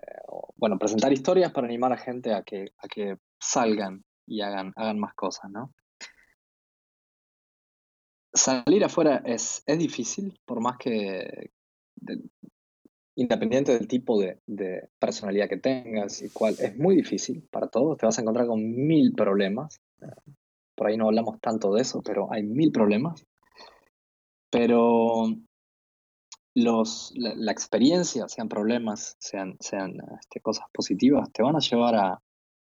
bueno, 0.57 0.79
presentar 0.79 1.13
historias 1.13 1.53
para 1.53 1.67
animar 1.67 1.93
a 1.93 1.97
gente 1.97 2.35
a 2.35 2.43
que, 2.43 2.73
a 2.79 2.89
que 2.89 3.17
salgan 3.39 4.05
y 4.27 4.41
hagan, 4.43 4.73
hagan 4.77 4.99
más 4.99 5.15
cosas, 5.15 5.51
¿no? 5.51 5.73
Salir 8.33 8.85
afuera 8.85 9.23
es, 9.25 9.63
es 9.67 9.79
difícil, 9.79 10.39
por 10.47 10.61
más 10.61 10.77
que, 10.79 11.51
de, 11.97 12.21
independiente 13.17 13.73
del 13.73 13.89
tipo 13.89 14.21
de, 14.21 14.39
de, 14.47 14.89
personalidad 14.99 15.49
que 15.49 15.57
tengas 15.57 16.23
y 16.23 16.31
cuál, 16.31 16.55
es 16.59 16.77
muy 16.77 16.97
difícil 16.97 17.47
para 17.51 17.69
todos, 17.69 17.99
te 17.99 18.07
vas 18.07 18.19
a 18.19 18.23
encontrar 18.23 18.47
con 18.47 18.61
mil 18.61 19.15
problemas. 19.15 19.81
Por 20.81 20.87
ahí 20.87 20.97
no 20.97 21.09
hablamos 21.09 21.39
tanto 21.43 21.75
de 21.75 21.83
eso, 21.83 22.01
pero 22.01 22.33
hay 22.33 22.43
mil 22.43 22.73
problemas. 22.73 23.23
Pero 24.51 25.27
los, 26.55 27.13
la, 27.17 27.35
la 27.35 27.53
experiencia, 27.53 28.27
sean 28.29 28.49
problemas, 28.49 29.15
sean, 29.19 29.59
sean 29.61 29.99
este, 30.19 30.41
cosas 30.41 30.65
positivas, 30.73 31.31
te 31.33 31.43
van 31.43 31.55
a 31.55 31.59
llevar 31.59 31.97
a, 31.97 32.23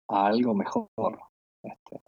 a 0.09 0.27
algo 0.27 0.55
mejor. 0.55 0.89
Este, 1.63 2.01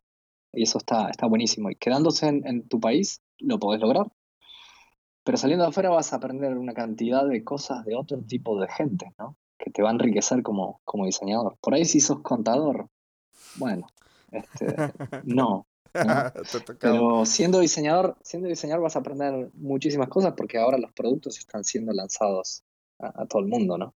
y 0.55 0.63
eso 0.63 0.79
está, 0.79 1.11
está 1.11 1.27
buenísimo. 1.27 1.69
Y 1.69 1.77
quedándose 1.77 2.27
en, 2.27 2.47
en, 2.47 2.67
tu 2.67 2.81
país, 2.81 3.21
lo 3.41 3.59
podés 3.59 3.83
lograr. 3.83 4.07
Pero 5.25 5.37
saliendo 5.37 5.65
de 5.65 5.69
afuera 5.69 5.91
vas 5.91 6.15
a 6.15 6.17
aprender 6.17 6.57
una 6.57 6.73
cantidad 6.73 7.27
de 7.27 7.45
cosas 7.45 7.85
de 7.85 7.97
otro 7.97 8.23
tipo 8.23 8.59
de 8.59 8.69
gente, 8.69 9.13
¿no? 9.19 9.37
Que 9.59 9.71
te 9.71 9.83
va 9.83 9.91
a 9.91 9.93
enriquecer 9.93 10.43
como, 10.43 10.81
como 10.87 11.05
diseñador. 11.05 11.59
Por 11.61 11.75
ahí 11.75 11.85
si 11.85 12.01
sos 12.01 12.23
contador, 12.23 12.89
bueno, 13.57 13.89
este, 14.33 14.75
no. 15.25 15.67
¿No? 16.05 16.33
Pero 16.81 17.27
siendo 17.27 17.61
diseñador, 17.61 18.17
siendo 18.23 18.49
diseñador 18.49 18.83
vas 18.83 18.97
a 18.97 19.01
aprender 19.01 19.51
muchísimas 19.55 20.09
cosas 20.09 20.35
porque 20.37 20.59
ahora 20.59 20.79
los 20.79 20.93
productos 20.93 21.39
están 21.39 21.65
siendo 21.65 21.93
lanzados 21.93 22.65
a, 22.99 23.23
a 23.23 23.27
todo 23.27 23.43
el 23.43 23.49
mundo, 23.49 23.79
¿no? 23.79 23.95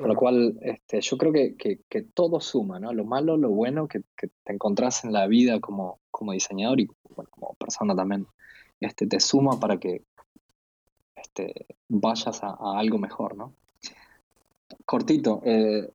Con 0.00 0.08
lo 0.08 0.16
cual, 0.16 0.58
este, 0.62 1.02
yo 1.02 1.18
creo 1.18 1.30
que, 1.30 1.56
que, 1.56 1.80
que, 1.86 2.02
todo 2.02 2.40
suma, 2.40 2.80
¿no? 2.80 2.92
Lo 2.94 3.04
malo, 3.04 3.36
lo 3.36 3.50
bueno 3.50 3.86
que, 3.86 4.02
que, 4.16 4.28
te 4.44 4.52
encontrás 4.54 5.04
en 5.04 5.12
la 5.12 5.26
vida 5.26 5.60
como, 5.60 6.00
como 6.10 6.32
diseñador 6.32 6.80
y 6.80 6.88
bueno, 7.14 7.30
como 7.30 7.54
persona 7.54 7.94
también, 7.94 8.26
este, 8.80 9.06
te 9.06 9.20
suma 9.20 9.60
para 9.60 9.78
que 9.78 10.04
este, 11.16 11.66
vayas 11.88 12.42
a, 12.42 12.56
algo 12.78 12.96
mejor, 12.96 13.36
¿no? 13.36 13.52
Cortito, 14.86 15.42
eh, 15.44 15.90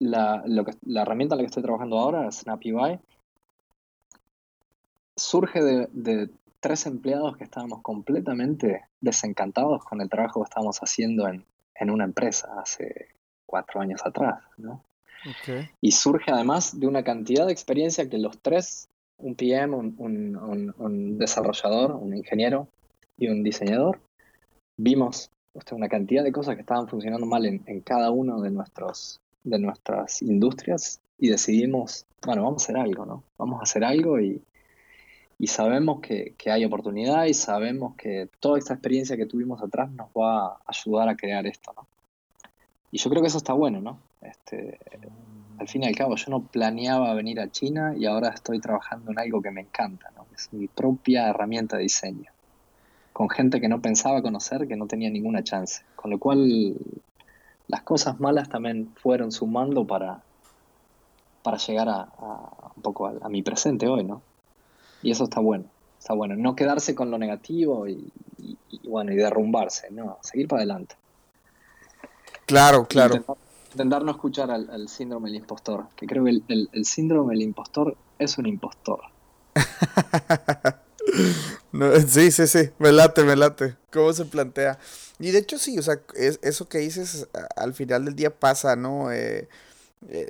la, 0.00 0.42
la 0.44 1.02
herramienta 1.02 1.34
en 1.34 1.38
la 1.38 1.42
que 1.44 1.46
estoy 1.46 1.62
trabajando 1.62 1.98
ahora, 1.98 2.30
SnapUI, 2.30 3.00
surge 5.32 5.62
de, 5.62 6.28
tres 6.60 6.84
empleados 6.84 7.38
que 7.38 7.44
estábamos 7.44 7.80
completamente 7.80 8.82
desencantados 9.00 9.82
con 9.82 10.02
el 10.02 10.10
trabajo 10.10 10.40
que 10.40 10.48
estábamos 10.48 10.78
haciendo 10.78 11.26
en, 11.26 11.44
una 11.90 12.04
empresa 12.04 12.48
hace 12.60 13.08
cuatro 13.44 13.80
años 13.80 14.00
atrás, 14.04 14.44
¿no? 14.56 14.84
Y 15.80 15.90
surge 15.90 16.30
además 16.30 16.78
de 16.78 16.86
una 16.86 17.02
cantidad 17.02 17.46
de 17.46 17.52
experiencia 17.52 18.08
que 18.08 18.18
los 18.18 18.38
tres, 18.40 18.88
un 19.18 19.34
PM, 19.34 19.74
un, 19.74 21.18
desarrollador, 21.18 21.92
un 21.92 22.14
ingeniero 22.14 22.68
y 23.18 23.28
un 23.28 23.42
diseñador, 23.42 23.98
vimos 24.76 25.32
una 25.72 25.88
cantidad 25.88 26.22
de 26.22 26.30
cosas 26.30 26.54
que 26.54 26.60
estaban 26.60 26.86
funcionando 26.86 27.26
mal 27.26 27.46
en, 27.46 27.62
en 27.66 27.80
cada 27.80 28.12
uno 28.12 28.40
de, 28.42 28.50
nuestros, 28.50 29.20
de 29.42 29.58
nuestras 29.58 30.22
industrias 30.22 31.00
y 31.18 31.30
decidimos, 31.30 32.06
bueno, 32.24 32.44
vamos 32.44 32.62
a 32.62 32.64
hacer 32.66 32.76
algo, 32.76 33.06
¿no? 33.06 33.24
Vamos 33.38 33.58
a 33.58 33.64
hacer 33.64 33.82
algo 33.82 34.20
y, 34.20 34.40
y 35.42 35.48
sabemos 35.48 36.00
que, 36.00 36.36
hay 36.46 36.64
oportunidad 36.64 37.24
y 37.24 37.34
sabemos 37.34 37.96
que 37.96 38.28
toda 38.38 38.60
esta 38.60 38.74
experiencia 38.74 39.16
que 39.16 39.26
tuvimos 39.26 39.60
atrás 39.60 39.90
nos 39.90 40.06
va 40.10 40.46
a 40.46 40.58
ayudar 40.68 41.08
a 41.08 41.16
crear 41.16 41.44
esto, 41.48 41.72
¿no? 41.76 41.84
Y 42.92 42.98
yo 42.98 43.10
creo 43.10 43.22
que 43.22 43.26
eso 43.26 43.38
está 43.38 43.52
bueno, 43.52 43.80
¿no? 43.80 43.98
Este, 44.20 44.78
al 45.58 45.66
fin 45.66 45.82
y 45.82 45.86
al 45.88 45.96
cabo, 45.96 46.14
yo 46.14 46.30
no 46.30 46.44
planeaba 46.44 47.12
venir 47.14 47.40
a 47.40 47.50
China 47.50 47.92
y 47.98 48.06
ahora 48.06 48.28
estoy 48.28 48.60
trabajando 48.60 49.10
en 49.10 49.18
algo 49.18 49.42
que 49.42 49.50
me 49.50 49.62
encanta, 49.62 50.12
¿no? 50.14 50.26
Es 50.32 50.52
mi 50.52 50.68
propia 50.68 51.28
herramienta 51.28 51.76
de 51.76 51.82
diseño, 51.82 52.30
con 53.12 53.28
gente 53.28 53.60
que 53.60 53.68
no 53.68 53.82
pensaba 53.82 54.22
conocer, 54.22 54.68
que 54.68 54.76
no 54.76 54.86
tenía 54.86 55.10
ninguna 55.10 55.42
chance. 55.42 55.82
Con 55.96 56.12
lo 56.12 56.20
cual, 56.20 56.76
las 57.66 57.82
cosas 57.82 58.20
malas 58.20 58.48
también 58.48 58.92
fueron 58.94 59.32
sumando 59.32 59.88
para, 59.88 60.22
para 61.42 61.56
llegar 61.56 61.88
a, 61.88 62.06
un 62.76 62.82
poco 62.82 63.08
a 63.08 63.28
mi 63.28 63.42
presente 63.42 63.88
hoy, 63.88 64.04
¿no? 64.04 64.22
Y 65.02 65.10
eso 65.10 65.24
está 65.24 65.40
bueno, 65.40 65.64
está 65.98 66.14
bueno. 66.14 66.36
No 66.36 66.54
quedarse 66.54 66.94
con 66.94 67.10
lo 67.10 67.18
negativo 67.18 67.88
y, 67.88 68.10
bueno, 68.84 69.12
y 69.12 69.16
derrumbarse, 69.16 69.90
no, 69.90 70.18
seguir 70.22 70.48
para 70.48 70.60
adelante. 70.60 70.94
Claro, 72.46 72.86
claro. 72.86 73.24
Intentar, 73.72 74.04
no 74.04 74.10
escuchar 74.10 74.50
al, 74.50 74.88
síndrome 74.88 75.30
del 75.30 75.40
impostor, 75.40 75.86
que 75.96 76.06
creo 76.06 76.24
que 76.24 76.30
el, 76.30 76.68
el, 76.72 76.84
síndrome 76.84 77.32
del 77.32 77.42
impostor 77.42 77.96
es 78.18 78.36
un 78.36 78.46
impostor. 78.46 79.00
sí, 82.06 82.30
sí, 82.30 82.46
sí, 82.46 82.70
me 82.78 82.92
late, 82.92 83.24
me 83.24 83.34
late. 83.34 83.76
¿Cómo 83.90 84.12
se 84.12 84.26
plantea? 84.26 84.78
Y 85.18 85.30
de 85.30 85.38
hecho 85.38 85.58
sí, 85.58 85.78
o 85.78 85.82
sea, 85.82 86.00
es, 86.14 86.38
eso 86.42 86.68
que 86.68 86.78
dices 86.78 87.28
al 87.56 87.74
final 87.74 88.04
del 88.04 88.14
día 88.14 88.38
pasa, 88.38 88.76
¿no? 88.76 89.10
Eh, 89.12 89.48
eh, 90.08 90.28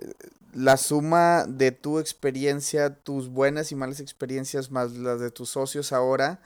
la 0.54 0.76
suma 0.76 1.44
de 1.48 1.72
tu 1.72 1.98
experiencia, 1.98 2.94
tus 2.94 3.28
buenas 3.28 3.72
y 3.72 3.76
malas 3.76 4.00
experiencias, 4.00 4.70
más 4.70 4.92
las 4.92 5.20
de 5.20 5.30
tus 5.30 5.50
socios 5.50 5.92
ahora, 5.92 6.40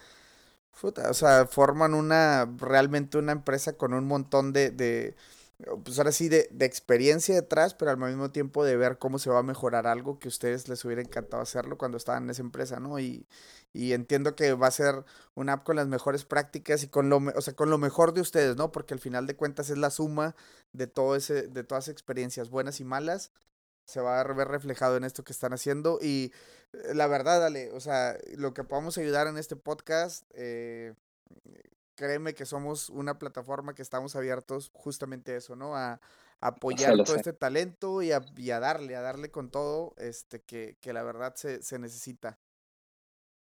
o 0.82 1.14
sea, 1.14 1.46
forman 1.46 1.94
una, 1.94 2.48
realmente 2.58 3.18
una 3.18 3.32
empresa 3.32 3.72
con 3.74 3.94
un 3.94 4.06
montón 4.06 4.52
de, 4.52 4.70
de 4.70 5.16
pues 5.84 5.98
ahora 5.98 6.12
sí, 6.12 6.28
de, 6.28 6.48
de, 6.50 6.66
experiencia 6.66 7.34
detrás, 7.34 7.74
pero 7.74 7.90
al 7.90 7.96
mismo 7.96 8.30
tiempo 8.30 8.64
de 8.64 8.76
ver 8.76 8.98
cómo 8.98 9.18
se 9.18 9.30
va 9.30 9.38
a 9.38 9.42
mejorar 9.42 9.86
algo 9.86 10.18
que 10.18 10.28
a 10.28 10.30
ustedes 10.30 10.68
les 10.68 10.84
hubiera 10.84 11.00
encantado 11.02 11.42
hacerlo 11.42 11.78
cuando 11.78 11.96
estaban 11.96 12.24
en 12.24 12.30
esa 12.30 12.42
empresa, 12.42 12.78
¿no? 12.78 12.98
Y, 12.98 13.26
y 13.72 13.92
entiendo 13.92 14.36
que 14.36 14.52
va 14.52 14.66
a 14.66 14.70
ser 14.70 15.04
una 15.34 15.54
app 15.54 15.64
con 15.64 15.76
las 15.76 15.88
mejores 15.88 16.24
prácticas 16.24 16.82
y 16.82 16.88
con 16.88 17.08
lo, 17.08 17.18
o 17.34 17.40
sea, 17.40 17.54
con 17.54 17.70
lo 17.70 17.78
mejor 17.78 18.12
de 18.12 18.20
ustedes, 18.20 18.56
¿no? 18.56 18.70
Porque 18.72 18.94
al 18.94 19.00
final 19.00 19.26
de 19.26 19.36
cuentas 19.36 19.70
es 19.70 19.78
la 19.78 19.90
suma 19.90 20.36
de 20.72 20.86
todo 20.86 21.16
ese, 21.16 21.48
de 21.48 21.64
todas 21.64 21.88
experiencias 21.88 22.50
buenas 22.50 22.80
y 22.80 22.84
malas 22.84 23.32
se 23.86 24.00
va 24.00 24.20
a 24.20 24.24
ver 24.24 24.48
reflejado 24.48 24.96
en 24.96 25.04
esto 25.04 25.24
que 25.24 25.32
están 25.32 25.52
haciendo. 25.52 25.98
Y 26.02 26.32
eh, 26.72 26.94
la 26.94 27.06
verdad, 27.06 27.40
dale, 27.40 27.70
o 27.72 27.80
sea, 27.80 28.18
lo 28.36 28.52
que 28.52 28.64
podamos 28.64 28.98
ayudar 28.98 29.26
en 29.28 29.38
este 29.38 29.56
podcast, 29.56 30.24
eh, 30.34 30.94
créeme 31.97 32.35
que 32.35 32.47
somos 32.47 32.90
una 32.90 33.18
plataforma 33.18 33.74
que 33.74 33.82
estamos 33.82 34.14
abiertos 34.14 34.70
justamente 34.73 35.32
a 35.32 35.36
eso, 35.39 35.56
¿no? 35.56 35.77
A, 35.77 36.01
apoyar 36.39 36.94
todo 37.02 37.16
este 37.16 37.32
talento 37.32 38.02
y 38.02 38.12
a, 38.12 38.20
darle, 38.60 38.94
a 38.94 39.01
darle 39.01 39.31
con 39.31 39.51
todo, 39.51 39.94
este, 39.97 40.43
que, 40.43 40.77
que 40.82 40.93
la 40.93 41.02
verdad 41.02 41.35
se, 41.35 41.62
se 41.62 41.78
necesita. 41.78 42.39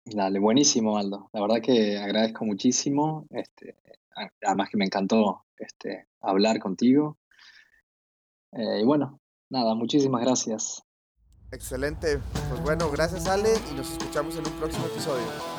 Dale, 0.05 0.39
buenísimo, 0.39 0.97
Aldo. 0.97 1.28
La 1.32 1.40
verdad 1.40 1.60
que 1.60 1.98
agradezco 1.98 2.44
muchísimo. 2.44 3.27
Este, 3.31 3.77
además 4.43 4.70
que 4.70 4.77
me 4.77 4.85
encantó 4.85 5.44
este, 5.59 6.06
hablar 6.20 6.60
contigo. 6.60 7.19
Eh, 8.52 8.81
y 8.81 8.85
bueno, 8.85 9.20
Nada, 9.51 9.74
muchísimas 9.74 10.20
gracias. 10.20 10.82
Excelente. 11.52 12.19
Pues 12.51 12.62
bueno, 12.62 12.90
gracias 12.90 13.27
Ale 13.27 13.51
y 13.70 13.74
nos 13.74 13.90
escuchamos 13.93 14.36
en 14.36 14.47
un 14.47 14.52
próximo 14.52 14.86
episodio. 14.86 15.57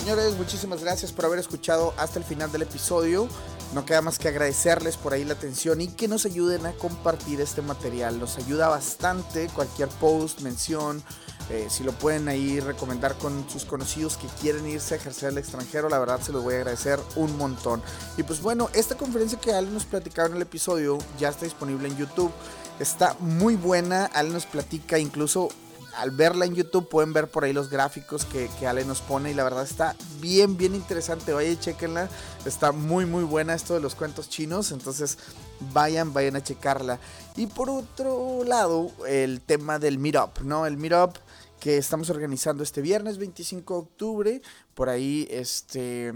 Señores, 0.00 0.34
muchísimas 0.38 0.80
gracias 0.80 1.12
por 1.12 1.26
haber 1.26 1.38
escuchado 1.38 1.92
hasta 1.98 2.18
el 2.18 2.24
final 2.24 2.50
del 2.50 2.62
episodio. 2.62 3.28
No 3.74 3.84
queda 3.84 4.00
más 4.00 4.18
que 4.18 4.28
agradecerles 4.28 4.96
por 4.96 5.12
ahí 5.12 5.24
la 5.26 5.34
atención 5.34 5.82
y 5.82 5.88
que 5.88 6.08
nos 6.08 6.24
ayuden 6.24 6.64
a 6.64 6.72
compartir 6.72 7.38
este 7.42 7.60
material. 7.60 8.18
Nos 8.18 8.38
ayuda 8.38 8.68
bastante 8.68 9.48
cualquier 9.48 9.90
post, 9.90 10.40
mención, 10.40 11.02
eh, 11.50 11.66
si 11.68 11.84
lo 11.84 11.92
pueden 11.92 12.28
ahí 12.28 12.60
recomendar 12.60 13.18
con 13.18 13.46
sus 13.50 13.66
conocidos 13.66 14.16
que 14.16 14.26
quieren 14.40 14.66
irse 14.66 14.94
a 14.94 14.96
ejercer 14.96 15.28
al 15.28 15.38
extranjero, 15.38 15.90
la 15.90 15.98
verdad 15.98 16.18
se 16.22 16.32
los 16.32 16.42
voy 16.42 16.54
a 16.54 16.58
agradecer 16.58 16.98
un 17.16 17.36
montón. 17.36 17.82
Y 18.16 18.22
pues 18.22 18.40
bueno, 18.40 18.70
esta 18.72 18.96
conferencia 18.96 19.38
que 19.38 19.52
Ale 19.52 19.70
nos 19.70 19.84
platicaba 19.84 20.28
en 20.28 20.36
el 20.36 20.42
episodio 20.42 20.96
ya 21.18 21.28
está 21.28 21.44
disponible 21.44 21.88
en 21.88 21.98
YouTube. 21.98 22.32
Está 22.78 23.16
muy 23.20 23.54
buena, 23.54 24.06
Ale 24.06 24.30
nos 24.30 24.46
platica 24.46 24.98
incluso 24.98 25.50
al 25.96 26.10
verla 26.10 26.44
en 26.44 26.54
YouTube 26.54 26.88
pueden 26.88 27.12
ver 27.12 27.28
por 27.28 27.44
ahí 27.44 27.52
los 27.52 27.70
gráficos 27.70 28.24
que, 28.24 28.48
que, 28.58 28.66
Ale 28.66 28.84
nos 28.84 29.00
pone 29.00 29.30
y 29.30 29.34
la 29.34 29.44
verdad 29.44 29.64
está 29.64 29.96
bien, 30.20 30.56
bien 30.56 30.74
interesante. 30.74 31.32
Vaya 31.32 31.50
y 31.50 31.56
chequenla. 31.56 32.08
Está 32.44 32.72
muy, 32.72 33.06
muy 33.06 33.24
buena 33.24 33.54
esto 33.54 33.74
de 33.74 33.80
los 33.80 33.94
cuentos 33.94 34.28
chinos. 34.28 34.72
Entonces 34.72 35.18
vayan, 35.72 36.12
vayan 36.12 36.36
a 36.36 36.42
checarla. 36.42 36.98
Y 37.36 37.46
por 37.46 37.70
otro 37.70 38.44
lado, 38.44 38.90
el 39.06 39.40
tema 39.40 39.78
del 39.78 39.98
Meetup, 39.98 40.40
¿no? 40.42 40.66
El 40.66 40.76
Meetup 40.76 41.16
que 41.60 41.76
estamos 41.76 42.10
organizando 42.10 42.62
este 42.62 42.80
viernes 42.80 43.18
25 43.18 43.74
de 43.74 43.80
octubre. 43.80 44.42
Por 44.74 44.88
ahí, 44.88 45.28
este. 45.30 46.12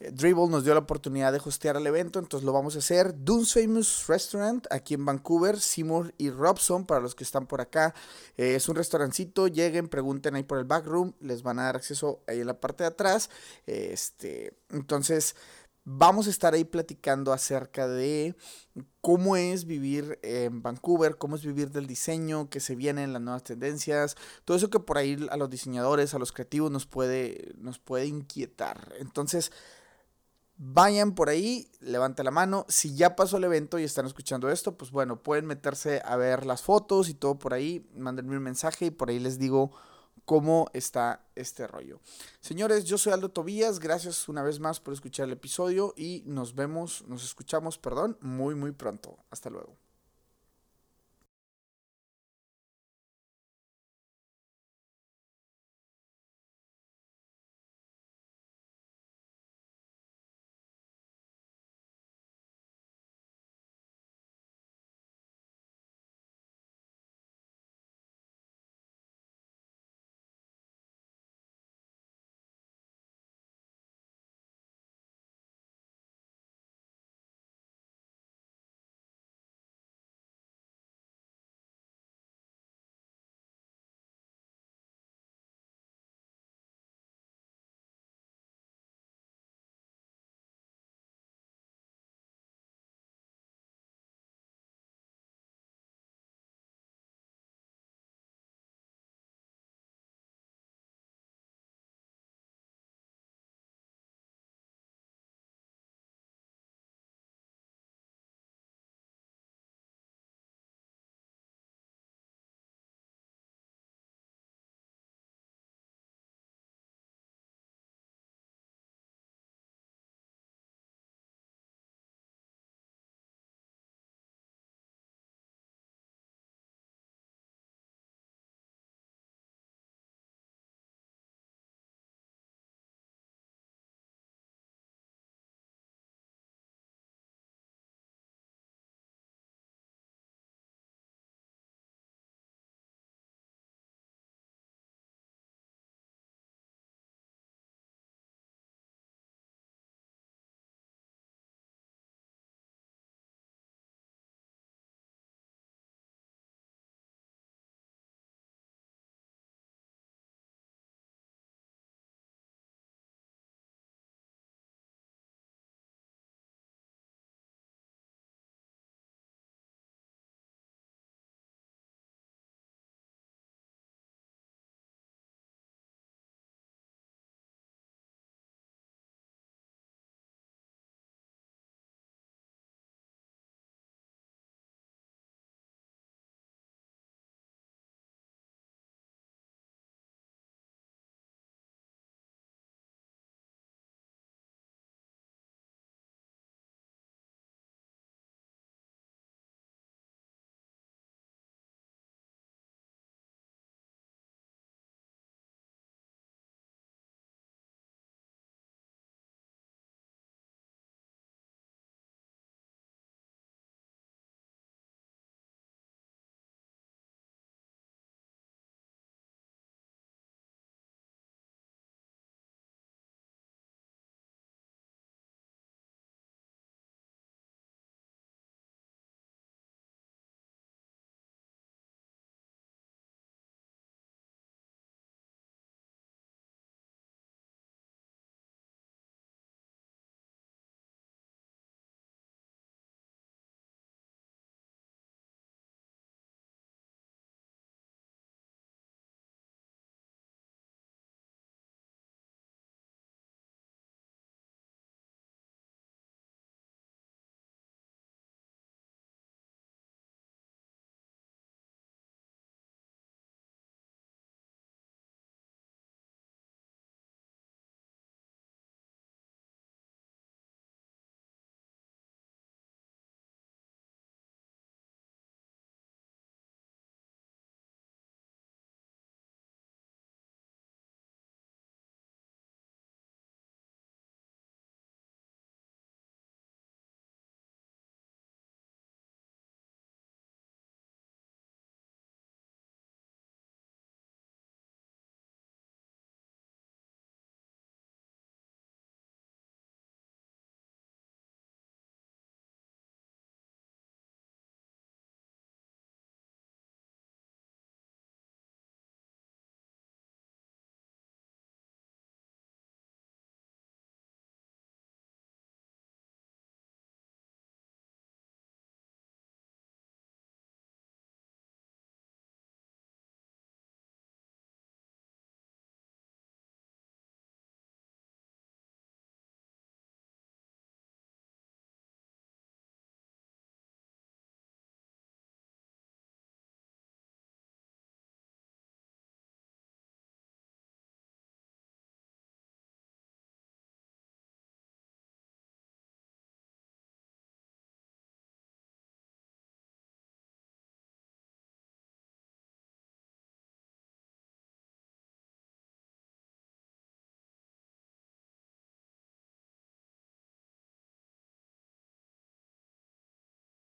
Dribble 0.00 0.48
nos 0.48 0.64
dio 0.64 0.74
la 0.74 0.80
oportunidad 0.80 1.32
de 1.32 1.40
hostear 1.44 1.76
el 1.76 1.86
evento, 1.86 2.20
entonces 2.20 2.44
lo 2.44 2.52
vamos 2.52 2.76
a 2.76 2.78
hacer. 2.78 3.14
Dunes 3.24 3.52
Famous 3.52 4.06
Restaurant 4.06 4.66
aquí 4.70 4.94
en 4.94 5.04
Vancouver, 5.04 5.58
Seymour 5.58 6.14
y 6.18 6.30
Robson, 6.30 6.86
para 6.86 7.00
los 7.00 7.14
que 7.16 7.24
están 7.24 7.46
por 7.46 7.60
acá. 7.60 7.94
Eh, 8.36 8.54
es 8.54 8.68
un 8.68 8.76
restaurancito, 8.76 9.48
lleguen, 9.48 9.88
pregunten 9.88 10.36
ahí 10.36 10.44
por 10.44 10.58
el 10.58 10.64
backroom, 10.64 11.14
les 11.20 11.42
van 11.42 11.58
a 11.58 11.64
dar 11.64 11.76
acceso 11.76 12.22
ahí 12.28 12.40
en 12.40 12.46
la 12.46 12.60
parte 12.60 12.84
de 12.84 12.88
atrás. 12.88 13.28
Este, 13.66 14.56
entonces, 14.70 15.34
Vamos 15.90 16.26
a 16.26 16.30
estar 16.30 16.52
ahí 16.52 16.64
platicando 16.64 17.32
acerca 17.32 17.88
de 17.88 18.36
cómo 19.00 19.36
es 19.36 19.64
vivir 19.64 20.18
en 20.22 20.60
Vancouver, 20.60 21.16
cómo 21.16 21.34
es 21.34 21.46
vivir 21.46 21.70
del 21.70 21.86
diseño, 21.86 22.50
qué 22.50 22.60
se 22.60 22.76
vienen 22.76 23.14
las 23.14 23.22
nuevas 23.22 23.42
tendencias, 23.42 24.14
todo 24.44 24.58
eso 24.58 24.68
que 24.68 24.80
por 24.80 24.98
ahí 24.98 25.16
a 25.30 25.38
los 25.38 25.48
diseñadores, 25.48 26.12
a 26.12 26.18
los 26.18 26.30
creativos 26.30 26.70
nos 26.70 26.84
puede, 26.84 27.54
nos 27.56 27.78
puede 27.78 28.04
inquietar. 28.04 28.92
Entonces, 28.98 29.50
vayan 30.58 31.14
por 31.14 31.28
ahí, 31.28 31.70
levante 31.80 32.24
la 32.24 32.30
mano. 32.30 32.66
Si 32.68 32.94
ya 32.94 33.16
pasó 33.16 33.38
el 33.38 33.44
evento 33.44 33.78
y 33.78 33.84
están 33.84 34.06
escuchando 34.06 34.50
esto, 34.50 34.76
pues 34.76 34.90
bueno, 34.90 35.22
pueden 35.22 35.46
meterse 35.46 36.02
a 36.04 36.16
ver 36.16 36.44
las 36.44 36.62
fotos 36.62 37.08
y 37.08 37.14
todo 37.14 37.38
por 37.38 37.54
ahí, 37.54 37.88
mándenme 37.94 38.36
un 38.36 38.42
mensaje 38.42 38.86
y 38.86 38.90
por 38.90 39.08
ahí 39.08 39.18
les 39.18 39.38
digo 39.38 39.70
cómo 40.24 40.68
está 40.74 41.24
este 41.36 41.66
rollo. 41.66 42.00
Señores, 42.40 42.84
yo 42.84 42.98
soy 42.98 43.12
Aldo 43.12 43.30
Tobías, 43.30 43.78
gracias 43.78 44.28
una 44.28 44.42
vez 44.42 44.60
más 44.60 44.80
por 44.80 44.92
escuchar 44.92 45.26
el 45.26 45.32
episodio 45.32 45.94
y 45.96 46.22
nos 46.26 46.54
vemos, 46.54 47.04
nos 47.06 47.24
escuchamos, 47.24 47.78
perdón, 47.78 48.18
muy 48.20 48.54
muy 48.54 48.72
pronto. 48.72 49.16
Hasta 49.30 49.48
luego. 49.48 49.87